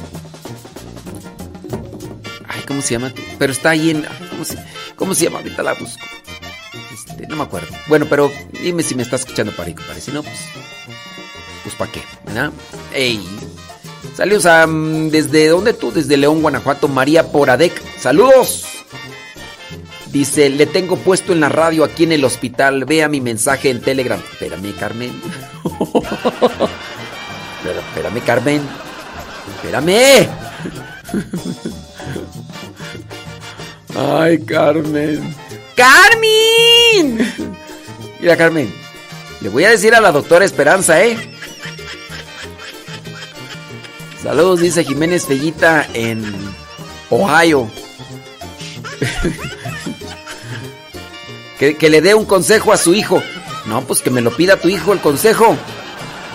Ay, 2.48 2.62
¿cómo 2.68 2.82
se 2.82 2.94
llama? 2.96 3.14
Pero 3.38 3.52
está 3.54 3.70
ahí 3.72 3.92
en... 3.92 4.04
¿Cómo 4.32 4.46
se, 4.46 4.58
cómo 4.96 5.14
se 5.14 5.26
llama? 5.26 5.40
Ahorita 5.40 5.62
la 5.62 5.74
busco. 5.74 6.04
Este, 7.24 7.28
no 7.28 7.38
me 7.38 7.44
acuerdo. 7.44 7.68
Bueno, 7.88 8.06
pero 8.10 8.32
dime 8.62 8.84
si 8.84 8.96
me 8.96 9.04
está 9.04 9.16
escuchando 9.16 9.52
para 9.54 9.74
compadre. 9.74 10.02
Si 10.02 10.12
no, 10.12 10.24
pues... 10.24 10.36
Pues 11.64 11.76
para 11.76 11.92
qué, 11.92 12.02
¿verdad? 12.26 12.52
¡Ey! 12.94 13.26
Saludos 14.16 14.46
a... 14.46 14.68
mm, 14.68 15.10
¿Desde 15.10 15.48
dónde 15.48 15.74
tú? 15.74 15.92
Desde 15.92 16.18
León, 16.18 16.42
Guanajuato. 16.42 16.88
María 16.90 17.32
Poradec. 17.32 17.82
¡Saludos! 17.98 18.66
Dice, 20.12 20.50
le 20.50 20.66
tengo 20.68 20.98
puesto 20.98 21.32
en 21.34 21.40
la 21.40 21.50
radio 21.50 21.84
aquí 21.84 22.04
en 22.04 22.12
el 22.12 22.26
hospital. 22.26 22.86
Vea 22.86 23.08
mi 23.08 23.22
mensaje 23.22 23.70
en 23.70 23.82
Telegram. 23.82 24.20
Espérame, 24.34 24.76
Carmen. 24.78 25.22
Pero, 27.64 27.80
espérame, 27.80 28.22
Carmen. 28.24 28.62
Espérame. 29.56 30.28
Ay, 33.96 34.38
Carmen. 34.40 35.43
¡Carmen! 35.76 37.34
Mira, 38.20 38.38
Carmen. 38.38 38.74
Le 39.42 39.50
voy 39.50 39.66
a 39.66 39.70
decir 39.70 39.94
a 39.94 40.02
la 40.02 40.12
doctora 40.12 40.46
Esperanza, 40.46 41.04
¿eh? 41.04 41.18
Saludos, 44.22 44.62
dice 44.62 44.86
Jiménez 44.86 45.26
Fellita 45.26 45.86
en 45.94 46.24
Ohio. 47.10 47.70
que, 51.60 51.76
que 51.76 51.90
le 51.90 52.02
dé 52.02 52.14
un 52.14 52.26
consejo 52.26 52.72
a 52.72 52.78
su 52.78 52.94
hijo. 52.94 53.22
No, 53.66 53.82
pues 53.82 54.02
que 54.02 54.10
me 54.10 54.22
lo 54.22 54.36
pida 54.36 54.58
tu 54.58 54.70
hijo 54.70 54.94
el 54.94 55.00
consejo. 55.00 55.58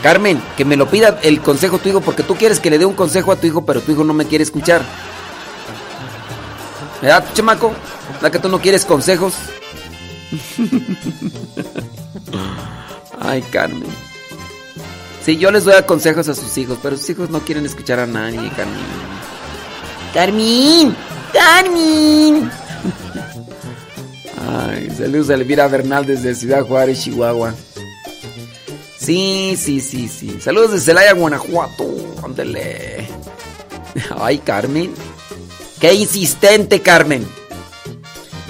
Carmen, 0.02 0.40
que 0.56 0.64
me 0.64 0.76
lo 0.76 0.88
pida 0.88 1.18
el 1.22 1.40
consejo 1.40 1.78
tu 1.78 1.88
hijo 1.88 2.00
porque 2.00 2.22
tú 2.22 2.36
quieres 2.36 2.60
que 2.60 2.70
le 2.70 2.78
dé 2.78 2.84
un 2.84 2.94
consejo 2.94 3.32
a 3.32 3.36
tu 3.36 3.46
hijo, 3.46 3.64
pero 3.64 3.80
tu 3.80 3.92
hijo 3.92 4.04
no 4.04 4.14
me 4.14 4.26
quiere 4.26 4.44
escuchar. 4.44 4.82
¿Verdad, 7.00 7.24
chamaco? 7.34 7.72
¿La 8.20 8.30
que 8.30 8.38
tú 8.38 8.48
no 8.48 8.60
quieres 8.60 8.84
consejos? 8.84 9.34
Ay, 13.20 13.42
Carmen. 13.42 13.88
Sí, 15.24 15.36
yo 15.36 15.50
les 15.50 15.64
doy 15.64 15.82
consejos 15.82 16.28
a 16.28 16.34
sus 16.34 16.56
hijos, 16.58 16.78
pero 16.82 16.96
sus 16.96 17.10
hijos 17.10 17.30
no 17.30 17.40
quieren 17.40 17.66
escuchar 17.66 18.00
a 18.00 18.06
nadie, 18.06 18.50
Carmen. 18.56 18.78
Carmen, 20.14 20.96
Carmen. 21.32 22.50
Ay, 24.48 24.90
saludos 24.96 25.30
a 25.30 25.34
Elvira 25.34 25.68
Bernal 25.68 26.06
desde 26.06 26.34
Ciudad 26.34 26.64
Juárez, 26.64 27.02
Chihuahua. 27.02 27.54
Sí, 28.98 29.56
sí, 29.56 29.80
sí, 29.80 30.08
sí. 30.08 30.38
Saludos 30.40 30.72
de 30.72 30.80
Celaya, 30.80 31.12
Guanajuato. 31.12 31.84
Ándele. 32.24 33.06
Ay, 34.18 34.38
Carmen. 34.38 34.94
Qué 35.80 35.94
insistente, 35.94 36.80
Carmen. 36.82 37.26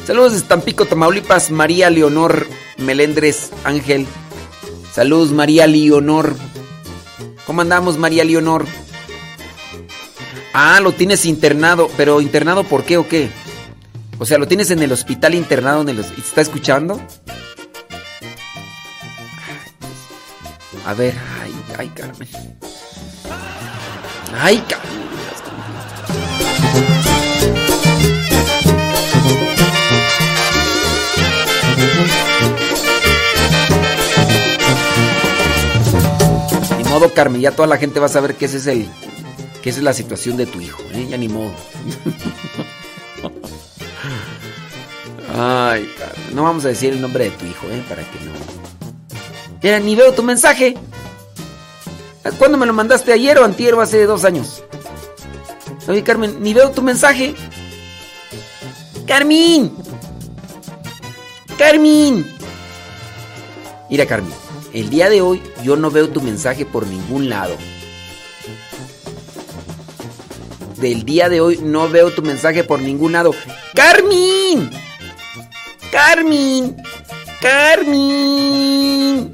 Saludos 0.06 0.34
de 0.34 0.40
Tampico, 0.42 0.86
Tamaulipas, 0.86 1.50
María 1.50 1.90
Leonor 1.90 2.46
Melendres 2.78 3.50
Ángel. 3.64 4.06
Saludos, 4.94 5.32
María 5.32 5.66
Leonor. 5.66 6.34
¿Cómo 7.46 7.60
andamos, 7.60 7.98
María 7.98 8.24
Leonor? 8.24 8.64
Ah, 10.54 10.80
lo 10.80 10.92
tienes 10.92 11.26
internado. 11.26 11.90
¿Pero 11.96 12.20
internado 12.20 12.64
por 12.64 12.84
qué 12.84 12.96
o 12.96 13.06
qué? 13.06 13.28
O 14.18 14.26
sea, 14.26 14.38
lo 14.38 14.48
tienes 14.48 14.70
en 14.70 14.82
el 14.82 14.92
hospital 14.92 15.34
internado. 15.34 15.82
En 15.82 15.90
el, 15.90 15.98
¿Está 16.00 16.40
escuchando? 16.40 17.00
A 20.86 20.94
ver, 20.94 21.14
ay, 21.42 21.54
ay, 21.78 21.88
Carmen. 21.88 22.28
Ay, 24.40 24.64
Carmen. 24.68 24.98
Ni 36.76 36.84
modo, 36.84 37.12
Carmen, 37.14 37.40
ya 37.40 37.52
toda 37.52 37.68
la 37.68 37.76
gente 37.76 38.00
va 38.00 38.06
a 38.06 38.10
saber 38.10 38.34
que 38.34 38.46
ese 38.46 38.58
es 38.58 38.66
el. 38.66 38.88
que 39.62 39.70
esa 39.70 39.78
es 39.78 39.84
la 39.84 39.92
situación 39.92 40.36
de 40.36 40.46
tu 40.46 40.60
hijo, 40.60 40.82
¿eh? 40.92 41.06
Ya 41.08 41.16
ni 41.16 41.28
modo. 41.28 41.52
Ay, 45.36 45.88
Carmen. 45.98 46.34
No 46.34 46.42
vamos 46.44 46.64
a 46.64 46.68
decir 46.68 46.92
el 46.92 47.00
nombre 47.00 47.24
de 47.24 47.30
tu 47.30 47.46
hijo, 47.46 47.66
¿eh? 47.68 47.82
Para 47.88 48.02
que 48.02 48.18
no. 48.24 48.32
Mira, 49.62 49.78
ni 49.80 49.94
veo 49.96 50.12
tu 50.12 50.22
mensaje. 50.22 50.76
¿Cuándo 52.38 52.58
me 52.58 52.66
lo 52.66 52.72
mandaste? 52.72 53.12
¿Ayer 53.12 53.38
o 53.38 53.44
antier 53.44 53.74
o 53.74 53.80
hace 53.80 54.04
dos 54.04 54.24
años? 54.24 54.62
Oye, 55.88 56.02
Carmen, 56.02 56.42
ni 56.42 56.52
veo 56.54 56.70
tu 56.70 56.82
mensaje. 56.82 57.34
Carmen. 59.06 59.72
Carmen. 61.58 62.24
Mira, 63.90 64.06
Carmen, 64.06 64.32
el 64.72 64.90
día 64.90 65.10
de 65.10 65.20
hoy 65.20 65.42
yo 65.64 65.74
no 65.76 65.90
veo 65.90 66.08
tu 66.08 66.20
mensaje 66.20 66.64
por 66.64 66.86
ningún 66.86 67.28
lado. 67.28 67.56
Del 70.76 71.04
día 71.04 71.28
de 71.28 71.40
hoy 71.40 71.58
no 71.60 71.88
veo 71.88 72.12
tu 72.12 72.22
mensaje 72.22 72.62
por 72.62 72.80
ningún 72.80 73.12
lado. 73.12 73.34
Carmen. 73.74 74.70
Carmen. 75.90 76.76
Carmen. 77.40 79.32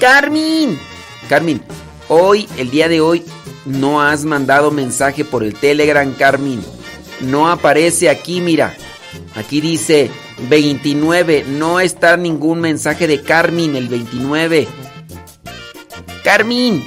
Carmen. 0.00 0.80
Carmen, 1.28 1.62
hoy, 2.08 2.48
el 2.56 2.70
día 2.70 2.88
de 2.88 3.00
hoy, 3.00 3.24
no 3.64 4.02
has 4.02 4.24
mandado 4.24 4.72
mensaje 4.72 5.24
por 5.24 5.44
el 5.44 5.54
Telegram, 5.54 6.12
Carmen. 6.14 6.60
No 7.20 7.48
aparece 7.48 8.10
aquí, 8.10 8.40
mira. 8.40 8.76
Aquí 9.34 9.60
dice 9.60 10.10
29. 10.38 11.44
No 11.48 11.80
está 11.80 12.16
ningún 12.16 12.60
mensaje 12.60 13.06
de 13.06 13.22
Carmen, 13.22 13.76
el 13.76 13.88
29. 13.88 14.68
Carmen. 16.22 16.84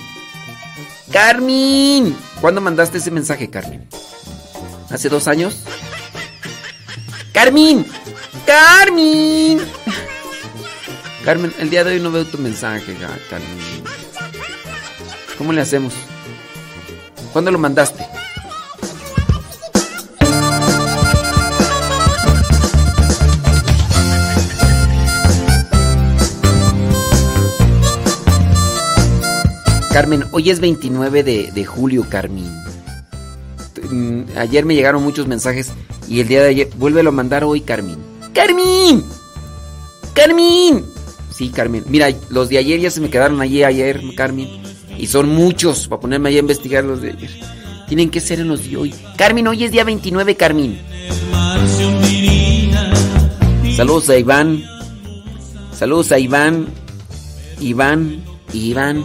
Carmen. 1.11 2.15
¿Cuándo 2.41 2.61
mandaste 2.61 2.99
ese 2.99 3.11
mensaje, 3.11 3.49
Carmen? 3.49 3.87
¿Hace 4.89 5.09
dos 5.09 5.27
años? 5.27 5.63
Carmen. 7.33 7.85
Carmen. 8.45 9.59
Carmen, 11.23 11.53
el 11.59 11.69
día 11.69 11.83
de 11.83 11.93
hoy 11.93 11.99
no 11.99 12.11
veo 12.11 12.25
tu 12.25 12.37
mensaje, 12.37 12.95
Carmen. 13.29 13.49
¿Cómo 15.37 15.53
le 15.53 15.61
hacemos? 15.61 15.93
¿Cuándo 17.31 17.51
lo 17.51 17.59
mandaste? 17.59 18.05
Carmen, 29.91 30.23
hoy 30.31 30.49
es 30.49 30.59
29 30.59 31.23
de, 31.23 31.51
de 31.51 31.65
julio, 31.65 32.05
Carmen. 32.09 32.45
Mm, 33.89 34.23
ayer 34.37 34.65
me 34.65 34.75
llegaron 34.75 35.03
muchos 35.03 35.27
mensajes 35.27 35.71
y 36.07 36.19
el 36.19 36.27
día 36.27 36.43
de 36.43 36.49
ayer, 36.49 36.69
vuélvelo 36.77 37.09
a 37.09 37.13
mandar 37.13 37.43
hoy, 37.43 37.61
Carmen. 37.61 37.97
¡Carmen! 38.33 39.03
¡Carmen! 40.13 40.85
Sí, 41.35 41.49
Carmen. 41.49 41.83
Mira, 41.87 42.09
los 42.29 42.49
de 42.49 42.57
ayer 42.57 42.79
ya 42.79 42.91
se 42.91 43.01
me 43.01 43.09
quedaron 43.09 43.41
allí 43.41 43.63
ayer, 43.63 44.01
Carmen. 44.15 44.47
Y 44.97 45.07
son 45.07 45.29
muchos, 45.29 45.87
para 45.87 46.01
ponerme 46.01 46.29
ahí 46.29 46.35
a 46.35 46.39
investigar 46.39 46.83
los 46.83 47.01
de 47.01 47.11
ayer. 47.11 47.31
Tienen 47.87 48.09
que 48.09 48.19
ser 48.19 48.39
en 48.39 48.49
los 48.49 48.69
de 48.69 48.77
hoy. 48.77 48.93
Carmen, 49.17 49.47
hoy 49.47 49.63
es 49.63 49.71
día 49.71 49.83
29, 49.83 50.35
Carmen. 50.35 50.79
Saludos 53.75 54.09
a 54.09 54.17
Iván. 54.17 54.63
Saludos 55.73 56.11
a 56.11 56.19
Iván. 56.19 56.67
Iván, 57.61 58.23
Iván, 58.53 59.03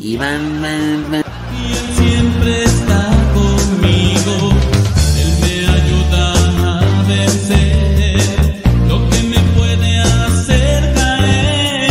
Iván, 0.00 0.58
Iván, 0.58 1.06
Iván. 1.08 1.24
Siempre 1.96 2.64
está 2.64 3.08
conmigo. 3.34 4.52
Él 5.20 5.30
me 5.40 5.54
ayuda 5.66 6.22
a 6.64 7.02
vencer 7.08 8.62
lo 8.88 9.08
que 9.08 9.22
me 9.22 9.38
puede 9.56 9.98
hacer 9.98 10.94
caer. 10.94 11.90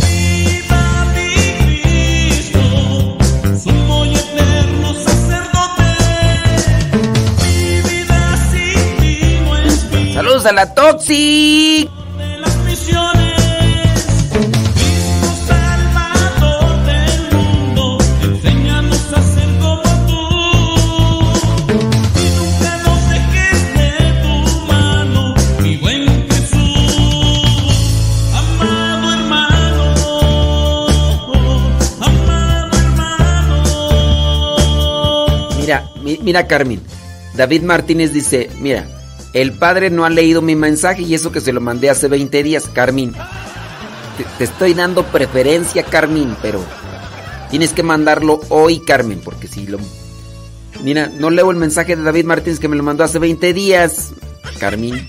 Viva 0.00 0.84
mi 1.14 1.30
Cristo, 1.64 3.18
sumo 3.62 4.06
y 4.06 4.14
eterno 4.14 4.94
sacerdote. 4.94 5.92
Mi 7.42 7.58
vida 7.88 8.20
sin 8.50 8.80
ti 9.00 9.14
no 9.44 9.56
es 9.58 10.14
Saludos 10.14 10.46
a 10.46 10.52
la 10.52 10.74
Toxic. 10.74 11.90
Mira, 36.26 36.42
mi- 36.42 36.42
mira 36.42 36.46
Carmen. 36.46 36.80
David 37.34 37.62
Martínez 37.62 38.12
dice, 38.12 38.50
mira, 38.60 38.86
el 39.32 39.52
padre 39.52 39.90
no 39.90 40.04
ha 40.04 40.10
leído 40.10 40.40
mi 40.42 40.56
mensaje 40.56 41.02
y 41.02 41.14
eso 41.14 41.30
que 41.32 41.40
se 41.40 41.52
lo 41.52 41.60
mandé 41.60 41.90
hace 41.90 42.08
20 42.08 42.42
días, 42.42 42.64
Carmen. 42.72 43.12
Te, 44.38 44.44
estoy 44.44 44.72
dando 44.74 45.04
preferencia, 45.06 45.82
Carmen, 45.82 46.36
pero 46.40 46.64
tienes 47.50 47.72
que 47.72 47.82
mandarlo 47.82 48.40
hoy, 48.48 48.80
Carmen, 48.80 49.20
porque 49.22 49.46
si 49.48 49.66
lo... 49.66 49.78
Mira, 50.82 51.10
no 51.18 51.30
leo 51.30 51.50
el 51.50 51.56
mensaje 51.56 51.96
de 51.96 52.02
David 52.02 52.24
Martínez 52.24 52.58
que 52.58 52.68
me 52.68 52.76
lo 52.76 52.82
mandó 52.82 53.04
hace 53.04 53.18
20 53.18 53.52
días, 53.52 54.10
Carmen. 54.58 55.08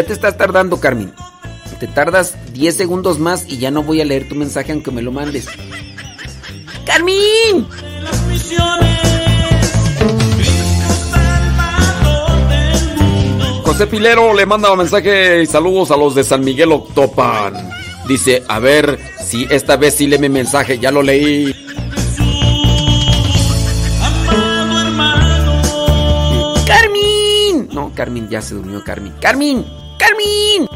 Estás 0.00 0.36
tardando, 0.36 0.80
Carmen. 0.80 1.12
Te 1.78 1.88
tardas 1.88 2.36
10 2.52 2.76
segundos 2.76 3.18
más 3.18 3.46
y 3.48 3.58
ya 3.58 3.70
no 3.70 3.82
voy 3.82 4.00
a 4.00 4.04
leer 4.04 4.28
tu 4.28 4.34
mensaje 4.34 4.72
aunque 4.72 4.90
me 4.90 5.02
lo 5.02 5.12
mandes. 5.12 5.46
¡Carmen! 6.86 7.66
José 13.64 13.86
Pilero 13.86 14.34
le 14.34 14.46
manda 14.46 14.70
un 14.70 14.78
mensaje 14.78 15.42
y 15.42 15.46
saludos 15.46 15.90
a 15.90 15.96
los 15.96 16.14
de 16.14 16.22
San 16.22 16.44
Miguel 16.44 16.72
Octopan. 16.72 17.68
Dice, 18.06 18.42
a 18.46 18.58
ver 18.58 18.98
si 19.24 19.46
esta 19.50 19.76
vez 19.76 19.94
sí 19.94 20.06
lee 20.06 20.18
mi 20.18 20.28
mensaje, 20.28 20.78
ya 20.78 20.90
lo 20.90 21.02
leí. 21.02 21.54
¡Carmen! 26.66 27.68
No, 27.72 27.92
Carmen, 27.94 28.28
ya 28.28 28.40
se 28.40 28.54
durmió 28.54 28.84
Carmen. 28.84 29.14
¡Carmen! 29.20 29.83
¡Carmen! 30.04 30.68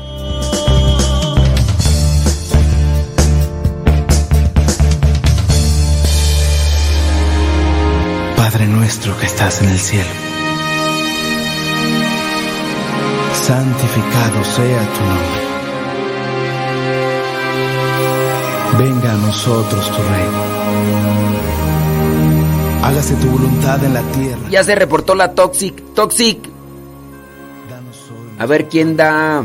Padre 8.36 8.66
nuestro 8.68 9.18
que 9.18 9.26
estás 9.26 9.60
en 9.60 9.68
el 9.68 9.78
cielo, 9.78 10.08
santificado 13.34 14.44
sea 14.44 14.80
tu 14.94 15.04
nombre. 15.04 15.48
Venga 18.78 19.12
a 19.12 19.16
nosotros 19.16 19.90
tu 19.90 20.02
reino. 20.02 20.42
Hágase 22.82 23.14
tu 23.16 23.26
voluntad 23.28 23.84
en 23.84 23.92
la 23.92 24.02
tierra. 24.02 24.48
Ya 24.48 24.64
se 24.64 24.74
reportó 24.74 25.14
la 25.14 25.34
Toxic. 25.34 25.92
Toxic. 25.94 26.57
A 28.38 28.46
ver 28.46 28.68
quién 28.68 28.96
da. 28.96 29.44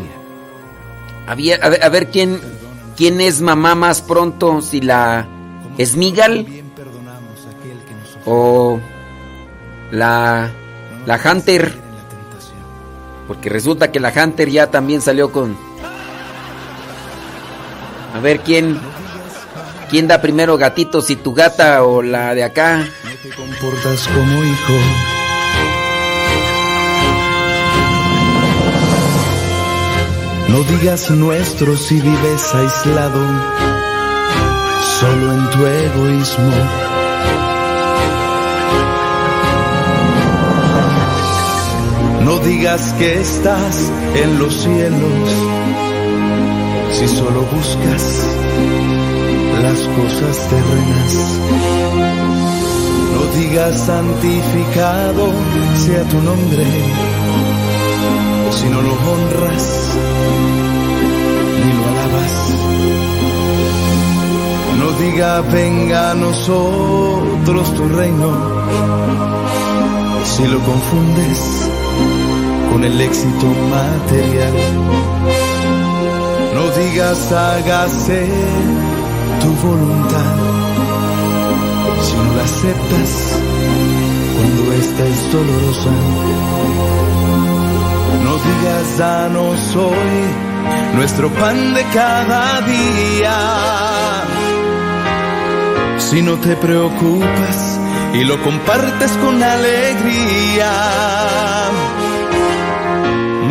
A 1.25 1.35
ver, 1.35 1.59
a 1.63 1.89
ver, 1.89 2.11
quién, 2.11 2.39
quién 2.95 3.21
es 3.21 3.41
mamá 3.41 3.75
más 3.75 4.01
pronto. 4.01 4.61
Si 4.61 4.81
la 4.81 5.27
Esmigal 5.77 6.45
o 8.25 8.79
la, 9.91 10.51
la 11.05 11.21
Hunter. 11.23 11.81
Porque 13.27 13.49
resulta 13.49 13.91
que 13.91 13.99
la 13.99 14.13
Hunter 14.15 14.49
ya 14.49 14.69
también 14.69 15.01
salió 15.01 15.31
con. 15.31 15.57
A 18.13 18.19
ver 18.19 18.41
quién. 18.41 18.79
¿Quién 19.89 20.07
da 20.07 20.21
primero 20.21 20.57
gatito? 20.57 21.01
Si 21.01 21.15
tu 21.15 21.33
gata 21.33 21.83
o 21.83 22.01
la 22.01 22.33
de 22.33 22.43
acá. 22.43 22.83
Te 23.21 23.29
comportas 23.29 24.07
como 24.07 24.43
hijo. 24.43 25.12
No 30.53 30.61
digas 30.65 31.09
nuestro 31.09 31.75
si 31.75 31.99
vives 31.99 32.53
aislado, 32.53 33.21
solo 34.99 35.33
en 35.33 35.49
tu 35.49 35.65
egoísmo. 35.65 36.51
No 42.23 42.37
digas 42.37 42.93
que 42.99 43.19
estás 43.19 43.91
en 44.13 44.37
los 44.37 44.53
cielos, 44.53 45.29
si 46.91 47.07
solo 47.07 47.41
buscas 47.51 48.03
las 49.59 49.79
cosas 49.97 50.49
terrenas. 50.51 51.13
No 53.15 53.39
digas 53.39 53.79
santificado 53.87 55.33
sea 55.83 56.03
tu 56.03 56.21
nombre, 56.21 56.65
si 58.51 58.69
no 58.69 58.81
lo 58.83 58.93
honras 58.93 59.82
diga 65.03 65.41
venga 65.41 66.11
a 66.11 66.13
nosotros 66.13 67.75
tu 67.75 67.87
reino, 67.89 68.29
si 70.23 70.43
lo 70.47 70.59
confundes 70.59 71.39
con 72.71 72.83
el 72.83 73.01
éxito 73.01 73.47
material. 73.77 74.55
No 76.55 76.63
digas 76.81 77.31
hágase 77.31 78.21
tu 79.41 79.49
voluntad 79.67 80.35
si 82.05 82.13
no 82.15 82.35
la 82.37 82.43
aceptas 82.43 83.11
cuando 84.35 84.61
esta 84.81 85.03
es 85.13 85.31
dolorosa. 85.33 85.93
No 88.25 88.33
digas 88.47 88.97
danos 88.97 89.75
hoy 89.75 90.15
nuestro 90.95 91.29
pan 91.29 91.73
de 91.73 91.83
cada 91.93 92.61
día 92.61 94.22
si 95.97 96.21
no 96.21 96.37
te 96.37 96.55
preocupas 96.55 97.79
y 98.13 98.23
lo 98.23 98.41
compartes 98.43 99.11
con 99.13 99.41
alegría. 99.41 100.71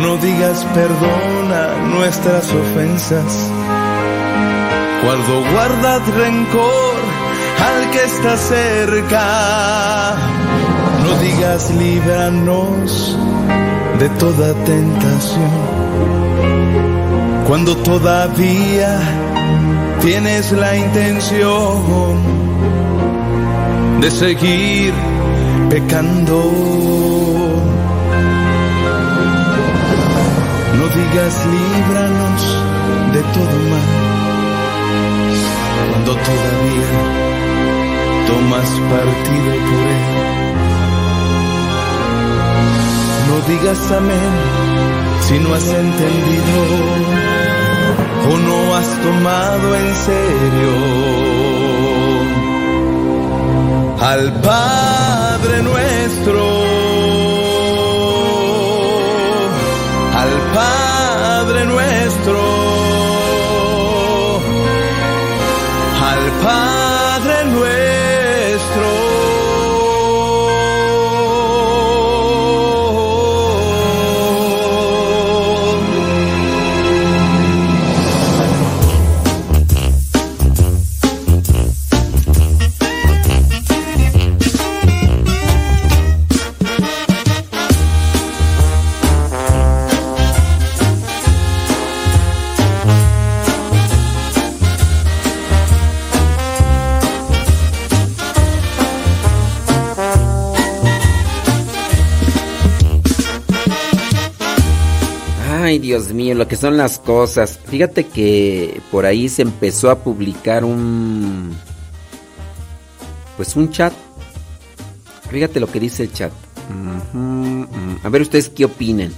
No 0.01 0.17
digas 0.17 0.65
perdona 0.73 1.67
nuestras 1.95 2.51
ofensas 2.51 3.49
cuando 5.03 5.51
guardad 5.51 6.01
rencor 6.17 6.95
al 7.59 7.91
que 7.91 8.03
está 8.03 8.37
cerca. 8.37 10.15
No 11.03 11.19
digas 11.19 11.71
líbranos 11.71 13.17
de 13.99 14.09
toda 14.09 14.53
tentación. 14.65 15.51
Cuando 17.47 17.75
todavía 17.77 18.99
tienes 20.03 20.51
la 20.51 20.75
intención 20.75 22.17
de 24.01 24.11
seguir 24.11 24.93
pecando. 25.69 26.35
No 30.77 30.85
digas 30.99 31.33
líbranos 31.55 32.41
de 33.13 33.21
todo 33.35 33.57
mal 33.71 33.91
cuando 35.89 36.11
todavía 36.29 36.91
tomas 38.27 38.69
partido 38.91 39.53
por 39.69 39.85
él. 39.95 40.05
No 43.29 43.35
digas 43.47 43.91
amén 43.91 44.33
si 45.21 45.39
no 45.39 45.53
has 45.53 45.67
entendido 45.67 47.42
o 48.29 48.37
no 48.37 48.75
has 48.75 48.89
tomado 49.01 49.75
en 49.75 49.95
serio 49.95 50.73
al 54.01 54.41
Padre 54.41 55.63
nuestro, 55.63 56.43
al 60.21 60.31
Padre 60.53 60.92
Lo 106.35 106.47
que 106.47 106.55
son 106.55 106.77
las 106.77 106.99
cosas. 106.99 107.59
Fíjate 107.65 108.07
que 108.07 108.81
por 108.91 109.05
ahí 109.05 109.29
se 109.29 109.41
empezó 109.41 109.89
a 109.89 109.99
publicar 109.99 110.65
un... 110.65 111.55
Pues 113.37 113.55
un 113.55 113.71
chat. 113.71 113.93
Fíjate 115.29 115.59
lo 115.59 115.67
que 115.67 115.79
dice 115.79 116.03
el 116.03 116.13
chat. 116.13 116.31
A 118.03 118.09
ver 118.09 118.21
ustedes 118.21 118.49
qué 118.49 118.65
opinan. 118.65 119.11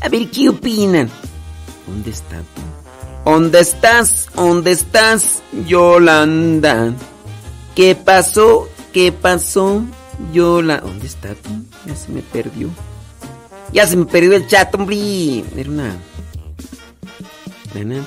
A 0.00 0.08
ver 0.08 0.30
qué 0.30 0.48
opinan. 0.48 1.08
¿Dónde 1.86 2.10
está 2.10 2.38
tú? 2.38 2.62
¿Dónde 3.24 3.60
estás? 3.60 4.28
¿Dónde 4.34 4.72
estás, 4.72 5.42
Yolanda? 5.66 6.92
¿Qué 7.76 7.94
pasó? 7.94 8.68
¿Qué 8.92 9.12
pasó, 9.12 9.82
Yolanda? 10.32 10.86
¿Dónde 10.86 11.06
está 11.06 11.34
tú? 11.34 11.50
Ya 11.86 11.94
se 11.94 12.10
me 12.10 12.22
perdió. 12.22 12.68
Ya 13.72 13.86
se 13.86 13.96
me 13.96 14.04
perdió 14.04 14.34
el 14.34 14.46
chat, 14.48 14.74
hombre. 14.74 15.44
Era 15.56 15.70
una. 15.70 15.96
¿Dónde 17.74 18.04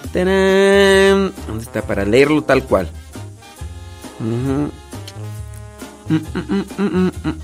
está? 1.61 1.81
Para 1.81 2.05
leerlo 2.05 2.43
tal 2.43 2.63
cual. 2.63 2.87
Mm, 4.19 4.69
mm, 6.09 6.17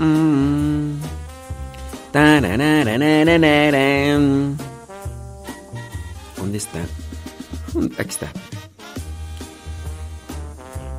mm. 0.03 1.01
¿Dónde 6.37 6.57
está? 6.57 6.79
Aquí 7.97 8.09
está. 8.09 8.31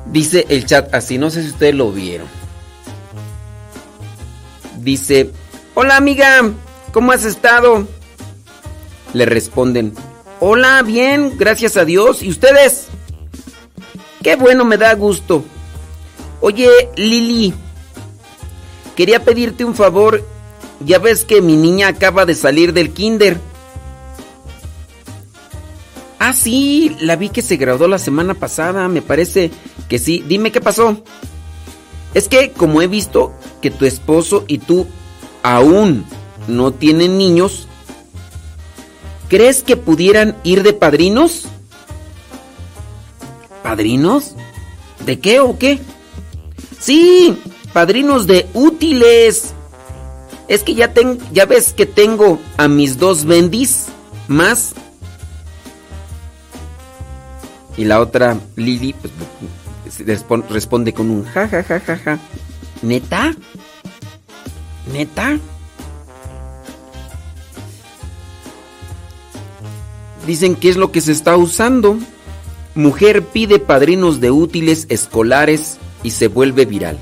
Dice 0.07 0.45
el 0.49 0.65
chat 0.65 0.93
así, 0.93 1.17
no 1.17 1.29
sé 1.29 1.43
si 1.43 1.49
ustedes 1.49 1.75
lo 1.75 1.91
vieron. 1.91 2.27
Dice, 4.79 5.31
hola 5.73 5.95
amiga, 5.95 6.51
¿cómo 6.91 7.13
has 7.13 7.23
estado? 7.23 7.87
Le 9.13 9.25
responden, 9.25 9.93
hola, 10.39 10.81
bien, 10.83 11.37
gracias 11.37 11.77
a 11.77 11.85
Dios. 11.85 12.23
¿Y 12.23 12.29
ustedes? 12.29 12.87
Qué 14.21 14.35
bueno, 14.35 14.65
me 14.65 14.77
da 14.77 14.93
gusto. 14.93 15.43
Oye, 16.41 16.69
Lili, 16.95 17.53
quería 18.95 19.23
pedirte 19.23 19.65
un 19.65 19.75
favor. 19.75 20.23
Ya 20.85 20.99
ves 20.99 21.23
que 21.23 21.41
mi 21.41 21.55
niña 21.55 21.87
acaba 21.87 22.25
de 22.25 22.35
salir 22.35 22.73
del 22.73 22.91
kinder. 22.91 23.39
Ah, 26.19 26.33
sí, 26.33 26.95
la 27.01 27.15
vi 27.17 27.29
que 27.29 27.41
se 27.41 27.57
graduó 27.57 27.87
la 27.87 27.97
semana 27.99 28.33
pasada, 28.33 28.87
me 28.87 29.01
parece 29.01 29.51
que 29.89 29.99
sí. 29.99 30.23
Dime 30.27 30.51
qué 30.51 30.61
pasó. 30.61 31.03
Es 32.13 32.29
que 32.29 32.51
como 32.51 32.81
he 32.81 32.87
visto 32.87 33.33
que 33.61 33.71
tu 33.71 33.85
esposo 33.85 34.45
y 34.47 34.59
tú 34.59 34.87
aún 35.41 36.05
no 36.47 36.71
tienen 36.71 37.17
niños, 37.17 37.67
¿crees 39.29 39.63
que 39.63 39.77
pudieran 39.77 40.35
ir 40.43 40.63
de 40.63 40.73
padrinos? 40.73 41.43
¿Padrinos? 43.61 44.35
¿De 45.05 45.19
qué 45.19 45.39
o 45.39 45.57
qué? 45.57 45.79
Sí, 46.79 47.37
padrinos 47.73 48.27
de 48.27 48.47
útiles. 48.53 49.53
Es 50.47 50.63
que 50.63 50.75
ya, 50.75 50.93
ten, 50.93 51.17
ya 51.31 51.45
ves 51.45 51.73
que 51.73 51.85
tengo 51.85 52.39
a 52.57 52.67
mis 52.67 52.97
dos 52.97 53.25
bendis 53.25 53.85
más. 54.27 54.73
Y 57.77 57.85
la 57.85 57.99
otra, 58.01 58.37
Lili, 58.55 58.93
pues, 58.93 59.13
respon- 59.99 60.47
responde 60.49 60.93
con 60.93 61.09
un 61.09 61.25
ja, 61.25 61.47
ja, 61.47 61.63
ja, 61.63 61.79
ja, 61.79 61.97
ja. 61.97 62.19
¿Neta? 62.81 63.33
¿Neta? 64.91 65.39
Dicen 70.25 70.55
que 70.55 70.69
es 70.69 70.77
lo 70.77 70.91
que 70.91 71.01
se 71.01 71.11
está 71.11 71.35
usando. 71.37 71.97
Mujer 72.75 73.25
pide 73.27 73.59
padrinos 73.59 74.19
de 74.19 74.31
útiles 74.31 74.85
escolares 74.89 75.77
y 76.01 76.11
se 76.11 76.27
vuelve 76.27 76.65
viral. 76.65 76.97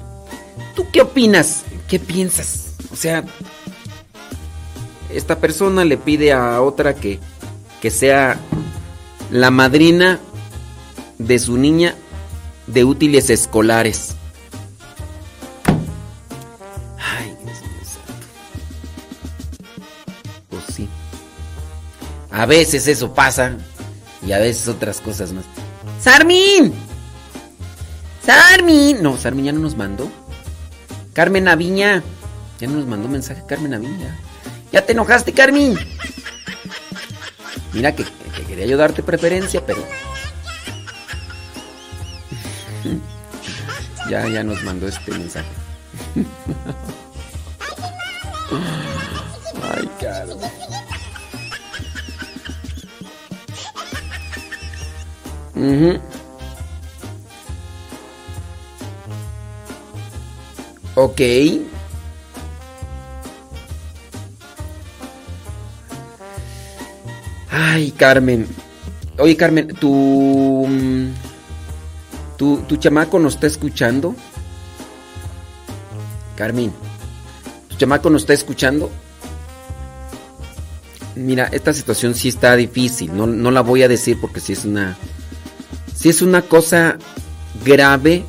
¿Tú 0.75 0.85
qué 0.91 1.01
opinas? 1.01 1.63
¿Qué 1.87 1.99
piensas? 1.99 2.73
O 2.91 2.95
sea, 2.95 3.23
esta 5.13 5.39
persona 5.39 5.85
le 5.85 5.97
pide 5.97 6.33
a 6.33 6.61
otra 6.61 6.95
que, 6.95 7.19
que 7.81 7.89
sea 7.91 8.39
la 9.29 9.51
madrina 9.51 10.19
de 11.17 11.39
su 11.39 11.57
niña 11.57 11.95
de 12.67 12.83
útiles 12.83 13.29
escolares. 13.29 14.15
A 22.31 22.45
veces 22.45 22.87
eso 22.87 23.13
pasa 23.13 23.57
y 24.25 24.31
a 24.31 24.39
veces 24.39 24.67
otras 24.67 25.01
cosas 25.01 25.33
más. 25.33 25.45
¡Sarmin! 25.99 26.73
¡Sarmin! 28.25 29.03
No, 29.03 29.17
Sarmin 29.17 29.45
ya 29.45 29.51
no 29.51 29.59
nos 29.59 29.75
mandó. 29.75 30.09
Carmen 31.13 31.47
Aviña. 31.47 32.03
Ya 32.59 32.67
no 32.67 32.75
nos 32.75 32.87
mandó 32.87 33.07
mensaje 33.09 33.43
Carmen 33.47 33.73
Aviña. 33.73 34.17
¿Ya 34.71 34.85
te 34.85 34.93
enojaste, 34.93 35.33
Carmen? 35.33 35.77
Mira 37.73 37.93
que, 37.95 38.05
que 38.05 38.43
quería 38.47 38.65
yo 38.65 38.77
darte 38.77 39.03
preferencia, 39.03 39.65
pero... 39.65 39.83
Ya, 44.09 44.27
ya 44.27 44.43
nos 44.43 44.61
mandó 44.63 44.87
este 44.89 45.11
mensaje. 45.11 45.47
Ay, 49.73 49.89
Carmen. 50.01 50.40
Ujú. 55.61 55.99
Ok. 60.95 61.21
Ay, 67.49 67.91
Carmen. 67.91 68.47
Oye, 69.19 69.35
Carmen, 69.37 69.67
tu. 69.79 70.65
mm, 70.67 71.07
¿Tu, 72.37 72.57
tu 72.67 72.75
chamaco 72.77 73.19
nos 73.19 73.35
está 73.35 73.45
escuchando? 73.45 74.15
Carmen, 76.35 76.73
¿tu 77.69 77.75
chamaco 77.75 78.09
nos 78.09 78.23
está 78.23 78.33
escuchando? 78.33 78.89
Mira, 81.15 81.49
esta 81.51 81.71
situación 81.71 82.15
sí 82.15 82.29
está 82.29 82.55
difícil. 82.55 83.15
No, 83.15 83.27
no 83.27 83.51
la 83.51 83.61
voy 83.61 83.83
a 83.83 83.87
decir 83.87 84.17
porque 84.19 84.39
sí 84.39 84.53
es 84.53 84.65
una. 84.65 84.97
Sí 86.01 86.09
es 86.09 86.23
una 86.23 86.41
cosa 86.41 86.97
grave. 87.63 88.25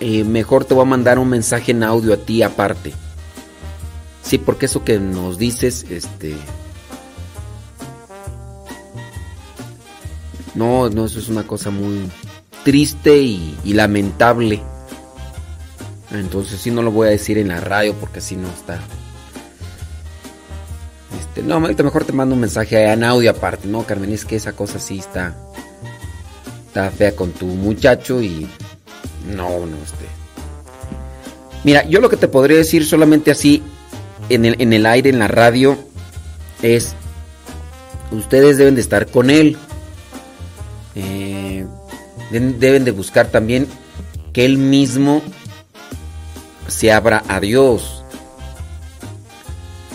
eh, 0.00 0.24
mejor 0.24 0.64
te 0.64 0.74
voy 0.74 0.82
a 0.82 0.86
mandar 0.86 1.20
un 1.20 1.28
mensaje 1.28 1.70
en 1.70 1.84
audio 1.84 2.14
a 2.14 2.16
ti 2.16 2.42
aparte. 2.42 2.92
Sí, 4.22 4.38
porque 4.38 4.66
eso 4.66 4.82
que 4.82 4.98
nos 4.98 5.38
dices, 5.38 5.86
este. 5.88 6.34
No, 10.56 10.90
no, 10.90 11.04
eso 11.04 11.20
es 11.20 11.28
una 11.28 11.46
cosa 11.46 11.70
muy 11.70 12.10
triste 12.64 13.18
y, 13.18 13.56
y 13.62 13.72
lamentable. 13.72 14.60
Entonces 16.10 16.60
sí 16.60 16.72
no 16.72 16.82
lo 16.82 16.90
voy 16.90 17.06
a 17.06 17.10
decir 17.12 17.38
en 17.38 17.48
la 17.48 17.60
radio 17.60 17.94
porque 17.94 18.20
si 18.20 18.34
no 18.34 18.48
está. 18.48 18.80
Este, 21.18 21.42
no, 21.42 21.56
ahorita 21.56 21.82
mejor 21.82 22.04
te 22.04 22.12
mando 22.12 22.34
un 22.34 22.40
mensaje 22.40 22.92
en 22.92 23.04
audio 23.04 23.30
aparte, 23.30 23.66
¿no, 23.68 23.84
Carmen? 23.84 24.12
Es 24.12 24.24
que 24.24 24.36
esa 24.36 24.52
cosa 24.52 24.78
sí 24.78 24.98
está. 24.98 25.34
Está 26.66 26.90
fea 26.90 27.14
con 27.14 27.32
tu 27.32 27.46
muchacho 27.46 28.22
y. 28.22 28.46
No, 29.34 29.66
no, 29.66 29.76
este. 29.76 30.06
Mira, 31.64 31.84
yo 31.84 32.00
lo 32.00 32.08
que 32.08 32.16
te 32.16 32.28
podría 32.28 32.58
decir 32.58 32.84
solamente 32.84 33.30
así 33.30 33.62
en 34.28 34.44
el, 34.44 34.56
en 34.60 34.72
el 34.72 34.86
aire, 34.86 35.10
en 35.10 35.18
la 35.18 35.28
radio, 35.28 35.78
es. 36.62 36.94
Ustedes 38.12 38.56
deben 38.56 38.74
de 38.74 38.80
estar 38.80 39.06
con 39.06 39.30
él. 39.30 39.56
Eh, 40.94 41.66
deben 42.30 42.84
de 42.84 42.90
buscar 42.90 43.28
también 43.28 43.66
que 44.32 44.44
él 44.44 44.58
mismo 44.58 45.22
se 46.68 46.92
abra 46.92 47.24
a 47.28 47.40
Dios. 47.40 47.95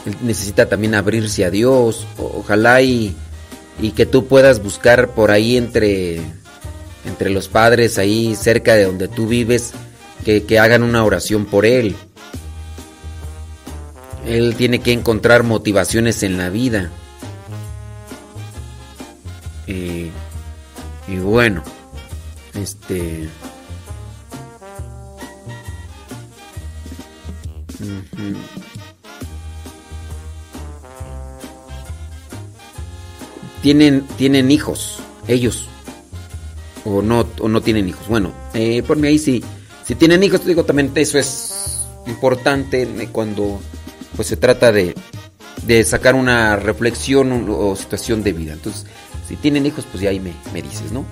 Él 0.06 0.16
necesita 0.22 0.68
también 0.68 0.96
abrirse 0.96 1.46
a 1.46 1.50
Dios. 1.50 2.08
Ojalá 2.18 2.82
y, 2.82 3.16
y 3.80 3.92
que 3.92 4.06
tú 4.06 4.28
puedas 4.28 4.62
buscar 4.62 5.10
por 5.10 5.32
ahí 5.32 5.58
entre, 5.58 6.22
entre 7.06 7.30
los 7.30 7.48
padres, 7.48 7.98
ahí 7.98 8.36
cerca 8.36 8.76
de 8.76 8.86
donde 8.86 9.08
tú 9.08 9.28
vives, 9.28 9.74
que, 10.26 10.44
que 10.44 10.60
hagan 10.60 10.84
una 10.84 11.04
oración 11.04 11.46
por 11.46 11.66
él. 11.66 11.96
Él 14.28 14.56
tiene 14.56 14.80
que 14.80 14.92
encontrar 14.92 15.44
motivaciones 15.44 16.24
en 16.24 16.38
la 16.38 16.50
vida. 16.50 16.92
Y 21.12 21.18
bueno, 21.18 21.62
este... 22.54 23.28
Tienen, 33.62 34.08
tienen 34.18 34.52
hijos, 34.52 35.00
ellos. 35.28 35.68
O 36.84 37.02
no, 37.02 37.28
o 37.40 37.48
no 37.48 37.62
tienen 37.62 37.88
hijos. 37.90 38.08
Bueno, 38.08 38.34
eh, 38.54 38.82
por 38.84 38.98
mí 38.98 39.08
ahí 39.08 39.20
sí. 39.20 39.44
Si 39.86 39.96
tienen 39.96 40.24
hijos, 40.24 40.42
te 40.42 40.50
digo 40.50 40.64
también 40.64 40.92
eso 40.96 41.20
es 41.20 41.84
importante 42.08 42.84
eh, 42.84 43.10
cuando 43.12 43.60
pues 44.16 44.28
se 44.28 44.38
trata 44.38 44.72
de, 44.72 44.96
de 45.66 45.84
sacar 45.84 46.16
una 46.16 46.56
reflexión 46.56 47.48
o, 47.50 47.76
situación 47.76 48.24
de 48.24 48.34
vida. 48.34 48.54
Entonces, 48.54 48.86
si 49.28 49.36
tienen 49.36 49.66
hijos, 49.66 49.86
pues 49.90 50.02
ya 50.02 50.10
ahí 50.10 50.20
me, 50.20 50.34
me 50.54 50.62
dices, 50.62 50.92
¿no? 50.92 51.06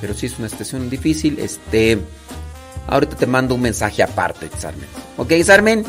Pero 0.00 0.14
si 0.14 0.26
es 0.26 0.38
una 0.38 0.48
situación 0.48 0.88
difícil, 0.88 1.38
este. 1.38 1.98
Ahorita 2.86 3.16
te 3.16 3.26
mando 3.26 3.54
un 3.54 3.62
mensaje 3.62 4.02
aparte, 4.02 4.48
Sarmen. 4.58 4.88
¿Ok, 5.16 5.32
Sarmen? 5.44 5.84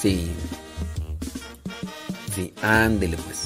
Sí. 0.00 0.30
Sí, 2.34 2.52
ándele 2.62 3.16
pues. 3.18 3.39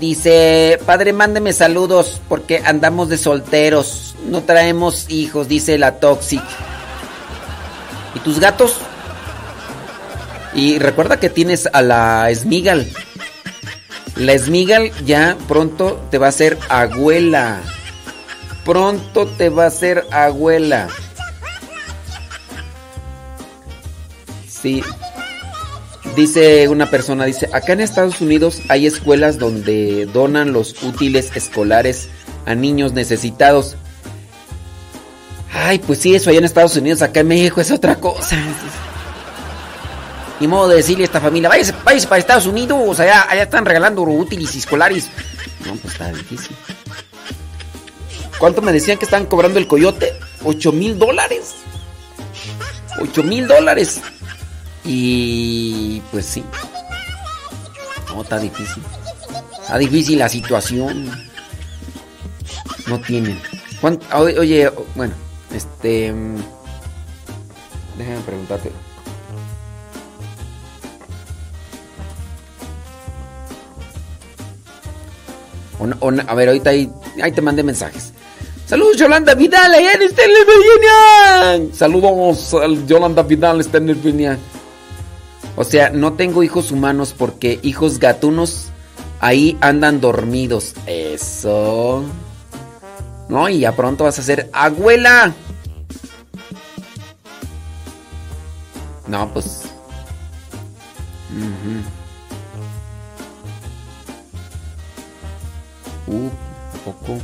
Dice, 0.00 0.78
padre, 0.84 1.12
mándeme 1.12 1.52
saludos 1.52 2.20
porque 2.28 2.62
andamos 2.64 3.08
de 3.08 3.16
solteros. 3.16 4.14
No 4.28 4.42
traemos 4.42 5.06
hijos, 5.08 5.48
dice 5.48 5.78
la 5.78 5.98
Toxic. 6.00 6.42
¿Y 8.14 8.18
tus 8.20 8.38
gatos? 8.38 8.76
Y 10.54 10.78
recuerda 10.78 11.18
que 11.18 11.30
tienes 11.30 11.68
a 11.72 11.82
la 11.82 12.28
Smigal. 12.34 12.90
La 14.16 14.38
Smigal 14.38 14.90
ya 15.04 15.36
pronto 15.48 16.02
te 16.10 16.18
va 16.18 16.28
a 16.28 16.32
ser 16.32 16.58
abuela. 16.68 17.60
Pronto 18.64 19.26
te 19.26 19.48
va 19.48 19.66
a 19.66 19.70
ser 19.70 20.06
abuela. 20.10 20.88
Sí. 24.48 24.82
Dice 26.16 26.66
una 26.68 26.90
persona, 26.90 27.26
dice, 27.26 27.46
acá 27.52 27.74
en 27.74 27.82
Estados 27.82 28.22
Unidos 28.22 28.62
hay 28.68 28.86
escuelas 28.86 29.38
donde 29.38 30.06
donan 30.06 30.54
los 30.54 30.82
útiles 30.82 31.30
escolares 31.36 32.08
a 32.46 32.54
niños 32.54 32.94
necesitados. 32.94 33.76
Ay, 35.52 35.78
pues 35.78 35.98
sí, 35.98 36.14
eso 36.14 36.30
allá 36.30 36.38
en 36.38 36.46
Estados 36.46 36.74
Unidos, 36.74 37.02
acá 37.02 37.20
en 37.20 37.28
México 37.28 37.60
es 37.60 37.70
otra 37.70 37.96
cosa. 37.96 38.38
Ni 40.40 40.48
modo 40.48 40.68
de 40.68 40.76
decirle 40.76 41.04
a 41.04 41.06
esta 41.06 41.20
familia, 41.20 41.50
váyase, 41.50 41.74
váyase 41.84 42.06
para 42.08 42.18
Estados 42.18 42.46
Unidos, 42.46 42.98
allá, 42.98 43.26
allá 43.28 43.42
están 43.42 43.66
regalando 43.66 44.00
útiles 44.00 44.56
escolares. 44.56 45.10
No, 45.66 45.74
pues 45.74 45.92
está 45.92 46.10
difícil. 46.12 46.56
¿Cuánto 48.38 48.62
me 48.62 48.72
decían 48.72 48.96
que 48.96 49.04
estaban 49.04 49.26
cobrando 49.26 49.58
el 49.58 49.66
coyote? 49.66 50.14
8 50.44 50.72
mil 50.72 50.98
dólares. 50.98 51.56
8 53.02 53.22
mil 53.22 53.46
dólares. 53.46 54.00
Y 54.86 56.00
pues 56.12 56.26
sí. 56.26 56.44
No, 58.08 58.22
está 58.22 58.38
difícil. 58.38 58.82
Está 59.60 59.78
difícil 59.78 60.18
la 60.18 60.28
situación. 60.28 61.10
No 62.86 63.00
tienen. 63.00 63.40
Oye, 64.12 64.70
bueno, 64.94 65.14
este... 65.52 66.14
Déjame 67.98 68.20
preguntarte. 68.26 68.70
a 76.26 76.34
ver, 76.34 76.48
ahorita 76.48 76.70
ahí, 76.70 76.90
ahí 77.22 77.32
te 77.32 77.40
mandé 77.40 77.62
mensajes. 77.62 78.12
Saludos, 78.66 78.96
Yolanda 78.96 79.34
Vidal, 79.34 79.72
allá 79.72 79.92
en 79.92 80.02
Stanley, 80.02 80.42
Virginia. 80.44 81.74
Saludos, 81.74 82.52
Yolanda 82.86 83.22
Vidal, 83.22 83.60
Stanley, 83.60 83.94
Virginia. 83.94 84.38
O 85.56 85.64
sea, 85.64 85.90
no 85.90 86.12
tengo 86.12 86.42
hijos 86.42 86.70
humanos 86.70 87.14
porque 87.16 87.58
hijos 87.62 87.98
gatunos 87.98 88.66
ahí 89.20 89.56
andan 89.60 90.00
dormidos. 90.00 90.74
Eso. 90.86 92.04
No, 93.28 93.48
y 93.48 93.60
ya 93.60 93.74
pronto 93.74 94.04
vas 94.04 94.18
a 94.18 94.22
ser 94.22 94.50
abuela. 94.52 95.34
No, 99.06 99.32
pues. 99.32 99.62
Uh, 106.06 106.28
poco. 106.84 107.18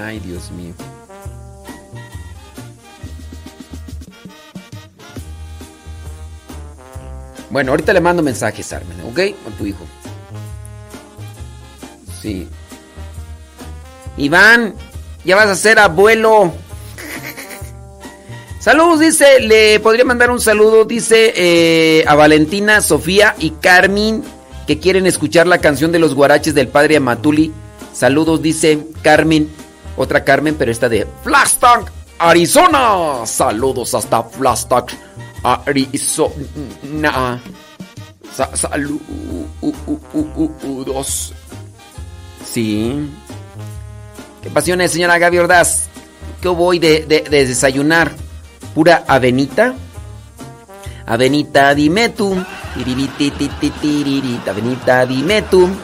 Ay, 0.00 0.20
Dios 0.20 0.50
mío. 0.52 0.74
Bueno, 7.54 7.70
ahorita 7.70 7.92
le 7.92 8.00
mando 8.00 8.20
mensajes, 8.20 8.72
Armen, 8.72 9.00
¿ok? 9.02 9.20
A 9.46 9.56
tu 9.56 9.64
hijo. 9.64 9.84
Sí. 12.20 12.48
Iván, 14.16 14.74
ya 15.24 15.36
vas 15.36 15.46
a 15.46 15.54
ser 15.54 15.78
abuelo. 15.78 16.52
Saludos, 18.58 18.98
dice, 18.98 19.38
le 19.38 19.78
podría 19.78 20.04
mandar 20.04 20.32
un 20.32 20.40
saludo, 20.40 20.84
dice 20.84 21.32
eh, 21.36 22.04
a 22.08 22.16
Valentina, 22.16 22.80
Sofía 22.80 23.36
y 23.38 23.50
Carmen 23.50 24.24
que 24.66 24.80
quieren 24.80 25.06
escuchar 25.06 25.46
la 25.46 25.58
canción 25.58 25.92
de 25.92 26.00
los 26.00 26.16
guaraches 26.16 26.56
del 26.56 26.66
padre 26.66 26.96
Amatuli. 26.96 27.52
Saludos, 27.92 28.42
dice 28.42 28.80
Carmen, 29.02 29.48
otra 29.96 30.24
Carmen, 30.24 30.56
pero 30.58 30.72
esta 30.72 30.88
de 30.88 31.06
Flagstaff, 31.22 31.84
Arizona. 32.18 33.24
Saludos 33.26 33.94
hasta 33.94 34.24
Flagstaff, 34.24 34.92
Arizona. 35.44 37.40
saludos. 38.54 39.72
Sí. 42.44 43.08
¿Qué 44.42 44.50
pasiones, 44.50 44.90
señora 44.90 45.18
Gaby 45.18 45.38
Ordaz? 45.38 45.88
¿Qué 46.40 46.48
voy 46.48 46.78
de, 46.78 47.04
de, 47.06 47.20
de 47.22 47.46
desayunar? 47.46 48.12
¿Pura 48.74 49.04
avenita? 49.06 49.74
Avenita 51.06 51.74
dimetum. 51.74 52.44
Avenita 54.46 55.06
dimetum. 55.06 55.74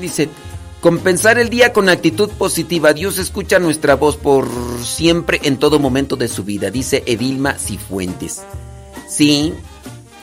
Dice, 0.00 0.28
compensar 0.84 1.38
el 1.38 1.48
día 1.48 1.72
con 1.72 1.88
actitud 1.88 2.28
positiva. 2.32 2.92
Dios 2.92 3.16
escucha 3.16 3.58
nuestra 3.58 3.94
voz 3.96 4.18
por 4.18 4.46
siempre 4.84 5.40
en 5.42 5.56
todo 5.56 5.78
momento 5.78 6.14
de 6.14 6.28
su 6.28 6.44
vida, 6.44 6.70
dice 6.70 7.02
Evilma 7.06 7.54
Cifuentes. 7.54 8.42
Sí, 9.08 9.54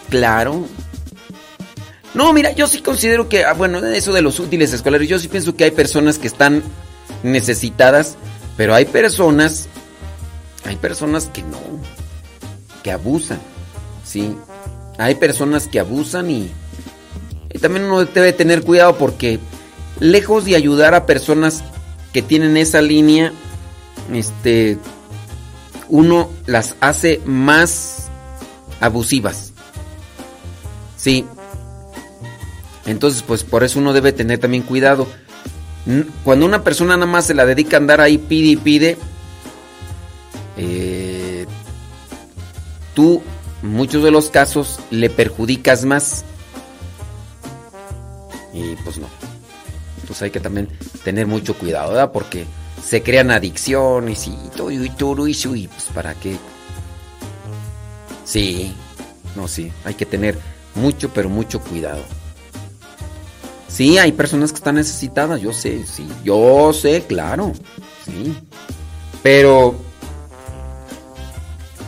claro. 0.09 0.67
No, 2.13 2.31
mira, 2.31 2.51
yo 2.51 2.67
sí 2.67 2.81
considero 2.81 3.27
que, 3.27 3.43
ah, 3.43 3.53
bueno, 3.53 3.79
eso 3.79 4.13
de 4.13 4.21
los 4.21 4.39
útiles 4.39 4.71
escolares, 4.71 5.09
yo 5.09 5.17
sí 5.17 5.29
pienso 5.29 5.55
que 5.55 5.63
hay 5.63 5.71
personas 5.71 6.19
que 6.19 6.27
están 6.27 6.61
necesitadas, 7.23 8.15
pero 8.55 8.75
hay 8.75 8.85
personas, 8.85 9.67
hay 10.63 10.75
personas 10.75 11.25
que 11.33 11.41
no, 11.41 11.59
que 12.83 12.91
abusan, 12.91 13.39
¿sí? 14.05 14.35
Hay 14.99 15.15
personas 15.15 15.67
que 15.67 15.79
abusan 15.79 16.29
y, 16.29 16.51
y 17.51 17.57
también 17.57 17.85
uno 17.85 18.05
debe 18.05 18.31
tener 18.31 18.61
cuidado 18.61 18.95
porque 18.95 19.39
lejos 20.01 20.43
de 20.45 20.55
ayudar 20.55 20.93
a 20.95 21.05
personas 21.05 21.63
que 22.11 22.21
tienen 22.21 22.57
esa 22.57 22.81
línea, 22.81 23.31
este, 24.11 24.77
uno 25.87 26.29
las 26.47 26.75
hace 26.81 27.21
más 27.25 28.09
abusivas. 28.81 29.53
Sí. 30.97 31.25
Entonces, 32.85 33.23
pues 33.25 33.43
por 33.43 33.63
eso 33.63 33.79
uno 33.79 33.93
debe 33.93 34.11
tener 34.11 34.39
también 34.39 34.63
cuidado. 34.63 35.07
Cuando 36.23 36.45
una 36.45 36.63
persona 36.63 36.97
nada 36.97 37.09
más 37.09 37.25
se 37.25 37.33
la 37.33 37.45
dedica 37.45 37.77
a 37.77 37.79
andar 37.79 38.01
ahí, 38.01 38.17
pide 38.17 38.47
y 38.49 38.55
pide, 38.55 38.97
eh, 40.57 41.45
tú, 42.95 43.21
en 43.61 43.69
muchos 43.69 44.03
de 44.03 44.11
los 44.11 44.29
casos, 44.29 44.79
le 44.89 45.09
perjudicas 45.11 45.85
más. 45.85 46.25
Y 48.51 48.75
pues 48.83 48.97
no. 48.97 49.20
Entonces 50.11 50.23
hay 50.23 50.31
que 50.31 50.41
también 50.41 50.67
tener 51.05 51.25
mucho 51.25 51.57
cuidado, 51.57 51.91
¿verdad? 51.93 52.11
Porque 52.11 52.45
se 52.83 53.01
crean 53.01 53.31
adicciones 53.31 54.27
y 54.27 54.35
todo 54.57 54.69
y 54.69 54.89
todo 54.89 55.25
y 55.25 55.31
y 55.31 55.67
pues 55.69 55.85
para 55.93 56.13
qué. 56.15 56.35
Sí, 58.25 58.73
no, 59.37 59.47
sí, 59.47 59.71
hay 59.85 59.93
que 59.93 60.05
tener 60.05 60.37
mucho, 60.75 61.11
pero 61.13 61.29
mucho 61.29 61.61
cuidado. 61.61 62.03
Sí, 63.69 63.99
hay 63.99 64.11
personas 64.11 64.51
que 64.51 64.57
están 64.57 64.75
necesitadas, 64.75 65.39
yo 65.39 65.53
sé, 65.53 65.85
sí, 65.85 66.05
yo 66.25 66.73
sé, 66.73 67.05
claro, 67.07 67.53
sí. 68.05 68.35
Pero 69.23 69.75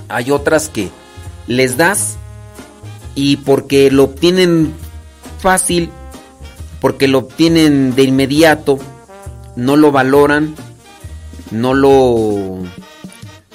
hay 0.08 0.32
otras 0.32 0.70
que 0.70 0.90
les 1.48 1.76
das 1.76 2.16
y 3.16 3.36
porque 3.36 3.92
lo 3.92 4.06
obtienen 4.06 4.74
fácil, 5.40 5.92
porque 6.84 7.08
lo 7.08 7.20
obtienen 7.20 7.96
de 7.96 8.04
inmediato, 8.04 8.78
no 9.56 9.78
lo 9.78 9.94
valoran, 9.94 10.54
no 11.50 11.74
lo 11.74 12.60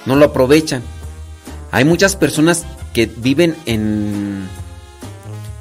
no 0.07 0.17
lo 0.17 0.25
aprovechan. 0.25 0.83
Hay 1.71 1.85
muchas 1.85 2.17
personas 2.17 2.65
que 2.95 3.05
viven 3.05 3.55
en 3.67 4.49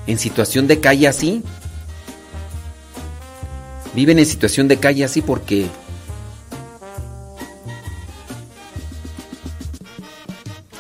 en 0.06 0.18
situación 0.18 0.68
de 0.68 0.80
calle 0.80 1.10
así. 1.10 1.44
Viven 3.94 4.18
en 4.20 4.26
situación 4.26 4.70
de 4.70 4.78
calle 4.78 5.04
así 5.04 5.22
porque 5.22 5.68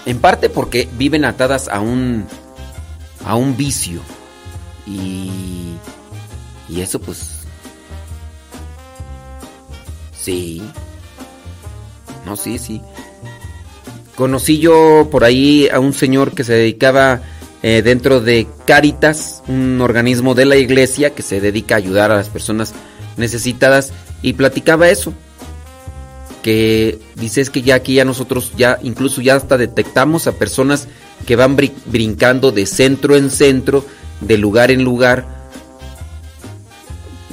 en 0.05 0.19
parte 0.19 0.47
porque 0.47 0.87
viven 0.97 1.25
atadas 1.25 1.67
a 1.67 1.81
un 1.81 2.25
a 3.25 3.35
un 3.35 3.57
vicio 3.57 3.99
y 4.85 5.75
y 6.69 6.81
eso 6.81 6.99
pues 6.99 7.39
sí 10.19 10.61
no 12.25 12.35
sí 12.35 12.57
sí 12.57 12.81
conocí 14.15 14.57
yo 14.57 15.07
por 15.11 15.23
ahí 15.23 15.69
a 15.71 15.79
un 15.79 15.93
señor 15.93 16.33
que 16.33 16.43
se 16.43 16.53
dedicaba 16.53 17.21
eh, 17.63 17.81
dentro 17.83 18.19
de 18.19 18.47
Caritas, 18.65 19.43
un 19.47 19.81
organismo 19.81 20.35
de 20.35 20.45
la 20.45 20.57
iglesia 20.57 21.11
que 21.11 21.23
se 21.23 21.41
dedica 21.41 21.75
a 21.75 21.79
ayudar 21.79 22.11
a 22.11 22.15
las 22.15 22.29
personas 22.29 22.73
necesitadas 23.17 23.93
y 24.21 24.33
platicaba 24.33 24.89
eso. 24.89 25.13
Que 26.43 26.99
dices 27.15 27.49
que 27.49 27.61
ya 27.61 27.75
aquí 27.75 27.95
ya 27.95 28.05
nosotros 28.05 28.53
ya 28.55 28.79
incluso 28.83 29.21
ya 29.21 29.35
hasta 29.35 29.57
detectamos 29.57 30.27
a 30.27 30.33
personas 30.33 30.87
que 31.25 31.35
van 31.35 31.57
brincando 31.85 32.51
de 32.51 32.65
centro 32.65 33.15
en 33.15 33.29
centro, 33.31 33.83
de 34.21 34.37
lugar 34.37 34.71
en 34.71 34.83
lugar, 34.83 35.36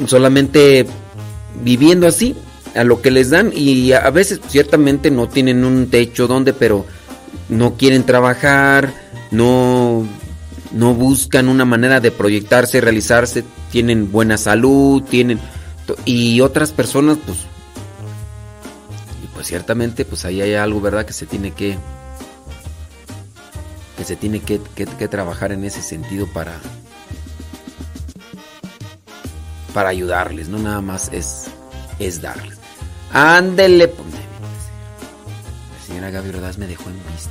solamente 0.06 0.86
viviendo 1.62 2.06
así, 2.06 2.36
a 2.74 2.84
lo 2.84 3.00
que 3.00 3.10
les 3.10 3.30
dan 3.30 3.52
y 3.54 3.92
a 3.92 4.10
veces 4.10 4.40
ciertamente 4.48 5.10
no 5.10 5.28
tienen 5.28 5.64
un 5.64 5.88
techo 5.88 6.26
donde, 6.26 6.52
pero 6.52 6.86
no 7.48 7.74
quieren 7.74 8.04
trabajar, 8.04 8.92
no 9.30 10.06
no 10.72 10.92
buscan 10.92 11.48
una 11.48 11.64
manera 11.64 12.00
de 12.00 12.10
proyectarse, 12.10 12.80
realizarse, 12.80 13.44
tienen 13.70 14.10
buena 14.10 14.36
salud, 14.36 15.02
tienen 15.04 15.38
y 16.04 16.40
otras 16.40 16.72
personas 16.72 17.18
pues 17.24 17.38
pues 19.34 19.46
ciertamente 19.46 20.04
pues 20.04 20.24
ahí 20.24 20.40
hay 20.40 20.54
algo, 20.54 20.80
¿verdad? 20.80 21.06
que 21.06 21.12
se 21.12 21.26
tiene 21.26 21.52
que 21.52 21.78
que 23.96 24.04
se 24.04 24.16
tiene 24.16 24.40
que, 24.40 24.60
que 24.74 25.08
trabajar 25.08 25.52
en 25.52 25.64
ese 25.64 25.80
sentido 25.80 26.26
para 26.26 26.58
para 29.74 29.90
ayudarles, 29.90 30.48
no 30.48 30.58
nada 30.58 30.80
más 30.80 31.10
es 31.12 31.48
es 31.98 32.22
darles. 32.22 32.58
Ándele, 33.12 33.88
pues, 33.88 34.08
la 34.12 35.86
señora 35.86 36.10
Gaby 36.10 36.30
Rodaz 36.30 36.58
me 36.58 36.66
dejó 36.66 36.88
en 36.88 36.96
visto. 37.12 37.30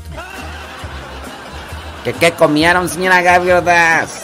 ¿Qué, 2.03 2.13
qué 2.13 2.31
comieron, 2.33 2.89
señora 2.89 3.21
Gaby 3.21 3.51
Ordaz? 3.51 4.23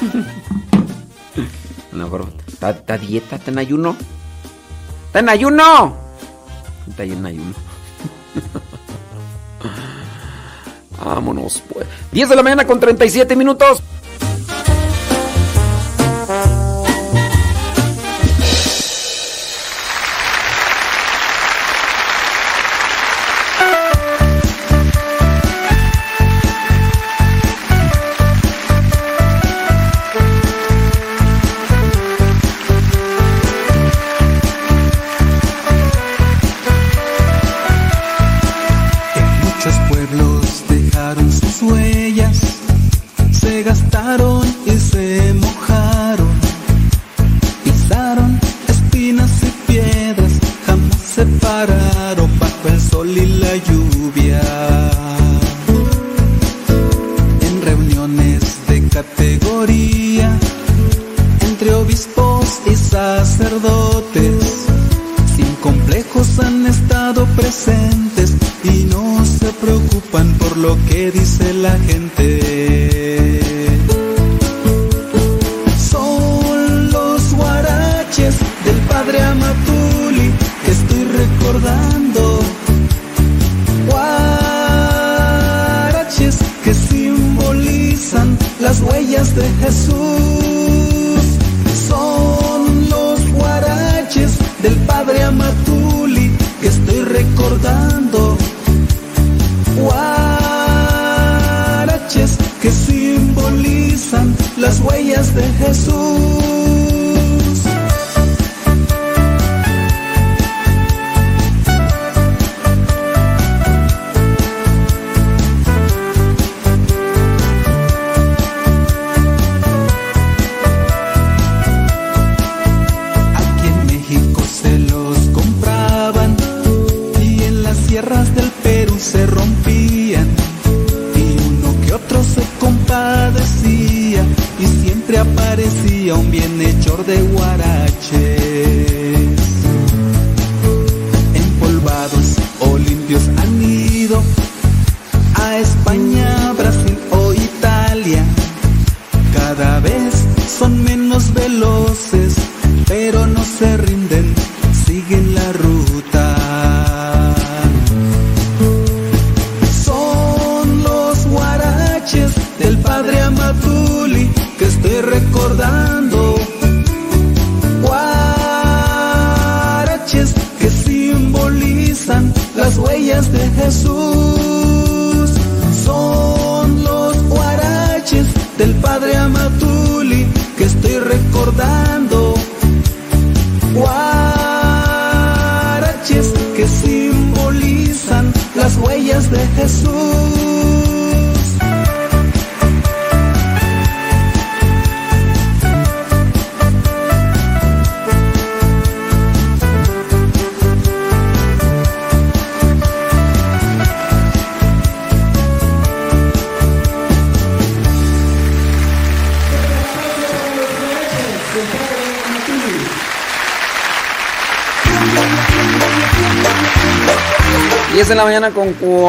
no, 1.92 2.10
pero 2.10 2.28
¿está, 2.48 2.98
dieta? 2.98 3.36
¿Está 3.36 3.50
en 3.50 3.58
ayuno? 3.58 3.96
¿Está 5.06 5.20
en 5.20 5.28
ayuno? 5.28 5.96
Está 6.88 7.04
en 7.04 7.24
ayuno. 7.24 7.54
Vámonos, 11.04 11.62
pues. 11.72 11.86
10 12.12 12.28
de 12.28 12.36
la 12.36 12.42
mañana 12.42 12.66
con 12.66 12.80
37 12.80 13.36
minutos. 13.36 13.82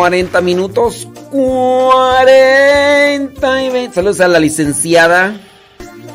40 0.04 0.42
minutos. 0.42 1.08
40 1.32 3.64
y 3.64 3.70
20. 3.70 3.96
Saludos 3.96 4.20
a 4.20 4.28
la 4.28 4.38
licenciada 4.38 5.40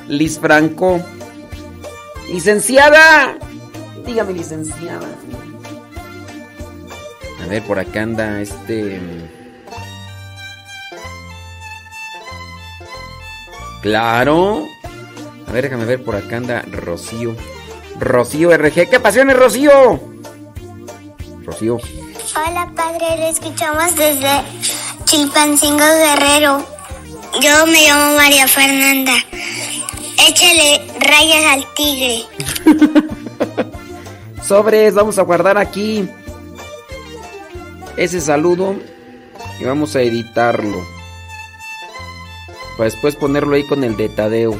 Liz 0.08 0.38
Franco. 0.38 1.00
Licenciada. 2.30 3.38
Dígame, 4.04 4.34
licenciada. 4.34 5.08
A 7.42 7.46
ver, 7.46 7.62
por 7.62 7.78
acá 7.78 8.02
anda 8.02 8.42
este. 8.42 9.00
Claro. 13.80 14.66
A 15.46 15.52
ver, 15.52 15.64
déjame 15.64 15.86
ver, 15.86 16.04
por 16.04 16.14
acá 16.14 16.36
anda 16.36 16.60
Rocío. 16.70 17.34
Rocío 17.98 18.54
RG. 18.54 18.90
¿Qué 18.90 19.00
pasiones, 19.00 19.34
Rocío? 19.34 19.98
Rocío. 21.42 21.78
Hola, 22.46 22.70
padre, 22.76 23.16
lo 23.18 23.26
escuchamos 23.26 23.96
desde 23.96 24.30
Chilpancingo 25.06 25.78
Guerrero. 25.78 26.64
Yo 27.40 27.66
me 27.66 27.84
llamo 27.84 28.16
María 28.16 28.46
Fernanda. 28.46 29.12
Échale 30.28 30.86
rayas 31.00 31.44
al 31.46 31.74
tigre. 31.74 32.24
Sobres, 34.42 34.94
vamos 34.94 35.18
a 35.18 35.22
guardar 35.22 35.58
aquí 35.58 36.08
ese 37.96 38.20
saludo 38.20 38.76
y 39.58 39.64
vamos 39.64 39.96
a 39.96 40.02
editarlo. 40.02 40.86
Para 42.76 42.84
después 42.84 43.16
ponerlo 43.16 43.56
ahí 43.56 43.66
con 43.66 43.82
el 43.82 43.96
de 43.96 44.08
Tadeo. 44.10 44.56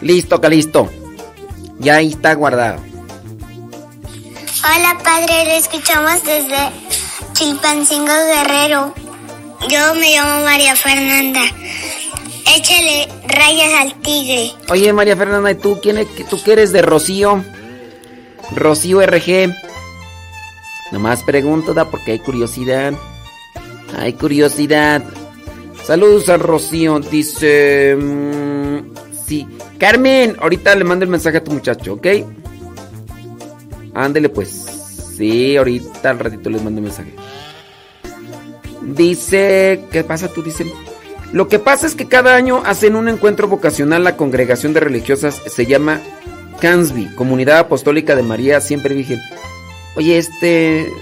Listo, 0.00 0.40
Calisto. 0.40 0.88
Ya 1.78 1.96
ahí 1.96 2.10
está 2.10 2.34
guardado. 2.34 2.80
Hola, 4.64 4.98
padre, 5.04 5.44
lo 5.44 5.52
escuchamos 5.52 6.24
desde 6.24 6.56
Chilpancingo 7.34 8.06
Guerrero. 8.06 8.94
Yo 9.68 9.94
me 9.94 10.10
llamo 10.14 10.44
María 10.44 10.74
Fernanda. 10.76 11.40
Échale 12.56 13.08
rayas 13.26 13.72
al 13.80 13.94
tigre. 14.00 14.52
Oye, 14.70 14.92
María 14.92 15.16
Fernanda, 15.16 15.50
¿y 15.50 15.56
tú 15.56 15.78
quién 15.82 15.98
es, 15.98 16.06
tú 16.30 16.40
qué 16.42 16.52
eres 16.52 16.72
de 16.72 16.82
Rocío? 16.82 17.44
Rocío 18.54 19.04
RG. 19.04 19.54
Nomás 20.92 21.22
pregunto, 21.22 21.74
da, 21.74 21.90
porque 21.90 22.12
hay 22.12 22.18
curiosidad. 22.20 22.92
Hay 23.98 24.12
curiosidad. 24.14 25.02
Saludos 25.84 26.28
a 26.28 26.36
Rocío. 26.36 27.00
Dice. 27.00 27.96
Sí. 29.26 29.46
Carmen, 29.78 30.36
ahorita 30.40 30.74
le 30.74 30.84
mando 30.84 31.04
el 31.04 31.10
mensaje 31.10 31.38
a 31.38 31.44
tu 31.44 31.52
muchacho, 31.52 31.94
¿ok? 31.94 32.06
Ándele 33.94 34.28
pues. 34.28 34.50
Sí, 35.16 35.56
ahorita 35.56 36.10
al 36.10 36.18
ratito 36.18 36.50
les 36.50 36.62
mando 36.62 36.80
el 36.80 36.86
mensaje. 36.86 37.14
Dice. 38.82 39.84
¿Qué 39.90 40.04
pasa 40.04 40.28
tú? 40.28 40.42
Dice. 40.42 40.66
Lo 41.32 41.48
que 41.48 41.58
pasa 41.58 41.86
es 41.86 41.94
que 41.94 42.06
cada 42.06 42.36
año 42.36 42.62
hacen 42.64 42.96
un 42.96 43.08
encuentro 43.08 43.48
vocacional 43.48 44.04
la 44.04 44.16
congregación 44.16 44.72
de 44.72 44.80
religiosas. 44.80 45.40
Se 45.46 45.66
llama 45.66 46.00
Cansby, 46.60 47.14
Comunidad 47.14 47.58
Apostólica 47.58 48.14
de 48.14 48.22
María 48.22 48.60
Siempre 48.60 48.94
Virgen. 48.94 49.18
Oye, 49.96 50.18
este. 50.18 50.92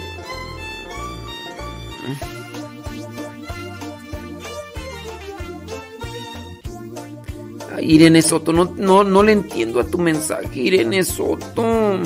Irene 7.83 8.23
Soto, 8.23 8.53
no, 8.53 8.73
no, 8.77 9.05
no 9.05 9.23
le 9.23 9.33
entiendo 9.33 9.81
a 9.81 9.85
tu 9.85 9.99
mensaje, 9.99 10.61
Irene 10.61 11.05
Soto. 11.05 11.99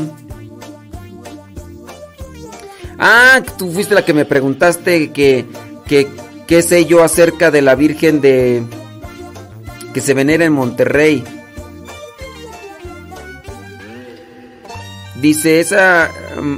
Ah, 2.98 3.42
tú 3.58 3.70
fuiste 3.70 3.94
la 3.94 4.04
que 4.04 4.14
me 4.14 4.24
preguntaste 4.24 5.12
que, 5.12 5.44
que, 5.86 6.08
qué 6.46 6.62
sé 6.62 6.86
yo 6.86 7.02
acerca 7.02 7.50
de 7.50 7.62
la 7.62 7.74
Virgen 7.74 8.20
de 8.20 8.62
que 9.92 10.00
se 10.00 10.14
venera 10.14 10.44
en 10.44 10.52
Monterrey. 10.52 11.24
Dice 15.20 15.60
esa 15.60 16.10
mm, 16.40 16.56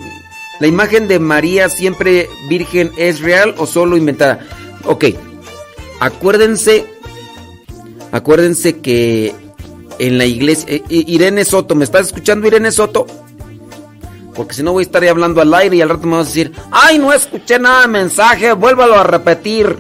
la 0.61 0.67
imagen 0.67 1.07
de 1.07 1.21
María 1.21 1.69
siempre 1.69 2.29
virgen 2.49 2.91
es 2.99 3.21
real 3.21 3.55
o 3.59 3.67
solo 3.67 3.97
inventada. 3.97 4.41
Ok, 4.85 5.05
acuérdense, 6.01 6.87
acuérdense 8.13 8.79
que 8.81 9.35
en 9.99 10.19
la 10.19 10.25
iglesia 10.25 10.67
eh, 10.69 10.83
Irene 10.89 11.45
Soto, 11.45 11.75
¿me 11.75 11.85
estás 11.85 12.07
escuchando 12.07 12.47
Irene 12.47 12.71
Soto? 12.71 13.07
Porque 14.35 14.55
si 14.55 14.63
no 14.63 14.73
voy 14.73 14.83
a 14.83 14.87
estar 14.87 15.03
ahí 15.03 15.09
hablando 15.09 15.41
al 15.41 15.53
aire 15.53 15.77
y 15.77 15.83
al 15.83 15.89
rato 15.89 16.07
me 16.07 16.17
vas 16.17 16.27
a 16.27 16.29
decir, 16.29 16.53
ay, 16.71 16.99
no 16.99 17.13
escuché 17.13 17.59
nada 17.59 17.83
de 17.83 17.89
mensaje, 17.89 18.53
vuélvalo 18.53 18.95
a 18.95 19.03
repetir. 19.03 19.77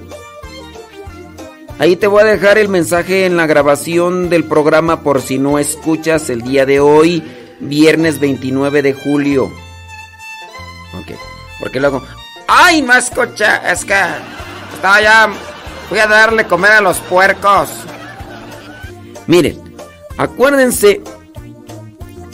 Ahí 1.79 1.95
te 1.95 2.09
voy 2.09 2.23
a 2.23 2.25
dejar 2.25 2.59
el 2.59 2.69
mensaje 2.69 3.25
en 3.25 3.37
la 3.37 3.47
grabación 3.47 4.29
del 4.29 4.43
programa 4.43 5.03
por 5.03 5.23
si 5.23 5.39
no 5.39 5.61
escuchas 5.61 6.29
el 6.29 6.43
día 6.43 6.67
de 6.67 6.81
hoy, 6.81 7.23
viernes 7.61 8.19
29 8.19 8.83
de 8.83 8.95
julio. 8.95 9.45
Ok, 10.99 11.17
porque 11.61 11.79
luego, 11.79 12.03
ay, 12.49 12.83
no 12.83 12.95
escuché, 12.95 13.47
es 13.65 13.85
que 13.85 13.95
estaba 14.75 15.01
ya, 15.01 15.29
voy 15.89 16.01
a 16.01 16.09
darle 16.09 16.49
comer 16.49 16.73
a 16.73 16.81
los 16.81 16.99
puercos. 16.99 17.69
Miren, 19.29 19.61
acuérdense 20.17 21.03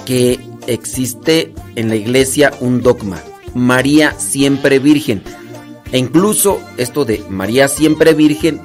que 0.07 0.39
existe 0.69 1.53
en 1.75 1.89
la 1.89 1.97
iglesia 1.97 2.53
un 2.61 2.83
dogma, 2.83 3.21
María 3.53 4.15
siempre 4.19 4.79
virgen. 4.79 5.21
E 5.91 5.99
incluso 5.99 6.61
esto 6.77 7.05
de 7.05 7.25
María 7.29 7.67
siempre 7.67 8.15
virgen, 8.15 8.61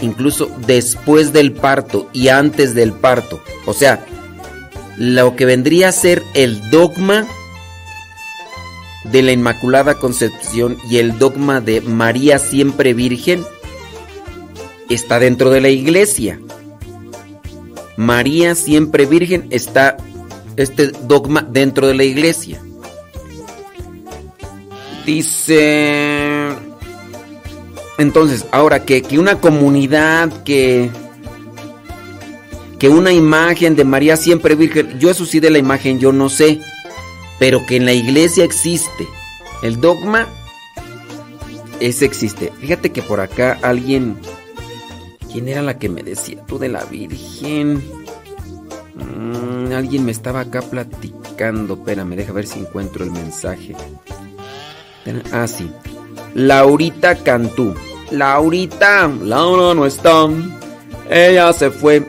incluso 0.00 0.48
después 0.68 1.32
del 1.32 1.52
parto 1.52 2.08
y 2.12 2.28
antes 2.28 2.74
del 2.74 2.92
parto. 2.92 3.42
O 3.66 3.74
sea, 3.74 4.06
lo 4.96 5.34
que 5.34 5.44
vendría 5.44 5.88
a 5.88 5.92
ser 5.92 6.22
el 6.34 6.70
dogma 6.70 7.26
de 9.02 9.22
la 9.22 9.32
Inmaculada 9.32 9.94
Concepción 9.94 10.78
y 10.88 10.98
el 10.98 11.18
dogma 11.18 11.60
de 11.60 11.80
María 11.80 12.38
siempre 12.38 12.94
virgen 12.94 13.44
está 14.88 15.18
dentro 15.18 15.50
de 15.50 15.60
la 15.60 15.70
iglesia. 15.70 16.38
María 17.98 18.54
siempre 18.54 19.06
virgen 19.06 19.48
está 19.50 19.96
este 20.56 20.86
dogma 20.86 21.42
dentro 21.42 21.88
de 21.88 21.94
la 21.94 22.04
iglesia. 22.04 22.62
Dice... 25.04 26.48
Entonces, 27.98 28.46
ahora 28.52 28.84
que, 28.84 29.02
que 29.02 29.18
una 29.18 29.40
comunidad, 29.40 30.44
que... 30.44 30.90
Que 32.78 32.88
una 32.88 33.10
imagen 33.10 33.74
de 33.74 33.82
María 33.82 34.16
siempre 34.16 34.54
virgen, 34.54 35.00
yo 35.00 35.10
eso 35.10 35.26
sí 35.26 35.40
de 35.40 35.50
la 35.50 35.58
imagen 35.58 35.98
yo 35.98 36.12
no 36.12 36.28
sé, 36.28 36.60
pero 37.40 37.66
que 37.66 37.74
en 37.74 37.84
la 37.84 37.94
iglesia 37.94 38.44
existe. 38.44 39.08
El 39.64 39.80
dogma, 39.80 40.28
ese 41.80 42.04
existe. 42.04 42.52
Fíjate 42.60 42.92
que 42.92 43.02
por 43.02 43.18
acá 43.18 43.58
alguien... 43.60 44.16
¿Quién 45.32 45.48
era 45.48 45.62
la 45.62 45.78
que 45.78 45.88
me 45.88 46.02
decía 46.02 46.42
tú 46.46 46.58
de 46.58 46.68
la 46.68 46.84
Virgen? 46.84 47.82
Mm, 48.94 49.72
alguien 49.72 50.04
me 50.04 50.12
estaba 50.12 50.40
acá 50.40 50.62
platicando. 50.62 51.74
Espérame, 51.74 52.16
deja 52.16 52.32
ver 52.32 52.46
si 52.46 52.60
encuentro 52.60 53.04
el 53.04 53.10
mensaje. 53.10 53.74
Ah, 55.32 55.46
sí. 55.46 55.70
Laurita 56.34 57.16
Cantú. 57.16 57.74
Laurita, 58.10 59.08
Laura 59.22 59.74
no 59.74 59.86
está. 59.86 60.28
Ella 61.10 61.52
se 61.52 61.70
fue. 61.70 62.06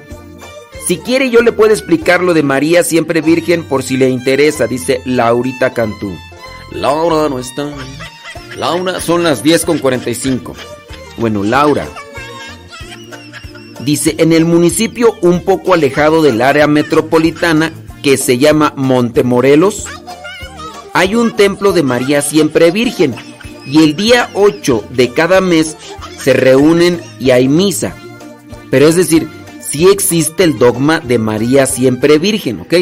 Si 0.87 0.97
quiere 0.97 1.29
yo 1.29 1.41
le 1.41 1.51
puedo 1.51 1.71
explicar 1.71 2.21
lo 2.21 2.33
de 2.33 2.41
María 2.41 2.83
siempre 2.83 3.21
virgen 3.21 3.63
por 3.63 3.83
si 3.83 3.97
le 3.97 4.09
interesa, 4.09 4.65
dice 4.65 5.01
Laurita 5.05 5.73
Cantú. 5.73 6.15
Laura 6.71 7.29
no 7.29 7.39
está. 7.39 7.69
Laura, 8.57 8.99
son 8.99 9.23
las 9.23 9.43
10 9.43 9.65
con 9.65 9.77
45. 9.77 10.55
Bueno, 11.17 11.43
Laura. 11.43 11.87
Dice, 13.89 14.13
en 14.19 14.33
el 14.33 14.45
municipio 14.45 15.15
un 15.21 15.43
poco 15.43 15.73
alejado 15.73 16.21
del 16.21 16.43
área 16.43 16.67
metropolitana 16.67 17.73
que 18.03 18.17
se 18.17 18.37
llama 18.37 18.71
Montemorelos, 18.77 19.85
hay 20.93 21.15
un 21.15 21.35
templo 21.35 21.71
de 21.71 21.81
María 21.81 22.21
siempre 22.21 22.69
virgen 22.69 23.15
y 23.65 23.79
el 23.79 23.95
día 23.95 24.29
8 24.35 24.83
de 24.91 25.11
cada 25.11 25.41
mes 25.41 25.75
se 26.19 26.33
reúnen 26.33 27.01
y 27.19 27.31
hay 27.31 27.47
misa. 27.47 27.95
Pero 28.69 28.87
es 28.87 28.95
decir, 28.95 29.27
sí 29.59 29.89
existe 29.89 30.43
el 30.43 30.59
dogma 30.59 30.99
de 30.99 31.17
María 31.17 31.65
siempre 31.65 32.19
virgen, 32.19 32.59
¿ok? 32.59 32.75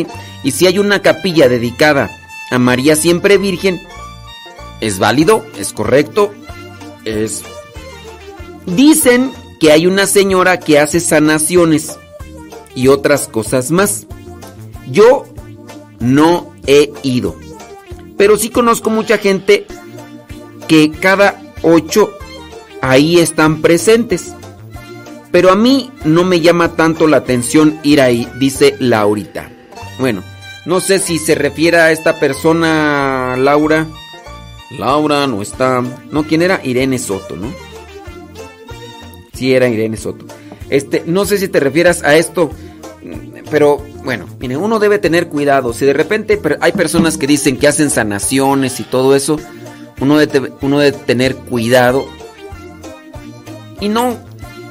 Y 0.43 0.51
si 0.51 0.67
hay 0.67 0.77
una 0.77 1.01
capilla 1.01 1.47
dedicada 1.47 2.11
a 2.51 2.59
María 2.59 2.97
siempre 2.97 3.37
virgen, 3.37 3.79
es 4.81 4.99
válido, 4.99 5.45
es 5.57 5.71
correcto, 5.71 6.33
es... 7.05 7.43
Dicen 8.65 9.31
que 9.59 9.71
hay 9.71 9.87
una 9.87 10.05
señora 10.05 10.59
que 10.59 10.79
hace 10.79 10.99
sanaciones 10.99 11.97
y 12.75 12.87
otras 12.87 13.27
cosas 13.27 13.71
más. 13.71 14.05
Yo 14.89 15.25
no 15.99 16.53
he 16.65 16.91
ido, 17.03 17.35
pero 18.17 18.37
sí 18.37 18.49
conozco 18.49 18.89
mucha 18.89 19.17
gente 19.17 19.65
que 20.67 20.91
cada 20.91 21.41
ocho 21.61 22.11
ahí 22.81 23.19
están 23.19 23.61
presentes. 23.61 24.33
Pero 25.31 25.51
a 25.51 25.55
mí 25.55 25.91
no 26.05 26.23
me 26.23 26.39
llama 26.39 26.75
tanto 26.75 27.05
la 27.05 27.17
atención 27.17 27.79
ir 27.83 28.01
ahí, 28.01 28.27
dice 28.39 28.75
Laurita. 28.79 29.51
Bueno, 29.99 30.23
no 30.65 30.79
sé 30.79 30.99
si 30.99 31.19
se 31.19 31.35
refiere 31.35 31.77
a 31.77 31.91
esta 31.91 32.19
persona, 32.19 33.35
Laura, 33.37 33.87
Laura 34.71 35.27
no 35.27 35.41
está. 35.41 35.81
No, 36.11 36.23
¿quién 36.23 36.41
era? 36.41 36.61
Irene 36.63 36.99
Soto, 36.99 37.35
¿no? 37.35 37.53
Sí, 39.37 39.53
era 39.53 39.67
Irene 39.67 39.97
Soto. 39.97 40.25
Este, 40.69 41.03
no 41.05 41.25
sé 41.25 41.37
si 41.37 41.47
te 41.47 41.59
refieras 41.59 42.03
a 42.03 42.15
esto, 42.15 42.49
pero 43.51 43.81
bueno, 44.03 44.25
mire, 44.39 44.57
uno 44.57 44.79
debe 44.79 44.97
tener 44.97 45.27
cuidado. 45.27 45.73
Si 45.73 45.85
de 45.85 45.93
repente 45.93 46.41
hay 46.59 46.71
personas 46.71 47.17
que 47.17 47.27
dicen 47.27 47.57
que 47.57 47.67
hacen 47.67 47.91
sanaciones 47.91 48.79
y 48.79 48.83
todo 48.83 49.15
eso, 49.15 49.39
uno 50.01 50.17
debe, 50.17 50.51
uno 50.61 50.79
debe 50.79 50.97
tener 50.97 51.35
cuidado 51.35 52.07
y 53.79 53.89
no 53.89 54.17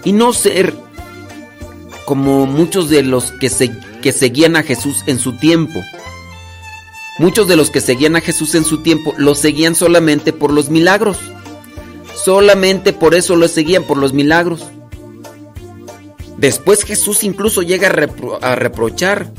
y 0.05 0.13
no 0.13 0.33
ser 0.33 0.75
como 2.07 2.47
muchos 2.47 2.89
de 2.89 3.03
los 3.03 3.33
que, 3.33 3.49
se, 3.49 3.73
que 4.03 4.13
seguían 4.13 4.57
a 4.57 4.63
Jesús 4.63 5.05
en 5.07 5.19
su 5.19 5.33
tiempo. 5.33 5.83
Muchos 7.19 7.49
de 7.49 7.57
los 7.57 7.71
que 7.71 7.81
seguían 7.81 8.17
a 8.17 8.21
Jesús 8.21 8.55
en 8.55 8.65
su 8.65 8.83
tiempo 8.83 9.15
lo 9.17 9.35
seguían 9.35 9.75
solamente 9.75 10.33
por 10.33 10.53
los 10.53 10.71
milagros. 10.71 11.19
Solamente 12.25 12.93
por 12.93 13.15
eso 13.15 13.37
lo 13.37 13.47
seguían, 13.47 13.85
por 13.85 13.99
los 13.99 14.13
milagros. 14.13 14.65
Después 16.39 16.85
Jesús 16.85 17.25
incluso 17.25 17.63
llega 17.63 17.89
a, 17.89 18.57
reprochar. 18.57 19.31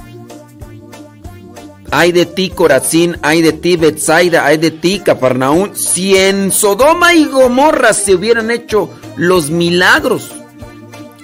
Ay 1.89 2.11
de 2.11 2.25
ti, 2.25 2.49
Corazín, 2.49 3.17
ay 3.21 3.41
de 3.41 3.53
ti, 3.53 3.77
Betsaida, 3.77 4.45
ay 4.45 4.57
de 4.57 4.71
ti, 4.71 4.99
Cafarnaún. 4.99 5.75
Si 5.75 6.17
en 6.17 6.51
Sodoma 6.51 7.13
y 7.13 7.25
Gomorra 7.25 7.93
se 7.93 8.15
hubieran 8.15 8.51
hecho 8.51 8.89
los 9.15 9.49
milagros 9.49 10.31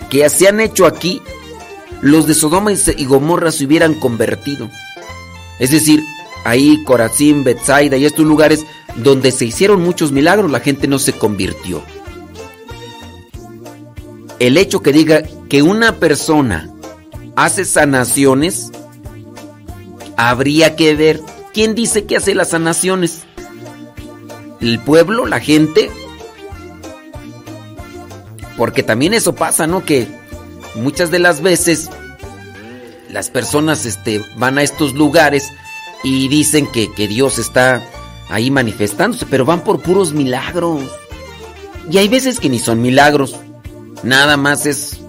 que 0.10 0.28
se 0.30 0.48
han 0.48 0.60
hecho 0.60 0.86
aquí, 0.86 1.22
los 2.02 2.28
de 2.28 2.34
Sodoma 2.34 2.72
y 2.72 3.06
Gomorra 3.06 3.52
se 3.52 3.66
hubieran 3.66 3.96
convertido. 3.96 4.70
Es 5.60 5.72
decir, 5.72 6.04
ahí 6.44 6.84
Corazín, 6.84 7.44
Betsaida 7.44 7.98
y 7.98 8.06
estos 8.06 8.26
lugares 8.26 8.66
donde 8.96 9.32
se 9.32 9.46
hicieron 9.46 9.82
muchos 9.82 10.12
milagros, 10.12 10.52
la 10.52 10.60
gente 10.60 10.88
no 10.88 11.00
se 11.00 11.14
convirtió. 11.14 11.84
El 14.40 14.58
hecho 14.58 14.82
que 14.82 14.92
diga 14.92 15.24
que 15.50 15.62
una 15.62 16.00
persona 16.00 16.70
hace 17.36 17.66
sanaciones, 17.66 18.72
habría 20.18 20.76
que 20.76 20.96
ver 20.96 21.22
quién 21.54 21.76
dice 21.76 22.06
que 22.06 22.18
hace 22.18 22.36
las 22.36 22.50
sanaciones. 22.50 23.24
¿El 24.60 24.80
pueblo? 24.80 25.26
¿La 25.26 25.40
gente? 25.40 25.92
Porque 28.58 28.84
también 28.84 29.14
eso 29.14 29.34
pasa, 29.34 29.68
¿no? 29.68 29.84
Que 29.84 30.08
muchas 30.76 31.12
de 31.12 31.20
las 31.20 31.42
veces 31.42 31.90
las 33.10 33.30
personas 33.30 33.86
este, 33.86 34.24
van 34.38 34.58
a 34.58 34.64
estos 34.64 34.94
lugares 34.94 35.52
y 36.04 36.28
dicen 36.28 36.68
que, 36.68 36.92
que 36.92 37.08
Dios 37.08 37.40
está 37.40 37.82
ahí 38.30 38.52
manifestándose, 38.52 39.26
pero 39.30 39.46
van 39.46 39.64
por 39.64 39.82
puros 39.82 40.14
milagros. 40.14 40.82
Y 41.90 41.98
hay 41.98 42.08
veces 42.08 42.40
que 42.40 42.50
ni 42.50 42.60
son 42.60 42.82
milagros, 42.82 43.36
nada 44.04 44.38
más 44.38 44.66
es 44.66 45.00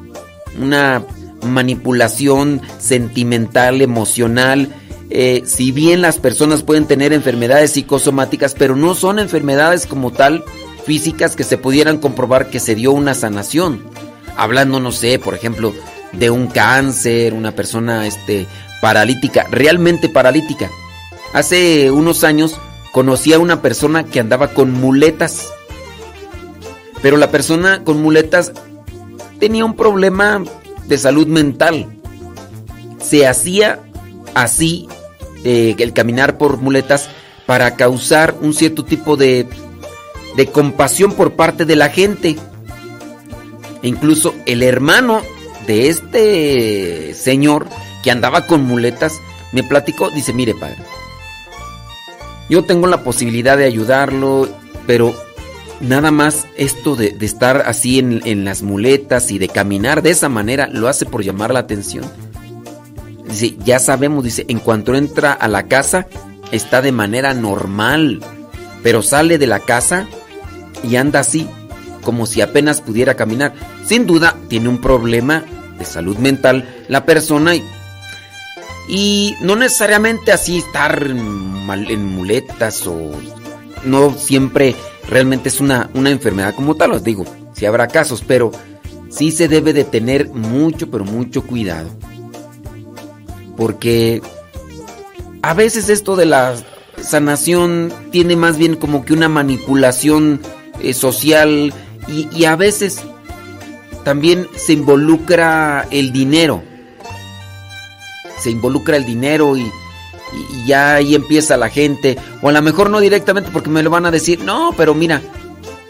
una 0.61 1.05
manipulación 1.43 2.63
sentimental, 2.79 3.83
emocional. 3.83 4.69
Eh, 5.11 5.43
si 5.45 5.73
bien 5.73 6.01
las 6.03 6.19
personas 6.19 6.63
pueden 6.63 6.87
tener 6.87 7.13
enfermedades 7.13 7.73
psicosomáticas, 7.73 8.55
pero 8.55 8.77
no 8.77 8.95
son 8.95 9.19
enfermedades 9.19 9.87
como 9.87 10.11
tal 10.11 10.45
físicas 10.85 11.37
que 11.37 11.45
se 11.45 11.59
pudieran 11.59 11.99
comprobar 11.99 12.51
que 12.51 12.61
se 12.61 12.75
dio 12.75 12.93
una 12.93 13.15
sanación. 13.15 13.83
Hablando, 14.37 14.81
no 14.81 14.93
sé, 14.93 15.19
por 15.19 15.35
ejemplo, 15.35 15.73
de 16.13 16.31
un 16.31 16.49
cáncer, 16.49 17.35
una 17.35 17.53
persona 17.53 18.07
este, 18.07 18.47
paralítica, 18.81 19.47
realmente 19.51 20.09
paralítica. 20.09 20.71
Hace 21.35 21.91
unos 21.91 22.23
años 22.23 22.55
conocí 22.93 23.33
a 23.33 23.41
una 23.41 23.61
persona 23.61 24.05
que 24.05 24.21
andaba 24.21 24.55
con 24.55 24.71
muletas. 24.71 25.53
Pero 27.03 27.17
la 27.17 27.33
persona 27.33 27.83
con 27.83 28.01
muletas 28.01 28.53
tenía 29.41 29.65
un 29.65 29.75
problema 29.75 30.45
de 30.87 30.97
salud 30.97 31.27
mental. 31.27 31.89
Se 33.01 33.27
hacía 33.27 33.81
así 34.35 34.87
eh, 35.43 35.75
el 35.77 35.93
caminar 35.93 36.39
por 36.39 36.59
muletas 36.59 37.09
para 37.47 37.75
causar 37.75 38.37
un 38.41 38.55
cierto 38.55 38.85
tipo 38.85 39.17
de, 39.17 39.49
de 40.37 40.47
compasión 40.47 41.15
por 41.15 41.33
parte 41.33 41.65
de 41.65 41.75
la 41.75 41.89
gente. 41.89 42.37
E 43.83 43.89
incluso 43.89 44.37
el 44.47 44.63
hermano 44.63 45.21
de 45.67 45.89
este 45.89 47.13
señor 47.13 47.67
que 48.05 48.13
andaba 48.13 48.47
con 48.47 48.65
muletas 48.65 49.15
me 49.51 49.65
platicó, 49.65 50.11
dice, 50.11 50.33
mire 50.33 50.55
padre, 50.55 50.79
yo 52.49 52.65
tengo 52.65 52.87
la 52.87 53.03
posibilidad 53.03 53.57
de 53.57 53.65
ayudarlo, 53.65 54.49
pero 54.87 55.15
nada 55.81 56.11
más 56.11 56.47
esto 56.57 56.97
de, 56.97 57.17
estar 57.21 57.65
así 57.67 57.99
en, 57.99 58.45
las 58.45 58.63
muletas 58.63 59.31
y 59.31 59.39
de 59.39 59.49
caminar 59.49 60.03
de 60.03 60.11
esa 60.11 60.29
manera 60.29 60.69
lo 60.69 60.89
hace 60.89 61.07
por 61.07 61.23
llamar 61.23 61.53
la 61.53 61.61
atención. 61.61 62.05
Dice, 63.29 63.57
ya 63.65 63.79
sabemos, 63.79 64.25
dice, 64.25 64.45
en 64.49 64.59
cuanto 64.59 64.95
entra 64.95 65.33
a 65.33 65.49
la 65.49 65.67
casa 65.67 66.07
está 66.53 66.83
de 66.83 66.93
manera 66.93 67.35
normal, 67.35 68.21
pero 68.83 69.03
sale 69.03 69.39
de 69.39 69.47
la 69.47 69.61
casa 69.61 70.07
y 70.83 70.97
anda 70.97 71.21
así, 71.21 71.49
como 72.03 72.27
si 72.27 72.43
apenas 72.43 72.81
pudiera 72.81 73.15
caminar. 73.15 73.55
Sin 73.87 74.07
duda 74.07 74.37
tiene 74.49 74.69
un 74.69 74.81
problema 74.81 75.45
de 75.79 75.85
salud 75.85 76.17
mental 76.19 76.69
la 76.89 77.05
persona 77.05 77.57
y 77.57 77.65
y 78.89 79.37
no 79.41 79.57
necesariamente 79.57 80.33
así 80.33 80.59
estar 80.59 81.15
mal 81.15 81.91
en 81.91 82.05
muletas 82.05 82.87
o 82.87 83.11
no 83.85 84.15
siempre 84.15 84.75
realmente 85.09 85.49
es 85.49 85.61
una, 85.61 85.91
una 85.95 86.11
enfermedad 86.11 86.55
como 86.55 86.75
tal, 86.77 86.93
os 86.93 87.05
digo, 87.05 87.25
si 87.55 87.67
habrá 87.67 87.89
casos, 87.89 88.23
pero 88.27 88.53
sí 89.09 89.31
se 89.31 89.49
debe 89.49 89.73
de 89.73 89.85
tener 89.85 90.29
mucho, 90.29 90.91
pero 90.91 91.05
mucho 91.05 91.43
cuidado. 91.43 91.89
Porque 93.57 94.23
a 95.43 95.55
veces 95.55 95.89
esto 95.89 96.17
de 96.17 96.27
la 96.27 96.55
sanación 97.01 97.93
tiene 98.11 98.37
más 98.37 98.59
bien 98.59 98.77
como 98.77 99.05
que 99.05 99.13
una 99.13 99.29
manipulación 99.29 100.41
eh, 100.81 100.95
social 100.95 101.73
y, 102.09 102.29
y 102.37 102.45
a 102.47 102.57
veces 102.57 103.01
también 104.05 104.49
se 104.57 104.75
involucra 104.75 105.87
el 105.91 106.13
dinero 106.13 106.63
se 108.45 108.51
involucra 108.51 108.97
el 108.97 109.07
dinero 109.07 109.57
y, 109.57 109.71
ya 110.67 110.97
ahí 110.97 111.15
empieza 111.15 111.57
la 111.57 111.71
gente. 111.71 112.17
O 112.43 112.49
a 112.49 112.53
lo 112.53 112.61
mejor 112.61 112.91
no 112.91 113.01
directamente 113.01 113.51
porque 113.53 113.71
me 113.71 113.83
lo 113.83 113.91
van 113.91 114.07
a 114.07 114.11
decir, 114.11 114.41
no, 114.41 114.75
pero 114.77 114.95
mira, 114.95 115.23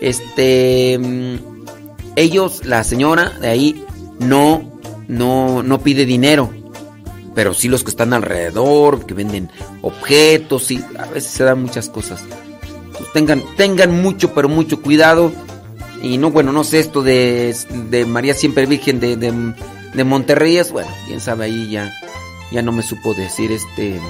este, 0.01 0.99
mm, 0.99 1.37
ellos, 2.17 2.65
la 2.65 2.85
señora 2.85 3.31
de 3.41 3.49
ahí, 3.49 3.85
no, 4.19 4.81
no, 5.09 5.63
no 5.63 5.81
pide 5.81 6.05
dinero. 6.05 6.51
Pero 7.35 7.55
sí 7.55 7.69
los 7.69 7.83
que 7.83 7.91
están 7.91 8.13
alrededor, 8.13 9.07
que 9.07 9.15
venden 9.15 9.51
objetos 9.83 10.71
y 10.71 10.85
a 10.99 11.07
veces 11.07 11.31
se 11.31 11.45
dan 11.45 11.63
muchas 11.63 11.89
cosas. 11.89 12.23
Pues 12.97 13.13
tengan, 13.13 13.43
tengan 13.57 14.03
mucho, 14.03 14.35
pero 14.35 14.49
mucho 14.49 14.83
cuidado. 14.83 15.33
Y 16.03 16.19
no, 16.19 16.31
bueno, 16.31 16.53
no 16.53 16.65
sé 16.65 16.81
esto 16.81 17.03
de, 17.03 17.57
de 17.91 18.05
María 18.05 18.35
Siempre 18.35 18.67
Virgen 18.67 19.01
de, 19.01 19.17
de, 19.17 19.33
de 19.95 20.05
Monterrey 20.05 20.59
es, 20.59 20.71
bueno, 20.71 20.91
quién 21.09 21.21
sabe 21.21 21.47
ahí 21.47 21.71
ya 21.71 21.91
ya 22.55 22.63
no 22.63 22.71
me 22.71 22.85
supo 22.85 23.15
decir 23.15 23.51
este 23.51 24.01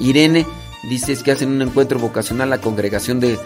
Irene 0.00 0.44
dice 0.90 1.16
que 1.22 1.30
hacen 1.30 1.48
un 1.48 1.62
encuentro 1.62 2.00
vocacional 2.00 2.50
la 2.50 2.60
congregación 2.60 3.20
de 3.20 3.38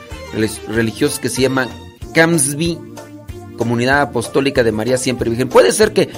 religiosos 0.68 1.18
que 1.18 1.28
se 1.28 1.42
llama 1.42 1.68
Camsby 2.14 2.78
Comunidad 3.58 4.00
Apostólica 4.00 4.62
de 4.62 4.72
María 4.72 4.96
Siempre 4.96 5.28
Virgen. 5.28 5.48
Puede 5.48 5.72
ser 5.72 5.92
que 5.92 6.08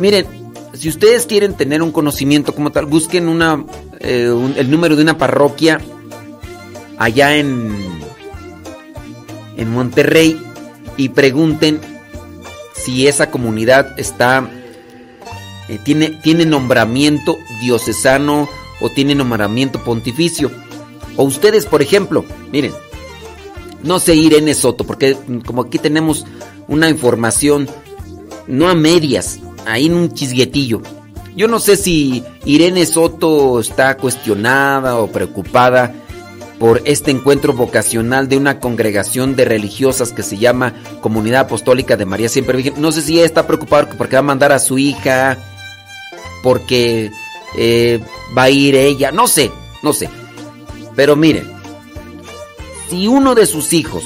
miren, 0.00 0.26
si 0.72 0.88
ustedes 0.88 1.26
quieren 1.26 1.54
tener 1.54 1.82
un 1.82 1.92
conocimiento 1.92 2.52
como 2.52 2.72
tal, 2.72 2.86
busquen 2.86 3.28
una 3.28 3.64
eh, 4.00 4.34
el 4.56 4.70
número 4.70 4.96
de 4.96 5.02
una 5.02 5.16
parroquia 5.16 5.80
allá 6.98 7.36
en 7.36 7.76
en 9.56 9.70
Monterrey 9.70 10.40
y 10.96 11.10
pregunten 11.10 11.80
si 12.74 13.06
esa 13.06 13.30
comunidad 13.30 13.98
está 13.98 14.48
eh, 15.70 15.78
tiene, 15.84 16.08
tiene 16.10 16.44
nombramiento 16.44 17.38
diocesano 17.60 18.48
o 18.80 18.90
tiene 18.90 19.14
nombramiento 19.14 19.78
pontificio. 19.84 20.50
O 21.16 21.22
ustedes, 21.22 21.64
por 21.64 21.80
ejemplo, 21.80 22.24
miren, 22.50 22.72
no 23.84 24.00
sé 24.00 24.16
Irene 24.16 24.54
Soto, 24.54 24.82
porque 24.84 25.16
como 25.46 25.62
aquí 25.62 25.78
tenemos 25.78 26.26
una 26.66 26.90
información, 26.90 27.68
no 28.48 28.68
a 28.68 28.74
medias, 28.74 29.38
ahí 29.64 29.86
en 29.86 29.94
un 29.94 30.12
chisguetillo. 30.12 30.82
Yo 31.36 31.46
no 31.46 31.60
sé 31.60 31.76
si 31.76 32.24
Irene 32.44 32.84
Soto 32.84 33.60
está 33.60 33.96
cuestionada 33.96 34.96
o 34.96 35.06
preocupada 35.06 35.94
por 36.58 36.82
este 36.84 37.12
encuentro 37.12 37.52
vocacional 37.52 38.28
de 38.28 38.36
una 38.36 38.58
congregación 38.58 39.36
de 39.36 39.44
religiosas 39.44 40.12
que 40.12 40.24
se 40.24 40.36
llama 40.36 40.74
Comunidad 41.00 41.42
Apostólica 41.42 41.96
de 41.96 42.06
María 42.06 42.28
Siempre 42.28 42.56
Virgen. 42.56 42.82
No 42.82 42.90
sé 42.90 43.02
si 43.02 43.14
ella 43.14 43.24
está 43.24 43.46
preocupada 43.46 43.88
porque 43.96 44.16
va 44.16 44.20
a 44.20 44.22
mandar 44.22 44.50
a 44.50 44.58
su 44.58 44.76
hija 44.76 45.38
porque 46.42 47.10
eh, 47.56 48.00
va 48.36 48.44
a 48.44 48.50
ir 48.50 48.74
ella, 48.74 49.12
no 49.12 49.26
sé, 49.26 49.50
no 49.82 49.92
sé. 49.92 50.08
Pero 50.96 51.16
miren, 51.16 51.50
si 52.88 53.06
uno 53.06 53.34
de 53.34 53.46
sus 53.46 53.72
hijos 53.72 54.04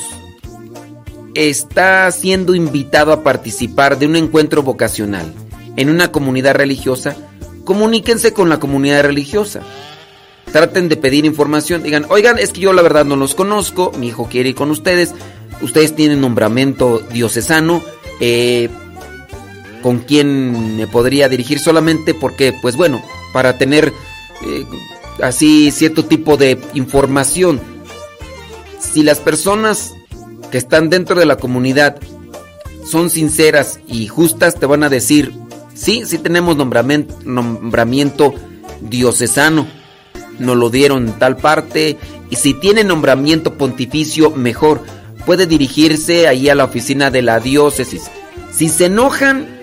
está 1.34 2.10
siendo 2.12 2.54
invitado 2.54 3.12
a 3.12 3.22
participar 3.22 3.98
de 3.98 4.06
un 4.06 4.16
encuentro 4.16 4.62
vocacional 4.62 5.32
en 5.76 5.88
una 5.88 6.12
comunidad 6.12 6.54
religiosa, 6.54 7.16
comuníquense 7.64 8.32
con 8.32 8.48
la 8.48 8.60
comunidad 8.60 9.02
religiosa. 9.02 9.60
Traten 10.52 10.88
de 10.88 10.96
pedir 10.96 11.24
información. 11.24 11.82
Digan, 11.82 12.06
oigan, 12.10 12.38
es 12.38 12.52
que 12.52 12.60
yo 12.60 12.72
la 12.72 12.82
verdad 12.82 13.04
no 13.04 13.16
los 13.16 13.34
conozco. 13.34 13.90
Mi 13.98 14.08
hijo 14.08 14.28
quiere 14.28 14.50
ir 14.50 14.54
con 14.54 14.70
ustedes. 14.70 15.12
Ustedes 15.62 15.96
tienen 15.96 16.20
nombramiento 16.20 17.00
diocesano. 17.10 17.82
Eh, 18.20 18.68
¿Con 19.84 19.98
quién 19.98 20.78
me 20.78 20.86
podría 20.86 21.28
dirigir? 21.28 21.58
Solamente 21.58 22.14
porque, 22.14 22.54
pues 22.62 22.74
bueno, 22.74 23.02
para 23.34 23.58
tener 23.58 23.92
eh, 24.42 24.64
así 25.22 25.70
cierto 25.70 26.06
tipo 26.06 26.38
de 26.38 26.58
información. 26.72 27.60
Si 28.80 29.02
las 29.02 29.18
personas 29.18 29.92
que 30.50 30.56
están 30.56 30.88
dentro 30.88 31.20
de 31.20 31.26
la 31.26 31.36
comunidad 31.36 31.96
son 32.90 33.10
sinceras 33.10 33.78
y 33.86 34.06
justas, 34.06 34.54
te 34.54 34.64
van 34.64 34.84
a 34.84 34.88
decir, 34.88 35.34
sí, 35.74 36.04
sí 36.06 36.16
tenemos 36.16 36.56
nombramiento, 36.56 37.18
nombramiento 37.22 38.32
diocesano, 38.80 39.66
nos 40.38 40.56
lo 40.56 40.70
dieron 40.70 41.08
en 41.08 41.18
tal 41.18 41.36
parte, 41.36 41.98
y 42.30 42.36
si 42.36 42.54
tiene 42.54 42.84
nombramiento 42.84 43.58
pontificio, 43.58 44.30
mejor, 44.30 44.80
puede 45.26 45.46
dirigirse 45.46 46.26
ahí 46.26 46.48
a 46.48 46.54
la 46.54 46.64
oficina 46.64 47.10
de 47.10 47.20
la 47.20 47.38
diócesis. 47.38 48.04
Si 48.50 48.70
se 48.70 48.86
enojan 48.86 49.53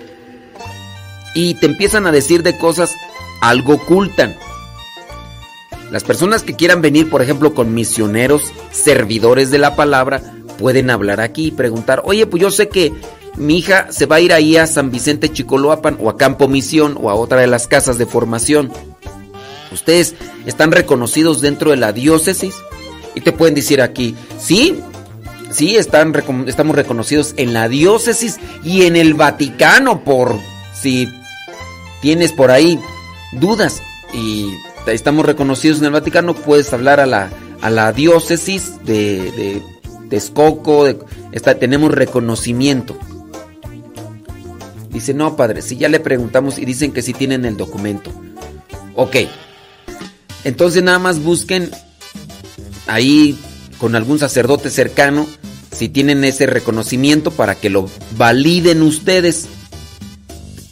y 1.34 1.54
te 1.54 1.66
empiezan 1.66 2.06
a 2.06 2.12
decir 2.12 2.42
de 2.42 2.56
cosas, 2.58 2.94
algo 3.40 3.74
ocultan. 3.74 4.36
Las 5.90 6.04
personas 6.04 6.42
que 6.42 6.56
quieran 6.56 6.80
venir, 6.80 7.10
por 7.10 7.20
ejemplo, 7.20 7.52
con 7.54 7.74
misioneros, 7.74 8.52
servidores 8.70 9.50
de 9.50 9.58
la 9.58 9.76
palabra, 9.76 10.22
pueden 10.58 10.90
hablar 10.90 11.20
aquí 11.20 11.48
y 11.48 11.50
preguntar, 11.50 12.02
oye, 12.04 12.26
pues 12.26 12.40
yo 12.40 12.50
sé 12.50 12.68
que 12.68 12.92
mi 13.36 13.58
hija 13.58 13.88
se 13.90 14.06
va 14.06 14.16
a 14.16 14.20
ir 14.20 14.32
ahí 14.32 14.56
a 14.56 14.66
San 14.66 14.90
Vicente 14.90 15.30
Chicoloapan 15.30 15.98
o 16.00 16.08
a 16.08 16.16
Campo 16.16 16.48
Misión 16.48 16.96
o 17.00 17.10
a 17.10 17.14
otra 17.14 17.40
de 17.40 17.46
las 17.46 17.66
casas 17.66 17.98
de 17.98 18.06
formación. 18.06 18.72
Ustedes 19.72 20.14
están 20.46 20.72
reconocidos 20.72 21.40
dentro 21.40 21.70
de 21.70 21.76
la 21.76 21.92
diócesis 21.92 22.54
y 23.14 23.20
te 23.20 23.32
pueden 23.32 23.54
decir 23.54 23.80
aquí, 23.80 24.14
sí, 24.38 24.80
sí, 25.50 25.76
están, 25.76 26.14
estamos 26.46 26.76
reconocidos 26.76 27.34
en 27.36 27.52
la 27.52 27.68
diócesis 27.68 28.38
y 28.62 28.82
en 28.82 28.96
el 28.96 29.14
Vaticano 29.14 30.04
por 30.04 30.38
si 30.74 31.08
tienes 32.02 32.32
por 32.32 32.50
ahí 32.50 32.78
dudas 33.32 33.80
y 34.12 34.50
estamos 34.86 35.24
reconocidos 35.24 35.78
en 35.78 35.86
el 35.86 35.92
Vaticano, 35.92 36.34
puedes 36.34 36.70
hablar 36.72 37.00
a 37.00 37.06
la, 37.06 37.30
a 37.62 37.70
la 37.70 37.92
diócesis 37.92 38.84
de, 38.84 39.32
de 39.32 39.62
de, 40.10 41.54
tenemos 41.58 41.90
reconocimiento. 41.92 42.98
Dice, 44.90 45.14
no, 45.14 45.36
padre, 45.36 45.62
si 45.62 45.78
ya 45.78 45.88
le 45.88 46.00
preguntamos 46.00 46.58
y 46.58 46.66
dicen 46.66 46.92
que 46.92 47.00
sí 47.00 47.14
tienen 47.14 47.46
el 47.46 47.56
documento. 47.56 48.12
Ok. 48.94 49.16
Entonces 50.44 50.82
nada 50.82 50.98
más 50.98 51.22
busquen 51.22 51.70
ahí 52.86 53.38
con 53.78 53.94
algún 53.94 54.18
sacerdote 54.18 54.68
cercano 54.68 55.26
si 55.70 55.88
tienen 55.88 56.24
ese 56.24 56.46
reconocimiento 56.46 57.30
para 57.30 57.54
que 57.54 57.70
lo 57.70 57.88
validen 58.18 58.82
ustedes. 58.82 59.48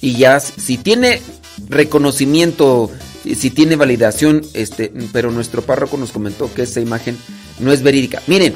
Y 0.01 0.17
ya, 0.17 0.41
si 0.41 0.79
tiene 0.79 1.20
reconocimiento 1.69 2.91
si 3.23 3.51
tiene 3.51 3.77
validación, 3.77 4.43
este, 4.55 4.93
pero 5.12 5.31
nuestro 5.31 5.62
párroco 5.62 5.97
nos 5.97 6.12
comentó 6.12 6.53
que 6.53 6.62
esa 6.62 6.81
imagen 6.81 7.19
no 7.59 7.73
es 7.73 7.83
verídica. 7.83 8.23
Miren, 8.27 8.55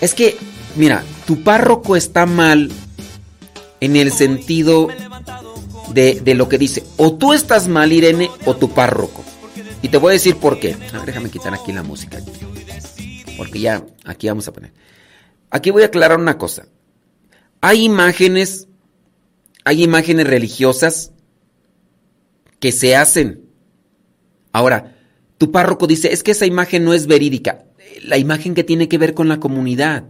es 0.00 0.14
que, 0.14 0.36
mira, 0.76 1.02
tu 1.26 1.42
párroco 1.42 1.96
está 1.96 2.26
mal 2.26 2.70
en 3.80 3.96
el 3.96 4.12
sentido 4.12 4.88
de, 5.92 6.20
de 6.20 6.34
lo 6.34 6.48
que 6.48 6.58
dice. 6.58 6.84
O 6.96 7.14
tú 7.14 7.32
estás 7.32 7.68
mal, 7.68 7.92
Irene, 7.92 8.30
o 8.44 8.54
tu 8.56 8.70
párroco. 8.70 9.24
Y 9.82 9.88
te 9.88 9.98
voy 9.98 10.10
a 10.10 10.12
decir 10.14 10.36
por 10.36 10.60
qué. 10.60 10.76
A 10.92 10.98
ver, 10.98 11.06
déjame 11.06 11.30
quitar 11.30 11.54
aquí 11.54 11.72
la 11.72 11.82
música. 11.82 12.18
Porque 13.36 13.60
ya, 13.60 13.84
aquí 14.04 14.28
vamos 14.28 14.46
a 14.48 14.52
poner. 14.52 14.72
Aquí 15.50 15.70
voy 15.70 15.82
a 15.82 15.86
aclarar 15.86 16.18
una 16.18 16.38
cosa. 16.38 16.66
Hay 17.60 17.84
imágenes, 17.84 18.68
hay 19.64 19.82
imágenes 19.82 20.26
religiosas 20.26 21.12
que 22.60 22.72
se 22.72 22.96
hacen 22.96 23.44
Ahora, 24.54 24.96
tu 25.36 25.50
párroco 25.50 25.88
dice, 25.88 26.12
es 26.12 26.22
que 26.22 26.30
esa 26.30 26.46
imagen 26.46 26.84
no 26.84 26.94
es 26.94 27.08
verídica. 27.08 27.64
La 28.04 28.18
imagen 28.18 28.54
que 28.54 28.62
tiene 28.62 28.88
que 28.88 28.98
ver 28.98 29.12
con 29.12 29.28
la 29.28 29.40
comunidad. 29.40 30.04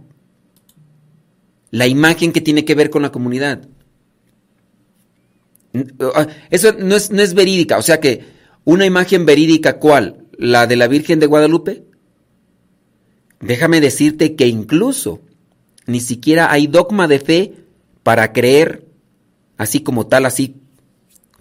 La 1.71 1.87
imagen 1.87 2.31
que 2.31 2.41
tiene 2.41 2.63
que 2.63 2.75
ver 2.75 2.91
con 2.91 3.01
la 3.01 3.11
comunidad. 3.11 3.67
Ah, 5.99 6.27
eso 6.51 6.73
no 6.73 6.95
es, 6.95 7.09
no 7.09 7.23
es 7.23 7.33
verídica. 7.33 7.79
O 7.79 7.81
sea 7.81 7.99
que 7.99 8.23
una 8.65 8.85
imagen 8.85 9.25
verídica, 9.25 9.79
¿cuál? 9.79 10.27
¿La 10.37 10.67
de 10.67 10.75
la 10.75 10.87
Virgen 10.87 11.19
de 11.19 11.25
Guadalupe? 11.25 11.85
Déjame 13.39 13.81
decirte 13.81 14.35
que 14.35 14.45
incluso 14.45 15.21
ni 15.87 16.01
siquiera 16.01 16.51
hay 16.51 16.67
dogma 16.67 17.07
de 17.07 17.19
fe 17.19 17.53
para 18.03 18.31
creer 18.31 18.85
así 19.57 19.81
como 19.81 20.07
tal, 20.07 20.25
así 20.25 20.61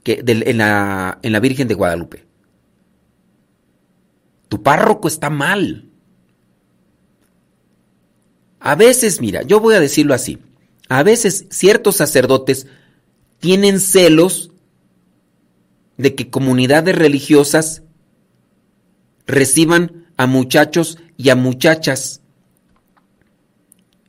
que 0.02 0.22
en, 0.26 0.58
la, 0.58 1.18
en 1.22 1.32
la 1.32 1.40
Virgen 1.40 1.68
de 1.68 1.74
Guadalupe. 1.74 2.24
Tu 4.48 4.62
párroco 4.62 5.08
está 5.08 5.30
mal. 5.30 5.90
A 8.60 8.74
veces, 8.76 9.20
mira, 9.20 9.42
yo 9.42 9.60
voy 9.60 9.74
a 9.74 9.80
decirlo 9.80 10.14
así. 10.14 10.38
A 10.88 11.02
veces 11.02 11.46
ciertos 11.50 11.96
sacerdotes 11.96 12.66
tienen 13.40 13.80
celos 13.80 14.52
de 15.96 16.14
que 16.14 16.30
comunidades 16.30 16.96
religiosas 16.96 17.82
reciban 19.26 20.06
a 20.16 20.26
muchachos 20.26 20.98
y 21.16 21.30
a 21.30 21.36
muchachas. 21.36 22.20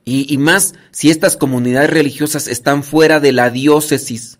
Y, 0.08 0.38
más 0.38 0.76
si 0.92 1.10
estas 1.10 1.36
comunidades 1.36 1.90
religiosas 1.90 2.48
están 2.48 2.84
fuera 2.84 3.20
de 3.20 3.32
la 3.32 3.50
diócesis. 3.50 4.38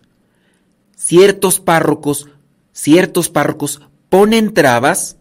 Ciertos 0.96 1.58
párrocos, 1.58 2.28
ciertos 2.72 3.28
párrocos 3.28 3.80
ponen 4.08 4.54
trabas 4.54 5.16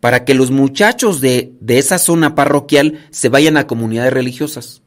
para 0.00 0.24
que 0.24 0.34
los 0.34 0.50
muchachos 0.50 1.20
de, 1.20 1.52
esa 1.68 1.98
zona 1.98 2.34
parroquial 2.34 3.06
se 3.10 3.28
vayan 3.28 3.56
a 3.56 3.68
comunidades 3.68 4.12
religiosas. 4.12 4.82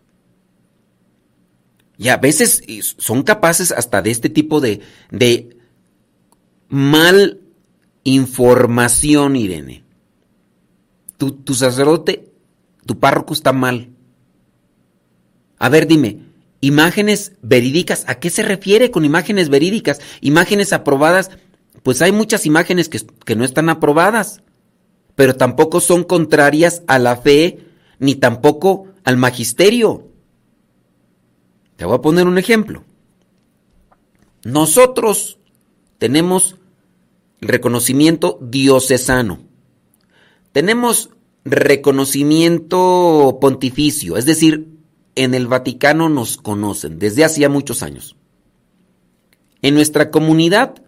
Y 1.97 2.09
a 2.09 2.17
veces 2.17 2.61
son 2.97 3.23
capaces 3.23 3.71
hasta 3.71 4.01
de 4.01 4.11
este 4.11 4.29
tipo 4.29 4.59
de, 4.59 4.81
de 5.11 5.55
mal 6.67 7.39
información, 8.03 9.37
Irene. 9.37 9.85
Tu, 11.15 11.31
tu 11.31 11.53
sacerdote, 11.53 12.33
tu 12.85 12.99
párroco 12.99 13.33
está 13.33 13.53
mal. 13.53 13.92
A 15.63 15.69
ver, 15.69 15.87
dime, 15.87 16.19
imágenes 16.59 17.33
verídicas, 17.41 18.03
¿a 18.07 18.15
qué 18.15 18.29
se 18.29 18.43
refiere 18.43 18.91
con 18.91 19.05
imágenes 19.05 19.47
verídicas? 19.47 20.01
Imágenes 20.19 20.73
aprobadas, 20.73 21.29
pues 21.83 22.01
hay 22.01 22.11
muchas 22.11 22.45
imágenes 22.45 22.89
que, 22.89 22.99
que 23.25 23.35
no 23.37 23.45
están 23.45 23.69
aprobadas 23.69 24.43
pero 25.15 25.35
tampoco 25.35 25.79
son 25.79 26.03
contrarias 26.03 26.83
a 26.87 26.99
la 26.99 27.17
fe 27.17 27.59
ni 27.99 28.15
tampoco 28.15 28.87
al 29.03 29.17
magisterio. 29.17 30.07
Te 31.75 31.85
voy 31.85 31.95
a 31.95 32.01
poner 32.01 32.27
un 32.27 32.37
ejemplo. 32.37 32.83
Nosotros 34.43 35.39
tenemos 35.97 36.57
reconocimiento 37.41 38.39
diocesano. 38.41 39.39
Tenemos 40.51 41.09
reconocimiento 41.45 43.37
pontificio, 43.41 44.17
es 44.17 44.25
decir, 44.25 44.69
en 45.15 45.33
el 45.33 45.47
Vaticano 45.47 46.09
nos 46.09 46.37
conocen 46.37 46.99
desde 46.99 47.23
hacía 47.23 47.49
muchos 47.49 47.83
años. 47.83 48.15
En 49.61 49.75
nuestra 49.75 50.11
comunidad 50.11 50.83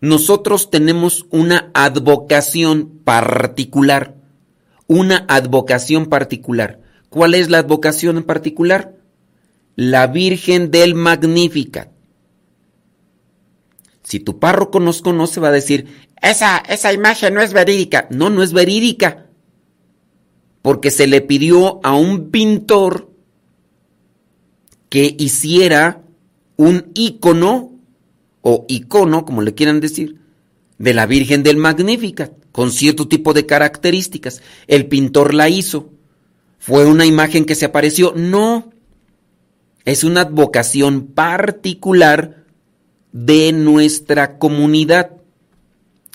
nosotros 0.00 0.70
tenemos 0.70 1.26
una 1.30 1.70
advocación 1.72 3.00
particular. 3.04 4.14
Una 4.86 5.24
advocación 5.28 6.06
particular. 6.06 6.80
¿Cuál 7.08 7.34
es 7.34 7.48
la 7.48 7.58
advocación 7.58 8.18
en 8.18 8.24
particular? 8.24 8.96
La 9.76 10.06
Virgen 10.06 10.70
del 10.70 10.94
Magnífica. 10.94 11.90
Si 14.02 14.20
tu 14.20 14.38
párroco 14.38 14.78
nos 14.78 15.00
conoce, 15.00 15.40
va 15.40 15.48
a 15.48 15.52
decir, 15.52 15.86
esa, 16.20 16.58
esa 16.58 16.92
imagen 16.92 17.32
no 17.32 17.40
es 17.40 17.54
verídica. 17.54 18.06
No, 18.10 18.28
no 18.28 18.42
es 18.42 18.52
verídica. 18.52 19.23
Porque 20.64 20.90
se 20.90 21.06
le 21.06 21.20
pidió 21.20 21.78
a 21.84 21.94
un 21.94 22.30
pintor 22.30 23.10
que 24.88 25.14
hiciera 25.18 26.00
un 26.56 26.90
ícono 26.94 27.72
o 28.40 28.64
icono, 28.66 29.26
como 29.26 29.42
le 29.42 29.52
quieran 29.52 29.80
decir, 29.80 30.20
de 30.78 30.94
la 30.94 31.04
Virgen 31.04 31.42
del 31.42 31.58
Magnífica, 31.58 32.30
con 32.50 32.72
cierto 32.72 33.06
tipo 33.06 33.34
de 33.34 33.44
características. 33.44 34.40
El 34.66 34.86
pintor 34.86 35.34
la 35.34 35.50
hizo. 35.50 35.90
¿Fue 36.58 36.86
una 36.86 37.04
imagen 37.04 37.44
que 37.44 37.56
se 37.56 37.66
apareció? 37.66 38.14
No. 38.16 38.72
Es 39.84 40.02
una 40.02 40.22
advocación 40.22 41.08
particular 41.08 42.46
de 43.12 43.52
nuestra 43.52 44.38
comunidad. 44.38 45.10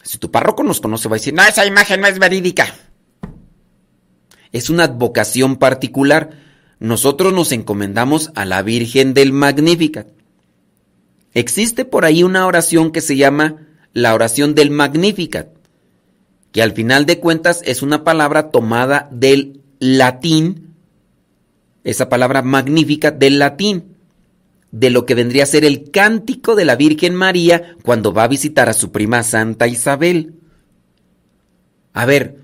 Si 0.01 0.17
tu 0.17 0.31
párroco 0.31 0.63
nos 0.63 0.81
conoce, 0.81 1.07
va 1.07 1.17
a 1.17 1.19
decir, 1.19 1.35
no, 1.35 1.43
esa 1.43 1.67
imagen 1.67 2.01
no 2.01 2.07
es 2.07 2.17
verídica. 2.17 2.73
Es 4.51 4.69
una 4.69 4.85
advocación 4.85 5.57
particular. 5.57 6.31
Nosotros 6.79 7.33
nos 7.33 7.51
encomendamos 7.51 8.31
a 8.35 8.45
la 8.45 8.61
Virgen 8.61 9.13
del 9.13 9.31
Magnificat. 9.31 10.07
Existe 11.33 11.85
por 11.85 12.05
ahí 12.05 12.23
una 12.23 12.47
oración 12.47 12.91
que 12.91 13.01
se 13.01 13.15
llama 13.15 13.67
la 13.93 14.13
oración 14.13 14.55
del 14.55 14.71
Magnificat, 14.71 15.49
que 16.51 16.61
al 16.61 16.71
final 16.73 17.05
de 17.05 17.19
cuentas 17.19 17.61
es 17.65 17.81
una 17.81 18.03
palabra 18.03 18.49
tomada 18.49 19.07
del 19.11 19.61
latín, 19.79 20.73
esa 21.83 22.09
palabra 22.09 22.41
magnífica 22.41 23.11
del 23.11 23.39
latín, 23.39 23.95
de 24.71 24.89
lo 24.89 25.05
que 25.05 25.15
vendría 25.15 25.43
a 25.43 25.47
ser 25.47 25.65
el 25.65 25.89
cántico 25.91 26.55
de 26.55 26.65
la 26.65 26.75
Virgen 26.75 27.15
María 27.15 27.75
cuando 27.83 28.13
va 28.13 28.23
a 28.23 28.27
visitar 28.27 28.69
a 28.69 28.73
su 28.73 28.91
prima 28.91 29.23
Santa 29.23 29.67
Isabel. 29.67 30.35
A 31.93 32.05
ver, 32.05 32.37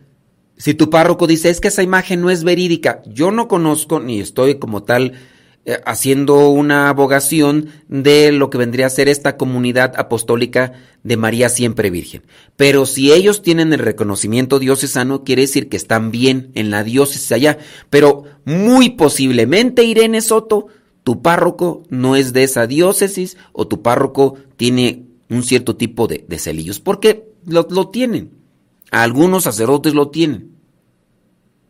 si 0.57 0.73
tu 0.73 0.89
párroco 0.89 1.27
dice 1.27 1.49
es 1.49 1.59
que 1.59 1.67
esa 1.67 1.83
imagen 1.83 2.21
no 2.21 2.29
es 2.29 2.43
verídica, 2.43 3.01
yo 3.05 3.31
no 3.31 3.47
conozco 3.47 3.99
ni 3.99 4.19
estoy 4.19 4.55
como 4.55 4.83
tal 4.83 5.13
eh, 5.67 5.81
haciendo 5.83 6.49
una 6.49 6.89
abogación 6.89 7.69
de 7.87 8.31
lo 8.31 8.51
que 8.51 8.59
vendría 8.59 8.85
a 8.85 8.91
ser 8.91 9.09
esta 9.09 9.35
comunidad 9.35 9.93
apostólica 9.97 10.73
de 11.01 11.17
María 11.17 11.49
siempre 11.49 11.89
Virgen. 11.89 12.21
Pero 12.55 12.85
si 12.85 13.11
ellos 13.11 13.41
tienen 13.41 13.73
el 13.73 13.79
reconocimiento 13.79 14.59
diocesano, 14.59 15.23
quiere 15.23 15.41
decir 15.41 15.67
que 15.67 15.77
están 15.77 16.11
bien 16.11 16.51
en 16.53 16.69
la 16.69 16.83
diócesis 16.83 17.31
allá. 17.31 17.57
Pero 17.89 18.25
muy 18.45 18.91
posiblemente, 18.91 19.83
Irene 19.83 20.21
Soto, 20.21 20.67
tu 21.03 21.23
párroco 21.23 21.81
no 21.89 22.15
es 22.15 22.31
de 22.31 22.43
esa 22.43 22.67
diócesis 22.67 23.35
o 23.51 23.67
tu 23.67 23.81
párroco 23.81 24.35
tiene 24.57 25.07
un 25.31 25.41
cierto 25.41 25.75
tipo 25.75 26.07
de, 26.07 26.23
celillos. 26.37 26.79
Porque 26.79 27.31
lo, 27.43 27.65
lo 27.71 27.89
tienen. 27.89 28.44
Algunos 28.95 29.43
sacerdotes 29.43 29.93
lo 29.93 30.07
tienen. 30.07 30.55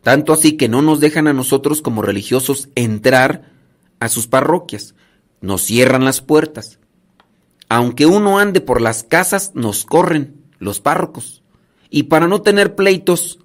Tanto 0.04 0.32
así 0.32 0.58
que 0.58 0.70
no 0.70 0.84
nos 0.84 1.00
dejan 1.00 1.26
a 1.26 1.34
nosotros 1.34 1.82
como 1.82 2.04
religiosos 2.04 2.70
entrar 2.76 3.52
a 4.00 4.10
sus 4.10 4.28
parroquias. 4.28 4.94
Nos 5.42 5.64
cierran 5.64 6.06
las 6.06 6.22
puertas. 6.22 6.78
Aunque 7.68 8.06
uno 8.06 8.38
ande 8.38 8.62
por 8.62 8.80
las 8.80 9.02
casas, 9.02 9.54
nos 9.56 9.86
corren 9.86 10.36
los 10.60 10.82
párrocos. 10.82 11.42
Y 11.90 12.04
para 12.04 12.28
no 12.28 12.44
tener 12.44 12.76
pleitos 12.76 13.40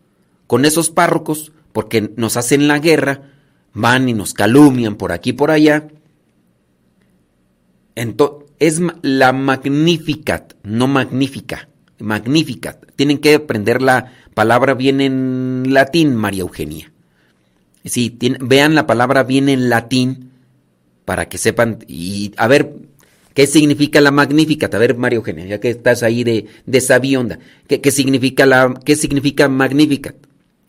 con 0.47 0.67
esos 0.67 0.91
párrocos, 0.91 1.53
porque 1.73 2.13
nos 2.17 2.37
hacen 2.37 2.69
la 2.69 2.81
guerra, 2.81 3.31
van 3.73 4.11
y 4.11 4.13
nos 4.13 4.35
calumnian 4.35 4.97
por 4.97 5.11
aquí 5.11 5.31
y 5.31 5.33
por 5.33 5.51
allá. 5.51 5.89
Entonces, 7.95 8.51
es 8.59 8.83
la 9.01 9.33
Magnificat, 9.33 10.53
no 10.65 10.87
magnífica, 10.87 11.70
Magnificat. 12.01 12.85
Tienen 12.97 13.19
que 13.19 13.35
aprender 13.35 13.83
la 13.83 14.13
palabra 14.35 14.75
bien 14.75 15.01
en 15.01 15.73
latín, 15.73 16.15
María 16.17 16.43
Eugenia. 16.43 16.93
Sí, 17.85 18.17
vean 18.41 18.75
la 18.75 18.87
palabra 18.87 19.23
bien 19.25 19.49
en 19.49 19.71
latín 19.71 20.31
para 21.05 21.29
que 21.29 21.39
sepan 21.39 21.79
y 21.89 22.33
a 22.37 22.47
ver 22.47 22.75
qué 23.35 23.47
significa 23.47 24.01
la 24.01 24.11
Magnificat. 24.11 24.75
A 24.75 24.79
ver, 24.79 24.97
María 24.97 25.17
Eugenia, 25.17 25.47
ya 25.47 25.61
que 25.61 25.71
estás 25.71 26.03
ahí 26.03 26.25
de, 26.25 26.47
de 26.67 26.81
sabionda, 26.81 27.39
¿qué, 27.67 27.81
qué 27.81 27.91
significa 27.91 28.45
la, 28.47 28.75
qué 28.85 28.97
significa 28.97 29.49
Magnificat? 29.49 30.17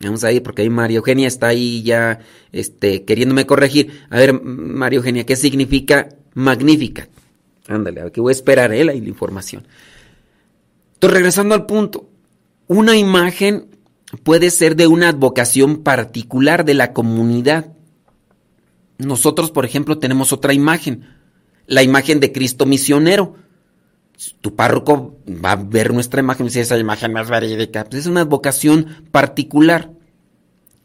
Vamos 0.00 0.24
ahí, 0.24 0.40
porque 0.40 0.62
ahí 0.62 0.70
María 0.70 0.98
Eugenia 0.98 1.28
está 1.28 1.48
ahí 1.48 1.82
ya 1.82 2.18
este, 2.50 3.04
queriéndome 3.04 3.46
corregir. 3.46 4.00
A 4.10 4.18
ver, 4.18 4.32
María 4.42 4.96
Eugenia, 4.96 5.24
¿qué 5.24 5.36
significa 5.36 6.08
magnífica? 6.34 7.08
Ándale, 7.68 8.00
a 8.00 8.04
ver, 8.04 8.12
que 8.12 8.20
voy 8.20 8.32
a 8.32 8.34
esperar 8.34 8.72
¿eh? 8.74 8.84
la 8.84 8.94
información. 8.94 9.64
Entonces, 11.02 11.16
regresando 11.16 11.56
al 11.56 11.66
punto, 11.66 12.08
una 12.68 12.96
imagen 12.96 13.66
puede 14.22 14.50
ser 14.50 14.76
de 14.76 14.86
una 14.86 15.08
advocación 15.08 15.82
particular 15.82 16.64
de 16.64 16.74
la 16.74 16.92
comunidad. 16.92 17.72
Nosotros, 18.98 19.50
por 19.50 19.64
ejemplo, 19.64 19.98
tenemos 19.98 20.32
otra 20.32 20.54
imagen, 20.54 21.08
la 21.66 21.82
imagen 21.82 22.20
de 22.20 22.30
Cristo 22.30 22.66
misionero. 22.66 23.34
Tu 24.40 24.54
párroco 24.54 25.18
va 25.44 25.50
a 25.50 25.56
ver 25.56 25.92
nuestra 25.92 26.20
imagen 26.20 26.46
y 26.46 26.50
dice, 26.50 26.60
esa 26.60 26.78
imagen 26.78 27.12
más 27.12 27.28
verídica. 27.28 27.82
Pues 27.82 28.02
es 28.02 28.06
una 28.06 28.20
advocación 28.20 29.04
particular. 29.10 29.90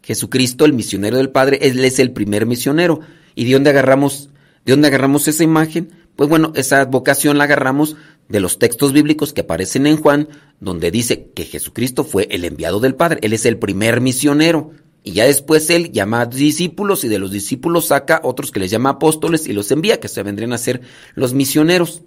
Jesucristo, 0.02 0.66
el 0.66 0.74
misionero 0.74 1.18
del 1.18 1.30
Padre, 1.30 1.60
él 1.62 1.86
es 1.86 2.00
el 2.00 2.12
primer 2.12 2.48
misionero. 2.48 3.02
¿Y 3.36 3.46
de 3.46 3.54
dónde 3.54 3.70
agarramos, 3.70 4.32
de 4.66 4.74
dónde 4.74 4.88
agarramos 4.88 5.28
esa 5.28 5.44
imagen? 5.44 5.92
Pues 6.16 6.28
bueno, 6.28 6.54
esa 6.56 6.86
vocación 6.86 7.38
la 7.38 7.44
agarramos 7.44 7.96
de 8.30 8.40
los 8.40 8.60
textos 8.60 8.94
bíblicos 8.94 9.34
que 9.34 9.42
aparecen 9.42 9.88
en 9.88 9.98
Juan, 9.98 10.28
donde 10.60 10.92
dice 10.92 11.32
que 11.34 11.46
Jesucristo 11.46 12.04
fue 12.04 12.28
el 12.32 12.46
enviado 12.46 12.80
del 12.80 12.96
Padre, 12.96 13.20
Él 13.22 13.34
es 13.34 13.46
el 13.46 13.58
primer 13.58 14.02
misionero. 14.02 14.72
Y 15.04 15.14
ya 15.14 15.26
después 15.26 15.70
Él 15.70 15.92
llama 15.94 16.22
a 16.22 16.26
discípulos 16.26 17.06
y 17.06 17.08
de 17.08 17.20
los 17.20 17.32
discípulos 17.32 17.88
saca 17.88 18.20
otros 18.24 18.52
que 18.52 18.60
les 18.60 18.72
llama 18.72 18.90
apóstoles 18.90 19.48
y 19.48 19.54
los 19.54 19.72
envía, 19.72 20.02
que 20.02 20.10
se 20.10 20.22
vendrían 20.22 20.52
a 20.52 20.58
ser 20.58 20.82
los 21.16 21.34
misioneros. 21.34 22.02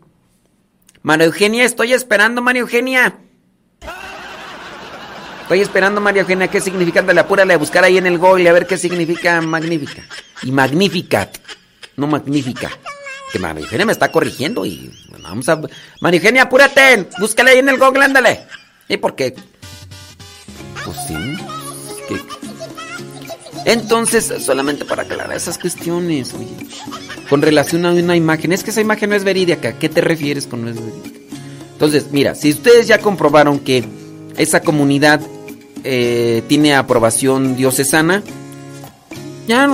María 1.02 1.26
Eugenia, 1.26 1.64
estoy 1.64 1.94
esperando, 1.94 2.42
María 2.42 2.60
Eugenia. 2.60 3.18
Estoy 5.42 5.60
esperando, 5.62 6.00
María 6.00 6.22
Eugenia, 6.22 6.48
qué 6.48 6.60
significa, 6.60 7.00
dale, 7.00 7.20
apúrale 7.20 7.54
a 7.54 7.58
buscar 7.58 7.84
ahí 7.84 7.96
en 7.96 8.06
el 8.06 8.18
Google 8.18 8.48
a 8.48 8.52
ver 8.52 8.66
qué 8.66 8.76
significa 8.76 9.40
magnífica. 9.40 10.02
Y 10.42 10.52
magnificat, 10.52 11.38
no 11.96 12.06
magnífica. 12.06 12.70
Que 13.32 13.38
María 13.38 13.62
Eugenia 13.62 13.86
me 13.86 13.92
está 13.92 14.10
corrigiendo 14.10 14.66
y 14.66 14.90
vamos 15.22 15.48
a... 15.48 15.60
María 16.00 16.18
Eugenia, 16.18 16.42
apúrate, 16.42 17.08
búscale 17.18 17.52
ahí 17.52 17.58
en 17.58 17.68
el 17.68 17.78
Google, 17.78 18.04
ándale. 18.04 18.40
¿Y 18.88 18.96
por 18.96 19.14
qué? 19.14 19.34
Pues 20.84 20.96
sí. 21.06 21.14
Entonces, 23.64 24.32
solamente 24.44 24.84
para 24.84 25.02
aclarar 25.02 25.36
esas 25.36 25.58
cuestiones, 25.58 26.34
oye. 26.34 26.68
Con 27.28 27.42
relación 27.42 27.86
a 27.86 27.92
una 27.92 28.16
imagen, 28.16 28.52
es 28.52 28.64
que 28.64 28.70
esa 28.70 28.80
imagen 28.80 29.10
no 29.10 29.16
es 29.16 29.22
verídica. 29.22 29.78
¿Qué 29.78 29.88
te 29.88 30.00
refieres 30.00 30.46
con 30.46 30.64
no 30.64 30.70
es 30.70 30.76
verídica? 30.76 31.20
Entonces, 31.72 32.08
mira, 32.10 32.34
si 32.34 32.50
ustedes 32.50 32.88
ya 32.88 32.98
comprobaron 32.98 33.60
que 33.60 33.84
esa 34.36 34.60
comunidad 34.60 35.20
eh, 35.84 36.42
tiene 36.48 36.74
aprobación 36.74 37.56
diocesana, 37.56 38.22
ya 39.46 39.68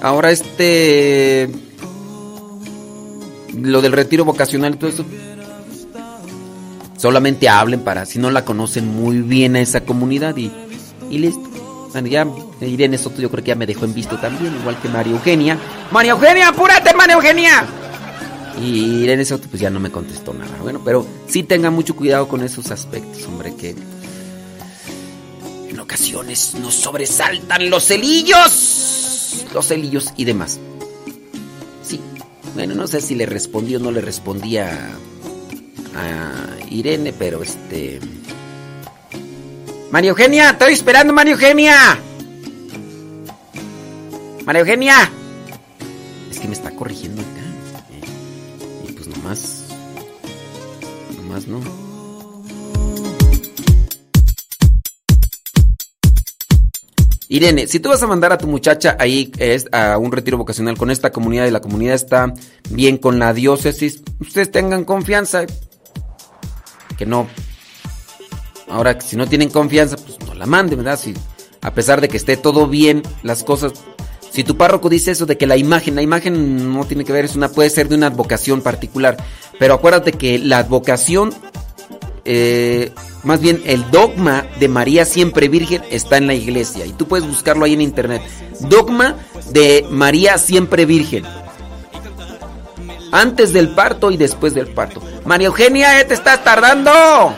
ahora 0.00 0.30
este 0.30 1.50
lo 3.54 3.80
del 3.80 3.92
retiro 3.92 4.24
vocacional 4.24 4.74
y 4.74 4.76
todo 4.78 4.90
eso 4.90 5.04
solamente 6.98 7.48
hablen 7.48 7.80
para 7.80 8.04
si 8.04 8.18
no 8.18 8.30
la 8.30 8.44
conocen 8.44 8.88
muy 8.88 9.22
bien 9.22 9.56
a 9.56 9.60
esa 9.60 9.82
comunidad 9.82 10.36
y, 10.36 10.50
y 11.10 11.18
listo. 11.18 11.48
Bueno, 11.92 12.08
ya 12.08 12.26
Irene 12.60 12.98
Soto 12.98 13.22
yo 13.22 13.30
creo 13.30 13.42
que 13.42 13.48
ya 13.48 13.54
me 13.54 13.66
dejó 13.66 13.86
en 13.86 13.94
visto 13.94 14.18
también, 14.18 14.54
igual 14.60 14.78
que 14.80 14.88
María 14.88 15.12
Eugenia. 15.12 15.58
María 15.90 16.12
Eugenia, 16.12 16.48
apúrate, 16.48 16.92
María 16.94 17.14
Eugenia. 17.14 17.66
Y 18.60 19.04
Irene 19.04 19.24
Soto 19.24 19.48
pues 19.48 19.62
ya 19.62 19.70
no 19.70 19.80
me 19.80 19.90
contestó 19.90 20.34
nada. 20.34 20.54
Bueno, 20.60 20.82
pero 20.84 21.06
sí 21.28 21.44
tengan 21.44 21.72
mucho 21.72 21.96
cuidado 21.96 22.28
con 22.28 22.42
esos 22.42 22.70
aspectos, 22.70 23.24
hombre, 23.26 23.54
que 23.54 23.74
en 25.70 25.80
ocasiones 25.80 26.56
nos 26.60 26.74
sobresaltan 26.74 27.70
los 27.70 27.84
celillos. 27.84 29.46
Los 29.54 29.66
celillos 29.66 30.12
y 30.16 30.24
demás. 30.24 30.60
Bueno, 32.54 32.74
no 32.74 32.86
sé 32.86 33.00
si 33.00 33.14
le 33.14 33.26
respondí 33.26 33.76
o 33.76 33.78
no 33.78 33.90
le 33.90 34.00
respondía 34.00 34.90
a 35.94 36.32
Irene, 36.70 37.12
pero 37.12 37.42
este... 37.42 38.00
María 39.90 40.10
Eugenia, 40.10 40.50
estoy 40.50 40.72
esperando, 40.74 41.12
María 41.12 41.32
Eugenia. 41.32 41.98
María 44.44 44.60
Eugenia. 44.60 45.10
Es 46.30 46.38
que 46.38 46.48
me 46.48 46.54
está 46.54 46.70
corrigiendo 46.70 47.22
acá. 47.22 48.88
Y 48.88 48.92
pues 48.92 49.08
nomás. 49.08 49.64
Nomás 51.16 51.46
no. 51.46 51.77
Irene, 57.28 57.66
si 57.66 57.78
tú 57.78 57.90
vas 57.90 58.02
a 58.02 58.06
mandar 58.06 58.32
a 58.32 58.38
tu 58.38 58.46
muchacha 58.46 58.96
ahí 58.98 59.30
es, 59.38 59.66
a 59.72 59.98
un 59.98 60.10
retiro 60.10 60.38
vocacional 60.38 60.78
con 60.78 60.90
esta 60.90 61.12
comunidad 61.12 61.46
y 61.46 61.50
la 61.50 61.60
comunidad 61.60 61.94
está 61.94 62.32
bien 62.70 62.96
con 62.96 63.18
la 63.18 63.34
diócesis, 63.34 64.02
ustedes 64.18 64.50
tengan 64.50 64.84
confianza. 64.84 65.44
Que 66.96 67.04
no. 67.04 67.28
Ahora, 68.68 68.98
si 69.00 69.16
no 69.16 69.26
tienen 69.26 69.50
confianza, 69.50 69.96
pues 69.96 70.18
no 70.26 70.34
la 70.34 70.46
manden, 70.46 70.78
¿verdad? 70.78 70.98
Si, 70.98 71.14
a 71.60 71.74
pesar 71.74 72.00
de 72.00 72.08
que 72.08 72.16
esté 72.16 72.36
todo 72.38 72.66
bien, 72.66 73.02
las 73.22 73.44
cosas. 73.44 73.72
Si 74.30 74.42
tu 74.42 74.56
párroco 74.56 74.88
dice 74.88 75.10
eso 75.10 75.26
de 75.26 75.36
que 75.36 75.46
la 75.46 75.56
imagen, 75.56 75.94
la 75.94 76.02
imagen 76.02 76.72
no 76.72 76.86
tiene 76.86 77.04
que 77.04 77.12
ver, 77.12 77.26
es 77.26 77.36
una, 77.36 77.50
puede 77.50 77.70
ser 77.70 77.88
de 77.88 77.94
una 77.94 78.06
advocación 78.06 78.62
particular. 78.62 79.16
Pero 79.58 79.74
acuérdate 79.74 80.12
que 80.12 80.38
la 80.38 80.58
advocación 80.58 81.34
eh, 82.24 82.92
más 83.24 83.40
bien 83.40 83.62
el 83.66 83.90
dogma 83.90 84.46
de 84.60 84.68
María 84.68 85.04
siempre 85.04 85.48
virgen 85.48 85.82
está 85.90 86.16
en 86.16 86.26
la 86.26 86.34
iglesia 86.34 86.86
y 86.86 86.92
tú 86.92 87.06
puedes 87.08 87.26
buscarlo 87.26 87.64
ahí 87.64 87.74
en 87.74 87.80
internet. 87.80 88.22
Dogma 88.60 89.16
de 89.50 89.86
María 89.90 90.38
siempre 90.38 90.86
virgen. 90.86 91.24
Antes 93.10 93.52
del 93.52 93.70
parto 93.70 94.10
y 94.10 94.16
después 94.16 94.54
del 94.54 94.68
parto. 94.68 95.02
María 95.24 95.46
Eugenia, 95.46 96.00
¿eh? 96.00 96.04
te 96.04 96.14
estás 96.14 96.44
tardando. 96.44 97.34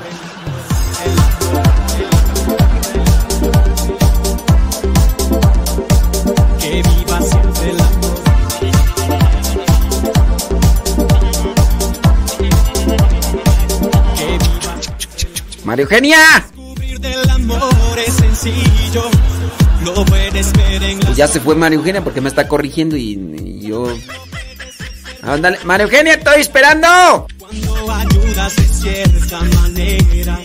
Ver 20.52 20.82
en 20.82 21.00
Pues 21.00 21.16
ya 21.16 21.28
se 21.28 21.40
fue 21.40 21.54
María 21.54 21.76
Eugenia 21.76 22.02
porque 22.02 22.20
me 22.20 22.28
está 22.28 22.48
corrigiendo 22.48 22.96
y, 22.96 23.12
y 23.44 23.68
yo... 23.68 23.86
Ándale, 25.22 25.58
María 25.64 25.84
Eugenia, 25.84 26.14
estoy 26.14 26.40
esperando. 26.40 27.26
Cuando 27.38 27.92
ayudas 27.92 28.56
de 28.56 28.62
cierta 28.62 29.40
manera. 29.40 30.40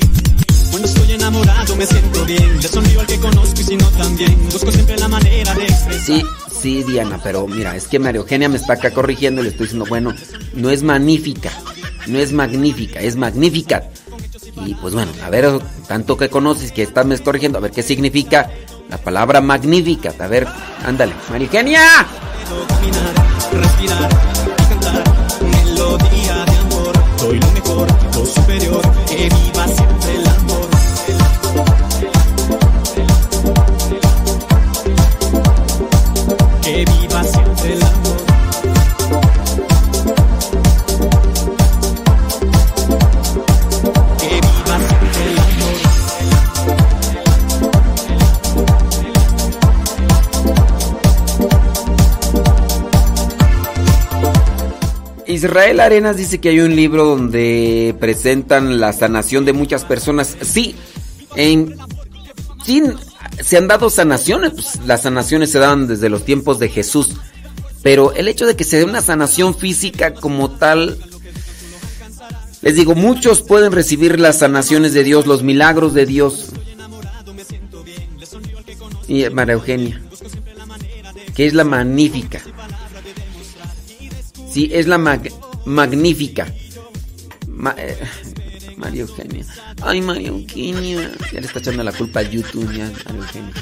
Cuando 0.69 0.87
estoy 0.87 1.11
enamorado 1.13 1.75
me 1.77 1.85
siento 1.85 2.25
bien. 2.25 2.57
Le 2.61 2.67
sonrío 2.67 2.99
al 2.99 3.07
que 3.07 3.17
conozco 3.17 3.61
y 3.61 3.63
si 3.63 3.77
no 3.77 3.87
también. 3.91 4.49
Busco 4.51 4.71
siempre 4.71 4.97
la 4.97 5.07
manera 5.07 5.53
de 5.53 5.63
expresar. 5.63 6.05
Sí, 6.05 6.23
sí, 6.61 6.83
Diana, 6.83 7.19
pero 7.23 7.47
mira, 7.47 7.75
es 7.75 7.87
que 7.87 7.99
María 7.99 8.19
Eugenia 8.19 8.49
me 8.49 8.57
está 8.57 8.73
acá 8.73 8.91
corrigiendo 8.91 9.41
y 9.41 9.45
le 9.45 9.49
estoy 9.51 9.67
diciendo, 9.67 9.85
bueno, 9.87 10.13
no 10.53 10.69
es 10.69 10.83
magnífica, 10.83 11.51
no 12.07 12.19
es 12.19 12.33
magnífica, 12.33 12.99
es 12.99 13.15
magnífica. 13.15 13.83
Y 14.57 14.73
pues 14.75 14.93
bueno, 14.93 15.11
a 15.23 15.29
ver, 15.29 15.59
tanto 15.87 16.17
que 16.17 16.29
conoces 16.29 16.71
que 16.71 16.83
estás 16.83 17.05
me 17.05 17.17
corrigiendo, 17.19 17.57
a 17.57 17.61
ver 17.61 17.71
qué 17.71 17.83
significa 17.83 18.49
la 18.89 18.97
palabra 18.97 19.41
magnífica. 19.41 20.13
A 20.17 20.27
ver, 20.27 20.47
ándale, 20.85 21.13
amor. 26.59 26.93
Soy 27.17 27.39
lo 27.39 27.51
mejor, 27.51 27.87
lo 28.15 28.25
superior, 28.25 28.81
que 29.07 29.29
viva 29.29 29.67
siempre 29.67 30.15
el 30.15 30.27
amor. 30.27 30.74
Israel 55.35 55.79
Arenas 55.79 56.17
dice 56.17 56.39
que 56.39 56.49
hay 56.49 56.59
un 56.59 56.75
libro 56.75 57.05
donde 57.05 57.95
presentan 57.99 58.79
la 58.79 58.93
sanación 58.93 59.45
de 59.45 59.53
muchas 59.53 59.83
personas. 59.83 60.37
Sí, 60.41 60.75
en 61.35 61.75
se 63.43 63.57
han 63.57 63.67
dado 63.67 63.89
sanaciones, 63.89 64.53
pues 64.53 64.79
las 64.85 65.03
sanaciones 65.03 65.51
se 65.51 65.59
dan 65.59 65.87
desde 65.87 66.09
los 66.09 66.25
tiempos 66.25 66.57
de 66.59 66.69
Jesús. 66.69 67.09
Pero 67.83 68.13
el 68.13 68.27
hecho 68.27 68.45
de 68.45 68.55
que 68.55 68.63
se 68.63 68.77
dé 68.77 68.85
una 68.85 69.01
sanación 69.01 69.55
física 69.55 70.13
como 70.13 70.51
tal, 70.51 70.97
les 72.61 72.75
digo, 72.75 72.95
muchos 72.95 73.41
pueden 73.41 73.71
recibir 73.71 74.19
las 74.19 74.39
sanaciones 74.39 74.93
de 74.93 75.03
Dios, 75.03 75.27
los 75.27 75.43
milagros 75.43 75.93
de 75.93 76.05
Dios. 76.05 76.47
Y 79.07 79.29
María 79.29 79.53
Eugenia, 79.53 80.01
que 81.35 81.45
es 81.45 81.53
la 81.53 81.63
magnífica. 81.63 82.41
Sí, 84.55 84.69
es 84.71 84.87
la 84.87 84.97
mag- 84.97 85.33
magnífica. 85.65 86.47
Ma- 87.49 87.75
eh, 87.77 87.97
María 88.77 89.01
Eugenia. 89.01 89.45
Ay, 89.81 89.99
María 89.99 90.29
Eugenia. 90.29 91.11
Ya 91.33 91.41
le 91.41 91.45
está 91.47 91.59
echando 91.59 91.83
la 91.83 91.91
culpa 91.91 92.21
a 92.21 92.23
YouTube, 92.23 92.71
ya, 92.73 92.89
María 93.03 93.21
Eugenia. 93.21 93.53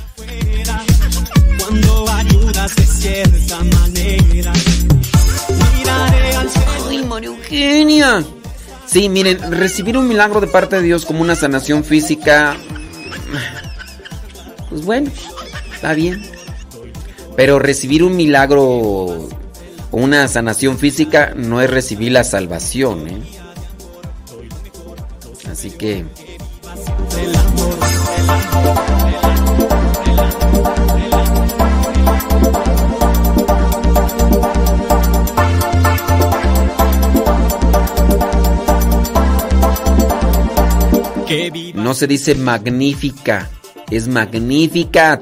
Cuando 1.57 2.09
ayudas 2.11 2.75
de 2.75 2.85
cierta 2.85 3.57
manera. 3.63 4.53
Miraré 5.80 6.35
al 6.35 6.49
cielo. 6.51 6.88
Ay, 6.89 7.03
María 7.05 7.30
Eugenia. 7.30 8.23
Sí, 8.85 9.09
miren, 9.09 9.51
recibir 9.51 9.97
un 9.97 10.07
milagro 10.07 10.41
de 10.41 10.47
parte 10.47 10.75
de 10.75 10.83
Dios 10.83 11.05
como 11.07 11.23
una 11.23 11.35
sanación 11.35 11.83
física. 11.83 12.55
Pues 14.69 14.85
bueno, 14.85 15.09
está 15.73 15.95
bien. 15.95 16.22
Pero 17.35 17.57
recibir 17.57 18.03
un 18.03 18.15
milagro 18.15 19.27
una 19.93 20.27
sanación 20.27 20.80
física 20.80 21.33
no 21.35 21.61
es 21.61 21.69
recibir 21.69 22.11
la 22.11 22.23
salvación, 22.23 23.07
¿eh? 23.07 23.22
Así 25.49 25.69
que. 25.69 26.03
No 41.75 41.93
se 41.93 42.07
dice 42.07 42.33
magnífica, 42.33 43.49
es 43.91 44.07
magnífica. 44.07 45.22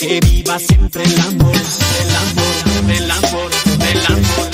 Que 0.00 0.18
viva 0.18 0.58
siempre 0.58 1.04
el 1.04 1.20
amor, 1.20 1.52
el 1.54 2.16
amor, 2.16 2.56
el 2.88 3.10
amor, 3.10 3.50
el 3.86 4.06
amor. 4.06 4.48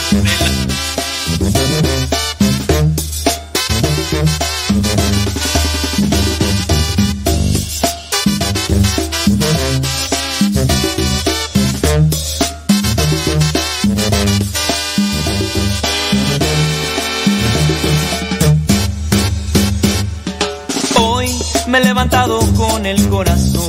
Hoy 20.96 21.30
me 21.68 21.78
he 21.78 21.84
levantado 21.84 22.40
con 22.56 22.84
el 22.84 23.08
corazón 23.08 23.65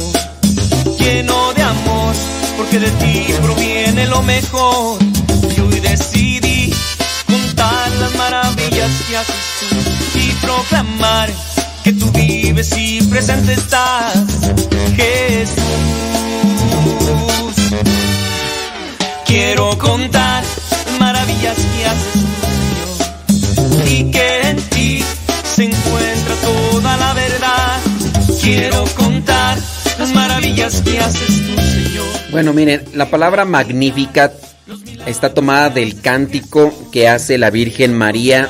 porque 2.56 2.80
de 2.80 2.90
ti 2.92 3.26
proviene 3.42 4.08
lo 4.08 4.22
mejor. 4.22 5.00
Y 5.56 5.60
hoy 5.60 5.80
decidí 5.82 6.74
contar 7.26 7.92
las 8.00 8.16
maravillas 8.16 8.92
que 9.08 9.18
haces 9.18 9.36
tú 9.60 10.20
y 10.20 10.32
proclamar 10.42 11.30
que 11.84 11.92
tú 11.94 12.10
vives 12.12 12.72
y 12.78 13.02
presente 13.04 13.54
estás, 13.54 14.14
Jesús. 14.96 15.56
Quiero 19.26 19.78
contar 19.78 20.44
las 20.86 21.00
maravillas 21.00 21.58
que 21.58 21.86
haces 21.86 22.14
tú, 23.56 23.84
y 23.90 24.10
que 24.10 24.42
en 24.50 24.58
ti 24.70 25.04
se 25.44 25.66
encuentra 25.66 26.36
toda 26.36 26.98
la 26.98 27.14
verdad. 27.14 27.80
Quiero 28.42 28.86
contar 28.96 29.58
las 30.00 30.14
maravillas 30.14 30.82
que 30.82 31.00
haces. 31.00 31.47
Bueno, 32.32 32.54
miren, 32.54 32.84
la 32.94 33.10
palabra 33.10 33.46
magnífica 33.46 34.34
está 35.06 35.34
tomada 35.34 35.70
del 35.70 36.02
cántico 36.02 36.74
que 36.92 37.08
hace 37.08 37.38
la 37.38 37.50
Virgen 37.50 37.98
María 37.98 38.50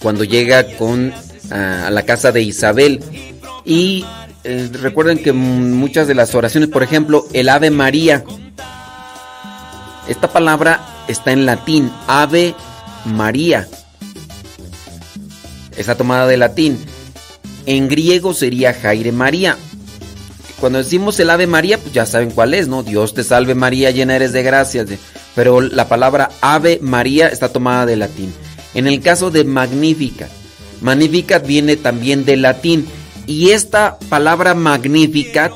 cuando 0.00 0.24
llega 0.24 0.76
con 0.76 1.12
ah, 1.50 1.84
a 1.86 1.90
la 1.90 2.04
casa 2.04 2.32
de 2.32 2.42
Isabel. 2.42 3.00
Y 3.64 4.04
eh, 4.44 4.70
recuerden 4.72 5.18
que 5.18 5.32
muchas 5.32 6.08
de 6.08 6.14
las 6.14 6.34
oraciones, 6.34 6.70
por 6.70 6.82
ejemplo, 6.82 7.26
el 7.34 7.50
Ave 7.50 7.70
María, 7.70 8.24
esta 10.08 10.32
palabra 10.32 10.80
está 11.06 11.32
en 11.32 11.44
latín, 11.44 11.92
Ave 12.06 12.54
María. 13.04 13.68
Está 15.76 15.96
tomada 15.96 16.26
de 16.26 16.38
latín. 16.38 16.78
En 17.66 17.88
griego 17.88 18.32
sería 18.32 18.72
Jaire 18.72 19.12
María. 19.12 19.58
Cuando 20.60 20.78
decimos 20.78 21.18
el 21.20 21.30
Ave 21.30 21.46
María, 21.46 21.78
pues 21.78 21.92
ya 21.92 22.06
saben 22.06 22.30
cuál 22.30 22.54
es, 22.54 22.68
¿no? 22.68 22.82
Dios 22.82 23.14
te 23.14 23.24
salve 23.24 23.54
María, 23.54 23.90
llena 23.90 24.16
eres 24.16 24.32
de 24.32 24.42
gracias. 24.42 24.88
pero 25.34 25.60
la 25.60 25.88
palabra 25.88 26.30
Ave 26.40 26.78
María 26.82 27.28
está 27.28 27.48
tomada 27.50 27.86
de 27.86 27.96
latín. 27.96 28.32
En 28.74 28.86
el 28.86 29.00
caso 29.00 29.30
de 29.30 29.44
Magnificat, 29.44 30.30
Magnificat 30.80 31.46
viene 31.46 31.76
también 31.76 32.24
del 32.24 32.42
latín. 32.42 32.86
Y 33.26 33.50
esta 33.50 33.98
palabra 34.08 34.54
Magnificat 34.54 35.52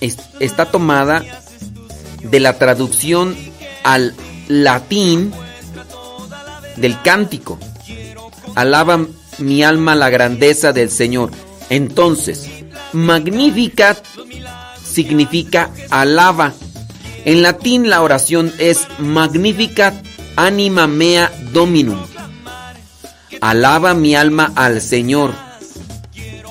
está 0.00 0.66
tomada 0.66 1.24
de 2.22 2.40
la 2.40 2.58
traducción 2.58 3.36
al 3.84 4.14
latín 4.48 5.32
del 6.76 7.00
cántico. 7.02 7.58
Alaba 8.54 9.06
mi 9.38 9.62
alma 9.62 9.94
la 9.94 10.10
grandeza 10.10 10.72
del 10.72 10.90
Señor. 10.90 11.30
Entonces, 11.70 12.48
Magnificat 12.92 14.04
significa 14.82 15.70
alaba. 15.90 16.52
En 17.24 17.42
latín 17.42 17.90
la 17.90 18.02
oración 18.02 18.52
es 18.58 18.86
Magnificat 18.98 19.94
anima 20.36 20.86
mea 20.86 21.30
dominum. 21.52 21.98
Alaba 23.40 23.94
mi 23.94 24.14
alma 24.14 24.52
al 24.56 24.80
Señor. 24.80 25.34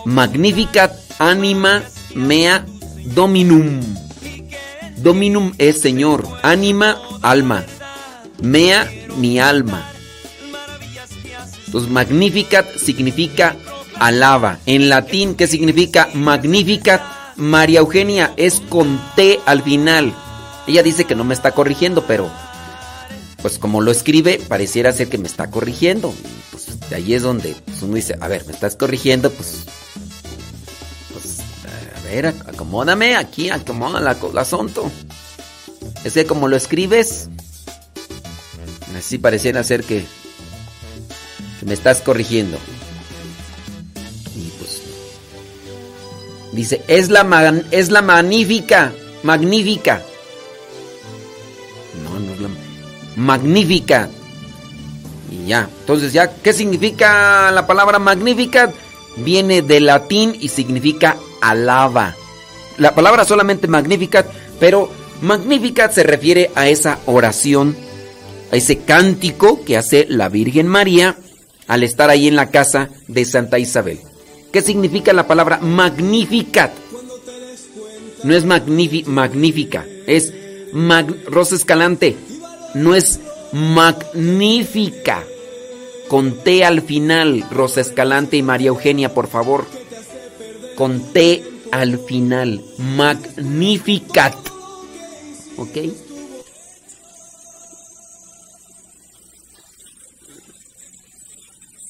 Magnificat 0.06 0.92
anima 1.20 1.84
mea 2.16 2.66
dominum. 3.06 3.82
Dominum 4.98 5.54
es 5.60 5.80
Señor, 5.80 6.28
anima, 6.42 6.98
alma. 7.22 7.64
Mea, 8.42 8.92
mi 9.18 9.40
alma. 9.40 9.88
Entonces, 11.68 11.92
Magnificat 11.92 12.66
significa 12.78 13.56
alaba. 14.00 14.60
En 14.66 14.90
latín, 14.90 15.36
¿qué 15.36 15.48
significa 15.48 16.10
Magnificat? 16.14 17.02
María 17.36 17.80
Eugenia 17.80 18.34
es 18.36 18.62
con 18.68 19.00
T 19.16 19.40
al 19.46 19.62
final. 19.62 20.14
Ella 20.68 20.84
dice 20.84 21.06
que 21.06 21.16
no 21.16 21.24
me 21.24 21.34
está 21.34 21.52
corrigiendo, 21.52 22.06
pero 22.08 22.30
pues 23.42 23.60
como 23.60 23.80
lo 23.82 23.92
escribe, 23.92 24.42
pareciera 24.48 24.92
ser 24.92 25.08
que 25.08 25.18
me 25.18 25.28
está 25.28 25.50
corrigiendo. 25.50 26.14
Pues 26.52 26.90
de 26.90 26.96
ahí 26.96 27.14
es 27.14 27.22
donde 27.22 27.56
pues, 27.66 27.82
uno 27.84 27.96
dice, 27.96 28.16
a 28.20 28.28
ver, 28.28 28.46
me 28.46 28.54
estás 28.54 28.76
corrigiendo, 28.76 29.32
pues, 29.32 29.66
pues 31.14 31.40
a 31.98 32.02
ver, 32.10 32.28
acomódame 32.28 33.16
aquí, 33.16 33.50
acomoda 33.50 34.00
la, 34.00 34.12
el 34.14 34.38
asunto. 34.38 34.92
Es 36.04 36.14
que 36.14 36.26
como 36.26 36.48
lo 36.48 36.58
escribes, 36.58 37.30
así 38.98 39.18
pareciera 39.20 39.64
ser 39.64 39.84
que, 39.84 40.06
que 41.60 41.66
me 41.66 41.76
estás 41.76 42.02
corrigiendo. 42.02 42.58
Dice, 46.58 46.82
es 46.88 47.12
la, 47.12 47.54
es 47.70 47.92
la 47.92 48.02
magnífica, 48.02 48.92
magnífica. 49.22 50.02
No, 52.04 52.20
no 52.20 52.34
es 52.34 52.40
la 52.40 52.50
magnífica. 53.16 54.10
Y 55.30 55.50
ya, 55.50 55.70
entonces 55.82 56.14
ya, 56.14 56.34
¿qué 56.34 56.54
significa 56.54 57.52
la 57.52 57.68
palabra 57.68 58.00
magnífica? 58.00 58.74
Viene 59.18 59.62
del 59.62 59.86
latín 59.86 60.36
y 60.40 60.50
significa 60.50 61.18
alaba. 61.42 62.16
La 62.80 62.96
palabra 62.96 63.24
solamente 63.24 63.68
magnífica, 63.68 64.26
pero 64.60 64.90
magnífica 65.22 65.92
se 65.92 66.02
refiere 66.02 66.50
a 66.56 66.68
esa 66.68 66.98
oración, 67.06 67.78
a 68.52 68.56
ese 68.56 68.80
cántico 68.80 69.64
que 69.64 69.78
hace 69.78 70.08
la 70.10 70.28
Virgen 70.28 70.66
María 70.66 71.18
al 71.68 71.84
estar 71.84 72.10
ahí 72.10 72.28
en 72.28 72.36
la 72.36 72.50
casa 72.50 72.90
de 73.08 73.26
Santa 73.26 73.60
Isabel. 73.60 74.07
¿Qué 74.58 74.64
significa 74.64 75.14
la 75.14 75.28
palabra 75.28 75.60
magnificat? 75.60 76.72
No 78.24 78.34
es 78.34 78.44
magnífica, 78.44 79.86
es 80.08 80.34
Rosa 81.28 81.54
Escalante. 81.54 82.18
No 82.74 82.96
es 82.96 83.20
magnífica. 83.52 85.24
Con 86.08 86.44
T 86.44 86.66
al 86.66 86.82
final, 86.82 87.46
Rosa 87.52 87.82
Escalante 87.82 88.38
y 88.38 88.42
María 88.42 88.70
Eugenia, 88.70 89.14
por 89.14 89.28
favor. 89.28 89.68
Con 90.76 91.14
T 91.14 91.44
al 91.70 92.00
final. 92.00 92.66
Magnificat. 92.80 94.34
¿Ok? 95.58 95.78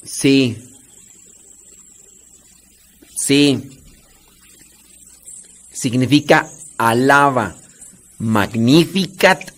Sí. 0.04 0.67
Sí. 3.28 3.82
Significa 5.70 6.48
alaba. 6.78 7.56
Magnificat 8.20 9.52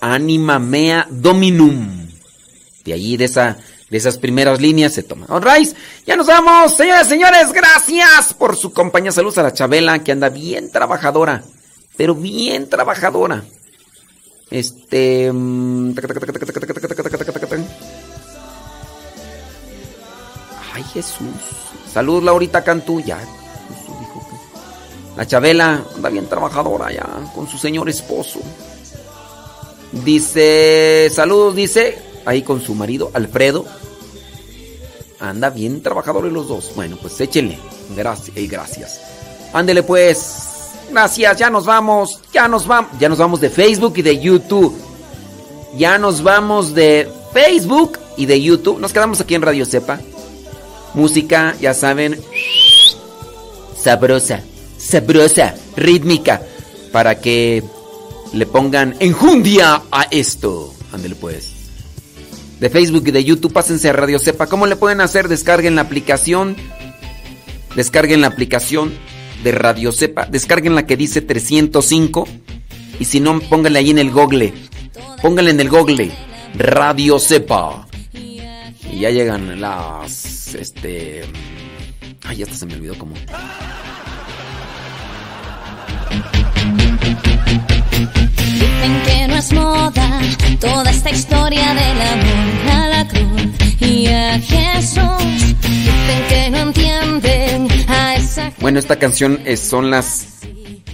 anima 0.00 0.58
mea 0.58 1.06
dominum. 1.10 2.08
De 2.86 2.94
ahí, 2.94 3.18
de, 3.18 3.26
esa, 3.26 3.58
de 3.90 3.98
esas 3.98 4.16
primeras 4.16 4.62
líneas 4.62 4.94
se 4.94 5.02
toma. 5.02 5.26
Alright, 5.28 5.76
ya 6.06 6.16
nos 6.16 6.26
vamos. 6.26 6.74
Señoras 6.74 7.06
y 7.08 7.10
señores, 7.10 7.52
gracias 7.52 8.32
por 8.32 8.56
su 8.56 8.72
compañía. 8.72 9.12
Saludos 9.12 9.36
a 9.36 9.42
la 9.42 9.52
Chabela, 9.52 10.02
que 10.02 10.12
anda 10.12 10.30
bien 10.30 10.70
trabajadora. 10.70 11.44
Pero 11.98 12.14
bien 12.14 12.70
trabajadora. 12.70 13.44
Este. 14.50 15.30
Ay, 20.74 20.82
Jesús. 20.94 21.28
Salud, 21.92 22.22
Laurita 22.22 22.64
Cantú. 22.64 23.00
Ya. 23.00 23.18
La 25.16 25.26
Chabela 25.26 25.84
anda 25.94 26.08
bien 26.08 26.26
trabajadora 26.26 26.90
ya 26.90 27.06
con 27.34 27.46
su 27.46 27.58
señor 27.58 27.88
esposo. 27.88 28.40
Dice, 29.92 31.10
saludos, 31.12 31.54
dice, 31.54 31.98
ahí 32.24 32.42
con 32.42 32.62
su 32.62 32.74
marido, 32.74 33.10
Alfredo. 33.12 33.66
Anda 35.20 35.50
bien 35.50 35.82
trabajadores 35.82 36.32
los 36.32 36.48
dos. 36.48 36.72
Bueno, 36.74 36.96
pues 37.00 37.20
échenle. 37.20 37.58
Gracias 37.94 38.36
y 38.36 38.46
gracias. 38.48 39.00
Ándele 39.52 39.82
pues. 39.82 40.48
Gracias, 40.90 41.38
ya 41.38 41.50
nos 41.50 41.66
vamos. 41.66 42.20
Ya 42.32 42.48
nos 42.48 42.66
vamos. 42.66 42.90
Ya 42.98 43.08
nos 43.08 43.18
vamos 43.18 43.40
de 43.40 43.50
Facebook 43.50 43.94
y 43.96 44.02
de 44.02 44.18
YouTube. 44.18 44.74
Ya 45.76 45.98
nos 45.98 46.22
vamos 46.22 46.74
de 46.74 47.08
Facebook 47.32 47.98
y 48.16 48.26
de 48.26 48.42
YouTube. 48.42 48.80
Nos 48.80 48.92
quedamos 48.92 49.20
aquí 49.20 49.34
en 49.34 49.42
Radio 49.42 49.64
Cepa. 49.64 50.00
Música, 50.94 51.56
ya 51.60 51.74
saben, 51.74 52.20
sabrosa, 53.78 54.42
sabrosa, 54.78 55.54
rítmica, 55.76 56.42
para 56.92 57.20
que 57.20 57.62
le 58.32 58.46
pongan 58.46 58.94
enjundia 59.00 59.82
a 59.90 60.02
esto. 60.10 60.74
Ándele 60.92 61.14
pues. 61.14 61.52
De 62.60 62.70
Facebook 62.70 63.04
y 63.06 63.10
de 63.10 63.24
YouTube, 63.24 63.52
pásense 63.52 63.88
a 63.88 63.92
Radio 63.92 64.18
Sepa. 64.18 64.46
¿Cómo 64.46 64.66
le 64.66 64.76
pueden 64.76 65.00
hacer? 65.00 65.28
Descarguen 65.28 65.74
la 65.74 65.82
aplicación. 65.82 66.56
Descarguen 67.74 68.20
la 68.20 68.28
aplicación 68.28 68.92
de 69.42 69.52
Radio 69.52 69.90
Sepa. 69.90 70.26
Descarguen 70.26 70.74
la 70.74 70.86
que 70.86 70.96
dice 70.96 71.22
305. 71.22 72.28
Y 73.00 73.04
si 73.04 73.18
no, 73.18 73.40
pónganle 73.40 73.80
ahí 73.80 73.90
en 73.90 73.98
el 73.98 74.10
google. 74.10 74.54
Pónganle 75.20 75.50
en 75.50 75.60
el 75.60 75.70
google. 75.70 76.12
Radio 76.54 77.18
Sepa. 77.18 77.88
Y 78.12 79.00
ya 79.00 79.10
llegan 79.10 79.60
las 79.60 80.31
este. 80.54 81.24
Ay, 82.24 82.38
ya 82.38 82.44
hasta 82.44 82.56
se 82.56 82.66
me 82.66 82.74
olvidó 82.74 82.96
cómo. 82.98 83.14
Dicen 88.36 89.02
que 89.04 89.28
no 89.28 89.36
es 89.36 89.52
moda 89.52 90.20
toda 90.60 90.90
esta 90.90 91.10
historia 91.10 91.74
del 91.74 92.00
amor 92.00 92.70
a 92.70 92.88
la 92.88 93.08
cruz 93.08 93.80
y 93.80 94.06
a 94.06 94.38
Jesús. 94.38 95.56
Dicen 95.60 96.22
que 96.28 96.50
no 96.50 96.58
entienden 96.58 97.68
a 97.88 98.14
esa. 98.16 98.52
Bueno, 98.60 98.78
esta 98.78 98.96
canción 98.96 99.40
es, 99.44 99.60
son 99.60 99.90
las. 99.90 100.40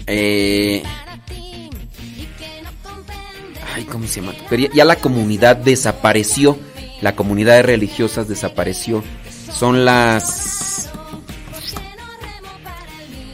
Eh, 0.06 0.82
ay, 3.74 3.84
¿cómo 3.84 4.06
se 4.06 4.20
llama? 4.20 4.34
Pero 4.48 4.72
ya 4.72 4.84
la 4.84 4.96
comunidad 4.96 5.56
desapareció. 5.56 6.58
La 7.00 7.14
comunidad 7.14 7.54
de 7.56 7.62
religiosas 7.62 8.26
desapareció. 8.26 9.04
Son 9.50 9.84
las 9.84 10.48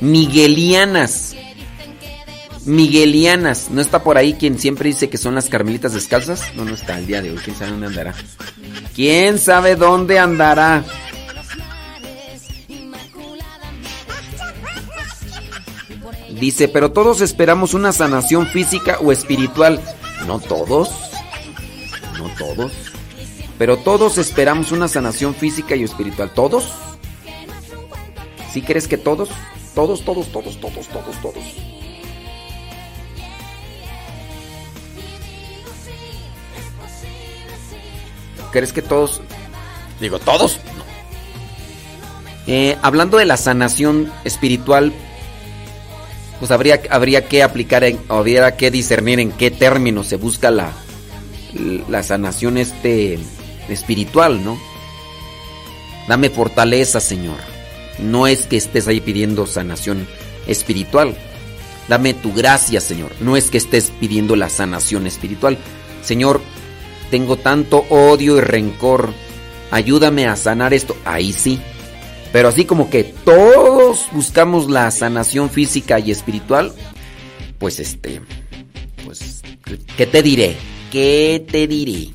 Miguelianas. 0.04 1.34
Miguelianas. 2.66 3.70
¿No 3.70 3.80
está 3.80 4.02
por 4.02 4.18
ahí 4.18 4.34
quien 4.34 4.58
siempre 4.58 4.88
dice 4.88 5.08
que 5.08 5.18
son 5.18 5.34
las 5.34 5.48
carmelitas 5.48 5.94
descalzas? 5.94 6.42
No, 6.54 6.64
no 6.64 6.74
está 6.74 6.98
el 6.98 7.06
día 7.06 7.22
de 7.22 7.30
hoy. 7.30 7.38
¿Quién 7.38 7.56
sabe 7.56 7.70
dónde 7.70 7.86
andará? 7.86 8.14
¿Quién 8.94 9.38
sabe 9.38 9.76
dónde 9.76 10.18
andará? 10.18 10.84
Dice, 16.38 16.68
pero 16.68 16.92
todos 16.92 17.20
esperamos 17.20 17.72
una 17.74 17.92
sanación 17.92 18.46
física 18.48 18.98
o 19.00 19.12
espiritual. 19.12 19.80
No 20.26 20.38
todos. 20.38 20.90
No 22.18 22.28
todos. 22.36 22.72
Pero 23.58 23.76
todos 23.76 24.18
esperamos 24.18 24.72
una 24.72 24.88
sanación 24.88 25.34
física 25.34 25.76
y 25.76 25.84
espiritual. 25.84 26.30
¿Todos? 26.34 26.72
¿Sí 28.52 28.62
crees 28.62 28.88
que 28.88 28.98
todos? 28.98 29.28
Todos, 29.74 30.04
todos, 30.04 30.28
todos, 30.28 30.60
todos, 30.60 30.88
todos, 30.88 31.22
todos. 31.22 31.44
¿Crees 38.52 38.72
que 38.72 38.82
todos? 38.82 39.20
Digo, 40.00 40.18
todos. 40.18 40.60
Eh, 42.46 42.76
hablando 42.82 43.18
de 43.18 43.24
la 43.24 43.36
sanación 43.36 44.12
espiritual, 44.24 44.92
pues 46.38 46.50
habría, 46.50 46.80
habría 46.90 47.26
que 47.26 47.42
aplicar, 47.42 47.84
en, 47.84 47.98
habría 48.08 48.56
que 48.56 48.70
discernir 48.70 49.18
en 49.18 49.32
qué 49.32 49.50
términos 49.50 50.06
se 50.08 50.16
busca 50.16 50.50
la, 50.50 50.72
la 51.88 52.02
sanación 52.02 52.58
este, 52.58 53.18
espiritual, 53.68 54.44
¿no? 54.44 54.58
Dame 56.08 56.30
fortaleza, 56.30 57.00
Señor. 57.00 57.38
No 57.98 58.26
es 58.26 58.46
que 58.46 58.56
estés 58.56 58.88
ahí 58.88 59.00
pidiendo 59.00 59.46
sanación 59.46 60.06
espiritual. 60.46 61.16
Dame 61.88 62.14
tu 62.14 62.32
gracia, 62.32 62.80
Señor. 62.80 63.12
No 63.20 63.36
es 63.36 63.50
que 63.50 63.58
estés 63.58 63.92
pidiendo 64.00 64.36
la 64.36 64.48
sanación 64.48 65.06
espiritual. 65.06 65.58
Señor, 66.02 66.40
tengo 67.10 67.36
tanto 67.36 67.84
odio 67.90 68.38
y 68.38 68.40
rencor. 68.40 69.12
Ayúdame 69.70 70.26
a 70.26 70.36
sanar 70.36 70.74
esto. 70.74 70.96
Ahí 71.04 71.32
sí. 71.32 71.60
Pero 72.32 72.48
así 72.48 72.64
como 72.64 72.90
que 72.90 73.04
todos 73.04 74.06
buscamos 74.12 74.68
la 74.68 74.90
sanación 74.90 75.50
física 75.50 76.00
y 76.00 76.10
espiritual, 76.10 76.72
pues 77.58 77.78
este, 77.78 78.20
pues, 79.04 79.42
¿qué 79.96 80.06
te 80.06 80.20
diré? 80.20 80.56
¿Qué 80.90 81.46
te 81.48 81.68
diré? 81.68 82.12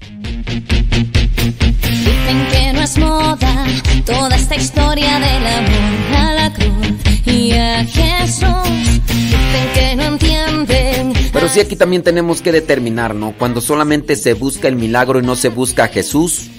Dicen 2.80 2.80
que 2.80 2.80
no 2.80 2.84
es 2.84 2.98
moda 2.98 3.66
toda 4.06 4.36
esta 4.36 4.56
historia 4.56 5.20
del 5.20 5.48
amor 5.48 6.16
a 6.18 6.34
la 6.34 6.54
cruz 6.54 7.26
y 7.26 7.52
a 7.52 7.86
Jesús. 7.86 9.06
Dicen 9.06 9.70
que 9.74 9.96
no 9.96 10.04
entienden. 10.04 11.14
Pero 11.34 11.50
sí 11.50 11.60
aquí 11.60 11.76
también 11.76 12.04
tenemos 12.04 12.42
que 12.42 12.52
determinar, 12.52 13.16
¿no? 13.16 13.34
Cuando 13.38 13.60
solamente 13.60 14.16
se 14.16 14.34
busca 14.34 14.68
el 14.68 14.76
milagro 14.76 15.20
y 15.20 15.24
no 15.24 15.36
se 15.36 15.50
busca 15.50 15.86
a 15.86 15.88
Jesús, 15.90 16.50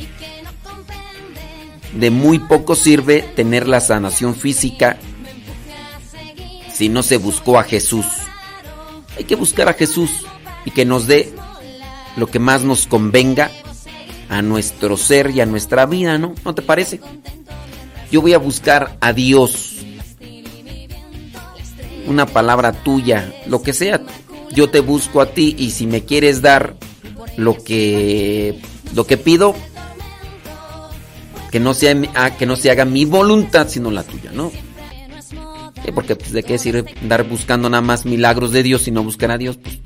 de 1.95 2.11
muy 2.11 2.39
poco 2.39 2.77
sirve 2.77 3.23
tener 3.23 3.67
la 3.67 3.81
sanación 3.81 4.35
física 4.35 4.99
si 6.73 6.89
no 6.89 7.03
se 7.03 7.17
buscó 7.17 7.59
a 7.59 7.65
Jesús. 7.65 8.07
Hay 9.17 9.25
que 9.25 9.37
buscar 9.37 9.69
a 9.69 9.75
Jesús 9.75 10.11
y 10.65 10.71
que 10.71 10.85
nos 10.85 11.07
dé 11.07 11.33
lo 12.17 12.27
que 12.27 12.39
más 12.39 12.63
nos 12.63 12.87
convenga 12.87 13.51
a 14.31 14.43
nuestro 14.43 14.97
ser 14.97 15.31
y 15.31 15.41
a 15.41 15.47
nuestra 15.47 15.85
vida, 15.87 16.17
¿no? 16.17 16.35
¿No 16.45 16.55
te 16.55 16.63
parece? 16.63 17.01
Yo 18.11 18.23
voy 18.23 18.33
a 18.33 18.39
buscar 18.39 18.97
a 19.01 19.13
Dios. 19.13 19.77
Una 22.07 22.27
palabra 22.27 22.73
tuya, 22.73 23.35
lo 23.47 23.61
que 23.61 23.73
sea. 23.73 24.01
Yo 24.53 24.71
te 24.71 24.81
busco 24.81 25.21
a 25.21 25.27
ti 25.27 25.55
y 25.59 25.73
si 25.73 25.87
me 25.87 26.05
quieres 26.05 26.41
dar 26.43 26.77
lo 27.37 27.63
que 27.63 28.59
lo 28.95 29.07
que 29.07 29.17
pido 29.17 29.55
que 31.53 31.61
no 31.61 31.75
sea 31.75 31.97
ah, 32.15 32.37
que 32.37 32.47
no 32.47 32.57
se 32.57 32.71
haga 32.71 32.85
mi 32.85 33.05
voluntad 33.05 33.69
sino 33.69 33.91
la 33.91 34.03
tuya, 34.03 34.33
¿no? 34.33 34.51
porque 35.93 36.17
pues, 36.17 36.33
de 36.33 36.43
qué 36.43 36.59
sirve 36.59 36.95
andar 37.01 37.25
buscando 37.25 37.69
nada 37.69 37.81
más 37.81 38.05
milagros 38.05 38.53
de 38.53 38.63
Dios 38.63 38.87
y 38.89 38.91
no 38.91 39.03
buscar 39.03 39.31
a 39.31 39.39
Dios, 39.39 39.57
pues 39.57 39.81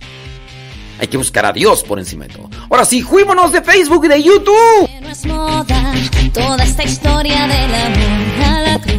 hay 1.05 1.09
que 1.09 1.17
buscar 1.19 1.45
a 1.45 1.53
Dios 1.53 1.83
por 1.85 1.99
encima 1.99 2.27
de 2.27 2.35
todo. 2.35 2.49
Ahora 2.71 2.85
sí, 2.85 3.03
juímonos 3.03 3.53
de 3.53 3.61
Facebook 3.63 4.07
y 4.07 4.09
de 4.09 4.23
YouTube. 4.23 4.89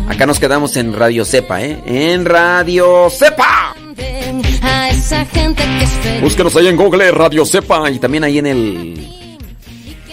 Acá 0.07 0.25
nos 0.27 0.39
quedamos 0.39 0.77
en 0.77 0.93
Radio 0.93 1.25
Cepa, 1.25 1.63
¿eh? 1.63 1.81
En 1.85 2.25
Radio 2.25 3.09
Cepa. 3.09 3.75
Búsquenos 6.21 6.55
ahí 6.55 6.67
en 6.67 6.77
Google 6.77 7.11
Radio 7.11 7.43
Cepa 7.45 7.89
y 7.89 7.97
también 7.97 8.23
ahí 8.23 8.37
en 8.37 8.45
el 8.45 9.37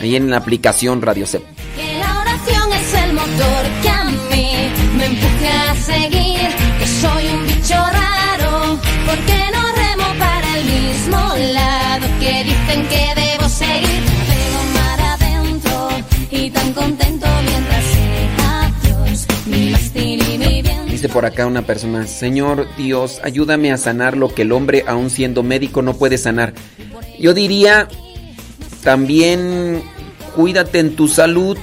ahí 0.01 0.17
en 0.17 0.31
la 0.31 0.39
aplicación 0.39 1.03
Radio 1.03 1.27
Cepa. 1.27 1.47
Que 1.77 1.99
la 1.99 2.21
oración 2.21 2.73
es 2.73 2.95
el 2.95 3.13
motor 3.13 3.65
que 3.83 3.89
a 3.91 4.05
mí 4.05 4.73
me 4.97 5.07
empuja 5.07 5.71
a 5.71 5.77
seguir, 5.77 6.49
que 6.79 6.87
soy 6.87 7.27
un 7.27 7.47
bicho 7.47 7.75
raro, 7.75 8.79
porque 9.07 9.51
no 9.53 9.73
remo 9.73 10.19
para 10.19 10.59
el 10.59 10.65
mismo 10.65 11.53
lado 11.53 11.72
Por 21.09 21.25
acá 21.27 21.47
una 21.47 21.63
persona, 21.63 22.07
Señor 22.07 22.67
Dios, 22.77 23.21
ayúdame 23.23 23.73
a 23.73 23.77
sanar 23.77 24.17
lo 24.17 24.33
que 24.33 24.43
el 24.43 24.53
hombre, 24.53 24.85
aun 24.87 25.11
siendo 25.11 25.43
médico, 25.43 25.83
no 25.83 25.95
puede 25.95 26.19
sanar. 26.19 26.55
Yo 27.19 27.35
diría, 27.35 27.89
también 28.83 29.83
cuídate 30.35 30.79
en 30.79 30.97
tu 30.97 31.09
salud, 31.09 31.59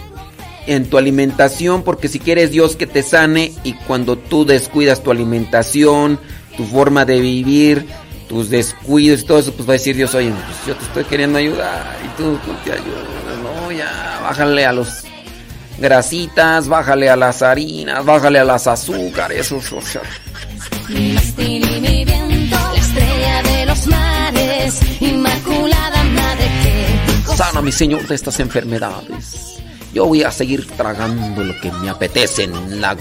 en 0.68 0.90
tu 0.90 0.98
alimentación, 0.98 1.84
porque 1.84 2.08
si 2.08 2.20
quieres 2.20 2.52
Dios 2.52 2.76
que 2.76 2.88
te 2.88 3.02
sane 3.02 3.54
y 3.64 3.74
cuando 3.74 4.18
tú 4.18 4.46
descuidas 4.46 5.04
tu 5.04 5.12
alimentación, 5.12 6.20
tu 6.56 6.66
forma 6.66 7.06
de 7.06 7.20
vivir, 7.20 7.86
tus 8.28 8.50
descuidos 8.50 9.22
y 9.22 9.26
todo 9.26 9.40
eso, 9.40 9.54
pues 9.54 9.68
va 9.68 9.74
a 9.74 9.78
decir 9.78 9.96
Dios, 9.96 10.14
oye, 10.14 10.32
pues 10.32 10.58
yo 10.68 10.76
te 10.76 10.86
estoy 10.86 11.04
queriendo 11.06 11.40
ayudar 11.40 11.98
y 12.06 12.18
tú 12.18 12.40
no 12.48 12.58
te 12.64 12.74
ayudas, 12.74 13.04
no, 13.42 13.72
ya, 13.72 14.20
bájale 14.22 14.66
a 14.66 14.72
los 14.72 15.04
grasitas, 15.80 16.68
bájale 16.68 17.10
a 17.10 17.16
las 17.16 17.42
harinas, 17.42 18.06
bájale 18.06 18.40
a 18.40 18.44
las 18.44 18.68
azúcares, 18.68 19.52
o 19.52 19.62
sea. 19.62 20.02
Mi 20.88 21.14
mástil 21.14 21.78
y 21.78 21.82
mi 21.82 22.06
viento, 22.06 22.58
la 22.74 22.80
estrella 22.80 23.44
de 23.44 23.66
los 23.66 23.88
mares, 23.88 25.02
inmaculada 25.02 26.04
madre 26.04 26.50
que 26.64 27.36
Sana, 27.36 27.62
mi 27.62 27.72
Señor, 27.72 28.08
de 28.08 28.16
estas 28.16 28.40
enfermedades. 28.40 29.60
Yo 29.94 30.06
voy 30.06 30.24
a 30.24 30.32
seguir 30.32 30.68
tragando 30.72 31.44
lo 31.44 31.60
que 31.60 31.72
me 31.72 31.90
apetece 31.90 32.44
en, 32.44 32.82
la, 32.82 32.96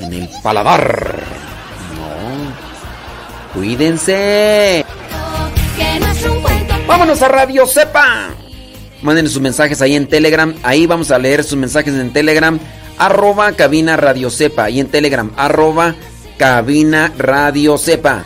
en 0.00 0.12
el 0.12 0.28
paladar. 0.42 1.22
No. 1.94 3.54
Cuídense. 3.54 4.84
Vámonos 6.86 7.22
a 7.22 7.28
Radio 7.28 7.66
Sepa. 7.66 8.30
Manden 9.02 9.28
sus 9.28 9.40
mensajes 9.40 9.80
ahí 9.82 9.96
en 9.96 10.06
Telegram. 10.06 10.54
Ahí 10.62 10.86
vamos 10.86 11.10
a 11.10 11.18
leer 11.18 11.44
sus 11.44 11.58
mensajes 11.58 11.94
en 11.94 12.12
Telegram. 12.12 12.58
Arroba 12.98 13.52
cabina 13.52 13.96
Radio 13.96 14.30
Sepa. 14.30 14.68
Y 14.70 14.80
en 14.80 14.88
Telegram, 14.88 15.30
arroba 15.36 15.94
cabina 16.38 17.12
Radio 17.16 17.78
Sepa. 17.78 18.24